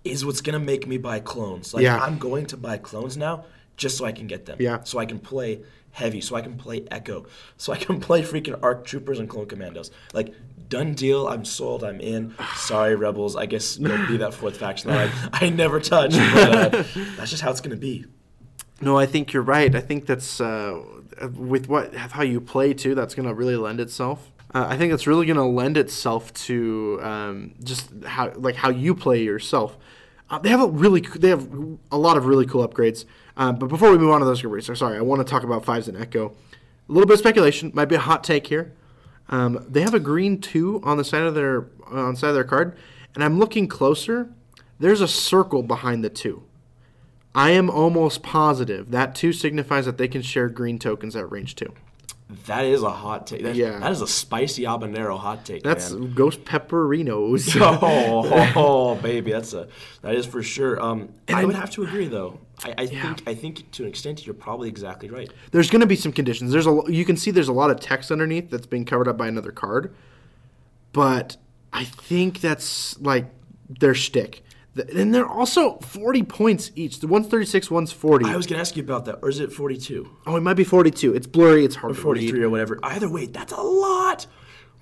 is 0.04 0.24
what's 0.24 0.40
gonna 0.40 0.58
make 0.58 0.86
me 0.86 0.98
buy 0.98 1.20
clones. 1.20 1.72
Like, 1.72 1.82
Yeah. 1.84 1.98
I'm 1.98 2.18
going 2.18 2.46
to 2.46 2.56
buy 2.56 2.76
clones 2.78 3.16
now 3.16 3.44
just 3.76 3.96
so 3.96 4.04
I 4.04 4.12
can 4.12 4.26
get 4.26 4.44
them. 4.46 4.58
Yeah. 4.60 4.82
So 4.84 4.98
I 4.98 5.06
can 5.06 5.18
play 5.18 5.60
heavy. 5.98 6.20
So 6.20 6.36
I 6.36 6.40
can 6.40 6.56
play 6.56 6.86
Echo. 6.90 7.26
So 7.56 7.72
I 7.72 7.76
can 7.76 8.00
play 8.08 8.22
freaking 8.22 8.58
Arc 8.62 8.84
Troopers 8.84 9.18
and 9.18 9.28
Clone 9.28 9.46
Commandos. 9.46 9.90
Like, 10.12 10.34
done 10.68 10.94
deal. 10.94 11.28
I'm 11.28 11.44
sold. 11.44 11.84
I'm 11.84 12.00
in. 12.00 12.34
Sorry, 12.56 12.94
Rebels. 12.94 13.36
I 13.36 13.46
guess 13.46 13.78
you'll 13.78 14.06
be 14.06 14.16
that 14.18 14.34
fourth 14.34 14.56
faction 14.56 14.90
that 14.90 15.10
I, 15.32 15.46
I 15.46 15.50
never 15.50 15.80
touch. 15.80 16.12
But 16.12 16.74
uh, 16.74 16.84
that's 17.16 17.30
just 17.30 17.42
how 17.42 17.50
it's 17.50 17.60
gonna 17.60 17.76
be. 17.76 18.06
No, 18.80 18.96
I 18.96 19.06
think 19.06 19.32
you're 19.32 19.42
right. 19.42 19.74
I 19.74 19.80
think 19.80 20.06
that's 20.06 20.40
uh, 20.40 20.80
with 21.34 21.68
what 21.68 21.94
how 21.94 22.22
you 22.22 22.40
play 22.40 22.74
too. 22.74 22.94
That's 22.94 23.14
going 23.14 23.26
to 23.26 23.34
really 23.34 23.56
lend 23.56 23.80
itself. 23.80 24.30
Uh, 24.54 24.66
I 24.68 24.78
think 24.78 24.92
it's 24.92 25.06
really 25.06 25.26
going 25.26 25.36
to 25.36 25.44
lend 25.44 25.76
itself 25.76 26.32
to 26.34 27.00
um, 27.02 27.54
just 27.62 27.90
how 28.04 28.32
like 28.36 28.54
how 28.54 28.70
you 28.70 28.94
play 28.94 29.22
yourself. 29.22 29.76
Uh, 30.30 30.38
they 30.38 30.48
have 30.48 30.60
a 30.60 30.68
really 30.68 31.00
they 31.00 31.28
have 31.28 31.48
a 31.90 31.98
lot 31.98 32.16
of 32.16 32.26
really 32.26 32.46
cool 32.46 32.66
upgrades. 32.66 33.04
Um, 33.38 33.56
but 33.56 33.68
before 33.68 33.92
we 33.92 33.98
move 33.98 34.10
on 34.10 34.20
to 34.20 34.26
those 34.26 34.42
upgrades, 34.42 34.76
sorry, 34.76 34.98
I 34.98 35.00
want 35.00 35.24
to 35.24 35.30
talk 35.30 35.44
about 35.44 35.64
fives 35.64 35.86
and 35.86 35.96
echo. 35.96 36.34
A 36.88 36.92
little 36.92 37.06
bit 37.06 37.14
of 37.14 37.20
speculation, 37.20 37.70
might 37.72 37.84
be 37.86 37.94
a 37.94 38.00
hot 38.00 38.24
take 38.24 38.48
here. 38.48 38.72
Um, 39.28 39.64
they 39.68 39.82
have 39.82 39.94
a 39.94 40.00
green 40.00 40.40
two 40.40 40.80
on 40.82 40.96
the 40.96 41.04
side 41.04 41.22
of 41.22 41.34
their 41.34 41.68
on 41.86 42.14
the 42.14 42.18
side 42.18 42.28
of 42.28 42.34
their 42.34 42.44
card, 42.44 42.76
and 43.14 43.22
I'm 43.22 43.38
looking 43.38 43.68
closer. 43.68 44.28
There's 44.80 45.00
a 45.00 45.08
circle 45.08 45.62
behind 45.62 46.02
the 46.02 46.10
two. 46.10 46.42
I 47.34 47.50
am 47.50 47.70
almost 47.70 48.22
positive 48.22 48.90
that 48.90 49.14
two 49.14 49.32
signifies 49.32 49.84
that 49.86 49.98
they 49.98 50.08
can 50.08 50.22
share 50.22 50.48
green 50.48 50.78
tokens 50.78 51.14
at 51.14 51.30
range 51.30 51.54
two. 51.54 51.72
That 52.46 52.66
is 52.66 52.82
a 52.82 52.90
hot 52.90 53.26
take. 53.26 53.42
That, 53.42 53.56
Yeah. 53.56 53.78
that 53.78 53.90
is 53.90 54.02
a 54.02 54.06
spicy 54.06 54.64
habanero 54.64 55.18
hot 55.18 55.46
take. 55.46 55.62
That's 55.62 55.92
man. 55.92 56.12
ghost 56.12 56.44
pepperinos. 56.44 57.56
oh, 57.60 58.52
oh, 58.56 58.94
baby, 58.96 59.32
that's 59.32 59.54
a 59.54 59.68
that 60.02 60.14
is 60.14 60.26
for 60.26 60.42
sure. 60.42 60.80
Um, 60.82 61.08
I 61.28 61.44
would 61.44 61.54
have 61.54 61.70
to 61.70 61.84
agree 61.84 62.06
though. 62.06 62.38
I, 62.64 62.74
I 62.78 62.86
think 62.86 63.22
I 63.26 63.34
think 63.34 63.70
to 63.72 63.84
an 63.84 63.88
extent 63.88 64.26
you're 64.26 64.34
probably 64.34 64.68
exactly 64.68 65.08
right. 65.08 65.30
there's 65.52 65.70
going 65.70 65.80
to 65.80 65.86
be 65.86 65.96
some 65.96 66.12
conditions. 66.12 66.52
There's 66.52 66.66
a 66.66 66.82
you 66.88 67.04
can 67.04 67.16
see 67.16 67.30
there's 67.30 67.48
a 67.48 67.52
lot 67.52 67.70
of 67.70 67.80
text 67.80 68.10
underneath 68.10 68.50
that's 68.50 68.66
being 68.66 68.84
covered 68.84 69.08
up 69.08 69.16
by 69.16 69.28
another 69.28 69.52
card, 69.52 69.94
but 70.92 71.36
I 71.72 71.84
think 71.84 72.40
that's 72.40 73.00
like 73.00 73.26
their 73.68 73.94
shtick. 73.94 74.42
And 74.78 75.14
they're 75.14 75.26
also 75.26 75.78
40 75.78 76.22
points 76.24 76.70
each. 76.74 77.00
The 77.00 77.06
one's 77.06 77.26
36, 77.26 77.70
one's 77.70 77.92
40. 77.92 78.26
I 78.26 78.36
was 78.36 78.46
gonna 78.46 78.60
ask 78.60 78.76
you 78.76 78.82
about 78.82 79.04
that, 79.06 79.18
or 79.22 79.28
is 79.28 79.40
it 79.40 79.52
42 79.52 80.08
oh, 80.26 80.36
it 80.36 80.42
might 80.42 80.54
be 80.54 80.64
42. 80.64 81.14
It's 81.14 81.26
blurry. 81.26 81.64
It's 81.64 81.76
hard 81.76 81.92
or 81.92 81.94
to 81.94 82.00
43 82.00 82.38
read. 82.38 82.44
or 82.44 82.50
whatever? 82.50 82.78
Either 82.82 83.10
way, 83.10 83.26
that's 83.26 83.52
a 83.52 83.60
lot. 83.60 84.26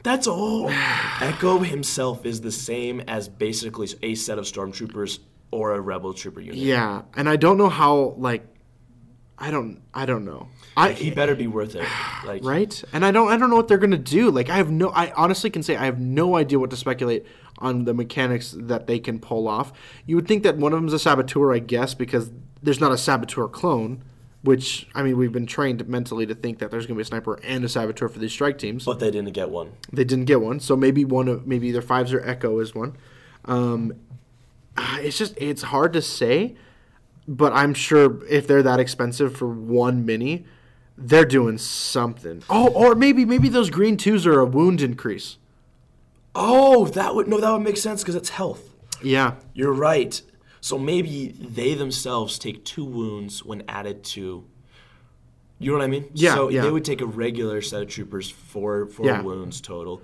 That's 0.02 0.26
all. 0.26 0.70
Echo 1.20 1.58
himself 1.58 2.24
is 2.24 2.40
the 2.40 2.52
same 2.52 3.00
as 3.00 3.28
basically 3.28 3.88
a 4.02 4.14
set 4.14 4.38
of 4.38 4.44
stormtroopers 4.44 5.18
or 5.50 5.72
a 5.72 5.80
rebel 5.80 6.14
trooper 6.14 6.40
unit. 6.40 6.56
Yeah, 6.56 7.02
and 7.16 7.28
I 7.28 7.36
don't 7.36 7.58
know 7.58 7.68
how 7.68 8.14
like 8.18 8.46
I 9.38 9.50
don't 9.50 9.82
I 9.92 10.06
don't 10.06 10.24
know. 10.24 10.48
I 10.76 10.92
He 10.92 11.10
better 11.10 11.34
be 11.34 11.46
worth 11.46 11.74
it. 11.74 11.86
Like 12.24 12.44
right? 12.44 12.82
And 12.92 13.04
I 13.04 13.12
don't 13.12 13.28
I 13.28 13.36
don't 13.36 13.50
know 13.50 13.56
what 13.56 13.68
they're 13.68 13.78
gonna 13.78 13.96
do. 13.96 14.30
Like 14.30 14.50
I 14.50 14.56
have 14.56 14.70
no 14.70 14.90
I 14.90 15.12
honestly 15.12 15.48
can 15.48 15.62
say 15.62 15.76
I 15.76 15.84
have 15.84 16.00
no 16.00 16.34
idea 16.36 16.58
what 16.58 16.70
to 16.70 16.76
speculate 16.76 17.24
on 17.58 17.84
the 17.84 17.94
mechanics 17.94 18.54
that 18.56 18.86
they 18.86 18.98
can 18.98 19.20
pull 19.20 19.46
off. 19.46 19.72
You 20.06 20.16
would 20.16 20.26
think 20.26 20.42
that 20.42 20.56
one 20.56 20.72
of 20.72 20.80
them's 20.80 20.92
a 20.92 20.98
saboteur, 20.98 21.52
I 21.52 21.60
guess, 21.60 21.94
because 21.94 22.30
there's 22.62 22.80
not 22.80 22.90
a 22.92 22.98
saboteur 22.98 23.48
clone. 23.48 24.02
Which 24.42 24.88
I 24.94 25.02
mean, 25.02 25.16
we've 25.16 25.32
been 25.32 25.46
trained 25.46 25.88
mentally 25.88 26.26
to 26.26 26.34
think 26.34 26.58
that 26.58 26.70
there's 26.70 26.86
gonna 26.86 26.96
be 26.96 27.02
a 27.02 27.06
sniper 27.06 27.38
and 27.42 27.64
a 27.64 27.68
saboteur 27.68 28.08
for 28.08 28.18
these 28.18 28.32
strike 28.32 28.58
teams. 28.58 28.84
But 28.84 28.98
they 29.00 29.10
didn't 29.10 29.32
get 29.32 29.50
one. 29.50 29.72
They 29.92 30.04
didn't 30.04 30.26
get 30.26 30.40
one, 30.40 30.60
so 30.60 30.76
maybe 30.76 31.04
one 31.04 31.28
of 31.28 31.46
maybe 31.46 31.68
either 31.68 31.82
fives 31.82 32.12
or 32.12 32.20
Echo 32.28 32.58
is 32.60 32.74
one. 32.74 32.96
Um, 33.44 33.94
ah, 34.76 34.98
it's 35.00 35.18
just 35.18 35.34
it's 35.36 35.62
hard 35.62 35.92
to 35.94 36.02
say, 36.02 36.56
but 37.26 37.52
I'm 37.52 37.74
sure 37.74 38.24
if 38.26 38.46
they're 38.46 38.62
that 38.62 38.78
expensive 38.78 39.36
for 39.36 39.48
one 39.48 40.04
mini, 40.06 40.46
they're 40.98 41.24
doing 41.24 41.58
something. 41.58 42.42
Oh, 42.48 42.68
or 42.68 42.94
maybe 42.94 43.24
maybe 43.24 43.48
those 43.48 43.70
green 43.70 43.96
twos 43.96 44.26
are 44.26 44.40
a 44.40 44.46
wound 44.46 44.80
increase. 44.80 45.38
Oh, 46.34 46.86
that 46.86 47.14
would 47.14 47.28
no, 47.28 47.40
that 47.40 47.50
would 47.50 47.62
make 47.62 47.76
sense 47.76 48.02
because 48.02 48.14
it's 48.14 48.30
health. 48.30 48.74
Yeah, 49.02 49.34
You're 49.54 49.72
right. 49.74 50.20
So 50.62 50.78
maybe 50.78 51.28
they 51.28 51.74
themselves 51.74 52.38
take 52.38 52.64
two 52.64 52.84
wounds 52.84 53.44
when 53.44 53.62
added 53.68 54.02
to. 54.04 54.44
You 55.58 55.70
know 55.72 55.78
what 55.78 55.84
I 55.84 55.86
mean? 55.86 56.10
Yeah, 56.12 56.34
So 56.34 56.48
yeah. 56.50 56.62
they 56.62 56.70
would 56.70 56.84
take 56.84 57.00
a 57.00 57.06
regular 57.06 57.62
set 57.62 57.82
of 57.82 57.88
troopers, 57.88 58.28
four 58.30 58.86
four 58.86 59.06
Yeah. 59.06 59.22
wounds 59.22 59.60
total, 59.60 60.02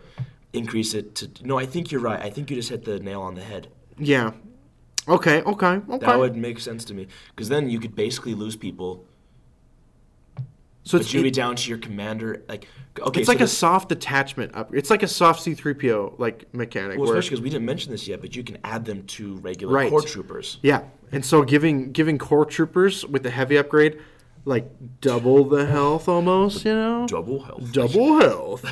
increase 0.53 0.95
it 0.95 1.15
to. 1.17 1.31
No, 1.43 1.59
I 1.59 1.67
think 1.67 1.91
you're 1.91 2.01
right. 2.01 2.21
I 2.21 2.31
think 2.31 2.49
you 2.51 2.57
just 2.57 2.69
hit 2.71 2.85
the 2.85 3.01
nail 3.01 3.21
on 3.23 3.35
the 3.35 3.43
head. 3.43 3.69
yeah. 3.99 4.33
Okay, 5.09 5.43
okay, 5.43 5.81
okay. 5.91 6.07
That 6.07 6.17
would 6.21 6.37
make 6.37 6.61
sense 6.61 6.85
to 6.85 6.95
me 6.95 7.09
because 7.35 7.49
then 7.49 7.69
you 7.69 7.81
could 7.81 7.97
basically 7.97 8.35
lose 8.35 8.55
people. 8.55 9.05
So 10.85 10.99
But 10.99 11.03
it's 11.05 11.15
you'd 11.15 11.23
be 11.23 11.29
it- 11.29 11.35
down 11.35 11.57
to 11.57 11.69
your 11.69 11.79
commander. 11.79 12.43
Like 12.49 12.67
okay, 13.01 13.21
it's 13.21 13.27
so 13.27 13.33
like 13.33 13.41
a 13.41 13.47
soft 13.49 13.93
attachment 13.93 14.55
up. 14.55 14.75
It's 14.75 14.91
like 14.91 15.03
a 15.03 15.09
soft 15.09 15.45
C3PO 15.45 16.19
like 16.19 16.53
mechanic. 16.55 16.99
Well, 16.99 17.09
especially 17.11 17.31
because 17.31 17.43
we 17.43 17.51
didn't 17.51 17.67
mention 17.67 17.93
this 17.93 18.07
yet, 18.09 18.21
but 18.21 18.35
you 18.37 18.43
can 18.45 18.59
add 18.65 18.85
them 18.85 19.05
to 19.09 19.37
regular 19.37 19.73
Right. 19.75 19.91
core 19.91 20.03
troopers. 20.03 20.59
Yeah, 20.63 20.83
and 21.13 21.25
so 21.25 21.43
giving 21.43 21.93
giving 21.93 22.19
core 22.19 22.45
troopers 22.45 23.07
with 23.07 23.23
the 23.23 23.31
heavy 23.31 23.57
upgrade, 23.57 23.99
like 24.45 24.69
double 25.01 25.45
the 25.45 25.67
health 25.67 26.09
almost. 26.09 26.65
You 26.65 26.75
know, 26.75 27.07
Double 27.07 27.43
health. 27.45 27.73
double 27.73 28.19
health. 28.21 28.65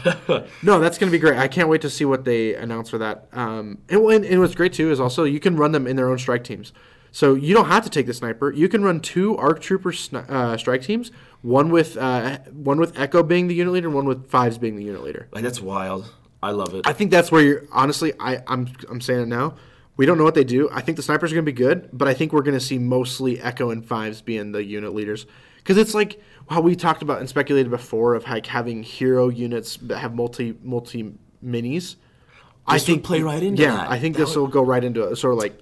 no, 0.64 0.80
that's 0.80 0.98
gonna 0.98 1.12
be 1.12 1.18
great. 1.18 1.38
I 1.38 1.46
can't 1.48 1.68
wait 1.68 1.80
to 1.82 1.90
see 1.90 2.04
what 2.04 2.24
they 2.24 2.54
announce 2.56 2.90
for 2.90 2.98
that. 2.98 3.28
Um, 3.32 3.78
and, 3.88 4.00
and, 4.02 4.24
and 4.24 4.40
what's 4.40 4.54
great 4.56 4.72
too 4.72 4.90
is 4.90 4.98
also 4.98 5.22
you 5.24 5.38
can 5.40 5.56
run 5.56 5.70
them 5.72 5.86
in 5.86 5.94
their 5.96 6.08
own 6.10 6.18
strike 6.18 6.42
teams. 6.44 6.72
So 7.12 7.34
you 7.34 7.54
don't 7.54 7.66
have 7.66 7.82
to 7.84 7.90
take 7.90 8.06
the 8.06 8.14
sniper. 8.14 8.52
You 8.52 8.68
can 8.68 8.84
run 8.84 9.00
two 9.00 9.36
arc 9.36 9.60
trooper 9.60 9.90
sni- 9.90 10.28
uh, 10.30 10.56
strike 10.56 10.82
teams. 10.82 11.10
One 11.42 11.70
with 11.70 11.96
uh, 11.96 12.38
one 12.52 12.78
with 12.78 12.98
Echo 12.98 13.22
being 13.22 13.46
the 13.48 13.54
unit 13.54 13.72
leader, 13.72 13.88
and 13.88 13.94
one 13.94 14.04
with 14.04 14.28
Fives 14.30 14.58
being 14.58 14.76
the 14.76 14.84
unit 14.84 15.02
leader. 15.02 15.28
Like 15.32 15.42
that's 15.42 15.60
wild. 15.60 16.12
I 16.42 16.50
love 16.52 16.74
it. 16.74 16.86
I 16.86 16.92
think 16.92 17.10
that's 17.10 17.32
where 17.32 17.42
you're 17.42 17.62
honestly. 17.72 18.12
I, 18.20 18.42
I'm 18.46 18.68
I'm 18.90 19.00
saying 19.00 19.22
it 19.22 19.28
now. 19.28 19.54
We 19.96 20.06
don't 20.06 20.16
know 20.18 20.24
what 20.24 20.34
they 20.34 20.44
do. 20.44 20.68
I 20.72 20.80
think 20.80 20.96
the 20.96 21.02
snipers 21.02 21.30
are 21.32 21.34
going 21.34 21.44
to 21.44 21.52
be 21.52 21.56
good, 21.56 21.88
but 21.92 22.08
I 22.08 22.14
think 22.14 22.32
we're 22.32 22.42
going 22.42 22.58
to 22.58 22.64
see 22.64 22.78
mostly 22.78 23.40
Echo 23.40 23.70
and 23.70 23.84
Fives 23.84 24.22
being 24.22 24.52
the 24.52 24.64
unit 24.64 24.94
leaders 24.94 25.26
because 25.56 25.76
it's 25.76 25.94
like 25.94 26.20
how 26.48 26.60
we 26.62 26.74
talked 26.76 27.02
about 27.02 27.20
and 27.20 27.28
speculated 27.28 27.70
before 27.70 28.14
of 28.14 28.24
like 28.24 28.46
having 28.46 28.82
hero 28.82 29.28
units 29.28 29.76
that 29.82 29.98
have 29.98 30.14
multi 30.14 30.56
multi 30.62 31.12
minis. 31.44 31.96
I 32.66 32.74
This 32.74 32.82
would 32.82 32.86
think 32.94 33.04
play 33.04 33.22
right 33.22 33.42
into 33.42 33.62
yeah, 33.62 33.76
that. 33.76 33.90
I 33.90 33.98
think 33.98 34.16
That 34.16 34.24
this 34.26 34.36
would- 34.36 34.42
will 34.42 34.48
go 34.48 34.62
right 34.62 34.82
into 34.84 35.02
it. 35.04 35.16
Sort 35.16 35.32
of 35.34 35.38
like 35.38 35.58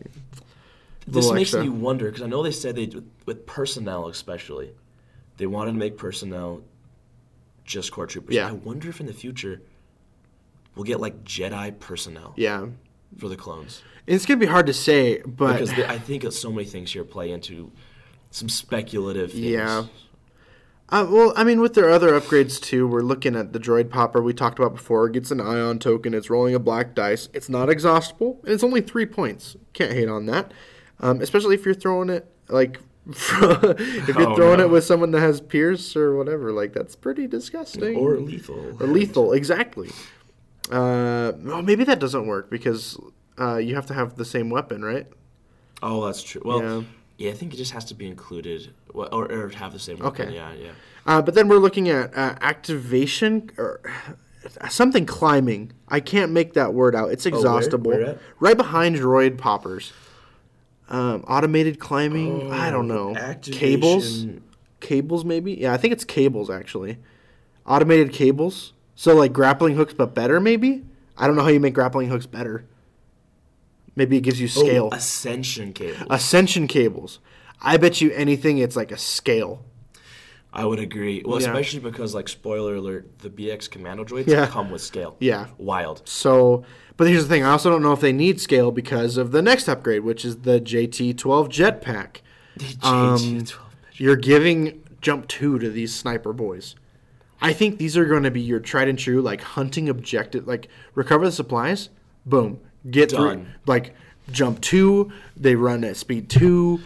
this 1.06 1.30
makes 1.32 1.54
extra. 1.54 1.62
me 1.62 1.68
wonder 1.70 2.06
because 2.06 2.22
I 2.22 2.26
know 2.26 2.42
they 2.42 2.50
said 2.52 2.76
they 2.76 2.90
with 3.26 3.46
personnel 3.46 4.08
especially, 4.08 4.70
they 5.38 5.46
wanted 5.46 5.72
to 5.72 5.78
make 5.78 5.96
personnel 5.96 6.62
just 7.64 7.92
core 7.92 8.06
troopers. 8.06 8.34
Yeah. 8.34 8.48
I 8.48 8.52
wonder 8.52 8.88
if 8.88 9.00
in 9.00 9.06
the 9.06 9.12
future 9.12 9.62
we'll 10.74 10.84
get 10.84 11.00
like 11.00 11.24
Jedi 11.24 11.78
personnel. 11.80 12.34
yeah. 12.36 12.66
for 13.18 13.28
the 13.28 13.36
clones? 13.36 13.82
It's 14.06 14.26
gonna 14.26 14.40
be 14.40 14.46
hard 14.46 14.66
to 14.66 14.74
say, 14.74 15.22
but 15.22 15.54
Because 15.54 15.72
the, 15.74 15.88
I 15.88 15.98
think 15.98 16.30
so 16.32 16.50
many 16.50 16.66
things 16.66 16.92
here 16.92 17.04
play 17.04 17.30
into 17.30 17.72
some 18.30 18.48
speculative 18.48 19.32
things. 19.32 19.44
Yeah. 19.44 19.84
Uh, 20.90 21.06
well, 21.10 21.34
I 21.36 21.44
mean, 21.44 21.60
with 21.60 21.74
their 21.74 21.90
other 21.90 22.18
upgrades 22.18 22.58
too, 22.58 22.88
we're 22.88 23.02
looking 23.02 23.36
at 23.36 23.52
the 23.52 23.60
droid 23.60 23.90
popper 23.90 24.22
we 24.22 24.32
talked 24.32 24.58
about 24.58 24.74
before. 24.74 25.06
It 25.06 25.12
gets 25.12 25.30
an 25.30 25.40
ion 25.40 25.78
token. 25.78 26.14
It's 26.14 26.30
rolling 26.30 26.54
a 26.54 26.58
black 26.58 26.94
dice. 26.94 27.28
It's 27.34 27.50
not 27.50 27.68
exhaustible, 27.68 28.40
and 28.44 28.52
it's 28.54 28.64
only 28.64 28.80
three 28.80 29.04
points. 29.04 29.56
Can't 29.74 29.92
hate 29.92 30.08
on 30.08 30.24
that, 30.26 30.52
um, 31.00 31.20
especially 31.20 31.54
if 31.56 31.66
you're 31.66 31.74
throwing 31.74 32.08
it 32.08 32.26
like 32.48 32.80
if 33.08 34.08
you're 34.08 34.28
Oh, 34.30 34.36
throwing 34.36 34.58
no. 34.58 34.64
it 34.64 34.70
with 34.70 34.84
someone 34.84 35.10
that 35.12 35.20
has 35.20 35.40
Pierce 35.40 35.96
or 35.96 36.16
whatever. 36.16 36.52
Like 36.52 36.72
that's 36.72 36.94
pretty 36.94 37.26
disgusting. 37.26 37.96
Or 37.96 38.16
lethal. 38.18 38.76
Or 38.80 38.86
lethal, 38.86 39.32
exactly. 39.32 39.90
Uh, 40.70 41.32
well, 41.38 41.62
maybe 41.62 41.84
that 41.84 41.98
doesn't 41.98 42.26
work 42.26 42.50
because 42.50 42.98
uh, 43.40 43.56
you 43.56 43.74
have 43.74 43.86
to 43.86 43.94
have 43.94 44.16
the 44.16 44.24
same 44.24 44.50
weapon, 44.50 44.84
right? 44.84 45.06
Oh, 45.82 46.04
that's 46.04 46.22
true. 46.22 46.42
Well, 46.44 46.62
Yeah. 46.62 46.82
yeah, 47.16 47.30
I 47.30 47.34
think 47.34 47.54
it 47.54 47.56
just 47.56 47.72
has 47.72 47.84
to 47.86 47.94
be 47.94 48.06
included 48.06 48.74
or, 48.92 49.06
or, 49.32 49.48
have 49.50 49.72
the 49.72 49.78
same. 49.78 49.98
weapon. 49.98 50.26
Okay. 50.26 50.34
Yeah, 50.34 50.52
yeah. 50.52 50.70
Uh, 51.06 51.22
but 51.22 51.34
then 51.34 51.48
we're 51.48 51.56
looking 51.58 51.88
at 51.88 52.14
uh, 52.14 52.34
activation 52.42 53.50
or 53.56 53.80
something 54.68 55.06
climbing. 55.06 55.72
I 55.88 56.00
can't 56.00 56.32
make 56.32 56.52
that 56.54 56.74
word 56.74 56.94
out. 56.94 57.10
It's 57.12 57.24
exhaustible. 57.24 57.90
where 57.92 58.04
at? 58.04 58.18
Right 58.40 58.56
behind 58.56 58.96
droid 58.96 59.38
poppers. 59.38 59.92
Um, 60.90 61.22
automated 61.28 61.78
climbing. 61.78 62.50
I 62.52 62.70
don't 62.70 62.88
know. 62.88 63.14
Cables. 63.14 63.18
Oh, 63.18 63.30
Activation. 63.30 64.42
Cables 64.80 65.24
maybe. 65.24 65.54
Yeah, 65.54 65.72
I 65.72 65.76
think 65.76 65.92
it's 65.92 66.04
cables 66.04 66.50
actually. 66.50 66.98
Automated 67.66 68.12
cables. 68.12 68.72
So 68.94 69.14
like 69.14 69.32
grappling 69.32 69.76
hooks, 69.76 69.92
but 69.94 70.14
better 70.14 70.40
maybe. 70.40 70.84
I 71.16 71.26
don't 71.26 71.36
know 71.36 71.42
how 71.42 71.48
you 71.48 71.60
make 71.60 71.74
grappling 71.74 72.08
hooks 72.08 72.26
better. 72.26 72.64
Maybe 73.96 74.16
it 74.16 74.20
gives 74.20 74.40
you 74.40 74.48
scale. 74.48 74.88
Oh, 74.92 74.96
ascension 74.96 75.72
cables. 75.72 76.06
Ascension 76.08 76.68
cables. 76.68 77.18
I 77.60 77.76
bet 77.76 78.00
you 78.00 78.12
anything 78.12 78.58
it's 78.58 78.76
like 78.76 78.92
a 78.92 78.96
scale. 78.98 79.64
I 80.52 80.64
would 80.64 80.78
agree. 80.78 81.22
Well, 81.26 81.40
Yeah. 81.40 81.48
especially 81.48 81.80
because, 81.80 82.14
like, 82.14 82.28
spoiler 82.28 82.76
alert, 82.76 83.18
the 83.18 83.28
BX 83.28 83.68
commando 83.68 84.04
droids 84.04 84.28
Yeah. 84.28 84.46
come 84.46 84.70
with 84.70 84.80
scale. 84.80 85.16
Yeah. 85.20 85.48
Wild. 85.58 86.02
So, 86.06 86.62
but 86.98 87.06
here's 87.08 87.22
the 87.22 87.28
thing. 87.28 87.44
I 87.44 87.52
also 87.52 87.70
don't 87.70 87.82
know 87.82 87.92
if 87.92 88.00
they 88.00 88.12
need 88.12 88.40
scale 88.40 88.70
because 88.70 89.16
of 89.16 89.30
the 89.30 89.40
next 89.40 89.68
upgrade, 89.68 90.02
which 90.02 90.24
is 90.24 90.38
the 90.38 90.60
JT12 90.60 91.48
jetpack. 91.48 92.16
The 92.56 92.86
Um, 92.86 93.44
You're 93.94 94.16
giving 94.16 94.82
jump 95.00 95.28
two 95.28 95.58
to 95.60 95.70
these 95.70 95.94
sniper 95.94 96.32
boys. 96.34 96.74
I 97.40 97.52
think 97.52 97.78
these 97.78 97.96
are 97.96 98.04
going 98.04 98.24
to 98.24 98.32
be 98.32 98.40
your 98.40 98.58
tried 98.58 98.88
and 98.88 98.98
true, 98.98 99.22
like 99.22 99.40
hunting 99.40 99.88
objective, 99.88 100.46
like 100.48 100.68
recover 100.94 101.24
the 101.24 101.32
supplies, 101.32 101.88
boom, 102.26 102.58
get 102.90 103.10
through, 103.12 103.46
like 103.66 103.94
jump 104.32 104.60
two. 104.60 105.12
They 105.36 105.54
run 105.54 105.84
at 105.84 105.96
speed 105.96 106.28
two. 106.28 106.80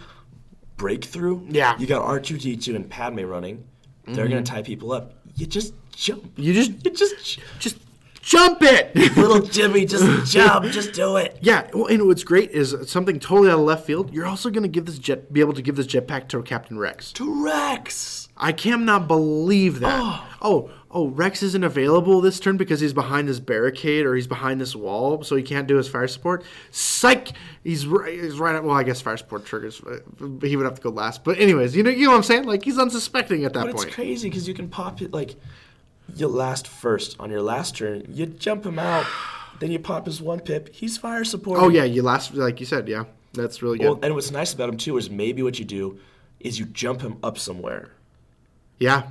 Breakthrough. 0.77 1.47
Yeah. 1.49 1.73
Mm-hmm. 1.73 1.81
You 1.81 1.87
got 1.87 2.05
R2D2 2.07 2.75
and 2.75 2.89
Padme 2.89 3.21
running. 3.21 3.63
They're 4.05 4.27
gonna 4.27 4.43
tie 4.43 4.61
people 4.61 4.91
up. 4.91 5.13
You 5.35 5.47
just 5.47 5.73
jump. 5.95 6.31
You 6.35 6.53
just, 6.53 6.85
You 6.85 6.91
just 6.91 7.39
just 7.59 7.82
jump 8.23 8.59
it. 8.61 8.95
little 9.17 9.41
Jimmy, 9.47 9.85
just 9.85 10.31
jump. 10.31 10.65
Just 10.71 10.93
do 10.93 11.17
it. 11.17 11.37
Yeah, 11.41 11.69
well, 11.73 11.87
and 11.87 12.07
what's 12.07 12.23
great 12.23 12.51
is 12.51 12.75
something 12.87 13.19
totally 13.19 13.49
out 13.49 13.59
of 13.59 13.65
left 13.65 13.85
field. 13.85 14.11
You're 14.13 14.25
also 14.25 14.49
going 14.49 14.63
to 14.63 14.69
give 14.69 14.85
this 14.85 14.97
jet, 14.97 15.31
be 15.31 15.41
able 15.41 15.53
to 15.53 15.61
give 15.61 15.75
this 15.75 15.85
jetpack 15.87 16.29
to 16.29 16.41
Captain 16.41 16.79
Rex. 16.79 17.11
To 17.13 17.43
Rex. 17.43 18.29
I 18.35 18.51
cannot 18.51 19.07
believe 19.07 19.79
that. 19.81 19.99
Oh. 20.01 20.27
oh, 20.41 20.71
oh, 20.89 21.07
Rex 21.09 21.43
isn't 21.43 21.63
available 21.63 22.19
this 22.19 22.39
turn 22.39 22.57
because 22.57 22.79
he's 22.79 22.91
behind 22.93 23.27
this 23.27 23.39
barricade 23.39 24.05
or 24.07 24.15
he's 24.15 24.25
behind 24.25 24.59
this 24.59 24.75
wall, 24.75 25.21
so 25.23 25.35
he 25.35 25.43
can't 25.43 25.67
do 25.67 25.75
his 25.77 25.87
fire 25.87 26.07
support. 26.07 26.43
Psych! 26.71 27.33
He's 27.63 27.85
right. 27.85 28.19
He's 28.19 28.39
right. 28.39 28.61
Well, 28.63 28.75
I 28.75 28.81
guess 28.83 29.01
fire 29.01 29.17
support 29.17 29.45
triggers. 29.45 29.81
uh, 29.81 29.99
He 30.41 30.55
would 30.55 30.65
have 30.65 30.75
to 30.75 30.81
go 30.81 30.89
last. 30.89 31.23
But 31.23 31.37
anyways, 31.39 31.75
you 31.75 31.83
know, 31.83 31.91
you 31.91 32.05
know 32.05 32.11
what 32.11 32.17
I'm 32.17 32.23
saying? 32.23 32.45
Like 32.45 32.63
he's 32.63 32.79
unsuspecting 32.79 33.45
at 33.45 33.53
that 33.53 33.65
But 33.67 33.75
point. 33.75 33.87
it's 33.87 33.95
crazy 33.95 34.29
because 34.29 34.47
you 34.47 34.53
can 34.55 34.67
pop 34.67 35.01
it 35.03 35.11
like 35.13 35.35
you 36.15 36.27
last 36.27 36.67
first 36.67 37.15
on 37.19 37.29
your 37.31 37.41
last 37.41 37.75
turn. 37.77 38.05
You 38.09 38.25
jump 38.25 38.65
him 38.65 38.79
out, 38.79 39.05
then 39.59 39.71
you 39.71 39.79
pop 39.79 40.05
his 40.05 40.21
one 40.21 40.39
pip. 40.39 40.73
He's 40.73 40.97
fire 40.97 41.23
support. 41.23 41.59
Oh 41.59 41.69
yeah, 41.69 41.83
you 41.83 42.01
last 42.03 42.33
like 42.33 42.59
you 42.59 42.65
said. 42.65 42.87
Yeah, 42.87 43.05
that's 43.33 43.61
really 43.61 43.77
good. 43.79 43.85
Well, 43.85 43.99
and 44.03 44.13
what's 44.15 44.31
nice 44.31 44.53
about 44.53 44.69
him 44.69 44.77
too 44.77 44.97
is 44.97 45.09
maybe 45.09 45.41
what 45.43 45.59
you 45.59 45.65
do 45.65 45.99
is 46.39 46.59
you 46.59 46.65
jump 46.65 47.01
him 47.01 47.17
up 47.23 47.37
somewhere, 47.37 47.91
yeah. 48.79 49.03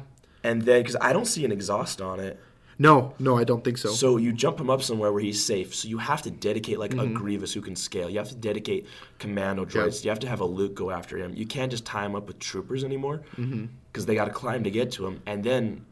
and 0.45 0.63
then 0.63 0.81
because 0.83 0.97
I 1.01 1.13
don't 1.13 1.25
see 1.27 1.45
an 1.45 1.53
exhaust 1.53 2.01
on 2.03 2.21
it, 2.21 2.39
No, 2.79 3.15
no, 3.19 3.39
I 3.39 3.45
don't 3.45 3.65
think 3.65 3.79
so. 3.79 3.91
so 3.91 4.17
you 4.19 4.33
jump 4.33 4.61
him 4.61 4.69
up 4.69 4.83
somewhere 4.83 5.13
where 5.13 5.23
he's 5.23 5.43
safe. 5.45 5.75
So 5.75 5.89
you 5.89 5.99
have 5.99 6.21
to 6.23 6.31
dedicate 6.31 6.79
like 6.79 6.91
Mm-hmm. 6.91 7.17
a 7.17 7.19
Grievous 7.19 7.53
who 7.55 7.61
can 7.63 7.75
scale. 7.77 8.11
You 8.11 8.19
have 8.19 8.29
to 8.29 8.35
dedicate 8.35 8.87
commando 9.19 9.65
droids. 9.65 10.05
You 10.05 10.11
have 10.11 10.19
to 10.21 10.29
have 10.29 10.41
a 10.41 10.45
Luke 10.45 10.75
go 10.75 10.91
after 10.91 11.17
him. 11.17 11.33
You 11.35 11.47
can't 11.47 11.71
just 11.71 11.87
tie 11.87 12.05
him 12.05 12.15
up 12.15 12.27
with 12.27 12.39
troopers 12.39 12.85
anymore 12.85 13.23
because 13.37 13.47
Mm-hmm. 13.49 14.05
they 14.05 14.15
got 14.15 14.27
to 14.27 14.33
climb 14.33 14.65
to 14.65 14.71
get 14.71 14.93
to 14.93 15.07
him. 15.07 15.23
And 15.27 15.43
then 15.43 15.87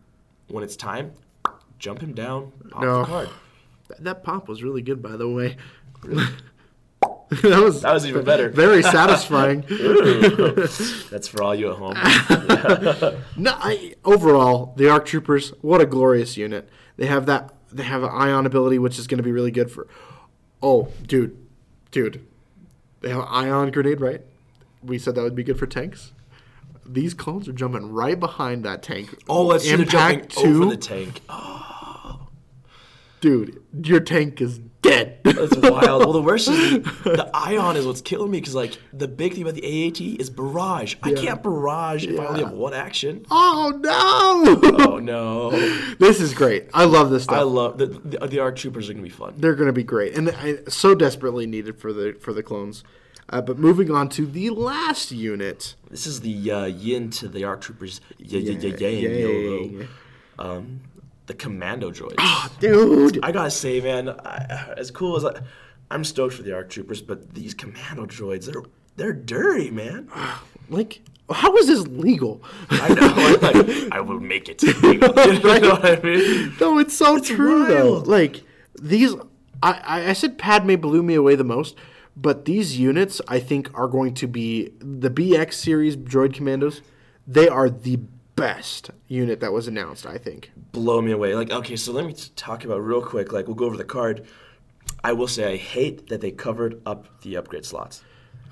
when 0.51 0.65
it's 0.65 0.77
time, 0.77 1.13
jump 1.79 2.01
him 2.01 2.13
down, 2.13 2.53
pop 2.71 2.83
No. 2.83 2.99
the 3.01 3.05
card. 3.07 3.29
That, 3.89 4.05
that 4.05 4.23
pop 4.25 4.49
was 4.49 4.63
really 4.63 4.83
good, 4.83 5.03
by 5.03 5.17
the 5.17 5.29
way. 5.29 5.57
that 7.43 7.63
was 7.63 7.83
That 7.83 7.93
was 7.95 8.07
even 8.07 8.25
better. 8.25 8.49
very 8.51 8.83
satisfying. 8.83 9.61
That's 11.11 11.29
for 11.29 11.43
all 11.43 11.55
you 11.55 11.71
at 11.71 11.77
home. 11.79 11.95
no, 13.37 13.53
I, 13.57 13.95
overall, 14.05 14.75
the 14.77 14.89
Arc 14.91 15.07
Troopers, 15.07 15.51
what 15.61 15.81
a 15.81 15.87
glorious 15.87 16.37
unit. 16.37 16.69
They 16.97 17.07
have 17.07 17.27
that. 17.27 17.55
They 17.73 17.85
have 17.85 18.03
an 18.03 18.11
ion 18.11 18.47
ability, 18.47 18.79
which 18.81 18.99
is 18.99 19.07
going 19.07 19.19
to 19.19 19.23
be 19.23 19.31
really 19.33 19.53
good 19.53 19.71
for. 19.71 19.87
Oh, 20.63 20.89
dude, 21.07 21.37
dude, 21.93 22.27
they 23.01 23.09
have 23.11 23.21
an 23.21 23.29
ion 23.31 23.71
grenade, 23.71 24.01
right? 24.01 24.23
We 24.83 24.99
said 24.99 25.15
that 25.15 25.23
would 25.23 25.37
be 25.37 25.45
good 25.45 25.59
for 25.59 25.67
tanks. 25.67 26.13
These 26.93 27.15
clones 27.15 27.49
are 27.49 27.53
jumping 27.53 27.91
right 27.91 28.19
behind 28.19 28.65
that 28.65 28.83
tank. 28.83 29.15
Oh, 29.29 29.51
that's 29.53 29.65
jumping 29.65 29.87
Impact 29.87 30.37
over 30.39 30.67
the 30.67 30.77
tank. 30.77 31.21
dude. 33.21 33.63
Your 33.83 34.01
tank 34.01 34.41
is 34.41 34.59
dead. 34.83 35.21
That's 35.23 35.57
wild. 35.57 36.01
Well, 36.01 36.13
the 36.13 36.23
worst 36.23 36.49
is 36.49 36.71
the, 36.71 36.79
the 37.05 37.31
ion 37.33 37.77
is 37.77 37.87
what's 37.87 38.01
killing 38.01 38.31
me 38.31 38.41
because 38.41 38.55
like 38.55 38.77
the 38.93 39.07
big 39.07 39.35
thing 39.35 39.43
about 39.43 39.55
the 39.55 39.89
AAT 39.89 40.01
is 40.21 40.31
barrage. 40.31 40.97
I 41.03 41.13
can't 41.13 41.43
barrage 41.43 42.07
if 42.07 42.19
I 42.19 42.27
only 42.27 42.43
have 42.43 42.53
one 42.53 42.75
action. 42.75 43.25
oh 43.31 43.73
no! 43.79 44.87
Oh 44.87 44.99
no! 44.99 45.51
this 45.99 46.21
is 46.21 46.35
great. 46.35 46.69
I 46.75 46.85
love 46.85 47.11
this 47.11 47.25
stuff. 47.25 47.39
I 47.39 47.43
love 47.43 47.79
the 47.79 47.87
the, 47.87 48.27
the 48.27 48.39
arc 48.41 48.57
troopers 48.57 48.89
are 48.89 48.95
gonna 48.95 49.03
be 49.03 49.11
fun. 49.11 49.35
They're 49.37 49.55
going 49.55 49.69
to 49.69 49.73
be 49.73 49.85
great, 49.85 50.17
and 50.17 50.31
I, 50.31 50.59
so 50.69 50.95
desperately 50.95 51.47
needed 51.47 51.79
for 51.79 51.93
the 51.93 52.17
for 52.21 52.33
the 52.33 52.43
clones. 52.43 52.83
Uh, 53.31 53.41
but 53.41 53.59
moving 53.59 53.91
on 53.93 54.09
to 54.09 54.27
the 54.27 54.51
last 54.51 55.13
unit. 55.13 55.77
This 55.89 56.05
is 56.07 56.21
the 56.21 56.51
uh, 56.51 56.65
yin 56.67 57.11
to 57.11 57.29
the 57.29 57.45
arc 57.45 57.61
troopers. 57.61 58.01
Y- 58.19 58.27
y- 58.33 58.59
y- 58.61 58.75
yang, 58.77 59.03
Yang. 59.03 59.19
YOLO. 59.21 59.87
Um, 60.39 60.81
the 61.27 61.35
commando 61.35 61.93
droids. 61.93 62.59
Dude, 62.59 63.21
I 63.23 63.31
gotta 63.31 63.51
say, 63.51 63.81
man, 63.81 64.09
I, 64.09 64.75
as 64.77 64.91
cool 64.91 65.17
as 65.17 65.25
I, 65.25 65.41
I'm 65.93 66.03
stoked 66.03 66.35
for 66.35 66.43
the 66.43 66.53
arc 66.55 66.71
troopers, 66.71 67.01
but 67.03 67.35
these 67.35 67.55
commando 67.55 68.05
droids, 68.07 68.47
they're 68.51 68.63
they're 68.97 69.13
dirty, 69.13 69.71
man. 69.71 70.09
like, 70.69 71.01
how 71.31 71.57
is 71.57 71.69
this 71.69 71.87
legal? 71.87 72.43
I 72.71 72.89
know. 72.95 73.13
I'm 73.15 73.41
like, 73.41 73.93
I 73.93 74.01
will 74.01 74.19
make 74.19 74.49
it. 74.49 74.61
legal. 74.83 75.13
You 75.17 75.39
know 75.61 75.71
what 75.71 75.85
I 75.85 76.01
mean? 76.03 76.53
no, 76.61 76.79
it's 76.79 76.97
so 76.97 77.21
true 77.21 77.65
though. 77.67 77.99
Like 78.05 78.43
these, 78.83 79.15
I, 79.63 79.73
I 79.85 80.11
I 80.11 80.13
said 80.15 80.37
Padme 80.37 80.75
blew 80.77 81.05
me 81.05 81.15
away 81.15 81.37
the 81.37 81.45
most, 81.45 81.77
but 82.17 82.45
these 82.45 82.79
units 82.79 83.21
I 83.29 83.41
think 83.41 83.71
are 83.79 83.89
going 83.89 84.15
to 84.15 84.27
be 84.27 84.73
the 84.79 85.11
BX 85.11 85.55
series 85.55 85.97
droid 85.97 86.35
commandos. 86.35 86.83
They 87.27 87.49
are 87.49 87.71
the 87.71 87.97
best 88.37 88.91
unit 89.09 89.41
that 89.41 89.53
was 89.53 89.69
announced. 89.69 90.07
I 90.07 90.19
think. 90.19 90.51
Blow 90.73 91.01
me 91.01 91.13
away. 91.13 91.35
Like, 91.35 91.51
okay, 91.51 91.77
so 91.77 91.93
let 91.93 92.07
me 92.07 92.15
talk 92.37 92.65
about 92.65 92.79
real 92.79 93.03
quick. 93.03 93.33
Like, 93.33 93.47
we'll 93.47 93.57
go 93.57 93.67
over 93.67 93.77
the 93.77 93.85
card. 93.85 94.27
I 95.05 95.13
will 95.13 95.29
say 95.29 95.53
I 95.53 95.57
hate 95.57 96.09
that 96.09 96.21
they 96.21 96.31
covered 96.31 96.81
up 96.85 97.21
the 97.23 97.37
upgrade 97.37 97.65
slots. 97.65 98.03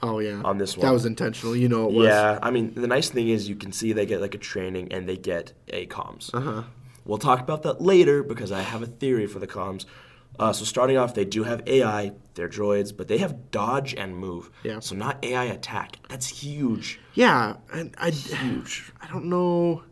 Oh 0.03 0.21
yeah, 0.21 0.41
On 0.45 0.59
this 0.59 0.77
one. 0.77 0.87
that 0.87 0.93
was 0.93 1.05
intentional. 1.07 1.57
You 1.57 1.69
know 1.69 1.89
it 1.89 1.93
was. 1.93 2.07
Yeah, 2.07 2.39
I 2.41 2.51
mean, 2.51 2.73
the 2.75 2.87
nice 2.87 3.11
thing 3.11 3.29
is 3.29 3.49
you 3.49 3.57
can 3.57 3.73
see 3.73 3.93
they 3.93 4.07
get 4.07 4.21
like 4.21 4.35
a 4.35 4.39
training 4.39 4.93
and 4.93 5.09
they 5.09 5.17
get 5.17 5.53
a 5.69 5.87
comms. 5.87 6.33
Uh-huh. 6.33 6.63
We'll 7.05 7.19
talk 7.19 7.41
about 7.41 7.63
that 7.65 7.81
later 7.81 8.23
because 8.23 8.53
I 8.53 8.61
have 8.61 8.83
a 8.83 8.87
theory 8.87 9.27
for 9.27 9.39
the 9.41 9.47
comms. 9.47 9.87
Uh, 10.39 10.53
so 10.53 10.65
starting 10.65 10.97
off, 10.97 11.15
they 11.15 11.25
do 11.25 11.43
have 11.45 11.63
AI, 11.67 12.13
they're 12.35 12.49
droids, 12.49 12.97
but 12.97 13.09
they 13.09 13.19
have 13.19 13.51
dodge 13.51 13.95
and 13.95 14.17
move. 14.17 14.51
Yeah. 14.63 14.81
So 14.81 14.95
not 14.95 15.25
AI 15.25 15.45
attack. 15.45 15.97
That's 16.09 16.29
huge. 16.29 17.01
Yeah, 17.15 17.57
and 17.73 17.95
I, 17.99 18.11
huge. 18.11 18.93
I 19.01 19.09
don't 19.09 19.25
know. 19.27 19.83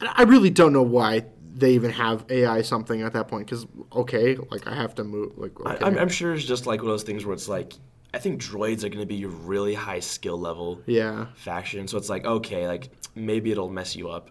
I 0.00 0.22
really 0.22 0.50
don't 0.50 0.72
know 0.72 0.82
why 0.82 1.24
they 1.54 1.72
even 1.72 1.90
have 1.90 2.24
AI 2.30 2.62
something 2.62 3.02
at 3.02 3.14
that 3.14 3.28
point. 3.28 3.46
Because 3.46 3.66
okay, 3.92 4.36
like 4.50 4.66
I 4.66 4.74
have 4.74 4.94
to 4.96 5.04
move. 5.04 5.38
Like 5.38 5.58
okay. 5.58 5.84
I, 5.84 5.88
I'm, 5.88 5.98
I'm 5.98 6.08
sure 6.08 6.34
it's 6.34 6.44
just 6.44 6.66
like 6.66 6.80
one 6.80 6.90
of 6.90 6.92
those 6.92 7.04
things 7.04 7.24
where 7.24 7.34
it's 7.34 7.48
like, 7.48 7.72
I 8.12 8.18
think 8.18 8.42
droids 8.42 8.84
are 8.84 8.88
going 8.88 9.00
to 9.00 9.06
be 9.06 9.16
your 9.16 9.30
really 9.30 9.74
high 9.74 10.00
skill 10.00 10.38
level 10.38 10.80
yeah, 10.86 11.26
faction. 11.34 11.88
So 11.88 11.96
it's 11.96 12.10
like, 12.10 12.26
okay, 12.26 12.66
like 12.66 12.90
maybe 13.14 13.50
it'll 13.50 13.70
mess 13.70 13.96
you 13.96 14.10
up. 14.10 14.30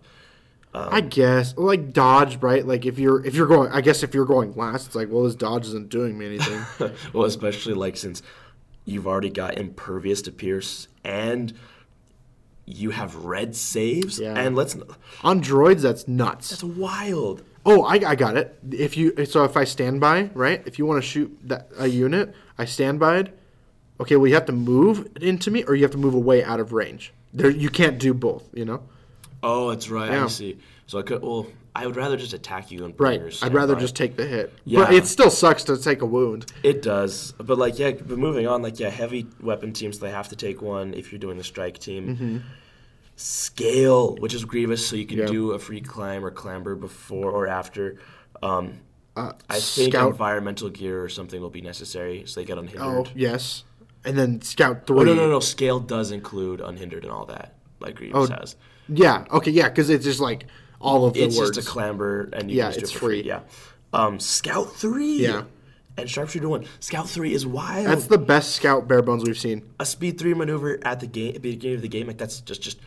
I 0.78 1.00
um, 1.00 1.10
guess 1.10 1.56
like 1.58 1.94
dodge, 1.94 2.38
right? 2.42 2.66
Like 2.66 2.86
if 2.86 3.00
you're 3.00 3.26
if 3.26 3.36
you're 3.36 3.48
going, 3.48 3.72
I 3.72 3.82
guess 3.82 4.04
if 4.04 4.14
you're 4.14 4.26
going 4.26 4.56
last, 4.56 4.88
it's 4.88 4.96
like 4.96 5.10
well, 5.10 5.24
this 5.24 5.36
dodge 5.36 5.66
isn't 5.68 5.90
doing 5.90 6.18
me 6.18 6.26
anything. 6.26 6.92
well, 7.14 7.26
especially 7.26 7.74
like 7.74 7.98
since 7.98 8.22
you've 8.86 9.08
already 9.08 9.30
got 9.30 9.58
impervious 9.58 10.22
to 10.24 10.32
pierce 10.32 10.88
and 11.04 11.54
you 12.66 12.90
have 12.92 13.16
red 13.16 13.56
saves, 13.56 14.20
Yeah. 14.20 14.34
and 14.38 14.56
let's 14.56 14.76
On 15.24 15.42
droids, 15.42 15.82
that's 15.82 16.08
nuts. 16.08 16.50
that's 16.50 16.64
wild. 16.64 17.44
Oh, 17.66 17.84
I, 17.84 17.96
I 17.96 18.16
got 18.16 18.38
it. 18.38 18.58
If 18.72 18.96
you 18.98 19.26
so 19.26 19.44
if 19.44 19.58
I 19.58 19.64
stand 19.64 20.00
by, 20.00 20.30
right? 20.34 20.62
If 20.66 20.78
you 20.80 20.86
want 20.86 21.02
to 21.04 21.08
shoot 21.08 21.38
that 21.44 21.70
a 21.78 21.88
unit, 21.88 22.34
I 22.58 22.66
stand 22.66 23.00
by 23.00 23.18
it. 23.20 23.40
Okay, 24.00 24.16
well 24.16 24.28
you 24.28 24.36
have 24.36 24.46
to 24.46 24.52
move 24.54 25.08
into 25.22 25.50
me, 25.50 25.64
or 25.64 25.76
you 25.76 25.84
have 25.84 25.92
to 25.92 25.98
move 25.98 26.14
away 26.14 26.44
out 26.44 26.60
of 26.60 26.72
range. 26.74 27.14
There, 27.34 27.50
you 27.50 27.70
can't 27.70 27.98
do 28.00 28.14
both. 28.14 28.48
You 28.54 28.66
know, 28.66 28.84
Oh, 29.50 29.70
that's 29.70 29.90
right. 29.90 30.12
Yeah. 30.12 30.26
I 30.26 30.28
see. 30.28 30.58
So 30.88 31.00
I 31.00 31.02
could. 31.04 31.22
Well, 31.22 31.48
I 31.76 31.86
would 31.86 31.96
rather 31.96 32.18
just 32.18 32.34
attack 32.34 32.72
you 32.72 32.86
and 32.86 32.94
right? 33.00 33.20
your 33.20 33.30
I'd 33.44 33.54
rather 33.54 33.76
just 33.76 33.96
take 33.96 34.16
the 34.16 34.26
hit, 34.26 34.52
Yeah. 34.66 34.86
but 34.86 34.94
it 34.94 35.06
still 35.06 35.30
sucks 35.30 35.64
to 35.66 35.78
take 35.78 36.02
a 36.02 36.06
wound. 36.06 36.52
It 36.64 36.82
does, 36.82 37.34
but 37.38 37.58
like 37.58 37.78
yeah. 37.80 37.92
But 37.92 38.18
moving 38.18 38.48
on, 38.48 38.62
like 38.62 38.80
yeah, 38.80 38.90
heavy 38.90 39.28
weapon 39.42 39.74
teams 39.74 40.00
they 40.00 40.10
have 40.12 40.30
to 40.30 40.36
take 40.36 40.62
one 40.62 40.94
if 40.96 41.12
you're 41.12 41.20
doing 41.20 41.38
the 41.38 41.44
strike 41.44 41.78
team. 41.78 42.08
Mm-hmm. 42.16 42.38
Scale, 43.16 44.16
which 44.18 44.34
is 44.34 44.46
Grievous, 44.46 44.88
so 44.88 44.96
you 44.96 45.06
can 45.06 45.18
Yeah. 45.20 45.26
do 45.26 45.52
a 45.52 45.60
free 45.60 45.82
climb 45.82 46.24
or 46.24 46.32
clamber 46.32 46.76
before 46.76 47.32
or 47.32 47.48
after. 47.48 47.98
Um, 48.44 48.80
Uh, 49.16 49.34
I 49.50 49.60
think 49.60 49.94
scout. 49.94 50.12
environmental 50.12 50.70
gear 50.70 51.04
or 51.04 51.10
something 51.10 51.42
will 51.42 51.50
be 51.50 51.62
necessary, 51.62 52.24
so 52.28 52.40
they 52.40 52.46
get 52.46 52.60
unhindered. 52.60 53.08
Oh 53.08 53.12
yes, 53.16 53.64
and 54.06 54.16
then 54.16 54.42
scout 54.44 54.86
three. 54.86 55.00
Oh, 55.00 55.04
no, 55.04 55.16
no, 55.16 55.28
no. 55.28 55.40
Scale 55.40 55.80
does 55.80 56.12
include 56.12 56.62
unhindered 56.62 57.04
and 57.04 57.12
all 57.12 57.26
that, 57.26 57.56
like 57.80 57.96
Grievous 57.96 58.30
Oh, 58.30 58.34
has. 58.36 58.56
Yeah. 58.90 59.26
Okay. 59.32 59.52
Yeah. 59.52 59.70
Because 59.70 59.90
it's 59.90 60.06
just 60.06 60.20
like 60.20 60.46
all 60.80 61.06
of 61.06 61.14
the 61.14 61.22
It's 61.24 61.38
words. 61.38 61.56
just 61.58 61.68
a 61.68 61.72
clamber, 61.72 62.30
and 62.34 62.50
you 62.52 62.58
Yeah, 62.58 62.70
it's 62.70 62.92
free. 62.92 63.22
free. 63.22 63.24
Yeah. 63.28 63.40
Um, 63.94 64.20
Scout 64.20 64.76
three. 64.76 65.18
Yeah. 65.24 65.44
And 65.98 66.08
Sharpshooter 66.10 66.48
one. 66.48 66.66
Scout 66.80 67.10
three 67.10 67.34
is 67.34 67.46
wild. 67.48 67.88
That's 67.88 68.06
the 68.06 68.20
best 68.20 68.56
scout 68.56 68.88
bare 68.88 69.02
bones 69.02 69.24
we've 69.24 69.38
seen. 69.38 69.64
a 69.80 69.86
speed 69.86 70.20
three 70.20 70.34
maneuver 70.36 70.80
at 70.84 71.00
the 71.00 71.08
game, 71.08 71.30
at 71.30 71.34
the 71.36 71.40
beginning 71.52 71.78
of 71.78 71.82
the 71.82 71.88
game. 71.88 72.06
Like 72.08 72.18
that's 72.20 72.40
just 72.42 72.62
just 72.62 72.80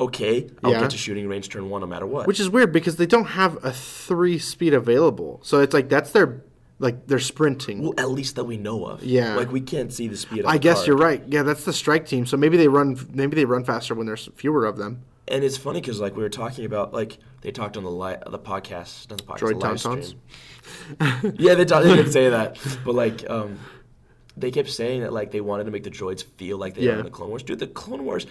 okay. 0.00 0.48
I'll 0.62 0.70
Yeah. 0.72 0.80
get 0.80 0.90
to 0.90 0.96
shooting 0.98 1.28
range 1.28 1.48
turn 1.48 1.68
one 1.70 1.80
no 1.80 1.86
matter 1.86 2.06
what. 2.06 2.26
Which 2.26 2.38
is 2.40 2.48
weird 2.48 2.72
because 2.72 2.96
they 2.96 3.06
don't 3.06 3.24
have 3.26 3.58
a 3.64 3.72
three 3.72 4.38
speed 4.38 4.72
available. 4.74 5.40
So 5.42 5.60
it's 5.60 5.74
like 5.74 5.88
that's 5.88 6.12
their 6.12 6.42
like 6.78 7.06
they're 7.08 7.18
sprinting. 7.20 7.82
well, 7.82 7.94
at 7.98 8.10
least 8.10 8.36
that 8.36 8.44
we 8.44 8.56
know 8.56 8.84
of. 8.86 9.02
Yeah. 9.02 9.34
Like 9.34 9.50
we 9.50 9.60
can't 9.60 9.92
see 9.92 10.06
the 10.08 10.16
speed. 10.16 10.44
I 10.44 10.52
the 10.54 10.58
guess 10.60 10.76
card. 10.78 10.86
you're 10.88 10.96
right. 10.96 11.22
Yeah, 11.26 11.42
that's 11.42 11.64
the 11.64 11.72
strike 11.72 12.06
team. 12.06 12.24
So 12.26 12.36
maybe 12.36 12.56
they 12.56 12.68
run 12.68 12.96
maybe 13.12 13.34
they 13.34 13.44
run 13.46 13.64
faster 13.64 13.94
when 13.96 14.06
there's 14.06 14.28
fewer 14.36 14.64
of 14.64 14.76
them. 14.76 15.02
And 15.26 15.42
it's 15.42 15.56
funny 15.56 15.80
because 15.80 16.00
like 16.00 16.16
we 16.16 16.22
were 16.22 16.28
talking 16.28 16.64
about 16.66 16.92
like 16.92 17.18
they 17.40 17.50
talked 17.50 17.76
on 17.76 17.84
the 17.84 17.90
li- 17.90 18.16
the 18.26 18.38
podcast, 18.38 19.08
not 19.10 19.18
the 19.18 19.24
podcast, 19.24 19.38
Droid 19.38 19.62
live 19.62 19.80
stream. 19.80 21.34
yeah, 21.38 21.54
they, 21.54 21.64
talk, 21.64 21.82
they 21.82 21.94
didn't 21.96 22.12
say 22.12 22.28
that, 22.30 22.58
but 22.84 22.94
like 22.94 23.28
um, 23.30 23.58
they 24.36 24.50
kept 24.50 24.68
saying 24.70 25.00
that 25.02 25.12
like 25.12 25.30
they 25.30 25.40
wanted 25.40 25.64
to 25.64 25.70
make 25.70 25.82
the 25.84 25.90
droids 25.90 26.22
feel 26.24 26.58
like 26.58 26.74
they 26.74 26.82
Yeah. 26.82 26.92
are 26.92 26.98
in 26.98 27.04
the 27.04 27.10
Clone 27.10 27.30
Wars. 27.30 27.42
Dude, 27.42 27.58
the 27.58 27.66
Clone 27.66 28.04
Wars, 28.04 28.26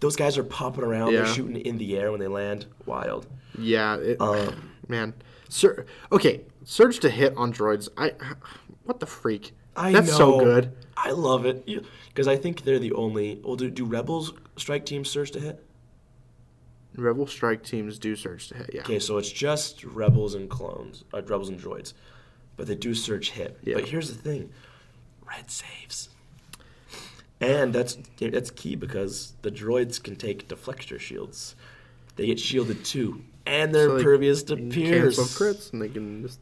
those 0.00 0.16
guys 0.16 0.38
are 0.38 0.44
popping 0.44 0.84
around, 0.84 1.12
they're 1.12 1.26
shooting 1.26 1.56
in 1.56 1.76
the 1.78 1.96
air 1.98 2.10
when 2.10 2.20
they 2.20 2.28
land. 2.28 2.66
Wild. 2.86 3.26
Yeah, 3.58 3.96
it, 3.96 4.20
Um, 4.20 4.70
man. 4.88 5.14
Sir, 5.50 5.86
okay, 6.12 6.42
surge 6.64 6.98
to 7.00 7.10
hit 7.10 7.34
on 7.36 7.52
droids. 7.52 7.88
I 7.96 8.12
what 8.84 9.00
the 9.00 9.06
freak? 9.06 9.52
I 9.76 9.92
That's 9.92 10.08
know. 10.10 10.16
so 10.16 10.40
good. 10.40 10.72
I 10.96 11.12
love 11.12 11.46
it 11.46 11.64
because 12.08 12.26
I 12.26 12.36
think 12.36 12.62
they're 12.62 12.78
the 12.80 12.92
only. 12.92 13.40
Well, 13.44 13.54
do, 13.56 13.70
do 13.70 13.84
rebels 13.84 14.32
strike 14.56 14.84
teams 14.86 15.08
surge 15.10 15.30
to 15.32 15.40
hit? 15.40 15.64
Rebel 16.98 17.26
strike 17.26 17.62
teams 17.62 17.98
do 17.98 18.16
surge 18.16 18.48
to 18.48 18.56
hit. 18.56 18.70
Yeah. 18.72 18.80
Okay, 18.80 18.98
so 18.98 19.18
it's 19.18 19.30
just 19.30 19.84
rebels 19.84 20.34
and 20.34 20.50
clones, 20.50 21.04
uh, 21.14 21.22
rebels 21.22 21.48
and 21.48 21.60
droids, 21.60 21.92
but 22.56 22.66
they 22.66 22.74
do 22.74 22.94
surge 22.94 23.30
hit. 23.30 23.58
Yeah. 23.62 23.76
But 23.76 23.88
here's 23.88 24.08
the 24.14 24.20
thing: 24.20 24.50
red 25.26 25.50
saves, 25.50 26.08
and 27.40 27.72
that's 27.72 27.98
that's 28.18 28.50
key 28.50 28.74
because 28.74 29.34
the 29.42 29.50
droids 29.50 30.02
can 30.02 30.16
take 30.16 30.48
deflector 30.48 30.98
shields. 30.98 31.54
They 32.16 32.26
get 32.26 32.40
shielded 32.40 32.84
too, 32.84 33.22
and 33.46 33.74
they're 33.74 33.86
So 33.86 33.94
they 33.94 34.00
impervious 34.00 34.42
to 34.44 34.56
pierce. 34.56 35.16
Cancel 35.16 35.24
crits, 35.24 35.72
and 35.72 35.80
they 35.80 35.88
can 35.88 36.22
just 36.22 36.40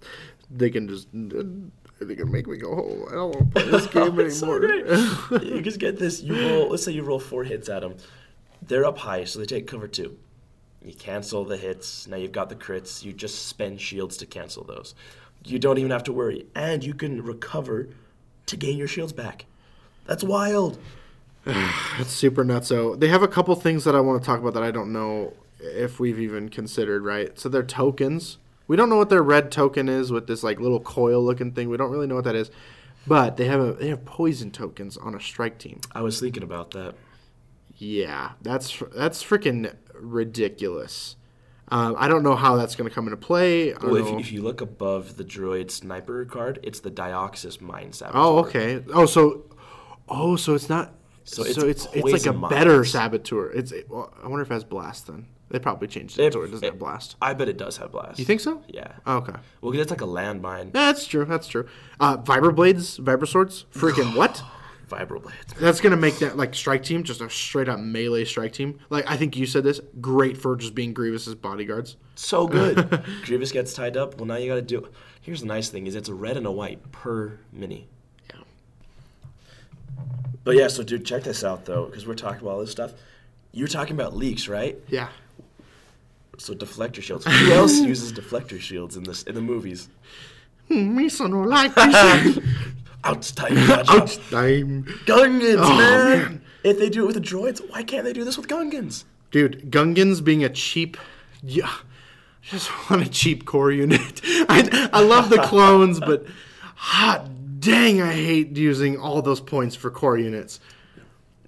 they 0.51 0.71
can 0.71 0.89
just 0.89 1.09
they 1.13 2.15
can 2.15 2.31
make 2.31 2.47
me 2.47 2.57
go. 2.57 2.69
Oh, 2.71 3.09
I 3.11 3.15
don't 3.15 3.35
want 3.35 3.55
to 3.55 3.61
play 3.61 3.71
this 3.71 3.87
game 3.93 4.19
anymore. 4.19 5.43
you 5.43 5.61
just 5.61 5.79
get 5.79 5.99
this. 5.99 6.23
You 6.23 6.35
roll. 6.49 6.69
Let's 6.71 6.85
say 6.85 6.93
you 6.93 7.03
roll 7.03 7.21
four 7.21 7.45
hits 7.45 7.69
at 7.69 7.81
them. 7.81 7.97
They're 8.63 8.85
up 8.85 8.99
high, 8.99 9.25
so 9.25 9.39
they 9.39 9.45
take 9.45 9.67
cover 9.67 9.87
two. 9.87 10.17
You 10.87 10.95
cancel 10.95 11.45
the 11.45 11.57
hits. 11.57 12.07
Now 12.07 12.17
you've 12.17 12.31
got 12.31 12.49
the 12.49 12.55
crits. 12.55 13.05
You 13.05 13.13
just 13.13 13.47
spend 13.47 13.81
shields 13.81 14.17
to 14.19 14.27
cancel 14.27 14.63
those. 14.63 14.95
You 15.45 15.59
don't 15.59 15.79
even 15.79 15.91
have 15.91 16.05
to 16.05 16.13
worry, 16.13 16.47
and 16.55 16.85
you 16.85 16.95
can 16.95 17.25
recover 17.25 17.89
to 18.47 18.57
gain 18.57 18.79
your 18.79 18.87
shields 18.87 19.13
back. 19.13 19.47
That's 20.07 20.23
wild. 20.23 20.79
That's 21.45 22.13
super 22.13 22.45
nuts. 22.45 22.69
So 22.69 22.95
they 22.95 23.09
have 23.09 23.23
a 23.25 23.29
couple 23.29 23.55
things 23.57 23.83
that 23.83 23.97
I 23.97 24.01
want 24.01 24.23
to 24.23 24.27
talk 24.27 24.39
about 24.39 24.55
that 24.55 24.63
I 24.63 24.71
don't 24.71 24.93
know 24.93 25.35
if 25.59 25.99
we've 25.99 26.21
even 26.21 26.51
considered. 26.51 27.03
Right. 27.05 27.37
So 27.37 27.49
they're 27.49 27.65
tokens. 27.65 28.39
We 28.69 28.77
don't 28.77 28.89
know 28.89 28.97
what 28.97 29.11
their 29.11 29.25
red 29.25 29.51
token 29.51 29.89
is 29.89 30.13
with 30.13 30.29
this 30.29 30.45
like 30.45 30.61
little 30.61 30.81
coil 30.81 31.21
looking 31.21 31.51
thing. 31.51 31.69
We 31.69 31.77
don't 31.77 31.91
really 31.91 32.07
know 32.07 32.15
what 32.15 32.25
that 32.25 32.37
is. 32.37 32.53
But 33.09 33.37
they 33.37 33.47
have 33.47 33.61
a 33.61 33.73
they 33.73 33.89
have 33.89 34.05
poison 34.05 34.53
tokens 34.53 34.97
on 34.97 35.17
a 35.17 35.21
strike 35.21 35.59
team. 35.59 35.81
I 35.93 36.03
was 36.03 36.21
thinking 36.21 36.45
about 36.45 36.73
that. 36.73 36.95
Yeah, 37.77 38.33
that's 38.41 38.83
that's 38.95 39.23
freaking 39.23 39.75
ridiculous. 40.01 41.17
Um, 41.69 41.97
I 41.99 42.07
don't 42.07 42.23
know 42.23 42.37
how 42.37 42.57
that's 42.57 42.77
going 42.77 42.89
to 42.89 42.95
come 42.95 43.07
into 43.07 43.17
play. 43.17 43.75
I 43.75 43.79
don't 43.79 43.91
Well, 43.91 44.15
if, 44.15 44.21
if 44.21 44.33
you 44.33 44.43
look 44.43 44.61
above 44.61 45.17
the 45.17 45.25
droid 45.25 45.71
sniper 45.73 46.25
card, 46.25 46.61
it's 46.63 46.79
the 46.81 46.91
Dioxis 46.93 47.61
Mine 47.61 47.93
Saboteur. 47.93 48.19
oh, 48.21 48.39
okay. 48.39 48.85
Oh, 48.93 49.07
so 49.07 49.45
oh, 50.09 50.37
so 50.37 50.55
it's 50.55 50.69
not. 50.69 50.93
So 51.25 51.43
So 51.43 51.67
it's 51.67 51.85
it's 51.85 51.95
it's, 51.95 52.05
like 52.13 52.27
a 52.27 52.33
poison 52.39 52.49
better 52.49 52.85
saboteur. 52.85 53.51
It's 53.51 53.73
well, 53.89 54.15
I 54.23 54.29
wonder 54.29 54.43
if 54.43 54.51
it 54.51 54.55
has 54.55 54.63
blast 54.65 55.09
then. 55.09 55.27
They 55.49 55.59
probably 55.61 55.87
changed 55.89 56.19
It- 56.19 56.27
it 56.27 56.33
so 56.33 56.43
it 56.43 56.51
doesn't 56.53 56.65
it- 56.65 56.71
have 56.73 56.79
blast. 56.79 57.17
I 57.21 57.33
bet 57.35 57.49
it 57.49 57.57
does 57.57 57.77
have 57.79 57.91
blast. 57.91 58.19
You 58.21 58.25
think 58.25 58.41
so? 58.41 58.63
Yeah. 58.69 58.93
Oh, 59.07 59.17
okay. 59.19 59.33
Well, 59.61 59.73
'cause 59.73 59.81
it's 59.81 59.91
like 59.91 60.01
a 60.01 60.07
landmine. 60.07 60.67
Yeah, 60.67 60.93
that's 60.93 61.05
true. 61.07 61.25
That's 61.25 61.49
true. 61.49 61.67
Uh, 61.99 62.17
Vibroblades, 62.19 62.99
Vibroswords, 63.01 63.65
freaking 63.73 64.15
what? 64.21 64.41
Vibroblades. 64.89 65.55
That's 65.59 65.81
gonna 65.81 65.97
make 65.97 66.19
that 66.21 66.37
like 66.37 66.55
strike 66.55 66.83
team 66.83 67.03
just 67.03 67.21
a 67.21 67.29
straight 67.29 67.69
up 67.69 67.79
melee 67.81 68.25
strike 68.25 68.53
team. 68.53 68.79
Like 68.91 69.09
I 69.11 69.17
think 69.17 69.37
you 69.37 69.47
said 69.47 69.65
this, 69.65 69.81
great 70.01 70.37
for 70.37 70.57
just 70.57 70.75
being 70.75 70.93
Grievous's 70.93 71.35
bodyguards. 71.35 71.97
So 72.15 72.47
good. 72.47 73.03
Grievous 73.25 73.53
gets 73.53 73.75
tied 73.75 73.97
up. 73.97 74.17
Well, 74.17 74.27
now 74.27 74.37
you 74.37 74.49
got 74.49 74.57
to 74.57 74.63
do. 74.63 74.89
Here's 75.21 75.41
the 75.41 75.47
nice 75.47 75.69
thing: 75.69 75.87
is 75.87 75.95
it's 75.95 76.09
a 76.09 76.15
red 76.15 76.37
and 76.37 76.47
a 76.47 76.53
white 76.53 76.93
per 76.93 77.39
mini. 77.53 77.89
Yeah. 78.31 78.41
But 80.45 80.57
yeah, 80.57 80.69
so 80.69 80.83
dude, 80.83 81.05
check 81.05 81.25
this 81.25 81.43
out 81.43 81.65
though, 81.65 81.87
because 81.87 82.07
we're 82.07 82.15
talking 82.15 82.43
about 82.43 82.51
all 82.53 82.61
this 82.61 82.71
stuff. 82.71 82.93
You're 83.53 83.69
talking 83.69 83.95
about 83.95 84.15
leaks, 84.15 84.49
right? 84.49 84.79
Yeah. 84.89 85.09
So 86.39 86.55
deflector 86.55 87.03
shields. 87.03 87.25
Who 87.25 87.53
else 87.53 87.79
uses 87.81 88.13
deflector 88.13 88.61
shields 88.61 88.97
in 88.97 89.03
this 89.03 89.23
in 89.25 89.35
the 89.35 89.41
movies? 89.41 89.89
Hmm, 90.69 90.97
me 90.97 91.09
so 91.09 91.27
no 91.27 91.43
like 91.43 91.75
this. 91.75 92.39
Ouch, 93.07 93.35
time, 93.35 93.55
gotcha. 93.67 94.21
I'm 94.37 94.85
Gungans, 95.07 95.59
Oh, 95.61 95.77
man. 95.77 96.19
man. 96.19 96.43
If 96.65 96.79
they 96.79 96.89
do 96.91 97.05
it 97.05 97.07
with 97.07 97.15
the 97.15 97.21
droids, 97.21 97.61
why 97.71 97.83
can't 97.85 98.05
they 98.05 98.13
do 98.13 98.25
this 98.25 98.37
with 98.37 98.49
Gungans? 98.49 99.05
Dude, 99.31 99.71
Gungans 99.71 100.23
being 100.25 100.43
a 100.43 100.49
cheap, 100.49 100.97
yeah, 101.43 101.69
I 101.69 102.47
just 102.51 102.71
want 102.91 103.03
a 103.07 103.09
cheap 103.09 103.45
core 103.45 103.71
unit. 103.71 104.21
I, 104.25 104.89
I 104.93 105.03
love 105.03 105.31
the 105.31 105.39
clones, 105.43 106.01
but 106.01 106.27
hot 106.75 107.29
dang, 107.61 108.01
I 108.03 108.13
hate 108.13 108.57
using 108.57 108.99
all 108.99 109.23
those 109.23 109.41
points 109.41 109.75
for 109.77 109.91
core 109.91 110.19
units. 110.19 110.61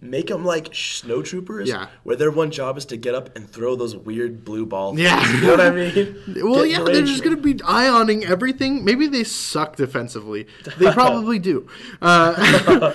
Make 0.00 0.28
them 0.28 0.44
like 0.44 0.68
snow 0.74 1.22
troopers, 1.22 1.68
Yeah. 1.68 1.88
where 2.04 2.14
their 2.16 2.30
one 2.30 2.50
job 2.50 2.78
is 2.78 2.84
to 2.86 2.96
get 2.96 3.14
up 3.14 3.34
and 3.36 3.50
throw 3.50 3.74
those 3.76 3.96
weird 3.96 4.44
blue 4.44 4.64
balls. 4.66 4.98
Yeah. 4.98 5.20
you 5.34 5.40
know 5.42 5.50
what 5.50 5.60
I 5.60 5.70
mean. 5.70 6.16
Well, 6.48 6.64
Get 6.64 6.70
yeah, 6.70 6.84
they're 6.84 7.02
just 7.02 7.24
gonna 7.24 7.36
be 7.36 7.54
ioning 7.54 8.24
everything. 8.28 8.84
Maybe 8.84 9.06
they 9.08 9.24
suck 9.24 9.76
defensively. 9.76 10.46
They 10.78 10.92
probably 10.92 11.38
do. 11.38 11.66
Uh, 12.00 12.92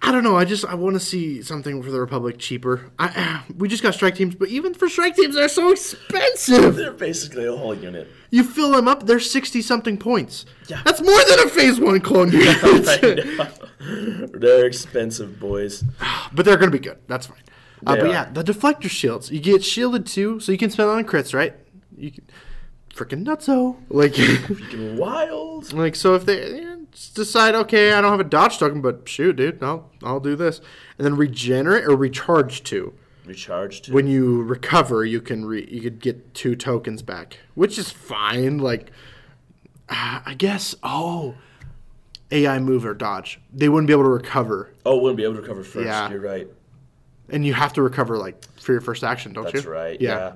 I 0.00 0.12
don't 0.12 0.22
know. 0.22 0.36
I 0.36 0.44
just 0.44 0.64
I 0.64 0.74
want 0.74 0.94
to 0.94 1.00
see 1.00 1.42
something 1.42 1.82
for 1.82 1.90
the 1.90 2.00
Republic 2.00 2.38
cheaper. 2.38 2.90
I, 2.98 3.42
we 3.56 3.68
just 3.68 3.82
got 3.82 3.94
strike 3.94 4.14
teams, 4.14 4.34
but 4.34 4.48
even 4.48 4.72
for 4.72 4.88
strike 4.88 5.16
teams, 5.16 5.34
they're 5.34 5.48
so 5.48 5.72
expensive. 5.72 6.76
They're 6.76 6.92
basically 6.92 7.46
a 7.46 7.56
whole 7.56 7.74
unit. 7.74 8.08
You 8.30 8.44
fill 8.44 8.72
them 8.72 8.86
up, 8.86 9.06
they're 9.06 9.18
sixty 9.20 9.60
something 9.60 9.98
points. 9.98 10.46
Yeah. 10.68 10.82
That's 10.84 11.00
more 11.00 11.24
than 11.28 11.40
a 11.40 11.48
phase 11.48 11.80
one 11.80 12.00
clone 12.00 12.30
unit. 12.32 12.60
They're 14.32 14.66
expensive, 14.66 15.40
boys. 15.40 15.82
but 16.32 16.44
they're 16.44 16.56
gonna 16.56 16.70
be 16.70 16.78
good. 16.78 16.98
That's 17.08 17.26
fine. 17.26 17.42
Uh, 17.86 17.96
but 17.96 18.00
are. 18.00 18.08
yeah, 18.08 18.30
the 18.30 18.44
deflector 18.44 18.90
shields. 18.90 19.30
You 19.30 19.40
get 19.40 19.64
shielded 19.64 20.06
too, 20.06 20.40
so 20.40 20.52
you 20.52 20.58
can 20.58 20.70
spend 20.70 20.90
on 20.90 21.04
crits, 21.04 21.34
right? 21.34 21.54
You 21.96 22.12
can 22.12 22.24
freaking 22.94 23.24
nutso. 23.24 23.76
Like, 23.88 24.12
Freaking 24.12 24.96
wild. 24.96 25.72
like 25.72 25.94
so 25.94 26.14
if 26.14 26.26
they 26.26 26.67
decide, 27.14 27.54
okay, 27.54 27.92
I 27.92 28.00
don't 28.00 28.10
have 28.10 28.20
a 28.20 28.24
dodge 28.24 28.58
token, 28.58 28.80
but 28.80 29.08
shoot, 29.08 29.36
dude, 29.36 29.62
I'll 29.62 29.90
I'll 30.02 30.20
do 30.20 30.36
this, 30.36 30.60
and 30.98 31.04
then 31.04 31.16
regenerate 31.16 31.84
or 31.84 31.96
recharge 31.96 32.62
two. 32.62 32.94
recharge 33.24 33.82
to. 33.82 33.92
when 33.92 34.06
you 34.06 34.42
recover, 34.42 35.04
you 35.04 35.20
can 35.20 35.44
re- 35.44 35.68
you 35.70 35.80
could 35.80 36.00
get 36.00 36.34
two 36.34 36.54
tokens 36.56 37.02
back, 37.02 37.38
which 37.54 37.78
is 37.78 37.90
fine. 37.90 38.58
Like, 38.58 38.90
uh, 39.88 40.20
I 40.24 40.34
guess. 40.34 40.74
Oh, 40.82 41.34
AI 42.30 42.58
move 42.58 42.84
or 42.84 42.94
dodge. 42.94 43.40
They 43.52 43.68
wouldn't 43.68 43.86
be 43.86 43.92
able 43.92 44.02
to 44.04 44.10
recover, 44.10 44.70
oh, 44.84 44.98
wouldn't 44.98 45.16
be 45.16 45.24
able 45.24 45.34
to 45.36 45.40
recover 45.40 45.64
first. 45.64 45.86
Yeah. 45.86 46.10
You're 46.10 46.20
right. 46.20 46.46
and 47.30 47.44
you 47.46 47.54
have 47.54 47.72
to 47.74 47.82
recover 47.82 48.18
like 48.18 48.42
for 48.60 48.72
your 48.72 48.80
first 48.82 49.02
action, 49.04 49.32
don't 49.32 49.46
you? 49.46 49.52
That's 49.52 49.66
right. 49.66 50.00
Yeah. 50.00 50.32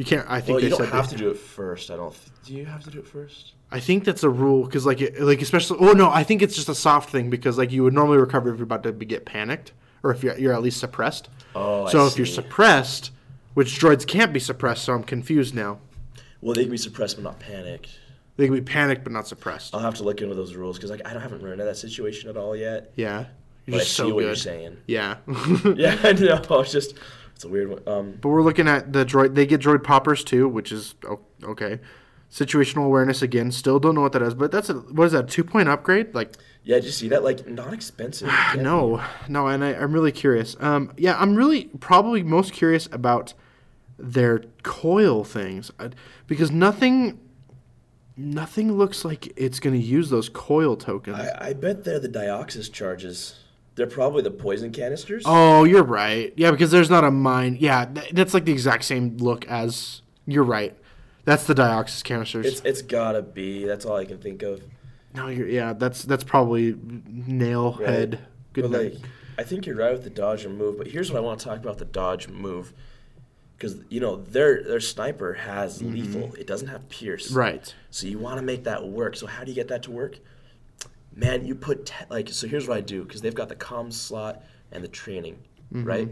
You 0.00 0.06
can't. 0.06 0.24
I 0.30 0.40
think 0.40 0.56
Well, 0.56 0.64
you 0.64 0.70
don't 0.70 0.88
have 0.88 1.08
to 1.10 1.16
do 1.16 1.28
it 1.28 1.36
first. 1.36 1.90
I 1.90 1.96
don't. 1.96 2.16
Do 2.46 2.54
you 2.54 2.64
have 2.64 2.82
to 2.84 2.90
do 2.90 3.00
it 3.00 3.06
first? 3.06 3.52
I 3.70 3.80
think 3.80 4.04
that's 4.04 4.22
a 4.22 4.30
rule 4.30 4.64
because 4.64 4.86
like 4.86 5.02
it, 5.02 5.20
like 5.20 5.42
especially. 5.42 5.76
Oh 5.78 5.92
no, 5.92 6.08
I 6.10 6.22
think 6.24 6.40
it's 6.40 6.54
just 6.54 6.70
a 6.70 6.74
soft 6.74 7.10
thing 7.10 7.28
because 7.28 7.58
like 7.58 7.70
you 7.70 7.82
would 7.82 7.92
normally 7.92 8.16
recover 8.16 8.48
if 8.50 8.56
you're 8.56 8.64
about 8.64 8.82
to 8.84 8.92
get 8.92 9.26
panicked 9.26 9.72
or 10.02 10.10
if 10.10 10.22
you're, 10.24 10.38
you're 10.38 10.54
at 10.54 10.62
least 10.62 10.80
suppressed. 10.80 11.28
Oh, 11.54 11.84
I 11.84 11.90
so 11.92 12.06
if 12.06 12.16
you're 12.16 12.24
suppressed, 12.26 13.10
which 13.52 13.78
droids 13.78 14.06
can't 14.06 14.32
be 14.32 14.40
suppressed, 14.40 14.84
so 14.84 14.94
I'm 14.94 15.04
confused 15.04 15.54
now. 15.54 15.80
Well, 16.40 16.54
they 16.54 16.62
can 16.62 16.70
be 16.70 16.78
suppressed 16.78 17.16
but 17.16 17.24
not 17.24 17.38
panicked. 17.38 17.90
They 18.38 18.46
can 18.46 18.54
be 18.54 18.62
panicked 18.62 19.04
but 19.04 19.12
not 19.12 19.28
suppressed. 19.28 19.74
I'll 19.74 19.80
have 19.82 19.96
to 19.96 20.02
look 20.02 20.22
into 20.22 20.34
those 20.34 20.54
rules 20.54 20.78
because 20.78 20.90
like 20.90 21.06
I 21.06 21.12
don't- 21.12 21.20
haven't 21.20 21.42
run 21.42 21.52
into 21.52 21.64
that 21.66 21.76
situation 21.76 22.30
at 22.30 22.38
all 22.38 22.56
yet. 22.56 22.92
yeah, 22.96 23.26
you're 23.66 23.72
But 23.72 23.74
I 23.74 23.78
just 23.80 23.90
see 23.90 23.96
so 23.96 24.06
what 24.14 24.20
good. 24.20 24.26
you're 24.28 24.34
saying. 24.36 24.78
Yeah. 24.86 25.16
Yeah, 25.76 25.98
I 26.02 26.12
know. 26.14 26.40
It's 26.60 26.72
just 26.72 26.94
it's 27.40 27.46
a 27.46 27.48
weird 27.48 27.70
one. 27.70 27.80
Um, 27.86 28.18
But 28.20 28.28
we're 28.28 28.42
looking 28.42 28.68
at 28.68 28.92
the 28.92 29.02
droid. 29.02 29.34
They 29.34 29.46
get 29.46 29.62
droid 29.62 29.82
poppers 29.82 30.22
too, 30.22 30.46
which 30.46 30.70
is 30.70 30.94
okay. 31.42 31.80
Situational 32.30 32.84
awareness 32.84 33.22
again. 33.22 33.50
Still 33.50 33.80
don't 33.80 33.94
know 33.94 34.02
what 34.02 34.12
that 34.12 34.20
is, 34.20 34.34
but 34.34 34.52
that's 34.52 34.68
a 34.68 34.74
what 34.74 35.06
is 35.06 35.12
that? 35.12 35.28
Two 35.28 35.42
point 35.42 35.66
upgrade? 35.66 36.14
Like 36.14 36.34
yeah, 36.64 36.76
did 36.76 36.84
you 36.84 36.90
see 36.90 37.08
that? 37.08 37.24
Like 37.24 37.48
not 37.48 37.72
expensive. 37.72 38.30
No, 38.58 39.02
no. 39.26 39.46
And 39.46 39.64
I, 39.64 39.72
I'm 39.72 39.92
really 39.94 40.12
curious. 40.12 40.54
Um, 40.60 40.92
yeah, 40.98 41.16
I'm 41.18 41.34
really 41.34 41.64
probably 41.80 42.22
most 42.22 42.52
curious 42.52 42.90
about 42.92 43.32
their 43.98 44.40
coil 44.62 45.24
things 45.24 45.70
I- 45.80 45.90
because 46.26 46.50
nothing, 46.50 47.18
nothing 48.18 48.72
looks 48.74 49.02
like 49.02 49.32
it's 49.36 49.60
going 49.60 49.80
to 49.80 49.84
use 49.84 50.10
those 50.10 50.28
coil 50.28 50.76
tokens. 50.76 51.18
I, 51.18 51.48
I 51.48 51.52
bet 51.54 51.84
they're 51.84 51.98
the 51.98 52.08
Dioxis 52.08 52.70
charges. 52.70 53.39
They're 53.80 53.86
probably 53.86 54.20
the 54.20 54.30
poison 54.30 54.72
canisters. 54.72 55.22
Oh, 55.24 55.64
you're 55.64 55.82
right. 55.82 56.34
Yeah, 56.36 56.50
because 56.50 56.70
there's 56.70 56.90
not 56.90 57.02
a 57.02 57.10
mine. 57.10 57.56
Yeah, 57.58 57.86
th- 57.86 58.10
that's 58.10 58.34
like 58.34 58.44
the 58.44 58.52
exact 58.52 58.84
same 58.84 59.16
look 59.16 59.46
as. 59.48 60.02
You're 60.26 60.44
right. 60.44 60.76
That's 61.24 61.46
the 61.46 61.54
dioxis 61.54 62.04
canisters. 62.04 62.44
It's 62.44 62.60
it's 62.60 62.82
gotta 62.82 63.22
be. 63.22 63.64
That's 63.64 63.86
all 63.86 63.96
I 63.96 64.04
can 64.04 64.18
think 64.18 64.42
of. 64.42 64.62
no, 65.14 65.28
you're, 65.28 65.48
yeah, 65.48 65.72
that's 65.72 66.02
that's 66.02 66.24
probably 66.24 66.76
nail 66.84 67.78
Right. 67.80 67.88
head. 67.88 68.18
Good 68.52 68.62
but 68.64 68.70
night. 68.70 68.92
like, 68.96 69.02
I 69.38 69.44
think 69.44 69.64
you're 69.64 69.76
right 69.76 69.92
with 69.92 70.04
the 70.04 70.10
dodge 70.10 70.44
and 70.44 70.58
move. 70.58 70.76
But 70.76 70.88
here's 70.88 71.10
what 71.10 71.16
I 71.16 71.22
want 71.22 71.40
to 71.40 71.46
talk 71.46 71.58
about: 71.58 71.78
the 71.78 71.86
dodge 71.86 72.28
move, 72.28 72.74
because 73.56 73.76
you 73.88 74.00
know 74.00 74.16
their 74.16 74.62
their 74.62 74.80
sniper 74.80 75.32
has 75.32 75.80
lethal. 75.82 76.34
It 76.34 76.46
doesn't 76.46 76.68
have 76.68 76.86
pierce. 76.90 77.28
Mm-hmm. 77.28 77.38
right. 77.38 77.74
So 77.88 78.06
you 78.08 78.18
want 78.18 78.36
to 78.36 78.42
make 78.42 78.64
that 78.64 78.86
work. 78.86 79.16
So 79.16 79.26
how 79.26 79.42
do 79.42 79.50
you 79.50 79.54
get 79.54 79.68
that 79.68 79.84
to 79.84 79.90
work? 79.90 80.18
Man, 81.20 81.44
you 81.46 81.54
put 81.54 81.86
te- 81.86 82.04
like 82.08 82.28
so. 82.30 82.46
Here's 82.48 82.66
what 82.66 82.76
I 82.78 82.80
do 82.80 83.02
because 83.04 83.20
they've 83.20 83.34
got 83.34 83.48
the 83.48 83.56
comms 83.56 83.92
slot 83.94 84.42
and 84.72 84.82
the 84.82 84.88
training, 84.88 85.38
Mm-hmm. 85.72 85.84
right? 85.84 86.08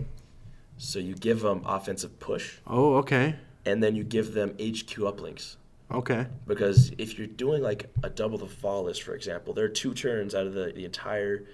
So 0.77 0.99
you 1.01 1.15
give 1.15 1.41
them 1.41 1.63
offensive 1.67 2.21
push, 2.21 2.59
Oh, 2.67 2.95
okay. 2.97 3.35
and 3.67 3.83
then 3.83 3.97
you 3.97 4.05
give 4.05 4.33
them 4.35 4.51
HQ 4.51 4.95
uplinks. 5.11 5.57
Okay. 5.91 6.27
Because 6.47 6.93
if 6.99 7.19
you're 7.19 7.27
doing 7.27 7.63
like 7.63 7.91
a 8.05 8.11
double 8.11 8.39
the 8.39 8.47
fall 8.47 8.85
list, 8.85 9.03
for 9.03 9.15
example, 9.15 9.55
there 9.55 9.65
are 9.65 9.69
two 9.71 9.95
turns 9.95 10.35
out 10.35 10.47
of 10.47 10.53
the, 10.53 10.73
the 10.77 10.85
entire 10.85 11.45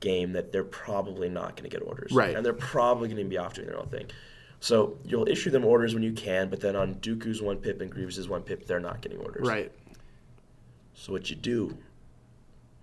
game 0.00 0.32
that 0.34 0.52
they're 0.52 0.62
probably 0.62 1.28
not 1.28 1.56
going 1.56 1.68
to 1.68 1.76
get 1.76 1.84
orders. 1.84 2.12
Right. 2.12 2.36
And 2.36 2.44
they're 2.46 2.52
probably 2.52 3.08
going 3.08 3.22
to 3.24 3.28
be 3.28 3.38
off 3.38 3.54
doing 3.54 3.66
their 3.66 3.78
own 3.78 3.88
thing. 3.88 4.06
So 4.60 4.98
you'll 5.04 5.26
issue 5.28 5.50
them 5.50 5.64
orders 5.64 5.94
when 5.94 6.02
you 6.02 6.12
can, 6.12 6.48
but 6.50 6.60
then 6.60 6.76
on 6.76 6.96
Dooku's 6.96 7.40
one 7.42 7.56
pip 7.56 7.80
and 7.80 7.90
Grievous's 7.90 8.28
one 8.28 8.42
pip, 8.42 8.66
they're 8.66 8.78
not 8.78 9.00
getting 9.00 9.18
orders. 9.18 9.48
Right. 9.48 9.72
So 10.94 11.12
what 11.12 11.30
you 11.30 11.36
do, 11.36 11.76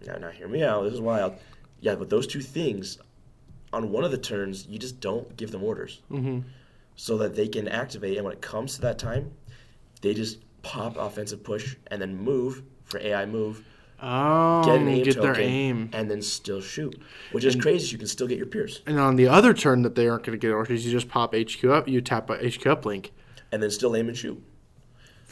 now, 0.06 0.15
now 0.18 0.30
hear 0.30 0.48
me 0.48 0.64
out, 0.64 0.84
this 0.84 0.94
is 0.94 1.02
wild. 1.02 1.36
Yeah, 1.80 1.95
but 1.95 2.10
those 2.10 2.28
two 2.28 2.41
things, 2.41 2.98
on 3.74 3.91
one 3.91 4.03
of 4.03 4.11
the 4.11 4.18
turns, 4.18 4.65
you 4.68 4.80
just 4.80 4.99
don't 4.99 5.36
give 5.38 5.52
them 5.52 5.64
orders. 5.64 6.02
Mm-hmm. 6.11 6.40
So 6.95 7.18
that 7.19 7.36
they 7.36 7.48
can 7.48 7.68
activate, 7.68 8.18
and 8.18 8.26
when 8.26 8.34
it 8.34 8.41
comes 8.41 8.76
to 8.76 8.82
that 8.82 8.98
time, 8.98 9.32
they 10.02 10.14
just 10.14 10.40
pop 10.64 10.98
offensive 10.98 11.44
push 11.44 11.76
and 11.91 12.02
then 12.02 12.15
move 12.18 12.64
for 12.86 12.99
AI 12.99 13.26
move, 13.26 13.64
Oh, 13.99 14.64
get 14.64 14.80
an 14.80 14.88
aim 14.88 15.03
get 15.03 15.15
token, 15.15 15.34
their 15.34 15.41
aim. 15.41 15.90
and 15.94 16.10
then 16.10 16.22
still 16.22 16.61
shoot. 16.61 17.02
Which 17.32 17.44
is 17.45 17.56
crazy, 17.56 17.91
you 17.91 17.98
can 17.98 18.07
still 18.07 18.28
get 18.28 18.38
your 18.38 18.45
pierce. 18.45 18.82
And 18.86 18.99
on 18.99 19.15
the 19.15 19.28
other 19.28 19.53
turn 19.56 19.82
that 19.84 19.95
they 19.95 20.07
aren't 20.07 20.24
going 20.24 20.38
to 20.40 20.41
get 20.48 20.52
orders, 20.53 20.86
you 20.86 20.91
just 20.91 21.10
pop 21.10 21.34
HQ 21.34 21.64
up. 21.65 21.88
You 21.88 22.02
tap 22.02 22.30
HQ 22.30 22.65
up 22.68 22.86
link. 22.86 23.11
And 23.52 23.61
then 23.61 23.72
still 23.72 23.95
aim 23.95 24.07
and 24.07 24.15
shoot. 24.18 24.44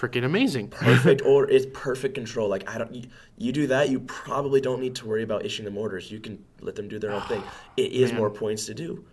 Freaking 0.07 0.23
amazing. 0.25 0.67
perfect 0.69 1.21
order. 1.23 1.51
It's 1.51 1.65
perfect 1.73 2.15
control. 2.15 2.47
Like 2.49 2.69
I 2.69 2.77
don't, 2.77 2.93
you, 2.93 3.03
you 3.37 3.51
do 3.51 3.67
that, 3.67 3.89
you 3.89 3.99
probably 4.01 4.61
don't 4.61 4.79
need 4.79 4.95
to 4.95 5.07
worry 5.07 5.23
about 5.23 5.45
issuing 5.45 5.65
them 5.65 5.77
orders. 5.77 6.11
You 6.11 6.19
can 6.19 6.43
let 6.61 6.75
them 6.75 6.87
do 6.87 6.99
their 6.99 7.11
own 7.11 7.21
thing. 7.23 7.43
It 7.77 7.91
is 7.91 8.13
more 8.13 8.29
points 8.29 8.65
to 8.67 8.73
do, 8.73 9.05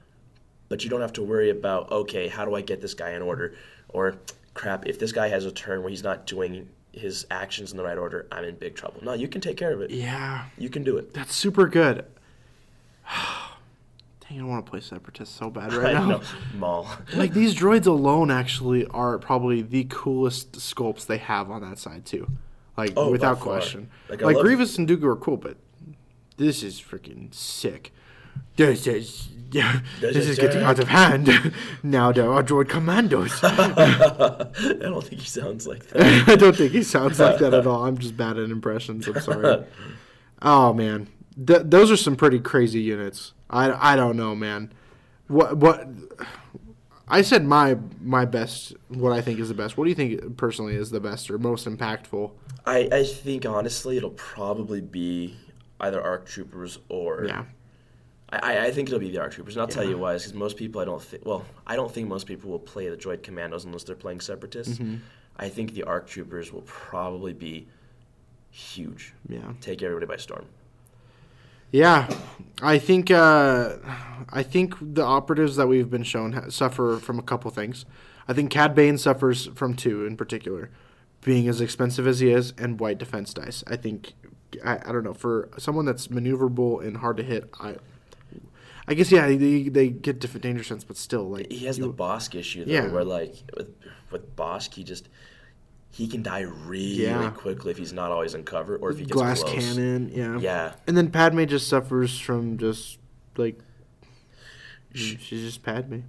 but 0.69 0.85
you 0.85 0.91
don't 0.91 1.01
have 1.01 1.13
to 1.15 1.23
worry 1.23 1.51
about 1.51 1.91
okay, 1.91 2.29
how 2.29 2.45
do 2.45 2.55
I 2.55 2.61
get 2.61 2.81
this 2.81 2.95
guy 2.95 3.11
in 3.13 3.23
order? 3.23 3.55
Or 3.89 4.17
crap, 4.55 4.87
if 4.87 4.99
this 4.99 5.13
guy 5.13 5.29
has 5.29 5.45
a 5.47 5.53
turn 5.53 5.81
where 5.83 5.91
he's 5.91 6.03
not 6.05 6.27
doing 6.27 6.69
his 6.93 7.27
actions 7.31 7.71
in 7.71 7.77
the 7.79 7.85
right 7.85 7.97
order, 7.99 8.27
I'm 8.31 8.45
in 8.45 8.55
big 8.57 8.75
trouble. 8.75 9.01
No, 9.03 9.15
you 9.15 9.27
can 9.29 9.41
take 9.41 9.57
care 9.57 9.73
of 9.73 9.81
it. 9.81 9.91
yeah, 9.91 10.45
You 10.59 10.69
can 10.69 10.85
do 10.85 10.97
it. 10.99 11.15
that's 11.15 11.35
super 11.35 11.67
good. 11.67 12.05
Oh, 13.15 13.52
I 14.41 14.45
want 14.45 14.65
to 14.65 14.71
play 14.71 14.81
Separatist 14.81 15.37
so 15.37 15.51
bad 15.51 15.73
right 15.75 15.95
I 15.97 16.07
now. 16.09 16.21
Maul. 16.57 16.89
like 17.15 17.33
these 17.33 17.55
droids 17.55 17.87
alone 17.87 18.31
actually 18.31 18.87
are 18.87 19.19
probably 19.19 19.63
the 19.63 19.85
coolest 19.91 20.53
sculpts 20.53 21.07
they 21.07 21.19
have 21.19 21.51
on 21.51 21.63
that 21.63 21.79
side 21.79 22.05
too. 22.05 22.29
Like 22.77 22.93
Oh, 22.97 23.11
without 23.11 23.41
question. 23.41 23.91
Like, 24.09 24.23
Like, 24.23 24.39
Grievous 24.39 24.79
and 24.79 24.89
Dooku 24.89 25.05
are 25.05 25.17
cool, 25.17 25.37
but 25.37 25.57
this 26.39 26.63
is 26.63 26.81
freaking 26.81 27.33
sick. 27.35 27.93
This 28.57 28.87
is 28.87 29.29
yeah, 29.53 29.81
this, 30.01 30.15
This 30.15 30.25
is 30.25 30.31
is 30.31 30.39
getting 30.39 30.63
out 30.63 30.79
of 30.79 30.89
hand. 30.89 31.53
now 31.83 32.11
there 32.13 32.33
are 32.33 32.43
droid 32.43 32.71
commandos. 32.71 33.39
I 33.43 34.49
don't 34.81 35.05
think 35.05 35.21
he 35.21 35.29
sounds 35.29 35.67
like 35.67 35.87
that. 35.89 36.29
I 36.29 36.37
don't 36.37 36.57
think 36.57 36.73
he 36.73 36.83
sounds 36.83 37.21
like 37.21 37.39
that 37.39 37.53
at 37.53 37.67
all. 37.67 37.85
I'm 37.85 37.99
just 37.99 38.17
bad 38.17 38.39
at 38.39 38.51
impressions. 38.51 39.07
I'm 39.07 39.21
sorry. 39.21 39.65
oh 40.41 40.73
man, 40.73 41.09
Th- 41.47 41.61
those 41.65 41.91
are 41.91 41.97
some 41.99 42.17
pretty 42.17 42.39
crazy 42.39 42.81
units. 42.81 43.35
I, 43.53 43.93
I 43.93 43.97
don't 43.97 44.17
know, 44.17 44.35
man. 44.35 44.73
What 45.29 45.57
what? 45.59 45.87
I 47.09 47.23
said 47.23 47.45
my 47.45 47.77
my 48.01 48.25
best. 48.25 48.75
What 48.89 49.13
I 49.13 49.21
think 49.21 49.39
is 49.39 49.49
the 49.49 49.55
best. 49.55 49.77
What 49.77 49.85
do 49.85 49.91
you 49.91 49.97
think 49.97 50.37
personally 50.37 50.75
is 50.75 50.91
the 50.91 51.01
best 51.01 51.31
or 51.31 51.39
most 51.39 51.67
impactful? 51.67 52.31
I, 52.65 52.89
I 52.93 53.05
think 53.05 53.45
honestly 53.45 53.97
it'll 53.97 54.11
probably 54.11 54.81
be 54.81 55.37
either 55.81 56.01
ARC 56.03 56.27
Troopers 56.27 56.79
or 56.89 57.25
Yeah. 57.27 57.45
I, 58.33 58.67
I- 58.67 58.71
think 58.71 58.89
it'll 58.89 59.01
be 59.01 59.11
the 59.11 59.19
ARC 59.19 59.33
Troopers, 59.33 59.57
and 59.57 59.61
I'll 59.63 59.69
tell 59.69 59.85
you 59.85 59.99
why. 59.99 60.15
Because 60.15 60.33
most 60.33 60.57
people, 60.57 60.81
I 60.81 60.87
don't 60.87 61.03
think. 61.03 61.27
Well, 61.27 61.45
I 61.67 61.77
don't 61.77 61.93
think 61.93 62.09
most 62.09 62.27
people 62.27 62.51
will 62.51 62.59
play 62.59 62.89
the 62.89 62.97
Droid 62.97 63.23
Commandos 63.23 63.65
unless 63.67 63.83
they're 63.85 63.95
playing 63.97 64.21
Separatists. 64.21 64.79
Mm-hmm. 64.79 64.97
I 65.37 65.49
think 65.51 65.75
the 65.75 65.83
ARC 65.83 66.07
Troopers 66.07 66.51
will 66.53 66.63
probably 66.63 67.35
be 67.35 67.67
huge. 68.51 69.13
Yeah. 69.29 69.53
Take 69.61 69.83
everybody 69.83 70.07
by 70.07 70.17
storm. 70.17 70.47
Yeah, 71.73 72.07
I 72.63 72.79
think 72.79 73.11
uh, 73.11 73.77
I 74.31 74.43
think 74.43 74.75
the 74.81 75.03
operatives 75.03 75.57
that 75.57 75.67
we've 75.67 75.91
been 75.91 76.05
shown 76.05 76.33
ha- 76.33 76.49
suffer 76.49 76.99
from 77.03 77.19
a 77.19 77.23
couple 77.23 77.51
things. 77.51 77.85
I 78.29 78.33
think 78.33 78.51
Cad 78.51 78.75
Bane 78.75 78.99
suffers 78.99 79.47
from 79.55 79.75
two 79.75 80.07
in 80.07 80.17
particular, 80.17 80.71
being 81.25 81.49
as 81.49 81.61
expensive 81.61 82.07
as 82.07 82.21
he 82.21 82.31
is 82.31 82.53
and 82.57 82.79
white 82.79 82.99
defense 82.99 83.35
dice. 83.35 83.65
I 83.67 83.77
think 83.77 84.13
I, 84.65 84.79
I 84.87 84.93
don't 84.93 85.03
know 85.03 85.15
for 85.15 85.49
someone 85.59 85.85
that's 85.87 86.07
maneuverable 86.09 86.87
and 86.87 86.99
hard 86.99 87.17
to 87.17 87.23
hit. 87.25 87.51
I 87.61 87.77
I 88.87 88.95
guess 88.95 89.11
yeah 89.11 89.27
they, 89.27 89.69
they 89.69 89.89
get 89.89 90.21
different 90.21 90.43
danger 90.43 90.63
sense, 90.65 90.85
but 90.85 90.97
still 90.97 91.29
like 91.29 91.51
He 91.51 91.67
has 91.67 91.79
you- 91.79 91.87
the 91.87 91.93
Bossk 91.93 92.35
issue 92.37 92.65
though, 92.65 92.73
Yeah. 92.73 92.87
where 92.93 93.05
like 93.05 93.35
with 93.57 93.75
with 94.13 94.37
Bossk, 94.37 94.75
he 94.75 94.85
just 94.85 95.09
he 95.93 96.09
can 96.09 96.23
die 96.23 96.41
really 96.41 97.05
Yeah. 97.05 97.31
quickly 97.31 97.71
if 97.71 97.77
he's 97.79 97.93
not 97.93 98.11
always 98.11 98.35
in 98.35 98.43
cover 98.45 98.77
or 98.77 98.91
if 98.91 98.99
he 98.99 99.05
gets 99.05 99.13
glass 99.13 99.43
close. 99.43 99.55
cannon. 99.55 100.11
Yeah, 100.15 100.39
Yeah. 100.41 100.73
and 100.87 100.97
then 100.97 101.11
Padme 101.11 101.45
just 101.45 101.69
suffers 101.69 102.19
from 102.19 102.57
just 102.59 102.99
like 103.37 103.61
she's 104.95 105.19
just 105.29 105.63
Padme. 105.63 106.01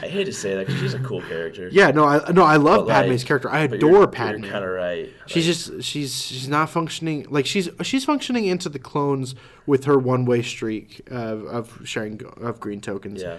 I 0.00 0.06
hate 0.06 0.24
to 0.24 0.32
say 0.32 0.54
that 0.54 0.66
because 0.66 0.80
she's 0.80 0.94
a 0.94 1.00
cool 1.00 1.20
character. 1.22 1.68
Yeah, 1.72 1.90
no, 1.90 2.04
I 2.04 2.30
no, 2.32 2.42
I 2.44 2.56
love 2.56 2.80
But, 2.86 2.88
like, 2.88 3.02
Padme's 3.02 3.24
character. 3.24 3.50
I 3.50 3.60
adore 3.60 3.90
you're- 3.90 4.06
Padme. 4.06 4.42
You're 4.44 4.52
kind 4.52 4.64
of 4.64 4.70
right. 4.70 5.10
She's 5.26 5.44
just 5.44 5.82
she's 5.82 6.14
she's 6.22 6.48
not 6.48 6.70
functioning 6.70 7.26
like 7.30 7.46
she's 7.46 7.68
she's 7.82 8.04
functioning 8.04 8.46
into 8.46 8.68
the 8.68 8.78
clones 8.78 9.34
with 9.66 9.84
her 9.84 9.98
one 9.98 10.24
way 10.24 10.42
streak 10.42 11.02
of, 11.10 11.44
of 11.46 11.80
sharing 11.84 12.20
of 12.40 12.60
green 12.60 12.80
tokens. 12.80 13.22
yeah. 13.22 13.38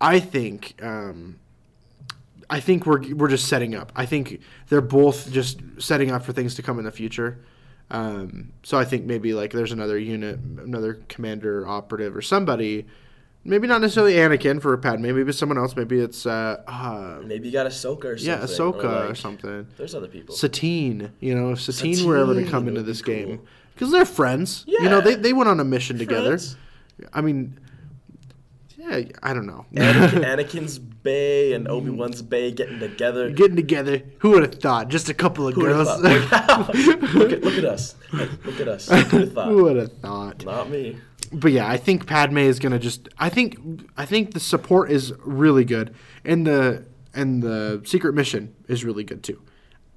I 0.00 0.18
think 0.18 0.74
um, 0.82 1.36
I 2.50 2.60
think 2.60 2.86
we're 2.86 3.14
we're 3.14 3.28
just 3.28 3.48
setting 3.48 3.74
up. 3.74 3.92
I 3.96 4.06
think 4.06 4.40
they're 4.68 4.80
both 4.80 5.30
just 5.32 5.60
setting 5.78 6.10
up 6.10 6.24
for 6.24 6.32
things 6.32 6.54
to 6.56 6.62
come 6.62 6.78
in 6.78 6.84
the 6.84 6.92
future. 6.92 7.38
Um, 7.90 8.52
so 8.62 8.78
I 8.78 8.84
think 8.84 9.04
maybe 9.04 9.34
like 9.34 9.52
there's 9.52 9.72
another 9.72 9.98
unit, 9.98 10.38
another 10.38 10.94
commander 11.08 11.66
operative 11.66 12.16
or 12.16 12.22
somebody 12.22 12.86
maybe 13.44 13.66
not 13.66 13.80
necessarily 13.80 14.14
Anakin 14.14 14.60
for 14.60 14.72
a 14.72 14.78
Padme. 14.78 15.02
Maybe 15.02 15.22
it's 15.22 15.38
someone 15.38 15.58
else. 15.58 15.76
Maybe 15.76 15.98
it's 16.00 16.26
uh, 16.26 16.62
uh 16.66 17.20
Maybe 17.24 17.48
you 17.48 17.52
got 17.52 17.66
Ahsoka 17.66 18.04
or 18.04 18.18
something. 18.18 18.26
yeah, 18.26 18.38
Ahsoka 18.38 18.84
or, 18.84 19.06
like- 19.08 19.16
something. 19.16 19.66
There's 19.76 19.94
other 19.94 20.08
people. 20.08 20.34
Satine, 20.34 21.12
you 21.20 21.34
know, 21.34 21.52
if 21.52 21.60
Satine, 21.60 22.06
were 22.06 22.16
ever 22.16 22.34
to 22.34 22.44
come 22.44 22.68
into 22.68 22.82
this 22.82 23.02
game, 23.02 23.40
because 23.74 23.90
they're 23.90 24.04
friends. 24.04 24.64
Yeah. 24.66 24.82
You 24.82 24.88
know, 24.88 25.00
they 25.00 25.14
they 25.14 25.32
went 25.32 25.48
on 25.48 25.60
a 25.60 25.64
mission 25.64 25.98
together. 25.98 26.38
I 27.12 27.20
mean, 27.20 27.58
yeah, 28.88 29.02
I 29.22 29.32
don't 29.32 29.46
know. 29.46 29.64
Anakin, 29.74 30.24
Anakin's 30.24 30.78
Bay 30.78 31.52
and 31.52 31.68
Obi 31.68 31.90
Wan's 31.90 32.20
Bay 32.20 32.50
getting 32.50 32.80
together. 32.80 33.30
Getting 33.30 33.56
together. 33.56 34.02
Who 34.18 34.30
would 34.30 34.42
have 34.42 34.54
thought? 34.56 34.88
Just 34.88 35.08
a 35.08 35.14
couple 35.14 35.46
of 35.46 35.54
Who 35.54 35.62
girls. 35.62 35.88
look, 36.02 36.32
at, 36.32 37.42
look 37.42 37.58
at 37.58 37.64
us. 37.64 37.94
Look 38.12 38.60
at 38.60 38.68
us. 38.68 38.88
Who 38.88 38.96
would 38.96 39.12
have 39.12 39.32
thought? 39.32 39.48
Who 39.48 39.62
would 39.64 39.76
have 39.76 39.92
thought? 39.98 40.44
Not 40.44 40.70
me. 40.70 40.98
But 41.32 41.52
yeah, 41.52 41.68
I 41.68 41.76
think 41.76 42.06
Padme 42.06 42.38
is 42.38 42.58
gonna 42.58 42.78
just. 42.78 43.08
I 43.18 43.28
think 43.28 43.58
I 43.96 44.04
think 44.04 44.34
the 44.34 44.40
support 44.40 44.90
is 44.90 45.14
really 45.20 45.64
good, 45.64 45.94
and 46.24 46.46
the 46.46 46.84
and 47.14 47.42
the 47.42 47.82
secret 47.84 48.14
mission 48.14 48.54
is 48.68 48.84
really 48.84 49.04
good 49.04 49.22
too. 49.22 49.40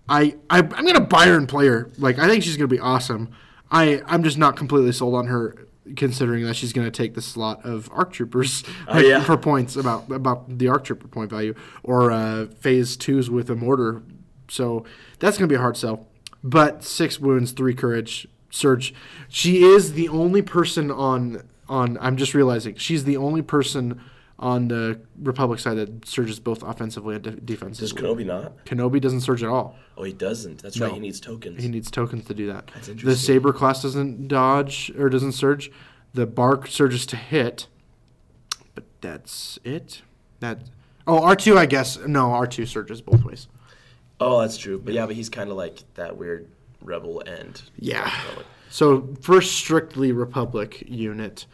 I, 0.08 0.36
I 0.50 0.60
I'm 0.60 0.86
gonna 0.86 1.02
buy 1.02 1.26
her 1.26 1.38
and 1.38 1.50
play 1.50 1.68
her. 1.68 1.90
Like 1.98 2.20
I 2.20 2.28
think 2.28 2.44
she's 2.44 2.56
gonna 2.56 2.68
be 2.68 2.80
awesome. 2.80 3.32
I 3.72 4.02
I'm 4.06 4.24
just 4.24 4.38
not 4.38 4.56
completely 4.56 4.92
sold 4.92 5.16
on 5.16 5.28
her, 5.28 5.68
considering 5.96 6.44
that 6.46 6.56
she's 6.56 6.74
gonna 6.74 6.92
take 6.92 7.14
the 7.14 7.22
slot 7.22 7.64
of 7.66 7.90
ARC 7.92 8.14
troopers 8.14 8.64
like, 8.88 9.06
yeah. 9.06 9.24
for 9.24 9.38
points 9.38 9.76
about 9.76 10.10
about 10.12 10.58
the 10.58 10.68
ARC 10.68 10.84
trooper 10.84 11.08
point 11.08 11.30
value 11.30 11.54
or 11.84 12.12
uh, 12.12 12.48
phase 12.60 12.98
twos 12.98 13.30
with 13.30 13.50
a 13.50 13.56
mortar. 13.56 14.04
So 14.48 14.86
that's 15.20 15.38
gonna 15.38 15.48
be 15.48 15.56
a 15.56 15.60
hard 15.60 15.78
sell. 15.78 16.08
But 16.44 16.84
six 16.84 17.20
wounds, 17.20 17.54
three 17.54 17.74
courage, 17.74 18.28
Surge. 18.56 18.94
She 19.28 19.64
is 19.64 19.94
the 19.94 20.08
only 20.10 20.42
person 20.42 20.90
on 20.90 21.44
on. 21.68 21.98
I'm 22.00 22.16
just 22.16 22.34
realizing 22.34 22.76
she's 22.76 23.04
the 23.04 23.18
only 23.18 23.42
person 23.42 24.02
on 24.38 24.68
the 24.68 25.00
Republic 25.22 25.60
side 25.60 25.76
that 25.76 26.06
surges 26.06 26.40
both 26.40 26.62
offensively 26.62 27.16
and 27.16 27.24
de- 27.24 27.32
Does 27.32 27.40
defensively. 27.42 28.02
Kenobi 28.04 28.26
not? 28.26 28.66
Kenobi 28.66 29.00
doesn't 29.00 29.22
surge 29.22 29.42
at 29.44 29.50
all. 29.50 29.78
Oh, 29.98 30.04
he 30.04 30.12
doesn't. 30.14 30.62
That's 30.62 30.78
No. 30.78 30.88
right. 30.88 30.94
He 30.96 31.00
needs 31.00 31.20
tokens. 31.22 31.62
He 31.62 31.70
needs 31.70 31.90
tokens 31.90 32.26
to 32.26 32.34
do 32.34 32.48
that. 32.48 32.70
That's 32.74 32.88
The 33.02 33.16
saber 33.16 33.54
class 33.54 33.82
doesn't 33.82 34.28
dodge 34.28 34.92
or 34.98 35.08
doesn't 35.10 35.32
surge. 35.34 35.72
The 36.14 36.26
BARC 36.28 36.68
surges 36.68 37.06
to 37.08 37.16
hit, 37.16 37.68
but 38.74 38.84
that's 39.02 39.58
it. 39.64 40.02
That 40.42 40.60
oh 41.08 41.22
R 41.24 41.36
two 41.36 41.58
I 41.58 41.66
guess 41.66 41.98
no 42.06 42.32
R 42.32 42.46
two 42.48 42.66
surges 42.66 43.02
both 43.02 43.24
ways. 43.24 43.48
oh, 44.20 44.42
that's 44.42 44.58
true. 44.58 44.80
But 44.80 44.94
yeah, 44.94 45.06
but 45.06 45.16
he's 45.16 45.30
kind 45.30 45.50
of 45.50 45.56
like 45.58 45.80
that 45.96 46.18
weird 46.18 46.48
rebel 46.82 47.24
end. 47.26 47.62
Yeah. 47.78 48.12
So 48.70 49.14
first 49.22 49.54
strictly 49.54 50.12
Republic 50.12 50.84
unit. 50.88 51.46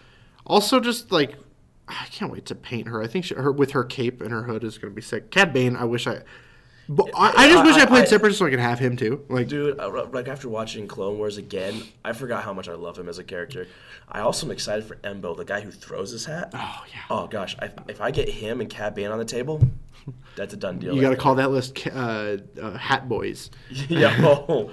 Also 0.45 0.79
just 0.79 1.11
like 1.11 1.35
I 1.91 2.05
can't 2.05 2.31
wait 2.31 2.45
to 2.47 2.55
paint 2.55 2.87
her. 2.87 3.01
I 3.01 3.07
think 3.07 3.25
she, 3.25 3.35
her 3.35 3.51
with 3.51 3.71
her 3.71 3.83
cape 3.83 4.21
and 4.21 4.31
her 4.31 4.43
hood 4.43 4.63
is 4.63 4.77
going 4.77 4.91
to 4.91 4.95
be 4.95 5.01
sick. 5.01 5.31
Cad 5.31 5.53
Bane, 5.53 5.75
I 5.75 5.83
wish 5.83 6.07
I. 6.07 6.21
But 6.93 7.09
I, 7.15 7.45
I 7.45 7.47
just 7.47 7.63
wish 7.63 7.75
I, 7.77 7.83
I- 7.83 7.85
played 7.85 8.03
I- 8.03 8.07
separate 8.07 8.33
so 8.33 8.45
I 8.45 8.49
could 8.49 8.59
have 8.59 8.77
him 8.79 8.97
too. 8.97 9.23
Like, 9.29 9.47
Dude, 9.47 9.79
uh, 9.79 10.07
like 10.11 10.27
after 10.27 10.49
watching 10.49 10.87
Clone 10.87 11.17
Wars 11.17 11.37
again, 11.37 11.83
I 12.03 12.11
forgot 12.11 12.43
how 12.43 12.51
much 12.53 12.67
I 12.67 12.73
love 12.73 12.97
him 12.97 13.07
as 13.07 13.17
a 13.17 13.23
character. 13.23 13.67
I 14.09 14.19
also 14.19 14.45
am 14.45 14.51
excited 14.51 14.83
for 14.83 14.95
Embo, 14.97 15.35
the 15.37 15.45
guy 15.45 15.61
who 15.61 15.71
throws 15.71 16.11
his 16.11 16.25
hat. 16.25 16.51
Oh, 16.53 16.83
yeah. 16.89 16.99
Oh 17.09 17.27
gosh, 17.27 17.55
I, 17.61 17.69
if 17.87 18.01
I 18.01 18.11
get 18.11 18.27
him 18.27 18.59
and 18.59 18.69
Cad 18.69 18.93
Bane 18.93 19.07
on 19.09 19.19
the 19.19 19.25
table, 19.25 19.61
that's 20.35 20.53
a 20.53 20.57
done 20.57 20.79
deal. 20.79 20.93
you 20.93 20.99
got 21.01 21.11
to 21.11 21.15
call 21.15 21.35
that 21.35 21.51
list 21.51 21.87
uh, 21.87 22.37
uh, 22.61 22.77
Hat 22.77 23.07
Boys. 23.07 23.51
yeah, 23.87 24.13
oh, 24.21 24.71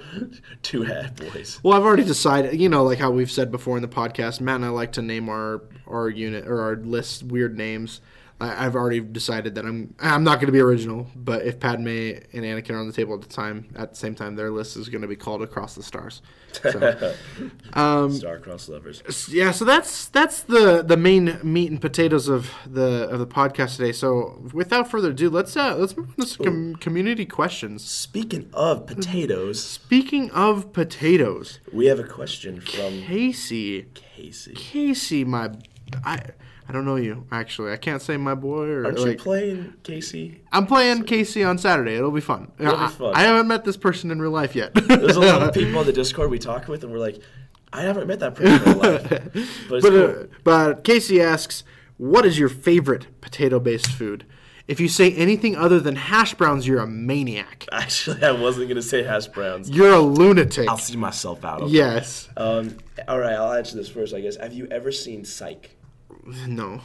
two 0.61 0.81
hat 0.83 1.15
boys. 1.15 1.59
Well, 1.63 1.77
I've 1.77 1.83
already 1.83 2.03
decided. 2.03 2.59
You 2.59 2.67
know, 2.67 2.83
like 2.83 2.97
how 2.99 3.11
we've 3.11 3.31
said 3.31 3.49
before 3.51 3.77
in 3.77 3.81
the 3.81 3.87
podcast, 3.87 4.41
Matt 4.41 4.55
and 4.57 4.65
I 4.65 4.69
like 4.69 4.91
to 4.93 5.01
name 5.01 5.29
our 5.29 5.61
our 5.87 6.09
unit 6.09 6.47
or 6.47 6.61
our 6.61 6.75
list 6.75 7.23
weird 7.23 7.57
names. 7.57 8.01
I, 8.39 8.65
I've 8.65 8.75
already 8.75 8.99
decided 8.99 9.55
that 9.55 9.65
I'm 9.65 9.93
I'm 9.99 10.23
not 10.23 10.35
going 10.35 10.47
to 10.47 10.51
be 10.51 10.59
original, 10.59 11.07
but 11.15 11.45
if 11.45 11.59
Padme 11.59 11.87
and 11.87 12.43
Anakin 12.43 12.71
are 12.71 12.79
on 12.79 12.87
the 12.87 12.93
table 12.93 13.13
at 13.13 13.21
the 13.21 13.27
time, 13.27 13.67
at 13.75 13.91
the 13.91 13.95
same 13.95 14.15
time, 14.15 14.35
their 14.35 14.49
list 14.51 14.77
is 14.77 14.89
going 14.89 15.01
to 15.01 15.07
be 15.07 15.15
called 15.15 15.41
Across 15.41 15.75
the 15.75 15.83
Stars. 15.83 16.21
So, 16.51 17.11
um, 17.73 18.11
Star-crossed 18.11 18.69
lovers. 18.69 19.29
yeah, 19.31 19.51
so 19.51 19.65
that's 19.65 20.07
that's 20.07 20.41
the 20.41 20.81
the 20.81 20.97
main 20.97 21.39
meat 21.43 21.69
and 21.69 21.79
potatoes 21.81 22.27
of 22.27 22.51
the 22.65 23.07
of 23.09 23.19
the 23.19 23.27
podcast 23.27 23.75
today. 23.77 23.91
So 23.91 24.41
without 24.53 24.89
further 24.89 25.11
ado, 25.11 25.29
let's 25.29 25.55
uh 25.55 25.75
let's 25.75 25.95
move 25.95 26.09
on 26.09 26.25
to 26.25 26.25
some 26.25 26.43
com- 26.45 26.75
community 26.75 27.25
questions. 27.25 27.83
Speaking 27.83 28.49
of 28.53 28.85
potatoes, 28.87 29.63
Speaking 29.63 30.31
of 30.31 30.73
potatoes, 30.73 31.59
we 31.73 31.87
have 31.87 31.99
a 31.99 32.03
question 32.03 32.61
from 32.61 33.01
Casey. 33.01 33.83
Casey. 33.93 34.53
Casey, 34.53 35.23
my, 35.23 35.51
I, 36.03 36.19
I 36.69 36.71
don't 36.71 36.85
know 36.85 36.97
you 36.97 37.25
actually. 37.31 37.71
I 37.71 37.77
can't 37.77 37.99
say 37.99 38.15
my 38.15 38.35
boy 38.35 38.67
or 38.67 38.85
Aren't 38.85 38.99
you 38.99 39.15
playing 39.15 39.73
Casey? 39.81 40.41
I'm 40.51 40.67
playing 40.67 41.03
Casey 41.05 41.43
on 41.43 41.57
Saturday. 41.57 41.95
It'll 41.95 42.11
be 42.11 42.21
fun. 42.21 42.51
It'll 42.59 42.77
be 42.77 42.83
I, 42.83 42.87
fun. 42.89 43.15
I 43.15 43.21
haven't 43.21 43.47
met 43.47 43.65
this 43.65 43.75
person 43.75 44.11
in 44.11 44.21
real 44.21 44.29
life 44.29 44.55
yet. 44.55 44.75
There's 44.75 45.15
a 45.15 45.19
lot 45.19 45.41
of 45.41 45.53
people 45.55 45.79
on 45.79 45.87
the 45.87 45.93
Discord 45.93 46.29
we 46.29 46.37
talk 46.37 46.67
with, 46.67 46.83
and 46.83 46.93
we're 46.93 46.99
like, 46.99 47.19
I 47.73 47.81
haven't 47.81 48.05
met 48.05 48.19
that 48.19 48.35
person 48.35 48.53
in 48.53 48.63
real 48.63 48.77
life. 48.77 49.09
But 49.67 49.81
But, 49.81 49.89
cool. 49.89 50.09
uh, 50.09 50.23
but 50.43 50.83
Casey 50.83 51.19
asks, 51.19 51.63
"What 51.97 52.23
is 52.23 52.37
your 52.37 52.49
favorite 52.49 53.07
potato-based 53.19 53.87
food?" 53.91 54.25
If 54.67 54.79
you 54.79 54.87
say 54.87 55.11
anything 55.13 55.55
other 55.55 55.79
than 55.79 55.95
hash 55.95 56.35
browns, 56.35 56.67
you're 56.67 56.81
a 56.81 56.85
maniac. 56.87 57.65
Actually, 57.71 58.23
I 58.23 58.31
wasn't 58.31 58.67
gonna 58.67 58.83
say 58.83 59.01
hash 59.01 59.25
browns. 59.25 59.71
You're 59.71 59.93
a 59.93 59.99
lunatic. 59.99 60.69
I'll 60.69 60.77
see 60.77 60.97
myself 60.97 61.43
out. 61.43 61.61
Okay? 61.63 61.71
Yes. 61.73 62.29
Um. 62.37 62.77
All 63.07 63.17
right. 63.17 63.33
I'll 63.33 63.53
answer 63.53 63.75
this 63.75 63.89
first. 63.89 64.13
I 64.13 64.21
guess. 64.21 64.35
Have 64.35 64.53
you 64.53 64.67
ever 64.67 64.91
seen 64.91 65.25
Psych? 65.25 65.75
No. 66.47 66.81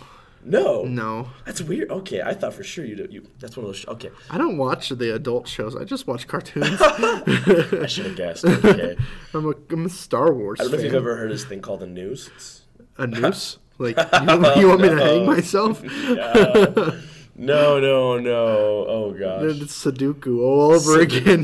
No. 0.47 0.85
No. 0.85 1.29
That's 1.47 1.63
weird. 1.63 1.91
Okay, 1.91 2.21
I 2.21 2.35
thought 2.35 2.53
for 2.55 2.63
sure 2.65 2.85
you. 2.85 2.97
Do 2.97 3.07
you. 3.11 3.27
That's 3.41 3.57
one 3.57 3.65
of 3.65 3.69
those. 3.69 3.79
Sh- 3.79 3.87
okay. 3.89 4.11
I 4.31 4.37
don't 4.37 4.59
watch 4.59 4.91
the 4.91 5.15
adult 5.15 5.49
shows. 5.49 5.75
I 5.75 5.85
just 5.85 6.07
watch 6.07 6.27
cartoons. 6.27 6.79
I 6.83 7.87
should 7.87 8.07
have 8.07 8.17
guessed. 8.17 8.45
Okay. 8.45 8.97
I'm 9.35 9.47
a, 9.47 9.55
I'm 9.71 9.87
a 9.87 9.89
Star 9.89 10.33
Wars 10.35 10.61
I 10.61 10.65
don't 10.65 10.73
know 10.73 10.79
if 10.79 10.85
you've 10.85 10.95
ever 10.95 11.17
heard 11.17 11.31
this 11.31 11.45
thing 11.45 11.61
called 11.63 11.83
a 11.83 11.87
noose. 11.87 12.27
It's- 12.29 12.61
a 12.99 13.07
noose? 13.09 13.59
Like 13.79 13.97
you, 13.97 14.61
you 14.61 14.69
want 14.69 14.83
me 14.83 14.89
to 14.91 14.97
hang 14.97 15.27
myself? 15.27 15.83
No, 17.37 17.81
no, 17.81 18.19
no. 18.21 18.87
Oh 18.87 19.13
gosh. 19.19 19.61
It's 19.61 19.85
Sudoku 19.85 20.41
all 20.41 20.73
over 20.73 21.01
again. 21.01 21.43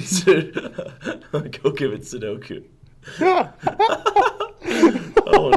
Go 1.62 1.70
give 1.72 1.92
it 1.92 2.02
Sudoku. 2.02 2.64
oh 3.20 3.52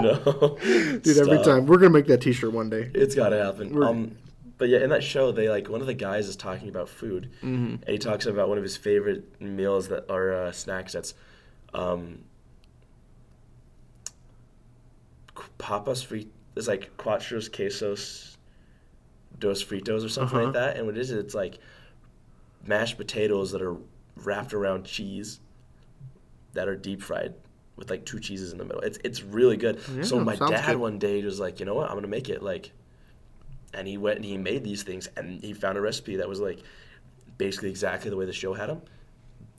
no, 0.01 0.57
Dude, 0.99 1.17
every 1.17 1.43
time 1.43 1.65
we're 1.65 1.77
gonna 1.77 1.89
make 1.89 2.07
that 2.07 2.21
T-shirt 2.21 2.51
one 2.53 2.69
day. 2.69 2.89
It's 2.93 3.15
gotta 3.15 3.37
happen. 3.43 3.81
Um, 3.83 4.15
but 4.57 4.69
yeah, 4.69 4.79
in 4.79 4.89
that 4.91 5.03
show, 5.03 5.31
they 5.31 5.49
like 5.49 5.67
one 5.69 5.81
of 5.81 5.87
the 5.87 5.93
guys 5.93 6.27
is 6.27 6.35
talking 6.35 6.69
about 6.69 6.87
food, 6.89 7.29
Mm-hmm. 7.41 7.65
and 7.83 7.87
he 7.87 7.97
talks 7.97 8.25
about 8.25 8.47
one 8.49 8.57
of 8.57 8.63
his 8.63 8.77
favorite 8.77 9.41
meals 9.41 9.89
that 9.89 10.09
are 10.11 10.33
uh, 10.33 10.51
snacks. 10.51 10.93
That's 10.93 11.13
um, 11.73 12.19
papas 15.57 16.03
fritas. 16.05 16.27
It's 16.55 16.67
like 16.67 16.95
cuatros 16.97 17.49
quesos 17.49 18.37
dos 19.39 19.63
fritos 19.63 20.05
or 20.05 20.09
something 20.09 20.37
Uh-huh. 20.37 20.45
like 20.45 20.53
that. 20.53 20.77
And 20.77 20.85
what 20.85 20.95
it 20.95 21.01
is, 21.01 21.09
it's 21.11 21.33
like 21.33 21.57
mashed 22.65 22.97
potatoes 22.97 23.51
that 23.51 23.61
are 23.61 23.75
wrapped 24.17 24.53
around 24.53 24.85
cheese 24.85 25.39
that 26.53 26.67
are 26.67 26.75
deep 26.75 27.01
fried 27.01 27.33
with 27.75 27.89
like 27.89 28.05
two 28.05 28.19
cheeses 28.19 28.51
in 28.51 28.57
the 28.57 28.65
middle. 28.65 28.81
It's 28.81 28.99
it's 29.03 29.23
really 29.23 29.57
good. 29.57 29.79
so 30.05 30.19
my 30.19 30.35
dad 30.35 30.65
good. 30.67 30.77
one 30.77 30.99
day 30.99 31.23
was 31.23 31.39
like, 31.39 31.59
you 31.59 31.65
know 31.65 31.75
what, 31.75 31.89
I'm 31.89 31.95
gonna 31.95 32.07
make 32.07 32.29
it 32.29 32.41
like, 32.43 32.71
and 33.73 33.87
he 33.87 33.97
went 33.97 34.17
and 34.17 34.25
he 34.25 34.37
made 34.37 34.63
these 34.63 34.83
things 34.83 35.07
and 35.17 35.41
he 35.43 35.53
found 35.53 35.77
a 35.77 35.81
recipe 35.81 36.17
that 36.17 36.29
was 36.29 36.39
like 36.39 36.59
basically 37.37 37.69
exactly 37.69 38.09
the 38.09 38.15
way 38.17 38.25
the 38.25 38.33
show 38.33 38.53
had 38.53 38.69
them. 38.69 38.81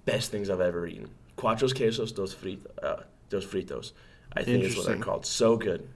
Best 0.04 0.30
things 0.30 0.50
I've 0.50 0.60
ever 0.60 0.86
eaten. 0.86 1.08
Cuatros 1.36 1.72
quesos 1.74 2.14
dos 2.14 2.34
fritos. 2.34 2.66
Uh, 2.82 3.02
dos 3.30 3.44
fritos. 3.44 3.92
I 4.36 4.42
think 4.42 4.64
is 4.64 4.76
what 4.76 4.86
they're 4.86 4.96
called. 4.98 5.26
So 5.26 5.56
good. 5.56 5.88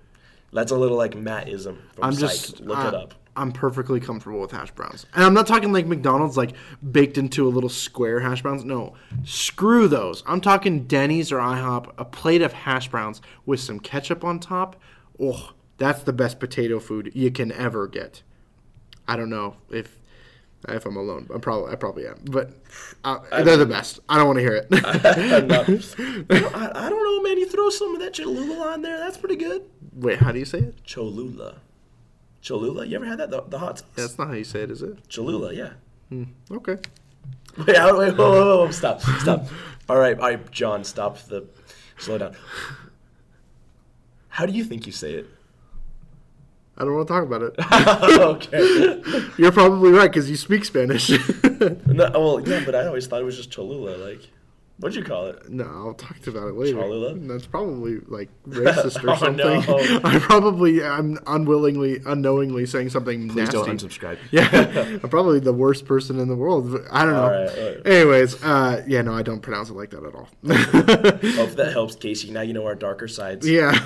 That's 0.52 0.72
a 0.72 0.76
little 0.76 0.96
like 0.96 1.12
Mattism 1.12 1.76
from 1.94 2.04
I'm 2.04 2.12
Psych. 2.14 2.30
just 2.30 2.60
Look 2.60 2.78
I- 2.78 2.88
it 2.88 2.94
up. 2.94 3.14
I'm 3.38 3.52
perfectly 3.52 4.00
comfortable 4.00 4.40
with 4.40 4.50
hash 4.50 4.72
browns, 4.72 5.06
and 5.14 5.24
I'm 5.24 5.32
not 5.32 5.46
talking 5.46 5.72
like 5.72 5.86
McDonald's, 5.86 6.36
like 6.36 6.54
baked 6.90 7.16
into 7.16 7.46
a 7.46 7.50
little 7.50 7.70
square 7.70 8.18
hash 8.18 8.42
browns. 8.42 8.64
No, 8.64 8.94
screw 9.24 9.86
those. 9.86 10.24
I'm 10.26 10.40
talking 10.40 10.84
Denny's 10.84 11.30
or 11.30 11.38
IHOP, 11.38 11.92
a 11.96 12.04
plate 12.04 12.42
of 12.42 12.52
hash 12.52 12.88
browns 12.88 13.22
with 13.46 13.60
some 13.60 13.78
ketchup 13.78 14.24
on 14.24 14.40
top. 14.40 14.76
Oh, 15.20 15.52
that's 15.78 16.02
the 16.02 16.12
best 16.12 16.40
potato 16.40 16.80
food 16.80 17.12
you 17.14 17.30
can 17.30 17.52
ever 17.52 17.86
get. 17.86 18.22
I 19.06 19.16
don't 19.16 19.30
know 19.30 19.56
if 19.70 19.98
if 20.68 20.84
I'm 20.84 20.96
alone. 20.96 21.28
I'm 21.32 21.40
probably 21.40 21.72
I 21.72 21.76
probably 21.76 22.08
am, 22.08 22.20
but 22.24 22.50
uh, 23.04 23.20
they're 23.44 23.56
the 23.56 23.66
best. 23.66 24.00
I 24.08 24.16
don't 24.16 24.26
want 24.26 24.38
to 24.38 24.42
hear 24.42 24.56
it. 24.56 24.66
I, 26.54 26.86
I 26.86 26.88
don't 26.88 27.04
know, 27.04 27.22
man. 27.22 27.38
You 27.38 27.48
throw 27.48 27.70
some 27.70 27.94
of 27.94 28.00
that 28.00 28.14
Cholula 28.14 28.72
on 28.72 28.82
there. 28.82 28.98
That's 28.98 29.16
pretty 29.16 29.36
good. 29.36 29.62
Wait, 29.94 30.18
how 30.18 30.32
do 30.32 30.40
you 30.40 30.44
say 30.44 30.58
it? 30.58 30.84
Cholula. 30.84 31.60
Cholula? 32.48 32.86
You 32.86 32.96
ever 32.96 33.04
had 33.04 33.18
that? 33.18 33.30
The, 33.30 33.42
the 33.42 33.58
hot 33.58 33.78
sauce? 33.78 33.88
That's 33.94 34.18
not 34.18 34.28
how 34.28 34.32
you 34.32 34.44
say 34.44 34.62
it, 34.62 34.70
is 34.70 34.80
it? 34.80 35.06
Cholula, 35.10 35.52
yeah. 35.52 35.72
Hmm, 36.08 36.24
okay. 36.50 36.78
Wait, 37.58 37.76
how, 37.76 37.98
wait, 37.98 38.16
whoa, 38.16 38.30
whoa, 38.30 38.64
whoa, 38.64 38.70
stop, 38.70 39.02
stop. 39.02 39.46
All 39.86 39.98
right, 39.98 40.18
all 40.18 40.30
right, 40.30 40.50
John, 40.50 40.82
stop 40.82 41.18
the, 41.24 41.46
slow 41.98 42.16
down. 42.16 42.34
How 44.28 44.46
do 44.46 44.52
you 44.52 44.64
think 44.64 44.86
you 44.86 44.92
say 44.92 45.12
it? 45.12 45.26
I 46.78 46.84
don't 46.84 46.94
want 46.94 47.08
to 47.08 47.12
talk 47.12 47.24
about 47.24 47.42
it. 47.42 47.54
okay. 48.22 49.02
You're 49.36 49.52
probably 49.52 49.90
right 49.90 50.10
because 50.10 50.30
you 50.30 50.36
speak 50.36 50.64
Spanish. 50.64 51.10
No, 51.86 52.08
well, 52.14 52.48
yeah, 52.48 52.62
but 52.64 52.76
I 52.76 52.86
always 52.86 53.08
thought 53.08 53.20
it 53.20 53.24
was 53.24 53.36
just 53.36 53.50
Cholula. 53.50 53.96
Like, 53.96 54.30
what'd 54.78 54.96
you 54.96 55.04
call 55.04 55.26
it? 55.26 55.48
no, 55.50 55.64
I'll 55.64 55.94
talk 55.94 56.26
about 56.26 56.48
it 56.48 56.54
later. 56.54 56.78
Cholula? 56.78 57.14
That's 57.14 57.46
probably 57.46 57.98
like 58.06 58.28
racist 58.48 59.02
or 59.04 59.10
Oh, 59.10 59.16
something. 59.16 59.46
no. 59.46 60.00
I 60.04 60.18
probably 60.18 60.82
I'm 60.84 61.18
unwillingly, 61.26 62.00
unknowingly 62.06 62.66
saying 62.66 62.90
something 62.90 63.28
Please 63.28 63.36
nasty. 63.36 63.52
don't 63.56 63.68
unsubscribe. 63.78 64.18
Yeah, 64.30 64.98
I'm 65.02 65.08
probably 65.10 65.40
the 65.40 65.52
worst 65.52 65.86
person 65.86 66.18
in 66.20 66.28
the 66.28 66.36
world. 66.36 66.74
I 66.90 67.04
don't 67.04 67.14
know. 67.14 67.22
All 67.22 67.30
right, 67.30 67.48
all 67.58 67.64
right. 67.74 67.86
Anyways, 67.86 68.42
uh, 68.44 68.84
yeah, 68.86 69.02
no, 69.02 69.14
I 69.14 69.22
don't 69.22 69.40
pronounce 69.40 69.70
it 69.70 69.74
like 69.74 69.90
that 69.90 70.04
at 70.04 70.14
all. 70.14 70.28
Hope 71.36 71.50
that 71.56 71.70
helps, 71.72 71.94
Casey. 71.96 72.30
Now 72.30 72.42
you 72.42 72.52
know 72.52 72.64
our 72.66 72.74
darker 72.74 73.08
sides. 73.08 73.48
yeah. 73.48 73.78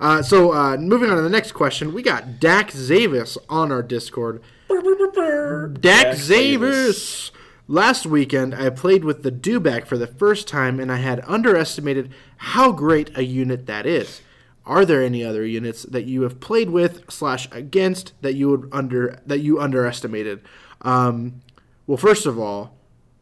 uh, 0.00 0.22
so 0.22 0.52
uh, 0.52 0.76
moving 0.76 1.10
on 1.10 1.16
to 1.16 1.22
the 1.22 1.28
next 1.30 1.52
question, 1.52 1.92
we 1.94 2.02
got 2.02 2.40
Dak 2.40 2.70
Zavis 2.70 3.36
on 3.48 3.70
our 3.70 3.82
Discord. 3.82 4.42
Dak 4.68 6.16
Zavis. 6.16 7.30
Last 7.66 8.04
weekend, 8.04 8.54
I 8.54 8.68
played 8.68 9.04
with 9.04 9.22
the 9.22 9.32
Dewback 9.32 9.86
for 9.86 9.96
the 9.96 10.06
first 10.06 10.46
time, 10.46 10.78
and 10.78 10.92
I 10.92 10.96
had 10.96 11.24
underestimated 11.26 12.12
how 12.36 12.72
great 12.72 13.16
a 13.16 13.24
unit 13.24 13.64
that 13.66 13.86
is. 13.86 14.20
Are 14.66 14.84
there 14.84 15.02
any 15.02 15.24
other 15.24 15.46
units 15.46 15.82
that 15.84 16.04
you 16.04 16.22
have 16.22 16.40
played 16.40 16.70
with 16.70 17.10
slash 17.10 17.48
against 17.52 18.12
that 18.20 18.34
you 18.34 18.50
would 18.50 18.68
under 18.72 19.20
that 19.26 19.40
you 19.40 19.60
underestimated? 19.60 20.42
Um, 20.82 21.42
well, 21.86 21.96
first 21.96 22.26
of 22.26 22.38
all, 22.38 22.76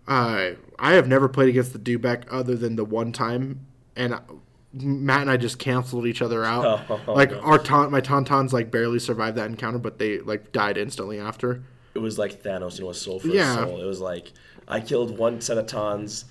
uh, 0.08 0.50
I 0.78 0.92
have 0.92 1.06
never 1.06 1.28
played 1.28 1.48
against 1.48 1.72
the 1.72 1.78
Dewback 1.78 2.24
other 2.30 2.56
than 2.56 2.74
the 2.76 2.84
one 2.84 3.12
time, 3.12 3.66
and 3.94 4.18
Matt 4.72 5.22
and 5.22 5.30
I 5.30 5.36
just 5.36 5.58
canceled 5.58 6.06
each 6.06 6.22
other 6.22 6.44
out. 6.44 6.88
Oh, 7.06 7.12
like 7.12 7.32
our 7.42 7.58
taunt, 7.58 7.92
my 7.92 8.00
tauntauns 8.00 8.52
like 8.52 8.70
barely 8.70 8.98
survived 8.98 9.36
that 9.36 9.46
encounter, 9.46 9.78
but 9.78 9.98
they 9.98 10.18
like 10.18 10.50
died 10.52 10.76
instantly 10.76 11.18
after. 11.20 11.62
It 11.94 11.98
was 11.98 12.18
like 12.18 12.42
Thanos, 12.42 12.78
you 12.78 12.84
know, 12.84 12.90
a 12.90 12.94
soul 12.94 13.18
for 13.20 13.28
Yeah. 13.28 13.52
a 13.64 13.66
soul. 13.66 13.80
It 13.80 13.86
was 13.86 14.00
like 14.00 14.32
I 14.68 14.80
killed 14.80 15.16
one 15.18 15.40
set 15.40 15.58
of 15.58 15.66
tons. 15.66 16.24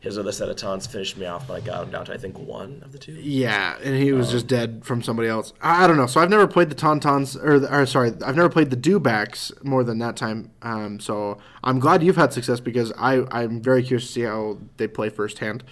His 0.00 0.16
other 0.16 0.30
set 0.30 0.48
of 0.48 0.54
tons 0.54 0.86
finished 0.86 1.16
me 1.18 1.26
off, 1.26 1.48
but 1.48 1.54
I 1.54 1.60
got 1.60 1.82
him 1.82 1.90
down 1.90 2.04
to 2.04 2.12
I 2.12 2.18
think 2.18 2.38
one 2.38 2.82
of 2.84 2.92
the 2.92 2.98
two. 2.98 3.14
Yeah, 3.14 3.76
and 3.82 3.96
he 3.96 4.12
Um, 4.12 4.18
was 4.18 4.30
just 4.30 4.46
dead 4.46 4.82
from 4.84 5.02
somebody 5.02 5.28
else. 5.28 5.52
I, 5.60 5.82
I 5.82 5.86
don't 5.88 5.96
know. 5.96 6.06
So 6.06 6.20
I've 6.20 6.30
never 6.30 6.46
played 6.46 6.70
the 6.70 6.76
Tauntauns, 6.76 7.34
or, 7.42 7.58
the, 7.58 7.74
or 7.74 7.84
sorry, 7.84 8.12
I've 8.24 8.36
never 8.36 8.48
played 8.48 8.70
the 8.70 8.76
Dewbacks 8.76 9.50
more 9.64 9.82
than 9.82 9.98
that 9.98 10.16
time. 10.16 10.52
Um, 10.62 11.00
so 11.00 11.38
I'm 11.64 11.80
glad 11.80 12.04
you've 12.04 12.14
had 12.14 12.32
success 12.32 12.60
because 12.60 12.92
I 12.96 13.24
I'm 13.32 13.60
very 13.60 13.82
curious 13.82 14.06
to 14.06 14.12
see 14.12 14.20
how 14.22 14.58
they 14.76 14.86
play 14.86 15.08
firsthand. 15.08 15.64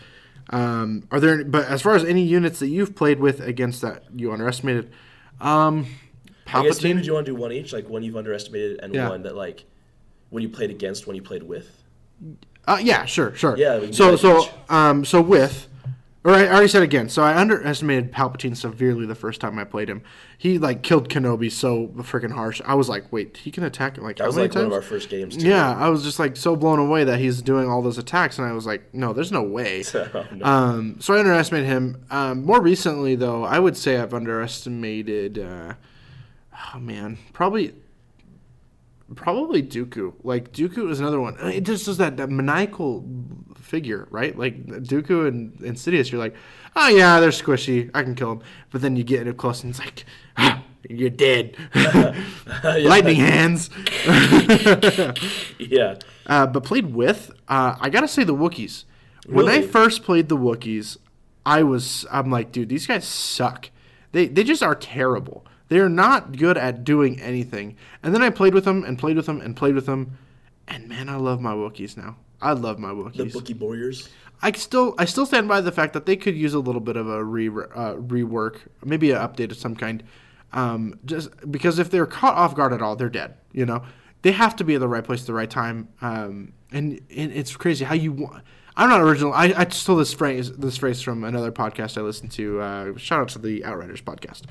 Um, 0.51 1.07
are 1.13 1.21
there? 1.21 1.35
Any, 1.35 1.45
but 1.45 1.67
as 1.67 1.83
far 1.83 1.95
as 1.95 2.03
any 2.05 2.23
units 2.23 2.59
that 2.59 2.69
you've 2.69 2.97
played 2.97 3.21
with 3.21 3.41
against 3.41 3.81
that 3.83 4.05
you 4.13 4.33
underestimated, 4.33 4.91
um, 5.41 5.87
I 6.53 6.63
guess 6.63 6.83
maybe 6.83 6.99
Palpatine. 6.99 7.03
do 7.03 7.07
you 7.07 7.15
want 7.15 7.27
to 7.27 7.33
do 7.33 7.37
one 7.37 7.53
each, 7.53 7.73
like 7.73 7.89
one 7.89 8.03
you've 8.03 8.17
underestimated 8.17 8.81
and 8.83 8.95
Yeah. 8.95 9.09
one 9.09 9.23
that 9.23 9.35
like 9.37 9.65
when 10.31 10.43
you 10.43 10.49
played 10.49 10.71
against, 10.71 11.07
when 11.07 11.17
you 11.17 11.23
played 11.23 11.43
with. 11.43 11.83
Uh, 12.67 12.79
yeah, 12.83 13.05
sure, 13.05 13.35
sure. 13.35 13.57
Yeah, 13.57 13.91
So 13.93 14.17
so 14.17 14.43
each. 14.43 14.51
um 14.69 15.05
so 15.05 15.21
with, 15.21 15.69
or 16.25 16.33
I 16.33 16.49
already 16.49 16.67
said 16.67 16.83
again. 16.83 17.09
So 17.09 17.23
I 17.23 17.37
underestimated 17.37 18.11
Palpatine 18.13 18.57
severely 18.57 19.07
the 19.07 19.15
first 19.15 19.41
time 19.41 19.57
I 19.59 19.63
played 19.65 19.89
him. 19.89 20.03
He 20.37 20.59
like 20.59 20.83
killed 20.83 21.09
Kenobi 21.09 21.53
so 21.53 21.87
freaking 21.99 22.33
harsh. 22.33 22.61
I 22.67 22.75
was 22.75 22.89
like, 22.89 23.13
wait, 23.13 23.37
he 23.37 23.53
can 23.53 23.63
attack 23.63 23.97
him 23.99 24.03
like 24.03 24.17
That 24.17 24.25
how 24.25 24.27
was 24.29 24.37
many 24.37 24.49
like 24.49 24.57
one 24.57 24.65
of 24.65 24.71
times? 24.73 24.85
our 24.85 24.89
first 24.89 25.09
games. 25.11 25.37
Too. 25.37 25.47
yeah, 25.47 25.77
I 25.77 25.89
was 25.91 26.03
just 26.03 26.19
like 26.19 26.37
so 26.37 26.57
blown 26.57 26.81
away 26.81 27.05
that 27.05 27.21
he's 27.21 27.41
doing 27.43 27.69
all 27.69 27.83
those 27.83 27.99
attacks, 27.99 28.39
and 28.39 28.49
I 28.49 28.53
was 28.53 28.67
like, 28.67 28.93
no, 28.93 29.13
there's 29.13 29.31
no 29.31 29.43
way. 29.45 29.85
Oh, 29.95 30.27
no. 30.35 30.45
Um, 30.45 30.97
so 31.01 31.15
I 31.15 31.21
underestimated 31.21 31.69
him. 31.69 32.05
Um, 32.11 32.45
more 32.45 32.61
recently, 32.61 33.15
though, 33.15 33.45
I 33.45 33.61
would 33.61 33.77
say 33.77 33.97
I've 33.99 34.13
underestimated. 34.15 35.39
Uh, 35.39 35.75
oh 36.75 36.79
man, 36.79 37.19
probably, 37.33 37.75
probably 39.15 39.63
Dooku. 39.63 40.15
Like 40.23 40.53
Dooku 40.53 40.91
is 40.91 41.01
another 41.01 41.21
one. 41.21 41.37
It 41.41 41.65
just 41.65 41.87
does 41.87 41.99
that, 41.99 42.17
that 42.17 42.31
maniacal 42.31 43.05
figure, 43.57 44.07
right? 44.11 44.37
Like 44.37 44.67
Dooku 44.67 45.29
and 45.29 45.61
Insidious. 45.63 46.11
You're 46.11 46.21
like, 46.21 46.35
oh 46.75 46.89
yeah, 46.89 47.21
they're 47.21 47.31
squishy. 47.31 47.91
I 47.95 48.03
can 48.03 48.15
kill 48.15 48.37
them. 48.37 48.45
But 48.71 48.83
then 48.83 48.97
you 48.97 49.05
get 49.05 49.27
it 49.27 49.37
close, 49.37 49.63
and 49.63 49.71
it's 49.71 49.81
like, 49.81 50.05
ah, 50.37 50.63
you're 50.89 51.11
dead. 51.11 51.57
Lightning 52.65 53.17
hands. 53.17 53.71
yeah. 55.59 55.97
Uh, 56.27 56.47
but 56.47 56.65
played 56.65 56.95
with, 56.95 57.31
uh, 57.49 57.77
I 57.81 57.91
gotta 57.91 58.09
say 58.09 58.25
the 58.25 58.35
Wookiees. 58.35 58.85
When 59.29 59.49
I 59.49 59.63
first 59.63 60.05
played 60.05 60.29
the 60.29 60.37
Wookiees, 60.37 60.99
I 61.45 61.65
was, 61.65 62.07
I'm 62.13 62.31
like, 62.31 62.53
dude, 62.53 62.69
these 62.69 62.87
guys 62.87 63.05
suck. 63.05 63.71
They 64.13 64.29
they 64.29 64.45
just 64.45 64.63
are 64.63 64.75
terrible. 64.75 65.45
They're 65.69 65.89
not 65.89 66.37
good 66.37 66.57
at 66.57 66.85
doing 66.85 67.21
anything. 67.21 67.77
And 68.03 68.15
then 68.15 68.23
I 68.23 68.31
played 68.31 68.55
with 68.55 68.65
them 68.65 68.85
and 68.85 68.99
played 68.99 69.17
with 69.17 69.27
them 69.27 69.41
and 69.41 69.57
played 69.57 69.75
with 69.75 69.87
them, 69.87 70.17
and 70.69 70.89
man, 70.89 71.09
I 71.09 71.17
love 71.17 71.41
my 71.41 71.53
Wookiees 71.53 71.97
now. 71.97 72.17
I 72.41 72.53
love 72.53 72.79
my 72.79 72.91
The 72.91 72.95
Wookiees. 72.95 73.33
Wookiee 73.33 73.59
Warriors. 73.59 74.09
I 74.43 74.53
still 74.53 74.95
I 74.99 75.07
still 75.07 75.27
stand 75.27 75.49
by 75.49 75.61
the 75.61 75.73
fact 75.73 75.95
that 75.95 76.07
they 76.07 76.17
could 76.17 76.37
use 76.37 76.55
a 76.55 76.59
little 76.59 76.81
bit 76.81 76.97
of 76.97 77.09
a 77.09 77.25
re 77.25 77.49
uh, 77.49 77.95
rework, 77.95 78.59
maybe 78.85 79.11
an 79.11 79.19
update 79.19 79.51
of 79.51 79.57
some 79.57 79.75
kind. 79.75 80.03
Um, 80.53 80.99
just 81.05 81.31
because 81.51 81.79
if 81.79 81.91
they're 81.91 82.07
caught 82.07 82.35
off 82.35 82.55
guard 82.55 82.73
at 82.73 82.83
all, 82.83 82.97
they're 82.97 83.09
dead. 83.09 83.35
You 83.53 83.67
know, 83.67 83.83
they 84.23 84.33
have 84.33 84.57
to 84.57 84.65
be 84.65 84.75
at 84.75 84.81
the 84.81 84.89
right 84.89 85.05
place 85.05 85.21
at 85.23 85.27
the 85.27 85.35
right 85.35 85.51
time. 85.51 85.89
Um, 86.01 86.53
and, 86.73 87.01
and 87.15 87.33
it's 87.33 87.57
crazy 87.57 87.85
how 87.85 87.95
you 87.95 88.13
want. 88.13 88.45
I'm 88.79 88.91
not 88.91 89.01
original. 89.01 89.33
I, 89.33 89.55
I 89.57 89.69
stole 89.71 89.97
this 89.97 90.13
phrase 90.13 90.53
this 90.53 90.77
phrase 90.77 91.01
from 91.01 91.25
another 91.25 91.51
podcast 91.51 91.97
I 91.97 92.03
listened 92.03 92.31
to. 92.33 92.61
Uh, 92.61 92.97
shout 92.99 93.21
out 93.21 93.29
to 93.31 93.39
the 93.39 93.65
Outriders 93.65 94.03
podcast. 94.03 94.43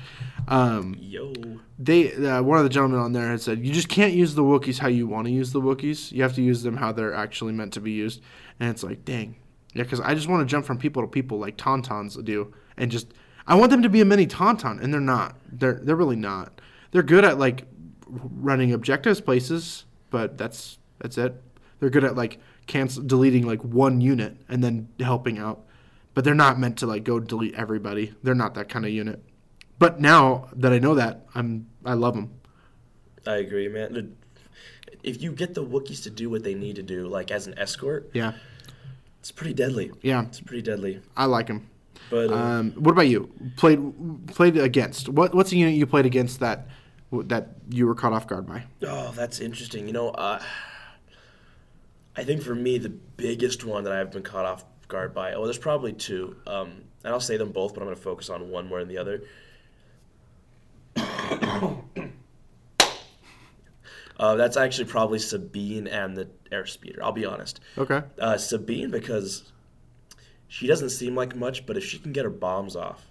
Um, 0.48 0.96
Yo. 0.98 1.32
they 1.78 2.12
uh, 2.12 2.42
one 2.42 2.58
of 2.58 2.64
the 2.64 2.70
gentlemen 2.70 2.98
on 2.98 3.12
there 3.12 3.28
had 3.28 3.40
said 3.40 3.64
you 3.64 3.72
just 3.72 3.88
can't 3.88 4.14
use 4.14 4.34
the 4.34 4.42
Wookiees 4.42 4.78
how 4.78 4.88
you 4.88 5.06
want 5.06 5.26
to 5.28 5.32
use 5.32 5.52
the 5.52 5.60
Wookiees. 5.60 6.10
You 6.10 6.22
have 6.22 6.34
to 6.34 6.42
use 6.42 6.64
them 6.64 6.76
how 6.76 6.90
they're 6.90 7.14
actually 7.14 7.52
meant 7.52 7.72
to 7.74 7.80
be 7.80 7.92
used. 7.92 8.20
And 8.58 8.68
it's 8.68 8.82
like, 8.82 9.04
dang, 9.04 9.36
yeah, 9.74 9.84
because 9.84 10.00
I 10.00 10.14
just 10.14 10.26
want 10.26 10.46
to 10.46 10.50
jump 10.50 10.66
from 10.66 10.78
people 10.78 11.02
to 11.02 11.08
people 11.08 11.38
like 11.38 11.56
Tauntauns 11.56 12.22
do, 12.24 12.52
and 12.76 12.90
just 12.90 13.14
I 13.46 13.54
want 13.54 13.70
them 13.70 13.82
to 13.82 13.88
be 13.88 14.00
a 14.00 14.04
mini 14.04 14.26
Tauntaun, 14.26 14.82
and 14.82 14.92
they're 14.92 15.00
not. 15.00 15.36
They're 15.52 15.80
they're 15.82 15.94
really 15.94 16.16
not. 16.16 16.60
They're 16.90 17.04
good 17.04 17.24
at 17.24 17.38
like 17.38 17.64
running 18.08 18.72
objectives 18.72 19.20
places, 19.20 19.84
but 20.10 20.36
that's 20.36 20.78
that's 20.98 21.16
it. 21.16 21.40
They're 21.80 21.90
good 21.90 22.04
at 22.04 22.16
like 22.16 22.38
cancel 22.66 23.02
deleting 23.02 23.46
like 23.46 23.62
one 23.62 24.00
unit 24.00 24.36
and 24.48 24.62
then 24.64 24.88
helping 25.00 25.38
out, 25.38 25.64
but 26.14 26.24
they're 26.24 26.34
not 26.34 26.58
meant 26.58 26.78
to 26.78 26.86
like 26.86 27.04
go 27.04 27.20
delete 27.20 27.54
everybody. 27.54 28.14
They're 28.22 28.34
not 28.34 28.54
that 28.54 28.68
kind 28.68 28.84
of 28.84 28.90
unit. 28.90 29.22
But 29.78 30.00
now 30.00 30.48
that 30.54 30.72
I 30.72 30.78
know 30.78 30.94
that, 30.94 31.26
I'm 31.34 31.66
I 31.84 31.92
love 31.94 32.14
them. 32.14 32.32
I 33.26 33.36
agree, 33.36 33.68
man. 33.68 34.16
If 35.02 35.20
you 35.22 35.32
get 35.32 35.54
the 35.54 35.64
Wookiees 35.64 36.02
to 36.04 36.10
do 36.10 36.30
what 36.30 36.42
they 36.42 36.54
need 36.54 36.76
to 36.76 36.82
do, 36.82 37.06
like 37.06 37.30
as 37.30 37.46
an 37.46 37.58
escort, 37.58 38.10
Yeah, 38.14 38.32
it's 39.20 39.30
pretty 39.30 39.52
deadly. 39.54 39.92
yeah, 40.02 40.22
It's 40.22 40.40
pretty 40.40 40.62
deadly. 40.62 41.00
I 41.16 41.26
like 41.26 41.46
them. 41.48 41.68
But 42.10 42.30
uh, 42.30 42.34
Um, 42.34 42.72
what 42.72 42.92
about 42.92 43.08
you? 43.08 43.30
Played 43.56 44.26
played 44.28 44.56
against 44.56 45.08
what? 45.08 45.34
What's 45.34 45.52
a 45.52 45.56
unit 45.56 45.74
you 45.74 45.86
played 45.86 46.06
against 46.06 46.40
that 46.40 46.68
that 47.12 47.56
you 47.70 47.86
were 47.86 47.94
caught 47.94 48.12
off 48.12 48.26
guard 48.26 48.46
by? 48.46 48.64
oh, 48.82 49.12
that's 49.14 49.40
interesting. 49.40 49.86
You 49.86 49.92
know, 49.92 50.08
uh, 50.10 50.40
I 52.16 52.24
think 52.24 52.42
for 52.42 52.54
me 52.54 52.78
the 52.78 52.88
biggest 52.88 53.64
one 53.64 53.84
that 53.84 53.92
I've 53.92 54.10
been 54.10 54.22
caught 54.22 54.46
off 54.46 54.64
guard 54.88 55.12
by. 55.14 55.34
Oh, 55.34 55.44
there's 55.44 55.58
probably 55.58 55.92
two, 55.92 56.36
um, 56.46 56.70
and 57.04 57.12
I'll 57.12 57.20
say 57.20 57.36
them 57.36 57.52
both, 57.52 57.74
but 57.74 57.80
I'm 57.82 57.86
going 57.86 57.96
to 57.96 58.02
focus 58.02 58.30
on 58.30 58.50
one 58.50 58.66
more 58.68 58.78
than 58.80 58.88
the 58.88 58.98
other. 58.98 59.22
Uh, 64.18 64.34
that's 64.34 64.56
actually 64.56 64.86
probably 64.86 65.18
Sabine 65.18 65.86
and 65.86 66.16
the 66.16 66.26
airspeeder. 66.50 67.00
I'll 67.02 67.12
be 67.12 67.26
honest. 67.26 67.60
Okay. 67.76 68.02
Uh, 68.18 68.38
Sabine 68.38 68.90
because 68.90 69.52
she 70.48 70.66
doesn't 70.66 70.88
seem 70.88 71.14
like 71.14 71.36
much, 71.36 71.66
but 71.66 71.76
if 71.76 71.84
she 71.84 71.98
can 71.98 72.12
get 72.12 72.24
her 72.24 72.30
bombs 72.30 72.76
off, 72.76 73.04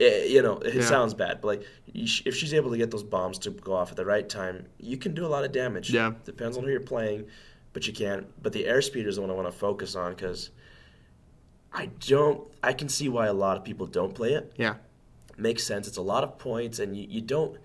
eh, 0.00 0.26
you 0.26 0.42
know, 0.42 0.58
it 0.58 0.74
Yeah. 0.74 0.82
sounds 0.82 1.12
bad, 1.12 1.40
but 1.40 1.48
like 1.48 1.62
if 1.92 2.36
she's 2.36 2.54
able 2.54 2.70
to 2.70 2.76
get 2.76 2.92
those 2.92 3.02
bombs 3.02 3.36
to 3.40 3.50
go 3.50 3.72
off 3.72 3.90
at 3.90 3.96
the 3.96 4.04
right 4.04 4.28
time, 4.28 4.66
you 4.78 4.96
can 4.96 5.12
do 5.12 5.26
a 5.26 5.28
lot 5.28 5.42
of 5.42 5.50
damage. 5.50 5.90
Yeah. 5.90 6.12
depends 6.24 6.56
on 6.56 6.62
who 6.62 6.70
you're 6.70 6.78
playing, 6.78 7.26
but 7.76 7.86
you 7.86 7.92
can't. 7.92 8.26
But 8.42 8.54
the 8.54 8.64
airspeeder 8.64 9.06
is 9.06 9.16
the 9.16 9.20
one 9.20 9.30
I 9.30 9.34
want 9.34 9.48
to 9.48 9.52
focus 9.52 9.94
on 9.96 10.14
because 10.14 10.48
I 11.74 11.90
don't. 12.00 12.40
I 12.62 12.72
can 12.72 12.88
see 12.88 13.10
why 13.10 13.26
a 13.26 13.34
lot 13.34 13.58
of 13.58 13.64
people 13.64 13.86
don't 13.86 14.14
play 14.14 14.32
it 14.32 14.50
Yeah. 14.56 14.76
makes 15.36 15.62
sense. 15.62 15.86
It's 15.86 15.98
a 15.98 16.02
lot 16.02 16.24
of 16.24 16.38
points, 16.38 16.78
and 16.78 16.96
you, 16.96 17.06
you 17.06 17.20
don't. 17.20 17.58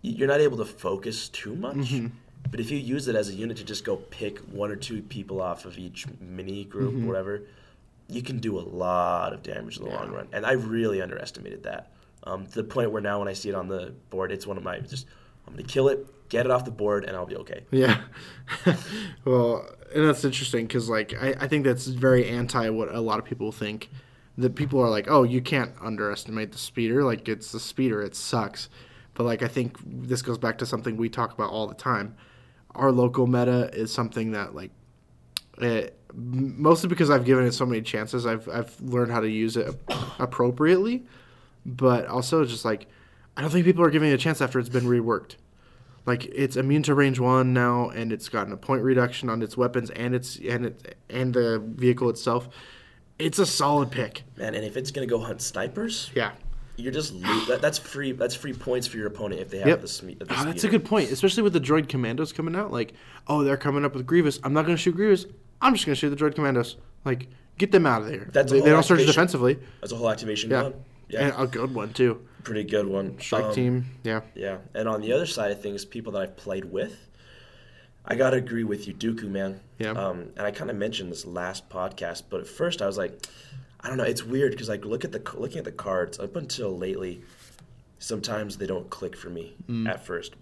you- 0.00 0.14
You're 0.14 0.26
not 0.26 0.40
able 0.40 0.56
to 0.56 0.64
focus 0.64 1.28
too 1.28 1.54
much. 1.54 1.76
Mm-hmm. 1.76 2.06
But 2.50 2.58
if 2.58 2.72
you 2.72 2.78
use 2.78 3.06
it 3.06 3.14
as 3.14 3.28
a 3.28 3.34
unit 3.34 3.56
to 3.58 3.64
just 3.64 3.84
go 3.84 3.94
pick 3.96 4.38
one 4.40 4.72
or 4.72 4.76
two 4.76 5.00
people 5.02 5.40
off 5.40 5.64
of 5.64 5.78
each 5.78 6.06
mini 6.20 6.64
group, 6.64 6.92
Mm-hmm. 6.94 7.06
whatever, 7.06 7.42
you 8.08 8.20
can 8.20 8.40
do 8.40 8.58
a 8.58 8.64
lot 8.84 9.32
of 9.32 9.44
damage 9.44 9.78
in 9.78 9.84
the 9.84 9.90
long 9.90 10.10
run. 10.10 10.26
And 10.32 10.44
I 10.44 10.52
really 10.54 11.00
underestimated 11.00 11.62
that. 11.62 11.92
Um, 12.24 12.46
to 12.48 12.54
the 12.56 12.64
point 12.64 12.90
where 12.90 13.00
now 13.00 13.20
when 13.20 13.28
I 13.28 13.32
see 13.32 13.48
it 13.48 13.54
on 13.54 13.68
the 13.68 13.94
board, 14.10 14.32
it's 14.32 14.44
one 14.44 14.56
of 14.56 14.64
my 14.64 14.80
just 14.80 15.06
I'm 15.52 15.58
gonna 15.58 15.68
kill 15.68 15.88
it, 15.88 16.28
get 16.30 16.46
it 16.46 16.50
off 16.50 16.64
the 16.64 16.70
board, 16.70 17.04
and 17.04 17.14
I'll 17.14 17.26
be 17.26 17.36
okay. 17.36 17.64
Yeah. 17.70 18.00
well, 19.24 19.68
and 19.94 20.08
that's 20.08 20.24
interesting 20.24 20.66
because 20.66 20.88
like 20.88 21.12
I, 21.20 21.34
I 21.40 21.46
think 21.46 21.64
that's 21.64 21.86
very 21.86 22.26
anti 22.26 22.70
what 22.70 22.94
a 22.94 23.00
lot 23.00 23.18
of 23.18 23.24
people 23.26 23.52
think. 23.52 23.90
that 24.38 24.54
people 24.54 24.80
are 24.80 24.88
like, 24.88 25.08
oh, 25.10 25.24
you 25.24 25.42
can't 25.42 25.72
underestimate 25.82 26.52
the 26.52 26.58
speeder. 26.58 27.04
Like 27.04 27.28
it's 27.28 27.52
the 27.52 27.60
speeder, 27.60 28.00
it 28.02 28.16
sucks. 28.16 28.70
But 29.14 29.24
like 29.24 29.42
I 29.42 29.48
think 29.48 29.76
this 29.84 30.22
goes 30.22 30.38
back 30.38 30.56
to 30.58 30.66
something 30.66 30.96
we 30.96 31.10
talk 31.10 31.32
about 31.34 31.50
all 31.50 31.66
the 31.66 31.74
time. 31.74 32.16
Our 32.74 32.90
local 32.90 33.26
meta 33.26 33.68
is 33.74 33.92
something 33.92 34.32
that 34.32 34.54
like 34.54 34.70
eh, 35.60 35.66
it, 35.66 36.00
mostly 36.14 36.88
because 36.88 37.10
I've 37.10 37.26
given 37.26 37.44
it 37.44 37.52
so 37.52 37.66
many 37.66 37.82
chances, 37.82 38.24
I've 38.24 38.48
I've 38.48 38.80
learned 38.80 39.12
how 39.12 39.20
to 39.20 39.28
use 39.28 39.58
it 39.58 39.74
appropriately. 40.18 41.04
But 41.66 42.06
also 42.06 42.44
just 42.46 42.64
like 42.64 42.86
I 43.36 43.42
don't 43.42 43.50
think 43.50 43.66
people 43.66 43.84
are 43.84 43.90
giving 43.90 44.10
it 44.10 44.14
a 44.14 44.18
chance 44.18 44.40
after 44.40 44.58
it's 44.58 44.68
been 44.70 44.84
reworked. 44.84 45.36
Like 46.04 46.24
it's 46.26 46.56
immune 46.56 46.82
to 46.84 46.94
range 46.94 47.20
one 47.20 47.52
now, 47.52 47.90
and 47.90 48.12
it's 48.12 48.28
gotten 48.28 48.52
a 48.52 48.56
point 48.56 48.82
reduction 48.82 49.28
on 49.28 49.40
its 49.42 49.56
weapons 49.56 49.90
and 49.90 50.14
its 50.14 50.36
and 50.36 50.66
it 50.66 50.96
and 51.08 51.32
the 51.32 51.62
vehicle 51.64 52.08
itself. 52.10 52.48
It's 53.18 53.38
a 53.38 53.46
solid 53.46 53.90
pick. 53.92 54.24
Man, 54.36 54.54
and 54.54 54.64
if 54.64 54.76
it's 54.76 54.90
gonna 54.90 55.06
go 55.06 55.20
hunt 55.20 55.40
snipers, 55.40 56.10
Yeah. 56.14 56.32
you're 56.76 56.90
just 56.92 57.12
lo- 57.14 57.44
that, 57.46 57.60
that's 57.60 57.78
free. 57.78 58.10
That's 58.12 58.34
free 58.34 58.52
points 58.52 58.88
for 58.88 58.96
your 58.96 59.06
opponent 59.06 59.40
if 59.42 59.50
they 59.50 59.58
have 59.58 59.68
Yep. 59.68 59.80
the, 59.82 59.86
sme- 59.86 60.18
the 60.18 60.26
Oh, 60.28 60.44
that's 60.44 60.64
a 60.64 60.68
good 60.68 60.84
point, 60.84 61.12
especially 61.12 61.44
with 61.44 61.52
the 61.52 61.60
droid 61.60 61.88
commandos 61.88 62.32
coming 62.32 62.56
out. 62.56 62.72
Like, 62.72 62.94
oh, 63.28 63.44
they're 63.44 63.56
coming 63.56 63.84
up 63.84 63.94
with 63.94 64.04
Grievous. 64.06 64.40
I'm 64.42 64.52
not 64.52 64.62
going 64.64 64.76
to 64.76 64.82
shoot 64.82 64.96
Grievous. 64.96 65.26
I'm 65.60 65.74
just 65.74 65.86
going 65.86 65.94
to 65.94 66.00
shoot 66.00 66.10
the 66.10 66.16
droid 66.16 66.34
commandos. 66.34 66.78
Like, 67.04 67.28
get 67.58 67.70
them 67.70 67.86
out 67.86 68.02
of 68.02 68.08
there. 68.08 68.28
That's 68.32 68.50
they, 68.50 68.58
they 68.60 68.70
don't 68.70 68.82
surge 68.82 69.00
activation. 69.00 69.06
defensively. 69.06 69.58
That's 69.80 69.92
a 69.92 69.96
whole 69.96 70.10
activation 70.10 70.50
Yeah. 70.50 70.62
gun. 70.62 70.74
Yeah, 71.12 71.26
And 71.26 71.34
a 71.38 71.46
good 71.46 71.74
one 71.74 71.92
too. 71.92 72.26
pretty 72.42 72.64
good 72.64 72.86
one. 72.86 73.20
Strike 73.20 73.44
Um, 73.44 73.54
team. 73.54 73.84
Yeah. 74.02 74.22
Yeah, 74.34 74.58
and 74.74 74.88
on 74.88 75.00
the 75.00 75.12
other 75.12 75.26
side 75.26 75.50
of 75.52 75.60
things, 75.62 75.84
people 75.84 76.12
that 76.12 76.22
I've 76.22 76.36
played 76.36 76.64
with, 76.64 77.08
I 78.04 78.16
gotta 78.16 78.36
agree 78.38 78.64
with 78.64 78.88
you, 78.88 78.94
Dooku 78.94 79.28
man. 79.28 79.60
Yeah. 79.78 79.90
Um, 79.92 80.30
and 80.36 80.40
I 80.40 80.50
kind 80.50 80.70
of 80.70 80.76
mentioned 80.76 81.12
this 81.12 81.24
last 81.24 81.68
podcast, 81.68 82.24
but 82.30 82.40
at 82.40 82.46
first 82.48 82.82
I 82.82 82.86
was 82.86 82.98
like, 82.98 83.26
I 83.80 83.88
don't 83.88 83.96
know, 83.98 84.04
it's 84.04 84.24
weird 84.24 84.50
because 84.52 84.68
like 84.68 84.84
look 84.84 85.04
at 85.04 85.12
the 85.12 85.22
looking 85.36 85.58
at 85.58 85.64
the 85.64 85.72
cards 85.72 86.18
up 86.18 86.34
until 86.36 86.76
lately, 86.76 87.22
sometimes 87.98 88.56
they 88.56 88.66
don't 88.66 88.88
click 88.90 89.16
for 89.16 89.30
me 89.30 89.54
Mm. 89.68 89.88
at 89.88 90.04
first, 90.04 90.34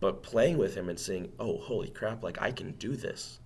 but 0.00 0.22
playing 0.22 0.56
with 0.58 0.74
him 0.74 0.88
and 0.88 0.98
saying, 0.98 1.32
oh 1.38 1.58
holy 1.58 1.88
crap, 1.90 2.22
like 2.22 2.40
I 2.40 2.50
can 2.52 2.72
do 2.72 2.96
this, 2.96 3.38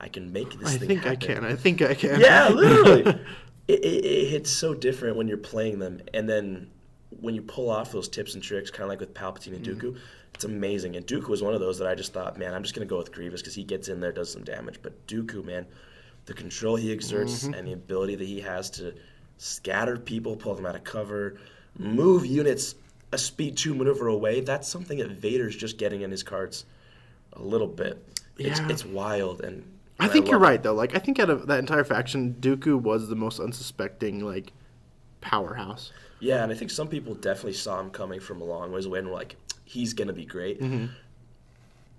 I 0.00 0.08
can 0.08 0.32
make 0.32 0.58
this. 0.58 0.74
I 0.74 0.78
think 0.78 1.06
I 1.06 1.16
can. 1.16 1.44
I 1.44 1.54
think 1.54 1.80
I 1.82 1.94
can. 1.94 2.20
Yeah, 2.20 2.48
literally. 2.48 3.18
it, 3.68 3.84
it, 3.84 4.04
it 4.04 4.28
hits 4.28 4.50
so 4.50 4.74
different 4.74 5.16
when 5.16 5.28
you're 5.28 5.36
playing 5.38 5.78
them, 5.78 6.00
and 6.14 6.28
then 6.28 6.70
when 7.20 7.34
you 7.34 7.42
pull 7.42 7.70
off 7.70 7.92
those 7.92 8.08
tips 8.08 8.34
and 8.34 8.42
tricks, 8.42 8.70
kind 8.70 8.82
of 8.82 8.88
like 8.88 9.00
with 9.00 9.14
Palpatine 9.14 9.54
and 9.56 9.64
Mm-hmm. 9.64 9.86
Dooku, 9.88 9.98
it's 10.34 10.44
amazing. 10.44 10.96
And 10.96 11.06
Dooku 11.06 11.28
was 11.28 11.42
one 11.42 11.54
of 11.54 11.60
those 11.60 11.78
that 11.78 11.88
I 11.88 11.94
just 11.94 12.12
thought, 12.12 12.38
man, 12.38 12.52
I'm 12.52 12.62
just 12.62 12.74
gonna 12.74 12.84
go 12.86 12.98
with 12.98 13.10
Grievous 13.12 13.40
because 13.40 13.54
he 13.54 13.64
gets 13.64 13.88
in 13.88 14.00
there, 14.00 14.12
does 14.12 14.30
some 14.32 14.44
damage. 14.44 14.80
But 14.82 15.06
Dooku, 15.06 15.42
man, 15.44 15.66
the 16.26 16.34
control 16.34 16.76
he 16.76 16.92
exerts 16.92 17.44
Mm-hmm. 17.44 17.54
and 17.54 17.66
the 17.68 17.72
ability 17.72 18.16
that 18.16 18.26
he 18.26 18.40
has 18.40 18.68
to 18.72 18.92
scatter 19.38 19.96
people, 19.96 20.36
pull 20.36 20.54
them 20.54 20.66
out 20.66 20.74
of 20.76 20.84
cover, 20.84 21.38
move 21.78 22.26
units 22.26 22.74
a 23.12 23.18
speed 23.18 23.56
two 23.56 23.74
maneuver 23.74 24.08
away, 24.08 24.40
that's 24.40 24.68
something 24.68 24.98
that 24.98 25.10
Vader's 25.12 25.56
just 25.56 25.78
getting 25.78 26.02
in 26.02 26.10
his 26.10 26.22
cards 26.22 26.64
a 27.34 27.40
little 27.42 27.68
bit. 27.68 28.02
It's, 28.38 28.58
Yeah. 28.60 28.68
it's 28.68 28.84
wild 28.84 29.40
and. 29.42 29.64
I 29.98 30.08
think 30.08 30.26
you're 30.26 30.38
love 30.38 30.48
it. 30.48 30.52
right 30.52 30.62
though. 30.62 30.74
Like 30.74 30.94
I 30.94 30.98
think 30.98 31.18
out 31.18 31.30
of 31.30 31.46
that 31.46 31.58
entire 31.58 31.84
faction, 31.84 32.36
Dooku 32.40 32.80
was 32.80 33.08
the 33.08 33.16
most 33.16 33.40
unsuspecting 33.40 34.24
like 34.24 34.52
powerhouse. 35.20 35.92
Yeah, 36.20 36.42
and 36.42 36.52
I 36.52 36.54
think 36.54 36.70
some 36.70 36.88
people 36.88 37.14
definitely 37.14 37.54
saw 37.54 37.80
him 37.80 37.90
coming 37.90 38.20
from 38.20 38.40
a 38.40 38.44
long 38.44 38.72
ways 38.72 38.86
away 38.86 39.00
and 39.00 39.08
were 39.08 39.14
like, 39.14 39.36
he's 39.64 39.92
going 39.92 40.08
to 40.08 40.14
be 40.14 40.24
great. 40.24 40.60
Mm-hmm. 40.60 40.86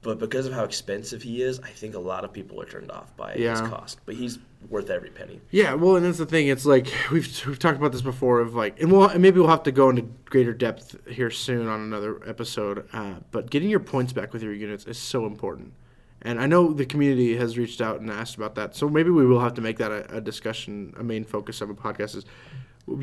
But 0.01 0.19
because 0.19 0.45
of 0.45 0.53
how 0.53 0.63
expensive 0.63 1.21
he 1.21 1.41
is, 1.41 1.59
I 1.59 1.69
think 1.69 1.95
a 1.95 1.99
lot 1.99 2.23
of 2.23 2.31
people 2.31 2.61
are 2.61 2.65
turned 2.65 2.91
off 2.91 3.15
by 3.17 3.33
his 3.33 3.59
cost. 3.61 3.99
But 4.05 4.15
he's 4.15 4.39
worth 4.69 4.89
every 4.89 5.09
penny. 5.09 5.41
Yeah, 5.51 5.73
well, 5.73 5.95
and 5.97 6.05
that's 6.05 6.19
the 6.19 6.25
thing. 6.25 6.47
It's 6.47 6.65
like 6.65 6.87
we've 7.11 7.45
we've 7.45 7.59
talked 7.59 7.77
about 7.77 7.91
this 7.91 8.01
before. 8.01 8.39
Of 8.39 8.55
like, 8.55 8.79
and 8.79 8.91
we'll 8.91 9.07
and 9.07 9.21
maybe 9.21 9.39
we'll 9.39 9.49
have 9.49 9.63
to 9.63 9.71
go 9.71 9.89
into 9.89 10.03
greater 10.25 10.53
depth 10.53 10.95
here 11.07 11.31
soon 11.31 11.67
on 11.67 11.81
another 11.81 12.21
episode. 12.27 12.87
Uh, 12.93 13.15
but 13.31 13.49
getting 13.49 13.69
your 13.69 13.79
points 13.79 14.13
back 14.13 14.33
with 14.33 14.43
your 14.43 14.53
units 14.53 14.85
is 14.85 14.97
so 14.97 15.25
important. 15.25 15.73
And 16.23 16.39
I 16.41 16.47
know 16.47 16.73
the 16.73 16.85
community 16.85 17.37
has 17.37 17.57
reached 17.57 17.79
out 17.81 17.99
and 18.01 18.09
asked 18.09 18.35
about 18.35 18.55
that. 18.55 18.75
So 18.75 18.89
maybe 18.89 19.09
we 19.11 19.25
will 19.25 19.39
have 19.39 19.53
to 19.55 19.61
make 19.61 19.77
that 19.77 19.91
a, 19.91 20.17
a 20.17 20.21
discussion, 20.21 20.93
a 20.99 21.03
main 21.03 21.23
focus 21.23 21.61
of 21.61 21.69
a 21.69 21.75
podcast 21.75 22.15
is 22.15 22.25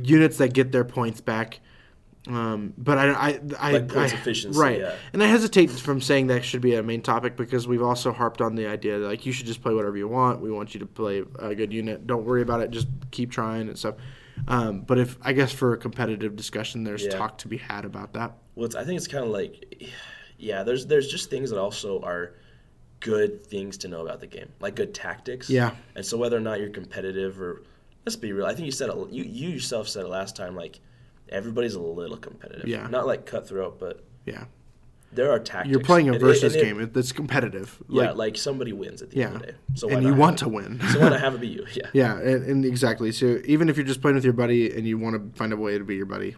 units 0.02 0.38
that 0.38 0.52
get 0.52 0.72
their 0.72 0.84
points 0.84 1.20
back. 1.20 1.60
Um, 2.26 2.72
but 2.78 2.96
I, 2.96 3.10
I, 3.12 3.40
I, 3.58 3.72
Like 3.72 3.88
points 3.88 4.14
I- 4.14 4.16
efficiency, 4.16 4.58
right? 4.58 4.80
yeah. 4.80 4.94
And 5.12 5.22
I 5.22 5.26
hesitate 5.26 5.70
from 5.70 6.00
saying 6.00 6.28
that 6.28 6.42
should 6.44 6.62
be 6.62 6.74
a 6.74 6.82
main 6.82 7.02
topic 7.02 7.36
because 7.36 7.68
we've 7.68 7.82
also 7.82 8.12
harped 8.12 8.40
on 8.40 8.54
the 8.54 8.66
idea 8.66 8.98
that 8.98 9.06
like 9.06 9.26
you 9.26 9.32
should 9.32 9.46
just 9.46 9.62
play 9.62 9.74
whatever 9.74 9.96
you 9.96 10.08
want. 10.08 10.40
We 10.40 10.50
want 10.50 10.72
you 10.74 10.80
to 10.80 10.86
play 10.86 11.22
a 11.38 11.54
good 11.54 11.72
unit. 11.72 12.06
Don't 12.06 12.24
worry 12.24 12.40
about 12.42 12.62
it. 12.62 12.70
Just 12.70 12.88
keep 13.10 13.30
trying 13.30 13.68
and 13.68 13.78
stuff. 13.78 13.96
Um, 14.48 14.80
but 14.80 14.98
if 14.98 15.18
I 15.22 15.32
guess 15.34 15.52
for 15.52 15.74
a 15.74 15.76
competitive 15.76 16.34
discussion, 16.34 16.82
there's 16.82 17.04
Yeah. 17.04 17.10
talk 17.10 17.38
to 17.38 17.48
be 17.48 17.58
had 17.58 17.84
about 17.84 18.14
that. 18.14 18.32
Well, 18.54 18.64
it's, 18.66 18.74
I 18.74 18.84
think 18.84 18.96
it's 18.96 19.06
kind 19.06 19.24
of 19.24 19.30
like, 19.30 19.84
yeah, 20.38 20.62
there's 20.62 20.86
there's 20.86 21.08
just 21.08 21.28
things 21.30 21.50
that 21.50 21.58
also 21.60 22.00
are 22.00 22.34
good 23.04 23.46
things 23.46 23.76
to 23.78 23.86
know 23.88 24.00
about 24.00 24.18
the 24.20 24.26
game, 24.26 24.48
like 24.60 24.74
good 24.74 24.94
tactics. 24.94 25.48
Yeah. 25.50 25.72
And 25.94 26.04
so 26.04 26.16
whether 26.16 26.36
or 26.36 26.40
not 26.40 26.58
you're 26.58 26.70
competitive 26.70 27.38
or, 27.40 27.62
let's 28.06 28.16
be 28.16 28.32
real, 28.32 28.46
I 28.46 28.54
think 28.54 28.64
you 28.64 28.72
said 28.72 28.88
it, 28.88 28.96
you 29.10 29.22
you 29.24 29.50
yourself 29.50 29.88
said 29.88 30.04
it 30.06 30.08
last 30.08 30.34
time, 30.34 30.56
like 30.56 30.80
everybody's 31.28 31.74
a 31.74 31.80
little 31.80 32.16
competitive. 32.16 32.66
Yeah. 32.66 32.86
Not 32.88 33.06
like 33.06 33.26
cutthroat, 33.26 33.78
but 33.78 34.02
Yeah, 34.24 34.44
there 35.12 35.30
are 35.30 35.38
tactics. 35.38 35.70
you're 35.70 35.84
playing 35.84 36.08
a 36.08 36.14
it- 36.14 36.20
versus 36.20 36.56
it- 36.56 36.62
game. 36.62 36.80
It, 36.80 36.94
that's 36.94 37.12
competitive. 37.12 37.78
Yeah, 37.90 38.08
Like, 38.08 38.16
like, 38.16 38.36
somebody 38.38 38.72
wins 38.72 39.02
at 39.02 39.10
the 39.10 39.22
end 39.22 39.34
of 39.36 39.40
the 39.42 39.46
day. 39.48 39.54
So 39.74 39.88
why 39.88 39.94
and 39.94 40.02
you 40.06 40.14
want 40.14 40.38
to 40.38 40.48
win. 40.48 40.80
So 40.92 41.00
why 41.00 41.10
not 41.10 41.20
have 41.26 41.34
it 41.34 41.40
be 41.42 41.48
you? 41.48 41.66
Yeah. 41.74 41.88
Yeah, 41.92 42.18
and, 42.18 42.44
and 42.46 42.64
exactly. 42.64 43.12
So 43.12 43.38
even 43.44 43.68
if 43.68 43.76
you're 43.76 43.86
just 43.86 44.00
playing 44.00 44.14
with 44.14 44.24
your 44.24 44.32
buddy 44.32 44.74
and 44.74 44.88
you 44.88 44.96
want 44.98 45.14
to 45.32 45.38
find 45.38 45.52
a 45.52 45.56
way 45.58 45.76
to 45.76 45.84
be 45.84 45.94
your 45.96 46.06
buddy, 46.06 46.36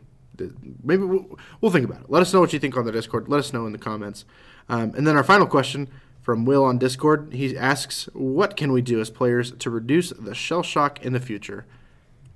maybe 0.83 1.05
we'll, 1.05 1.39
we'll 1.61 1.71
think 1.71 1.85
about 1.89 2.01
it. 2.03 2.11
Let 2.11 2.23
us 2.23 2.35
know 2.35 2.41
what 2.41 2.53
you 2.53 2.59
think 2.59 2.77
on 2.77 2.85
the 2.85 2.93
Discord. 2.93 3.29
Let 3.29 3.39
us 3.39 3.53
know 3.53 3.67
in 3.67 3.73
the 3.73 3.79
comments. 3.79 4.25
Um, 4.69 4.93
and 4.97 5.07
then 5.07 5.17
our 5.17 5.23
final 5.23 5.47
question 5.47 5.89
from 6.27 6.45
Will 6.45 6.65
on 6.65 6.77
Discord. 6.77 7.33
He 7.33 7.57
asks, 7.57 8.09
"What 8.13 8.57
can 8.57 8.73
we 8.73 8.83
do 8.83 9.01
as 9.01 9.11
players 9.11 9.53
to 9.53 9.71
reduce 9.71 10.11
the 10.11 10.35
shell 10.35 10.65
shock 10.65 11.01
in 11.07 11.13
the 11.13 11.21
future?" 11.21 11.67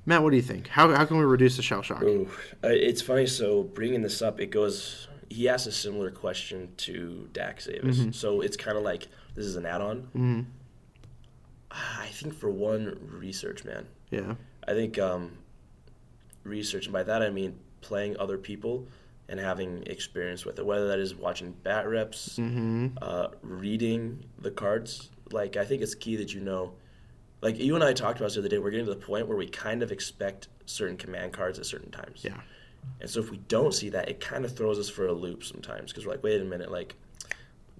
Matt, 0.06 0.22
what 0.22 0.30
do 0.30 0.36
you 0.36 0.42
think? 0.42 0.68
How, 0.68 0.94
how 0.94 1.04
can 1.04 1.18
we 1.18 1.24
reduce 1.24 1.56
the 1.56 1.62
shell 1.62 1.82
shock? 1.82 2.00
Ooh, 2.04 2.30
it's 2.62 3.02
funny. 3.02 3.26
So 3.26 3.64
bringing 3.64 4.02
this 4.02 4.22
up, 4.22 4.40
it 4.40 4.52
goes. 4.52 5.08
He 5.28 5.48
asked 5.48 5.66
a 5.66 5.72
similar 5.72 6.12
question 6.12 6.72
to 6.76 7.28
Dax 7.32 7.66
Davis. 7.66 7.98
Mm-hmm. 7.98 8.12
So 8.12 8.42
it's 8.42 8.56
kind 8.56 8.78
of 8.78 8.84
like 8.84 9.08
this 9.34 9.44
is 9.44 9.56
an 9.56 9.66
add-on. 9.66 10.02
Mm-hmm. 10.02 10.40
I 11.72 12.06
think 12.12 12.34
for 12.34 12.48
one, 12.48 12.96
research, 13.10 13.64
man. 13.64 13.88
Yeah, 14.12 14.36
I 14.68 14.72
think 14.74 15.00
um, 15.00 15.32
research, 16.44 16.86
and 16.86 16.92
by 16.92 17.02
that 17.02 17.22
I 17.22 17.30
mean 17.30 17.58
playing 17.80 18.16
other 18.18 18.38
people 18.38 18.86
and 19.30 19.40
having 19.40 19.82
experience 19.86 20.44
with 20.44 20.58
it. 20.58 20.66
Whether 20.66 20.88
that 20.88 20.98
is 20.98 21.14
watching 21.14 21.52
bat 21.62 21.88
reps, 21.88 22.36
Mm-hmm. 22.38 22.88
uh, 23.00 23.28
reading 23.42 24.24
the 24.40 24.50
cards. 24.50 25.08
Like 25.32 25.56
I 25.56 25.64
think 25.64 25.80
it's 25.82 25.94
key 25.94 26.16
that 26.16 26.34
you 26.34 26.40
know. 26.40 26.72
Like 27.40 27.58
you 27.58 27.74
and 27.74 27.82
I 27.82 27.92
talked 27.94 28.18
about 28.18 28.26
this 28.26 28.34
the 28.34 28.40
other 28.40 28.48
day, 28.48 28.58
we're 28.58 28.70
getting 28.70 28.86
to 28.86 28.92
the 28.94 29.00
point 29.00 29.26
where 29.26 29.36
we 29.38 29.46
kind 29.48 29.82
of 29.82 29.90
expect 29.92 30.48
certain 30.66 30.96
command 30.98 31.32
cards 31.32 31.58
at 31.58 31.64
certain 31.64 31.90
times. 31.90 32.22
yeah, 32.22 32.36
And 33.00 33.08
so 33.08 33.18
if 33.20 33.30
we 33.30 33.38
don't 33.48 33.72
see 33.72 33.88
that, 33.90 34.10
it 34.10 34.20
kind 34.20 34.44
of 34.44 34.54
throws 34.54 34.78
us 34.78 34.90
for 34.90 35.06
a 35.06 35.12
loop 35.12 35.42
sometimes 35.44 35.90
because 35.90 36.04
we're 36.04 36.12
like, 36.12 36.22
wait 36.22 36.40
a 36.40 36.44
minute, 36.44 36.70
like, 36.70 36.96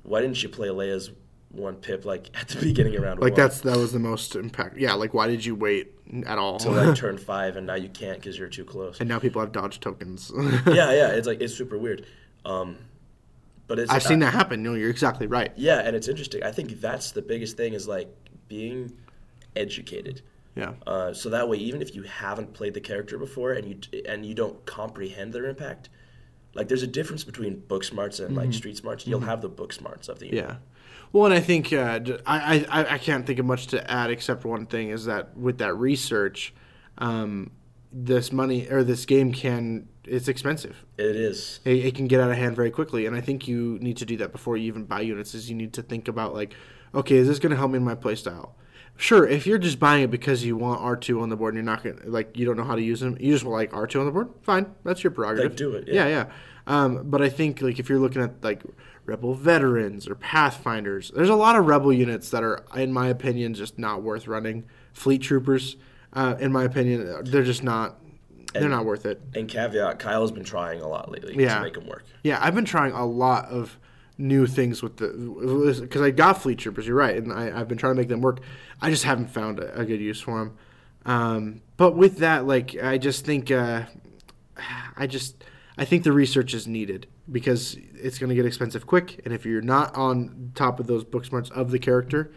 why 0.02 0.22
didn't 0.22 0.43
you 0.43 0.48
play 0.48 0.68
Leia's 0.68 1.10
one 1.51 1.77
pip 1.77 2.05
like 2.05 2.31
at 2.40 2.48
the 2.48 2.60
beginning 2.60 2.94
of 2.97 3.02
round 3.02 3.20
like 3.20 3.32
one? 3.32 3.40
that's 3.40 3.60
that 3.60 3.77
was 3.77 3.93
the 3.93 3.98
most 3.98 4.36
impact. 4.36 4.77
Yeah, 4.77 4.94
like 4.94 5.14
why 5.14 5.27
did 5.28 5.44
you 5.44 5.55
wait 5.55 5.93
at 6.27 6.39
all? 6.39 6.59
to 6.59 6.70
like 6.70 6.97
turn 6.97 7.18
five 7.18 7.56
and 7.56 7.66
now 7.66 7.74
you 7.74 7.89
can't 7.89 8.18
because 8.18 8.39
you're 8.39 8.48
too 8.48 8.64
close. 8.64 9.01
and 9.01 9.09
now 9.09 9.18
people 9.18 9.40
have 9.40 9.52
dodge 9.52 9.81
tokens. 9.81 10.32
yeah, 10.66 10.93
yeah, 10.93 11.09
it's 11.09 11.27
like 11.27 11.40
it's 11.40 11.55
super 11.55 11.78
weird. 11.78 12.06
Um, 12.44 12.78
but 13.66 13.78
it's 13.78 13.90
I've 13.90 14.02
seen 14.02 14.18
that 14.20 14.32
happen. 14.32 14.62
No, 14.62 14.74
you're 14.74 14.90
exactly 14.90 15.27
right. 15.27 15.52
Yeah, 15.56 15.78
and 15.81 15.94
it's 15.94 16.09
interesting. 16.09 16.43
I 16.43 16.51
think 16.51 16.81
that's 16.81 17.12
the 17.12 17.22
biggest 17.22 17.56
thing 17.56 17.72
is 17.72 17.86
like 17.86 18.09
being 18.48 18.93
educated. 19.55 20.22
Yeah. 20.56 20.72
Uh, 20.86 21.12
so 21.14 21.31
that 21.31 21.48
way, 21.48 21.59
even 21.59 21.81
if 21.81 21.94
you 21.94 22.02
haven't 22.02 22.52
played 22.52 22.74
the 22.74 22.81
character 22.81 23.16
before 23.16 23.52
and 23.52 23.68
you 23.68 24.02
and 24.06 24.27
you 24.27 24.35
don't 24.35 24.64
comprehend 24.66 25.32
their 25.32 25.47
impact, 25.47 25.89
like 26.55 26.68
there's 26.68 26.82
a 26.82 26.89
difference 26.89 27.22
between 27.22 27.60
book 27.60 27.85
smarts 27.85 28.18
and 28.18 28.36
like 28.36 28.52
street 28.52 28.77
smarts. 28.77 29.06
You'll 29.06 29.20
have 29.20 29.40
the 29.40 29.48
book 29.48 29.72
smarts 29.72 30.09
of 30.09 30.18
the. 30.18 30.27
Mm-hmm. 30.27 30.36
Yeah. 30.36 30.56
Well, 31.12 31.24
and 31.26 31.34
I 31.34 31.40
think 31.40 31.72
uh, 31.72 32.00
I, 32.26 32.64
I 32.68 32.94
I 32.94 32.98
can't 32.98 33.26
think 33.26 33.38
of 33.38 33.46
much 33.46 33.66
to 33.68 33.90
add 33.90 34.10
except 34.10 34.44
one 34.44 34.66
thing 34.66 34.90
is 34.90 35.06
that 35.06 35.36
with 35.36 35.58
that 35.58 35.74
research, 35.74 36.54
um, 36.98 37.50
this 37.92 38.32
money 38.32 38.68
or 38.70 38.84
this 38.84 39.04
game 39.06 39.32
can 39.32 39.88
it's 40.04 40.28
expensive. 40.28 40.84
It 40.98 41.16
is. 41.16 41.60
It, 41.64 41.84
it 41.86 41.94
can 41.94 42.06
get 42.06 42.20
out 42.20 42.30
of 42.30 42.36
hand 42.36 42.56
very 42.56 42.70
quickly, 42.70 43.06
and 43.06 43.16
I 43.16 43.20
think 43.20 43.48
you 43.48 43.78
need 43.80 43.96
to 43.98 44.04
do 44.04 44.16
that 44.18 44.32
before 44.32 44.56
you 44.56 44.66
even 44.66 44.84
buy 44.84 45.00
units. 45.00 45.34
Is 45.34 45.48
you 45.50 45.56
need 45.56 45.72
to 45.74 45.82
think 45.82 46.08
about 46.08 46.34
like, 46.34 46.54
okay, 46.94 47.16
is 47.16 47.28
this 47.28 47.38
going 47.38 47.50
to 47.50 47.56
help 47.56 47.70
me 47.70 47.78
in 47.78 47.84
my 47.84 47.94
playstyle? 47.94 48.50
Sure, 48.96 49.26
if 49.26 49.46
you're 49.46 49.58
just 49.58 49.78
buying 49.78 50.04
it 50.04 50.10
because 50.10 50.44
you 50.44 50.56
want 50.56 50.80
R 50.80 50.96
two 50.96 51.20
on 51.22 51.28
the 51.30 51.36
board 51.36 51.54
and 51.54 51.64
you're 51.64 51.74
not 51.74 51.82
gonna 51.82 51.96
like 52.04 52.36
you 52.36 52.44
don't 52.44 52.56
know 52.56 52.64
how 52.64 52.74
to 52.74 52.82
use 52.82 53.00
them, 53.00 53.16
you 53.18 53.32
just 53.32 53.44
want 53.44 53.56
like 53.56 53.72
R 53.72 53.86
two 53.86 53.98
on 53.98 54.06
the 54.06 54.12
board. 54.12 54.28
Fine, 54.42 54.74
that's 54.84 55.02
your 55.02 55.10
prerogative. 55.10 55.52
Like, 55.52 55.56
do 55.56 55.72
it, 55.72 55.88
Yeah, 55.88 56.06
yeah. 56.06 56.08
yeah. 56.08 56.32
Um, 56.66 57.08
but 57.08 57.22
I 57.22 57.30
think 57.30 57.62
like 57.62 57.78
if 57.78 57.88
you're 57.88 57.98
looking 57.98 58.20
at 58.20 58.44
like 58.44 58.62
Rebel 59.10 59.34
veterans 59.34 60.08
or 60.08 60.14
Pathfinders, 60.14 61.10
there's 61.14 61.28
a 61.28 61.34
lot 61.34 61.56
of 61.56 61.66
Rebel 61.66 61.92
units 61.92 62.30
that 62.30 62.44
are, 62.44 62.62
in 62.76 62.92
my 62.92 63.08
opinion, 63.08 63.54
just 63.54 63.76
not 63.76 64.02
worth 64.02 64.28
running. 64.28 64.64
Fleet 64.92 65.20
troopers. 65.20 65.76
uh, 66.12 66.36
in 66.40 66.52
my 66.52 66.64
opinion, 66.64 67.22
they're 67.24 67.42
just 67.44 67.62
not. 67.64 67.96
They're 68.52 68.68
not 68.68 68.84
worth 68.84 69.06
it. 69.06 69.20
And 69.34 69.48
caveat, 69.48 69.98
Kyle's 70.00 70.32
been 70.32 70.42
trying 70.44 70.80
a 70.80 70.88
lot 70.88 71.10
lately 71.10 71.40
Yeah. 71.40 71.56
to 71.58 71.62
make 71.62 71.74
them 71.74 71.86
work. 71.86 72.04
Yeah, 72.24 72.38
I've 72.40 72.54
been 72.54 72.64
trying 72.64 72.92
a 72.92 73.06
lot 73.06 73.46
of 73.46 73.78
new 74.18 74.44
things 74.46 74.82
with 74.82 74.96
the 74.96 75.08
because 75.80 76.02
I 76.02 76.10
got 76.10 76.42
Fleet 76.42 76.58
Troopers. 76.58 76.86
You're 76.86 76.96
right, 76.96 77.16
and 77.16 77.32
I, 77.32 77.60
I've 77.60 77.68
been 77.68 77.78
trying 77.78 77.94
to 77.94 78.00
make 78.00 78.08
them 78.08 78.20
work. 78.20 78.40
I 78.80 78.90
just 78.90 79.04
haven't 79.04 79.28
found 79.28 79.58
a, 79.60 79.80
a 79.80 79.84
good 79.84 80.00
use 80.00 80.20
for 80.20 80.38
them. 80.38 80.56
Um, 81.06 81.62
but 81.76 81.96
with 81.96 82.18
that, 82.18 82.44
like, 82.46 82.76
I 82.82 82.98
just 82.98 83.24
think, 83.24 83.50
uh, 83.52 83.84
I 84.96 85.06
just, 85.06 85.42
I 85.78 85.84
think 85.84 86.02
the 86.04 86.12
research 86.12 86.52
is 86.52 86.66
needed 86.66 87.06
because 87.31 87.77
it's 87.94 88.19
going 88.19 88.28
to 88.28 88.35
get 88.35 88.47
expensive 88.47 88.86
quick, 88.86 89.20
and 89.24 89.32
if 89.32 89.44
you're 89.44 89.62
not 89.62 89.94
on 89.94 90.52
top 90.55 90.81
of 90.81 90.86
those 90.86 91.05
book 91.05 91.24
smarts 91.24 91.51
of 91.51 91.70
the 91.70 91.78
character, 91.78 92.32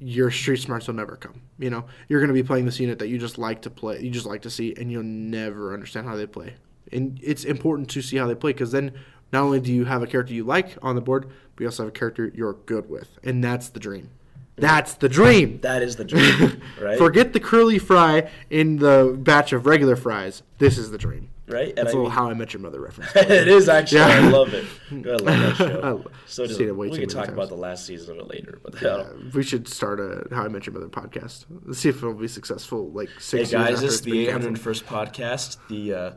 your 0.00 0.30
street 0.30 0.60
smarts 0.60 0.86
will 0.86 0.94
never 0.94 1.16
come. 1.16 1.42
You 1.58 1.70
know, 1.70 1.84
you're 2.08 2.20
going 2.20 2.28
to 2.28 2.34
be 2.34 2.42
playing 2.42 2.66
this 2.66 2.78
unit 2.78 2.98
that 3.00 3.08
you 3.08 3.18
just 3.18 3.38
like 3.38 3.62
to 3.62 3.70
play, 3.70 4.00
you 4.00 4.10
just 4.10 4.26
like 4.26 4.42
to 4.42 4.50
see, 4.50 4.74
and 4.76 4.90
you'll 4.90 5.02
never 5.02 5.74
understand 5.74 6.06
how 6.06 6.16
they 6.16 6.26
play. 6.26 6.54
And 6.92 7.18
it's 7.22 7.44
important 7.44 7.90
to 7.90 8.02
see 8.02 8.16
how 8.16 8.26
they 8.26 8.34
play 8.34 8.52
because 8.52 8.72
then 8.72 8.92
not 9.32 9.42
only 9.42 9.60
do 9.60 9.72
you 9.72 9.84
have 9.84 10.02
a 10.02 10.06
character 10.06 10.32
you 10.32 10.44
like 10.44 10.78
on 10.82 10.94
the 10.94 11.00
board, 11.00 11.28
but 11.54 11.62
you 11.62 11.66
also 11.66 11.84
have 11.84 11.88
a 11.88 11.98
character 11.98 12.30
you're 12.34 12.54
good 12.54 12.88
with, 12.88 13.18
and 13.22 13.42
that's 13.42 13.68
the 13.68 13.80
dream. 13.80 14.10
That's 14.56 14.94
the 14.94 15.08
dream. 15.08 15.60
That 15.62 15.82
is 15.82 15.96
the 15.96 16.04
dream, 16.04 16.60
right? 16.80 16.98
Forget 16.98 17.32
the 17.32 17.40
curly 17.40 17.78
fry 17.78 18.30
in 18.50 18.76
the 18.76 19.16
batch 19.16 19.52
of 19.52 19.66
regular 19.66 19.96
fries. 19.96 20.42
This 20.58 20.78
is 20.78 20.90
the 20.90 20.98
dream. 20.98 21.30
Right? 21.48 21.68
And 21.68 21.78
That's 21.78 21.88
I 21.88 21.90
a 21.90 21.94
little 21.94 22.02
mean- 22.04 22.10
How 22.12 22.30
I 22.30 22.34
Met 22.34 22.52
Your 22.52 22.62
Mother 22.62 22.80
reference. 22.80 23.10
it 23.16 23.48
is 23.48 23.68
actually. 23.68 23.98
Yeah. 24.00 24.06
I 24.08 24.28
love 24.28 24.54
it. 24.54 24.64
I 24.90 24.94
love 24.94 25.24
that 25.24 25.54
show. 25.56 26.04
so 26.26 26.42
it 26.44 26.76
we 26.76 26.90
can 26.90 27.08
talk 27.08 27.26
times. 27.26 27.34
about 27.36 27.48
the 27.48 27.56
last 27.56 27.86
season 27.86 28.14
of 28.18 28.26
it 28.26 28.28
later. 28.28 28.60
But 28.62 28.82
Uh, 28.82 29.04
we 29.34 29.42
should 29.42 29.68
start 29.68 30.00
a 30.00 30.26
How 30.34 30.44
I 30.44 30.48
Met 30.48 30.66
Your 30.66 30.74
Mother 30.74 30.88
podcast. 30.88 31.46
Let's 31.64 31.78
see 31.80 31.88
if 31.88 31.96
it'll 31.98 32.14
be 32.14 32.28
successful. 32.28 32.90
Like 32.90 33.08
hey 33.08 33.14
six 33.18 33.52
years 33.52 33.68
guys, 33.68 33.80
this 33.80 33.94
is 33.94 34.02
the 34.02 34.26
801st 34.28 34.84
podcast, 34.84 35.56
the 35.68 35.94
uh, 35.94 36.10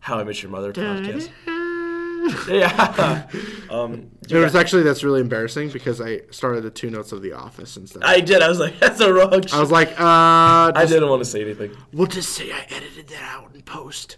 How 0.00 0.18
I 0.18 0.24
Met 0.24 0.42
Your 0.42 0.50
Mother 0.50 0.72
podcast. 0.72 1.28
yeah. 2.48 3.26
um, 3.70 4.10
It 4.28 4.36
was 4.36 4.54
actually 4.54 4.82
that's 4.82 5.02
really 5.02 5.20
embarrassing 5.20 5.70
because 5.70 6.00
I 6.00 6.20
started 6.30 6.62
the 6.62 6.70
two 6.70 6.90
notes 6.90 7.12
of 7.12 7.22
The 7.22 7.32
Office 7.32 7.76
instead. 7.76 8.02
I 8.04 8.20
did. 8.20 8.42
I 8.42 8.48
was 8.48 8.58
like, 8.58 8.78
that's 8.78 9.00
a 9.00 9.12
wrong. 9.12 9.42
I 9.52 9.60
was 9.60 9.70
like, 9.70 9.88
uh, 9.98 10.72
I 10.74 10.84
didn't 10.86 11.08
want 11.08 11.20
to 11.24 11.28
say 11.28 11.40
anything. 11.42 11.72
we'll 11.92 12.06
just 12.06 12.30
say 12.32 12.52
I 12.52 12.66
edited 12.70 13.08
that 13.08 13.22
out 13.22 13.54
in 13.54 13.62
post. 13.62 14.16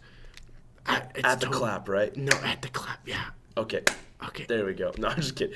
Uh, 0.86 1.00
At 1.24 1.40
the 1.40 1.46
clap, 1.46 1.88
right? 1.88 2.14
No, 2.16 2.32
at 2.44 2.60
the 2.62 2.68
clap. 2.68 2.98
Yeah. 3.06 3.22
Okay. 3.56 3.82
Okay. 4.26 4.44
There 4.48 4.64
we 4.64 4.74
go. 4.74 4.92
No, 4.98 5.08
I'm 5.08 5.16
just 5.16 5.36
kidding. 5.36 5.54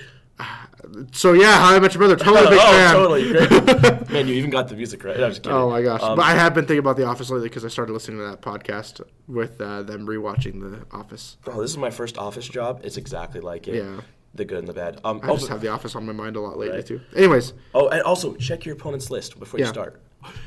So 1.13 1.33
yeah, 1.33 1.59
How 1.59 1.75
I 1.75 1.79
Met 1.81 1.95
Your 1.95 2.03
Mother. 2.03 2.17
Totally 2.17 2.49
big 2.51 2.59
oh, 2.63 2.73
fan. 2.73 2.95
totally. 2.95 3.33
Great. 3.33 4.11
Man, 4.11 4.29
you 4.29 4.35
even 4.35 4.51
got 4.51 4.69
the 4.69 4.77
music 4.77 5.03
right. 5.03 5.19
I'm 5.19 5.31
just 5.31 5.43
kidding. 5.43 5.57
Oh 5.57 5.71
my 5.71 5.81
gosh! 5.83 6.03
Um, 6.03 6.17
but 6.17 6.27
I 6.27 6.33
have 6.35 6.53
been 6.55 6.65
thinking 6.67 6.81
about 6.81 6.97
The 6.97 7.07
Office 7.07 7.31
lately 7.31 7.49
because 7.49 7.65
I 7.65 7.69
started 7.69 7.93
listening 7.95 8.19
to 8.19 8.25
that 8.27 8.43
podcast 8.43 9.01
with 9.27 9.59
uh, 9.61 9.83
them 9.83 10.07
rewatching 10.07 10.61
The 10.61 10.87
Office. 10.97 11.39
oh, 11.47 11.61
this 11.63 11.71
is 11.71 11.79
my 11.79 11.91
first 11.91 12.19
office 12.19 12.47
job. 12.47 12.83
It's 12.85 12.99
exactly 12.99 13.41
like 13.41 13.67
it. 13.67 13.77
Yeah. 13.77 14.01
The 14.35 14.45
good 14.45 14.59
and 14.59 14.69
the 14.69 14.75
bad. 14.75 15.01
Um, 15.03 15.21
I 15.23 15.29
oh, 15.31 15.37
just 15.37 15.49
have 15.49 15.63
The 15.63 15.69
Office 15.69 15.97
on 15.97 16.05
my 16.05 16.13
mind 16.13 16.37
a 16.37 16.41
lot 16.41 16.59
lately 16.59 16.77
Right. 16.77 16.87
too. 16.87 17.01
Anyways, 17.17 17.55
oh, 17.75 17.89
and 17.89 18.03
also 18.03 18.35
check 18.35 18.67
your 18.67 18.75
opponent's 18.75 19.11
list 19.11 19.39
before 19.39 19.59
you 19.59 19.65
start. 19.67 20.03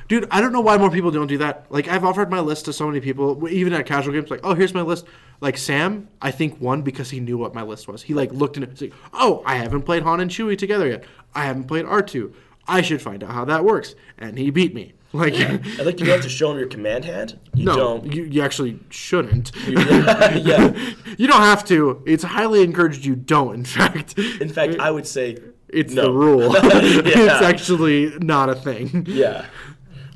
Dude, 0.07 0.27
I 0.31 0.41
don't 0.41 0.51
know 0.51 0.61
why 0.61 0.77
more 0.77 0.89
people 0.89 1.11
don't 1.11 1.27
do 1.27 1.37
that. 1.39 1.65
Like 1.69 1.87
I've 1.87 2.03
offered 2.03 2.29
my 2.29 2.39
list 2.39 2.65
to 2.65 2.73
so 2.73 2.87
many 2.87 2.99
people, 2.99 3.47
even 3.49 3.73
at 3.73 3.85
casual 3.85 4.13
games. 4.13 4.29
Like, 4.29 4.41
oh, 4.43 4.53
here's 4.53 4.73
my 4.73 4.81
list. 4.81 5.05
Like 5.41 5.57
Sam, 5.57 6.09
I 6.21 6.31
think 6.31 6.59
won 6.59 6.81
because 6.81 7.09
he 7.09 7.19
knew 7.19 7.37
what 7.37 7.53
my 7.53 7.63
list 7.63 7.87
was. 7.87 8.01
He 8.03 8.13
like 8.13 8.31
looked 8.31 8.57
in 8.57 8.63
it. 8.63 8.69
He's 8.69 8.81
like, 8.81 8.93
oh, 9.13 9.43
I 9.45 9.55
haven't 9.55 9.83
played 9.83 10.03
Han 10.03 10.19
and 10.19 10.29
Chewie 10.29 10.57
together 10.57 10.87
yet. 10.87 11.03
I 11.33 11.45
haven't 11.45 11.65
played 11.65 11.85
R 11.85 12.01
two. 12.01 12.33
I 12.67 12.81
should 12.81 13.01
find 13.01 13.23
out 13.23 13.31
how 13.31 13.45
that 13.45 13.65
works. 13.65 13.95
And 14.17 14.37
he 14.37 14.51
beat 14.51 14.73
me. 14.73 14.93
Like, 15.11 15.33
I 15.33 15.57
think 15.57 15.99
you 16.01 16.11
have 16.11 16.21
to 16.21 16.29
show 16.29 16.51
him 16.51 16.59
your 16.59 16.67
command 16.67 17.03
hand. 17.03 17.39
You 17.55 17.65
no, 17.65 17.75
don't. 17.75 18.13
you, 18.13 18.25
you 18.25 18.43
actually 18.43 18.79
shouldn't. 18.89 19.51
yeah. 19.67 20.71
You 21.17 21.27
don't 21.27 21.41
have 21.41 21.65
to. 21.65 22.03
It's 22.05 22.23
highly 22.23 22.61
encouraged 22.61 23.05
you 23.05 23.15
don't, 23.15 23.55
in 23.55 23.65
fact. 23.65 24.19
In 24.19 24.49
fact, 24.49 24.75
I 24.79 24.91
would 24.91 25.07
say 25.07 25.37
it's 25.71 25.93
no. 25.93 26.03
the 26.03 26.11
rule. 26.11 26.55
Yeah. 27.09 27.37
It's 27.37 27.43
actually 27.43 28.17
not 28.19 28.49
a 28.49 28.55
thing. 28.55 29.05
Yeah. 29.07 29.45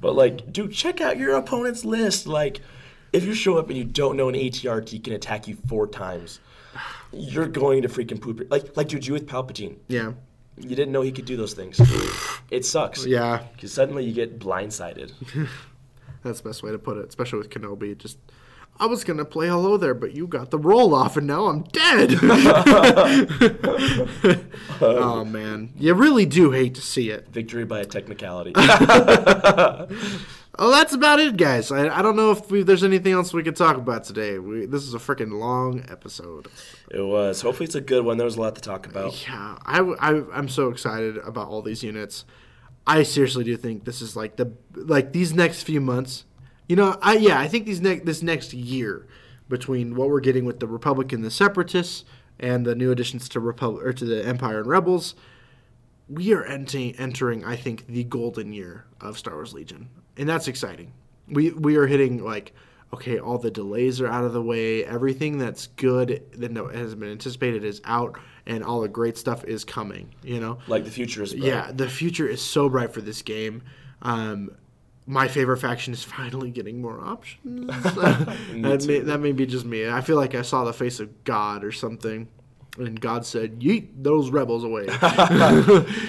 But 0.02 0.16
like, 0.16 0.52
dude, 0.52 0.74
check 0.74 1.02
out 1.02 1.18
your 1.18 1.36
opponent's 1.36 1.86
list. 1.86 2.28
Like, 2.28 2.62
if 3.14 3.24
you 3.24 3.34
show 3.34 3.58
up 3.58 3.70
and 3.70 3.78
you 3.78 3.84
don't 3.84 4.18
know 4.18 4.30
an 4.30 4.36
AT-RT 4.36 5.04
can 5.04 5.14
attack 5.14 5.48
you 5.48 5.56
four 5.68 5.88
times, 5.88 6.40
you're 7.12 7.48
going 7.48 7.84
to 7.84 7.88
freaking 7.88 8.20
poop. 8.20 8.46
Like, 8.50 8.76
like 8.76 8.88
dude, 8.88 9.06
you 9.08 9.14
with 9.14 9.28
Palpatine. 9.28 9.78
Yeah. 9.88 10.14
You 10.58 10.76
didn't 10.76 10.92
know 10.92 11.02
he 11.02 11.12
could 11.12 11.26
do 11.26 11.38
those 11.38 11.54
things. 11.54 11.80
It 12.52 12.66
sucks. 12.66 13.04
Yeah. 13.04 13.42
Because 13.54 13.74
suddenly 13.74 14.06
you 14.06 14.14
get 14.14 14.38
blindsided. 14.38 15.12
That's 16.24 16.42
the 16.42 16.50
best 16.50 16.62
way 16.62 16.72
to 16.72 16.78
put 16.78 16.98
it, 16.98 17.10
especially 17.10 17.40
with 17.40 17.50
Kenobi. 17.50 17.98
Just, 17.98 18.20
I 18.80 18.88
was 18.88 19.04
going 19.04 19.18
to 19.18 19.26
play 19.26 19.48
hello 19.48 19.78
there, 19.78 19.94
but 19.94 20.14
you 20.14 20.28
got 20.28 20.50
the 20.52 20.58
roll 20.58 20.96
off, 20.96 21.16
and 21.16 21.28
now 21.28 21.46
I'm 21.46 21.62
dead. 21.64 22.18
oh, 24.82 25.24
man. 25.26 25.74
You 25.78 25.94
really 25.94 26.26
do 26.26 26.52
hate 26.52 26.76
to 26.76 26.82
see 26.82 27.10
it. 27.10 27.30
Victory 27.30 27.66
by 27.66 27.82
a 27.82 27.86
technicality. 27.86 28.54
Oh, 30.60 30.70
that's 30.70 30.94
about 30.94 31.20
it, 31.20 31.36
guys. 31.36 31.72
I, 31.72 31.90
I 31.90 32.04
don't 32.04 32.16
know 32.16 32.30
if 32.30 32.52
we, 32.52 32.62
there's 32.62 32.84
anything 32.84 33.12
else 33.12 33.34
we 33.34 33.42
could 33.42 33.56
talk 33.56 33.76
about 33.76 34.04
today. 34.04 34.38
We, 34.38 34.68
this 34.68 34.84
is 34.84 34.94
a 34.94 35.00
freaking 35.00 35.40
long 35.40 35.84
episode. 35.90 36.48
it 36.92 37.02
was. 37.02 37.42
Hopefully, 37.42 37.66
it's 37.66 37.74
a 37.74 37.82
good 37.82 38.06
one. 38.06 38.18
There 38.18 38.26
was 38.26 38.36
a 38.36 38.42
lot 38.42 38.54
to 38.56 38.62
talk 38.62 38.86
about. 38.86 39.28
Yeah, 39.28 39.58
I, 39.66 39.80
I, 39.80 40.24
I'm 40.32 40.48
so 40.48 40.70
excited 40.70 41.18
about 41.18 41.48
all 41.48 41.64
these 41.64 41.82
units. 41.82 42.26
I 42.86 43.02
seriously 43.02 43.46
do 43.46 43.58
think 43.58 43.86
this 43.86 44.00
is 44.00 44.16
like 44.16 44.36
the 44.36 44.54
like 44.76 45.12
these 45.12 45.34
next 45.34 45.64
few 45.64 45.82
months. 45.82 46.26
You 46.68 46.76
know, 46.76 46.98
I 47.02 47.18
yeah, 47.18 47.40
I 47.40 47.48
think 47.48 47.66
these 47.66 47.82
next 47.82 48.06
this 48.06 48.22
next 48.24 48.54
year 48.54 49.08
between 49.50 49.96
what 49.96 50.10
we're 50.10 50.20
getting 50.22 50.46
with 50.46 50.60
the 50.60 50.68
Republic 50.68 51.12
and 51.12 51.24
the 51.24 51.32
Separatists 51.32 52.06
and 52.40 52.66
the 52.66 52.76
new 52.76 52.92
additions 52.92 53.28
to 53.30 53.40
Republic 53.40 53.86
or 53.86 53.94
to 53.94 54.06
the 54.06 54.26
Empire 54.26 54.60
and 54.60 54.68
Rebels, 54.68 55.16
we 56.10 56.34
are 56.34 56.44
entering 56.44 56.96
entering 56.98 57.44
I 57.44 57.56
think 57.56 57.88
the 57.88 58.04
golden 58.06 58.54
year 58.54 58.86
of 59.02 59.18
Star 59.18 59.36
Wars 59.36 59.54
Legion, 59.54 59.90
and 60.18 60.28
that's 60.28 60.48
exciting. 60.48 60.94
We 61.28 61.52
we 61.52 61.76
are 61.76 61.88
hitting 61.88 62.24
like 62.24 62.54
okay, 62.94 63.18
all 63.18 63.40
the 63.40 63.50
delays 63.50 64.00
are 64.00 64.08
out 64.08 64.24
of 64.24 64.34
the 64.34 64.42
way, 64.42 64.86
everything 64.86 65.40
that's 65.40 65.66
good 65.66 66.22
that 66.34 66.56
has 66.76 66.94
been 66.94 67.10
anticipated 67.10 67.64
is 67.64 67.82
out, 67.86 68.20
and 68.46 68.64
all 68.64 68.82
the 68.82 68.88
great 68.88 69.18
stuff 69.18 69.44
is 69.46 69.66
coming. 69.66 70.14
You 70.22 70.40
know, 70.40 70.60
Like, 70.68 70.86
the 70.86 70.92
future 70.92 71.24
is 71.24 71.34
bright. 71.34 71.44
yeah, 71.44 71.72
the 71.74 71.90
future 71.90 72.28
is 72.28 72.40
so 72.40 72.70
bright 72.70 72.94
for 72.94 73.02
this 73.02 73.24
game. 73.24 73.64
Um, 74.04 74.52
my 75.06 75.28
favorite 75.28 75.58
faction 75.58 75.94
is 75.94 76.04
finally 76.04 76.50
getting 76.50 76.82
more 76.82 77.00
options. 77.00 77.68
that, 77.84 78.86
may, 78.88 79.00
that 79.00 79.20
may 79.20 79.32
be 79.32 79.46
just 79.46 79.66
me. 79.66 79.90
I 79.90 80.02
feel 80.02 80.16
like 80.16 80.36
I 80.36 80.42
saw 80.42 80.64
the 80.64 80.74
face 80.74 81.00
of 81.00 81.24
God 81.24 81.64
or 81.64 81.72
something, 81.72 82.28
and 82.78 83.00
God 83.00 83.26
said, 83.26 83.60
"Yeet 83.60 83.90
those 84.02 84.30
rebels 84.30 84.64
away." 84.64 84.86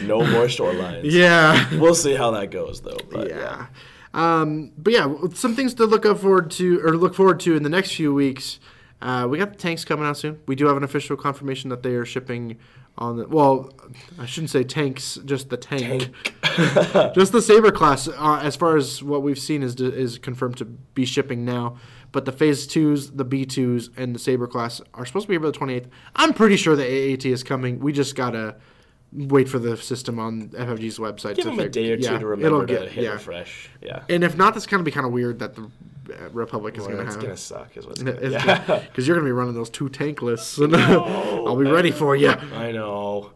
No 0.05 0.19
more 0.19 0.47
shorelines. 0.47 1.03
yeah, 1.05 1.79
We'll 1.79 1.95
see 1.95 2.15
how 2.15 2.31
that 2.33 2.51
goes, 2.51 2.81
though. 2.83 2.97
But, 3.11 3.29
yeah. 3.29 3.67
yeah. 4.15 4.41
Um, 4.41 4.71
but 4.79 4.93
yeah, 4.93 5.13
some 5.35 5.57
things 5.57 5.75
to 5.75 5.87
look 5.87 6.07
up 6.07 6.19
forward 6.21 6.51
to 6.53 6.81
or 6.87 6.97
look 6.97 7.15
forward 7.15 7.41
to 7.41 7.57
in 7.57 7.65
the 7.65 7.69
next 7.69 7.95
few 7.95 8.15
weeks. 8.15 8.61
Uh, 9.03 9.27
we 9.29 9.39
got 9.39 9.53
the 9.53 9.59
tanks 9.59 9.85
coming 9.85 10.07
out 10.07 10.17
soon. 10.17 10.41
We 10.47 10.55
do 10.55 10.67
have 10.67 10.77
an 10.77 10.85
official 10.85 11.17
confirmation 11.17 11.69
that 11.71 11.83
they 11.83 11.95
are 11.95 12.07
shipping 12.07 12.59
on 12.97 13.17
the. 13.17 13.27
Well, 13.29 13.73
I 14.19 14.27
shouldn't 14.27 14.51
say 14.51 14.65
tanks, 14.65 15.19
just 15.25 15.51
the 15.51 15.57
tank, 15.57 16.11
just 17.15 17.33
the 17.33 17.43
saber 17.43 17.71
class. 17.71 18.09
Uh, 18.09 18.41
as 18.43 18.57
far 18.57 18.77
as 18.77 19.03
what 19.03 19.23
we've 19.23 19.39
seen 19.39 19.63
is 19.63 19.75
is 19.81 20.19
confirmed 20.19 20.57
to 20.59 20.65
be 20.65 21.05
shipping 21.05 21.45
now. 21.45 21.77
But 22.13 22.25
the 22.27 22.33
phase 22.33 22.67
twos, 22.69 23.11
the 23.11 23.25
B 23.25 23.45
twos, 23.45 23.91
and 23.97 24.15
the 24.15 24.19
saber 24.21 24.47
class 24.47 24.81
are 24.95 25.05
supposed 25.05 25.25
to 25.25 25.29
be 25.29 25.35
here 25.35 25.41
by 25.41 25.47
the 25.47 25.53
twenty 25.53 25.75
eighth. 25.75 25.89
I'm 26.15 26.33
pretty 26.33 26.57
sure 26.57 26.77
the 26.77 26.85
AAT 26.85 27.25
is 27.27 27.43
coming. 27.43 27.81
We 27.81 27.93
just 27.93 28.15
gotta 28.15 28.57
wait 29.13 29.49
for 29.49 29.59
the 29.59 29.77
system 29.77 30.19
on 30.21 30.49
FFG's 30.51 30.99
website. 30.99 31.35
Give 31.37 31.45
to 31.45 31.51
them 31.51 31.59
a 31.59 31.63
fig- 31.65 31.73
day 31.73 31.91
or 31.93 31.97
two 31.97 32.03
yeah, 32.03 32.19
to 32.19 32.27
remember 32.27 32.47
it'll 32.47 32.61
to 32.67 32.67
get- 32.67 32.93
hit 32.93 33.05
yeah. 33.05 33.11
refresh. 33.13 33.69
Yeah. 33.83 34.03
And 34.09 34.23
if 34.23 34.37
not, 34.37 34.55
that's 34.55 34.67
gonna 34.67 34.83
be 34.85 34.91
kind 34.93 35.07
of 35.07 35.13
weird 35.13 35.41
that 35.41 35.57
the 35.57 35.69
Republic 36.33 36.77
is 36.77 36.87
Well, 36.87 36.97
gonna 36.97 37.07
it's 37.09 37.17
gonna 37.17 37.37
suck, 37.37 37.77
is 37.77 37.87
what's 37.87 38.03
gonna. 38.03 38.13
Because 38.87 39.07
you're 39.07 39.17
gonna 39.17 39.27
be 39.29 39.33
running 39.33 39.55
those 39.55 39.71
two 39.71 39.89
tank 39.89 40.23
lists, 40.23 40.59
and 40.59 40.75
I'll 40.77 41.57
be 41.57 41.71
ready 41.71 41.91
for 41.91 42.15
you. 42.17 42.31
I 42.31 42.73
know. 42.73 43.33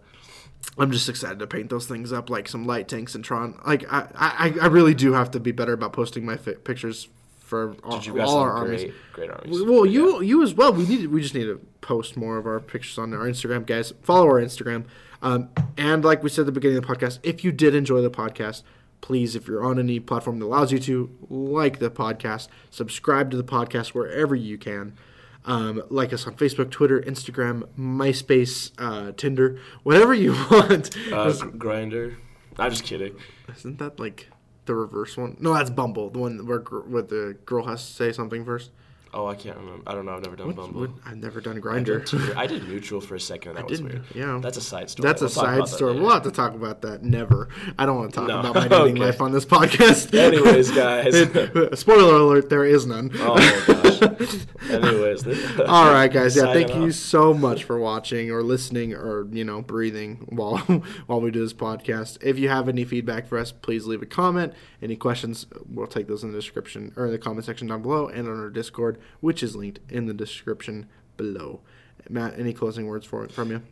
I'm 0.76 0.92
just 0.92 1.08
excited 1.08 1.38
to 1.40 1.46
paint 1.46 1.70
those 1.70 1.86
things 1.86 2.12
up 2.12 2.30
like 2.30 2.48
some 2.48 2.64
light 2.66 2.86
tanks 2.88 3.14
and 3.14 3.24
Tron. 3.24 3.58
Like 3.66 3.84
I, 3.92 4.06
I, 4.14 4.54
I 4.62 4.66
really 4.66 4.94
do 4.94 5.12
have 5.12 5.30
to 5.32 5.40
be 5.40 5.50
better 5.50 5.72
about 5.72 5.92
posting 5.92 6.24
my 6.24 6.36
fi- 6.36 6.54
pictures 6.54 7.08
for 7.40 7.74
all, 7.82 8.00
all 8.20 8.36
our 8.36 8.52
armies. 8.52 8.82
great, 8.82 8.94
great 9.12 9.30
armies. 9.30 9.62
Well, 9.62 9.86
you 9.86 10.20
you 10.22 10.42
as 10.42 10.54
well. 10.54 10.72
We 10.72 10.86
need 10.86 11.06
we 11.08 11.20
just 11.22 11.34
need 11.34 11.44
to 11.44 11.60
post 11.80 12.16
more 12.16 12.36
of 12.38 12.46
our 12.46 12.60
pictures 12.60 12.98
on 12.98 13.12
our 13.14 13.20
Instagram, 13.26 13.66
guys. 13.66 13.92
Follow 14.02 14.26
our 14.26 14.40
Instagram. 14.40 14.84
Um, 15.20 15.48
and 15.76 16.04
like 16.04 16.22
we 16.22 16.28
said 16.28 16.42
at 16.42 16.46
the 16.46 16.52
beginning 16.52 16.78
of 16.78 16.86
the 16.86 16.94
podcast, 16.94 17.18
if 17.24 17.42
you 17.42 17.50
did 17.50 17.74
enjoy 17.74 18.00
the 18.02 18.10
podcast, 18.10 18.62
please, 19.00 19.34
if 19.36 19.46
you're 19.46 19.64
on 19.64 19.78
any 19.78 20.00
platform 20.00 20.38
that 20.38 20.44
allows 20.46 20.72
you 20.72 20.78
to, 20.80 21.10
like 21.30 21.78
the 21.78 21.90
podcast, 21.90 22.48
subscribe 22.70 23.30
to 23.30 23.36
the 23.36 23.44
podcast 23.44 23.88
wherever 23.88 24.34
you 24.34 24.58
can. 24.58 24.94
Um, 25.44 25.82
like 25.88 26.12
us 26.12 26.26
on 26.26 26.34
Facebook, 26.34 26.70
Twitter, 26.70 27.00
Instagram, 27.00 27.62
MySpace, 27.78 28.72
uh, 28.78 29.12
Tinder, 29.16 29.58
whatever 29.82 30.12
you 30.12 30.32
want. 30.50 30.94
Uh, 31.10 31.30
Grindr. 31.56 32.16
I'm 32.58 32.70
just 32.70 32.84
kidding. 32.84 33.16
Isn't 33.56 33.78
that 33.78 33.98
like 33.98 34.28
The 34.66 34.74
reverse 34.74 35.16
one. 35.16 35.36
No, 35.40 35.54
that's 35.54 35.70
Bumble. 35.70 36.10
The 36.10 36.18
one 36.18 36.46
where, 36.46 36.58
gr- 36.58 36.80
where 36.80 37.02
the 37.02 37.38
girl 37.46 37.64
has 37.66 37.86
to 37.86 37.92
say 37.92 38.12
something 38.12 38.44
first. 38.44 38.70
Oh, 39.14 39.26
I 39.26 39.34
can't 39.34 39.56
remember. 39.56 39.82
I 39.86 39.94
don't 39.94 40.04
know. 40.04 40.14
I've 40.14 40.22
never 40.22 40.36
done 40.36 40.48
What- 40.48 40.56
Bumble. 40.56 40.80
what- 40.82 40.90
I've 41.06 41.16
never 41.16 41.40
done 41.40 41.56
I 41.56 41.60
Grindr. 41.60 42.04
Tinder. 42.04 42.34
I 42.36 42.46
did 42.46 42.68
Neutral 42.68 43.00
for 43.00 43.14
a 43.14 43.20
second. 43.20 43.54
That 43.54 43.68
was 43.68 43.80
didn't- 43.80 43.92
weird. 43.92 44.04
yeah. 44.14 44.38
That's 44.42 44.58
a 44.58 44.60
side 44.60 44.90
story. 44.90 45.06
That's 45.06 45.22
a 45.22 45.24
We'll 45.26 45.34
talk 45.34 45.44
side 45.44 45.68
story. 45.68 45.98
We'll 45.98 46.10
have 46.10 46.22
to 46.24 46.30
talk 46.30 46.54
about 46.54 46.82
that. 46.82 47.02
Never. 47.02 47.48
I 47.78 47.86
don't 47.86 47.96
want 47.96 48.12
to 48.12 48.20
talk 48.20 48.28
No. 48.28 48.40
about 48.40 48.54
my 48.54 48.68
dating 48.68 48.94
Okay. 48.96 49.04
life 49.06 49.20
on 49.20 49.32
this 49.32 49.44
podcast. 49.46 50.12
Anyways, 50.18 50.70
guys. 50.72 51.14
Uh, 51.14 51.74
spoiler 51.74 52.16
alert: 52.16 52.50
there 52.50 52.64
is 52.64 52.86
none. 52.86 53.10
Oh 53.14 53.34
gosh. 53.66 54.46
Anyways. 54.70 55.26
All 55.60 55.90
right, 55.92 56.12
guys. 56.12 56.36
Yeah, 56.36 56.52
thank 56.52 56.74
you 56.74 56.88
off. 56.88 56.92
so 56.92 57.32
much 57.34 57.64
for 57.64 57.78
watching 57.78 58.30
or 58.30 58.42
listening 58.42 58.92
or 58.94 59.26
you 59.32 59.44
know 59.44 59.62
breathing 59.62 60.26
while 60.28 60.58
while 61.06 61.20
we 61.20 61.30
do 61.30 61.40
this 61.40 61.54
podcast. 61.54 62.18
If 62.22 62.38
you 62.38 62.48
have 62.48 62.68
any 62.68 62.84
feedback 62.84 63.26
for 63.26 63.38
us, 63.38 63.52
please 63.52 63.86
leave 63.86 64.02
a 64.02 64.06
comment. 64.06 64.52
Any 64.80 64.96
questions, 64.96 65.46
we'll 65.68 65.86
take 65.86 66.06
those 66.06 66.22
in 66.22 66.30
the 66.30 66.38
description 66.38 66.92
or 66.96 67.06
in 67.06 67.12
the 67.12 67.18
comment 67.18 67.44
section 67.46 67.66
down 67.66 67.82
below, 67.82 68.08
and 68.08 68.28
on 68.28 68.38
our 68.38 68.50
Discord, 68.50 68.98
which 69.20 69.42
is 69.42 69.56
linked 69.56 69.80
in 69.90 70.06
the 70.06 70.14
description 70.14 70.86
below. 71.16 71.60
Matt, 72.08 72.38
any 72.38 72.52
closing 72.52 72.86
words 72.86 73.04
for 73.04 73.28
from 73.28 73.50
you? 73.50 73.62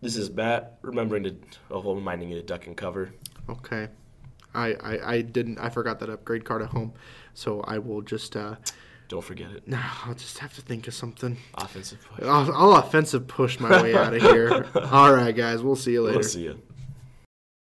This 0.00 0.16
is 0.16 0.30
Matt. 0.30 0.78
Remembering 0.82 1.24
to, 1.24 1.36
oh, 1.70 1.94
reminding 1.94 2.30
you 2.30 2.36
to 2.36 2.42
duck 2.42 2.66
and 2.66 2.76
cover. 2.76 3.12
Okay. 3.48 3.88
I, 4.54 4.74
I, 4.74 5.14
I 5.14 5.20
didn't 5.22 5.58
I 5.58 5.68
forgot 5.68 5.98
that 6.00 6.08
upgrade 6.10 6.44
card 6.44 6.62
at 6.62 6.68
home, 6.68 6.92
so 7.34 7.60
I 7.62 7.78
will 7.78 8.02
just 8.02 8.36
uh, 8.36 8.56
Don't 9.08 9.24
forget 9.24 9.50
it. 9.50 9.66
No, 9.66 9.80
I'll 10.04 10.14
just 10.14 10.38
have 10.38 10.54
to 10.54 10.60
think 10.60 10.86
of 10.88 10.94
something. 10.94 11.36
Offensive 11.54 11.98
push. 12.08 12.26
I'll, 12.26 12.52
I'll 12.52 12.76
offensive 12.76 13.26
push 13.26 13.58
my 13.58 13.82
way 13.82 13.94
out 13.94 14.14
of 14.14 14.22
here. 14.22 14.66
All 14.92 15.12
right, 15.12 15.34
guys, 15.34 15.62
we'll 15.62 15.76
see 15.76 15.92
you 15.92 16.02
later. 16.02 16.18
We'll 16.18 16.28
see 16.28 16.44
you. 16.44 16.60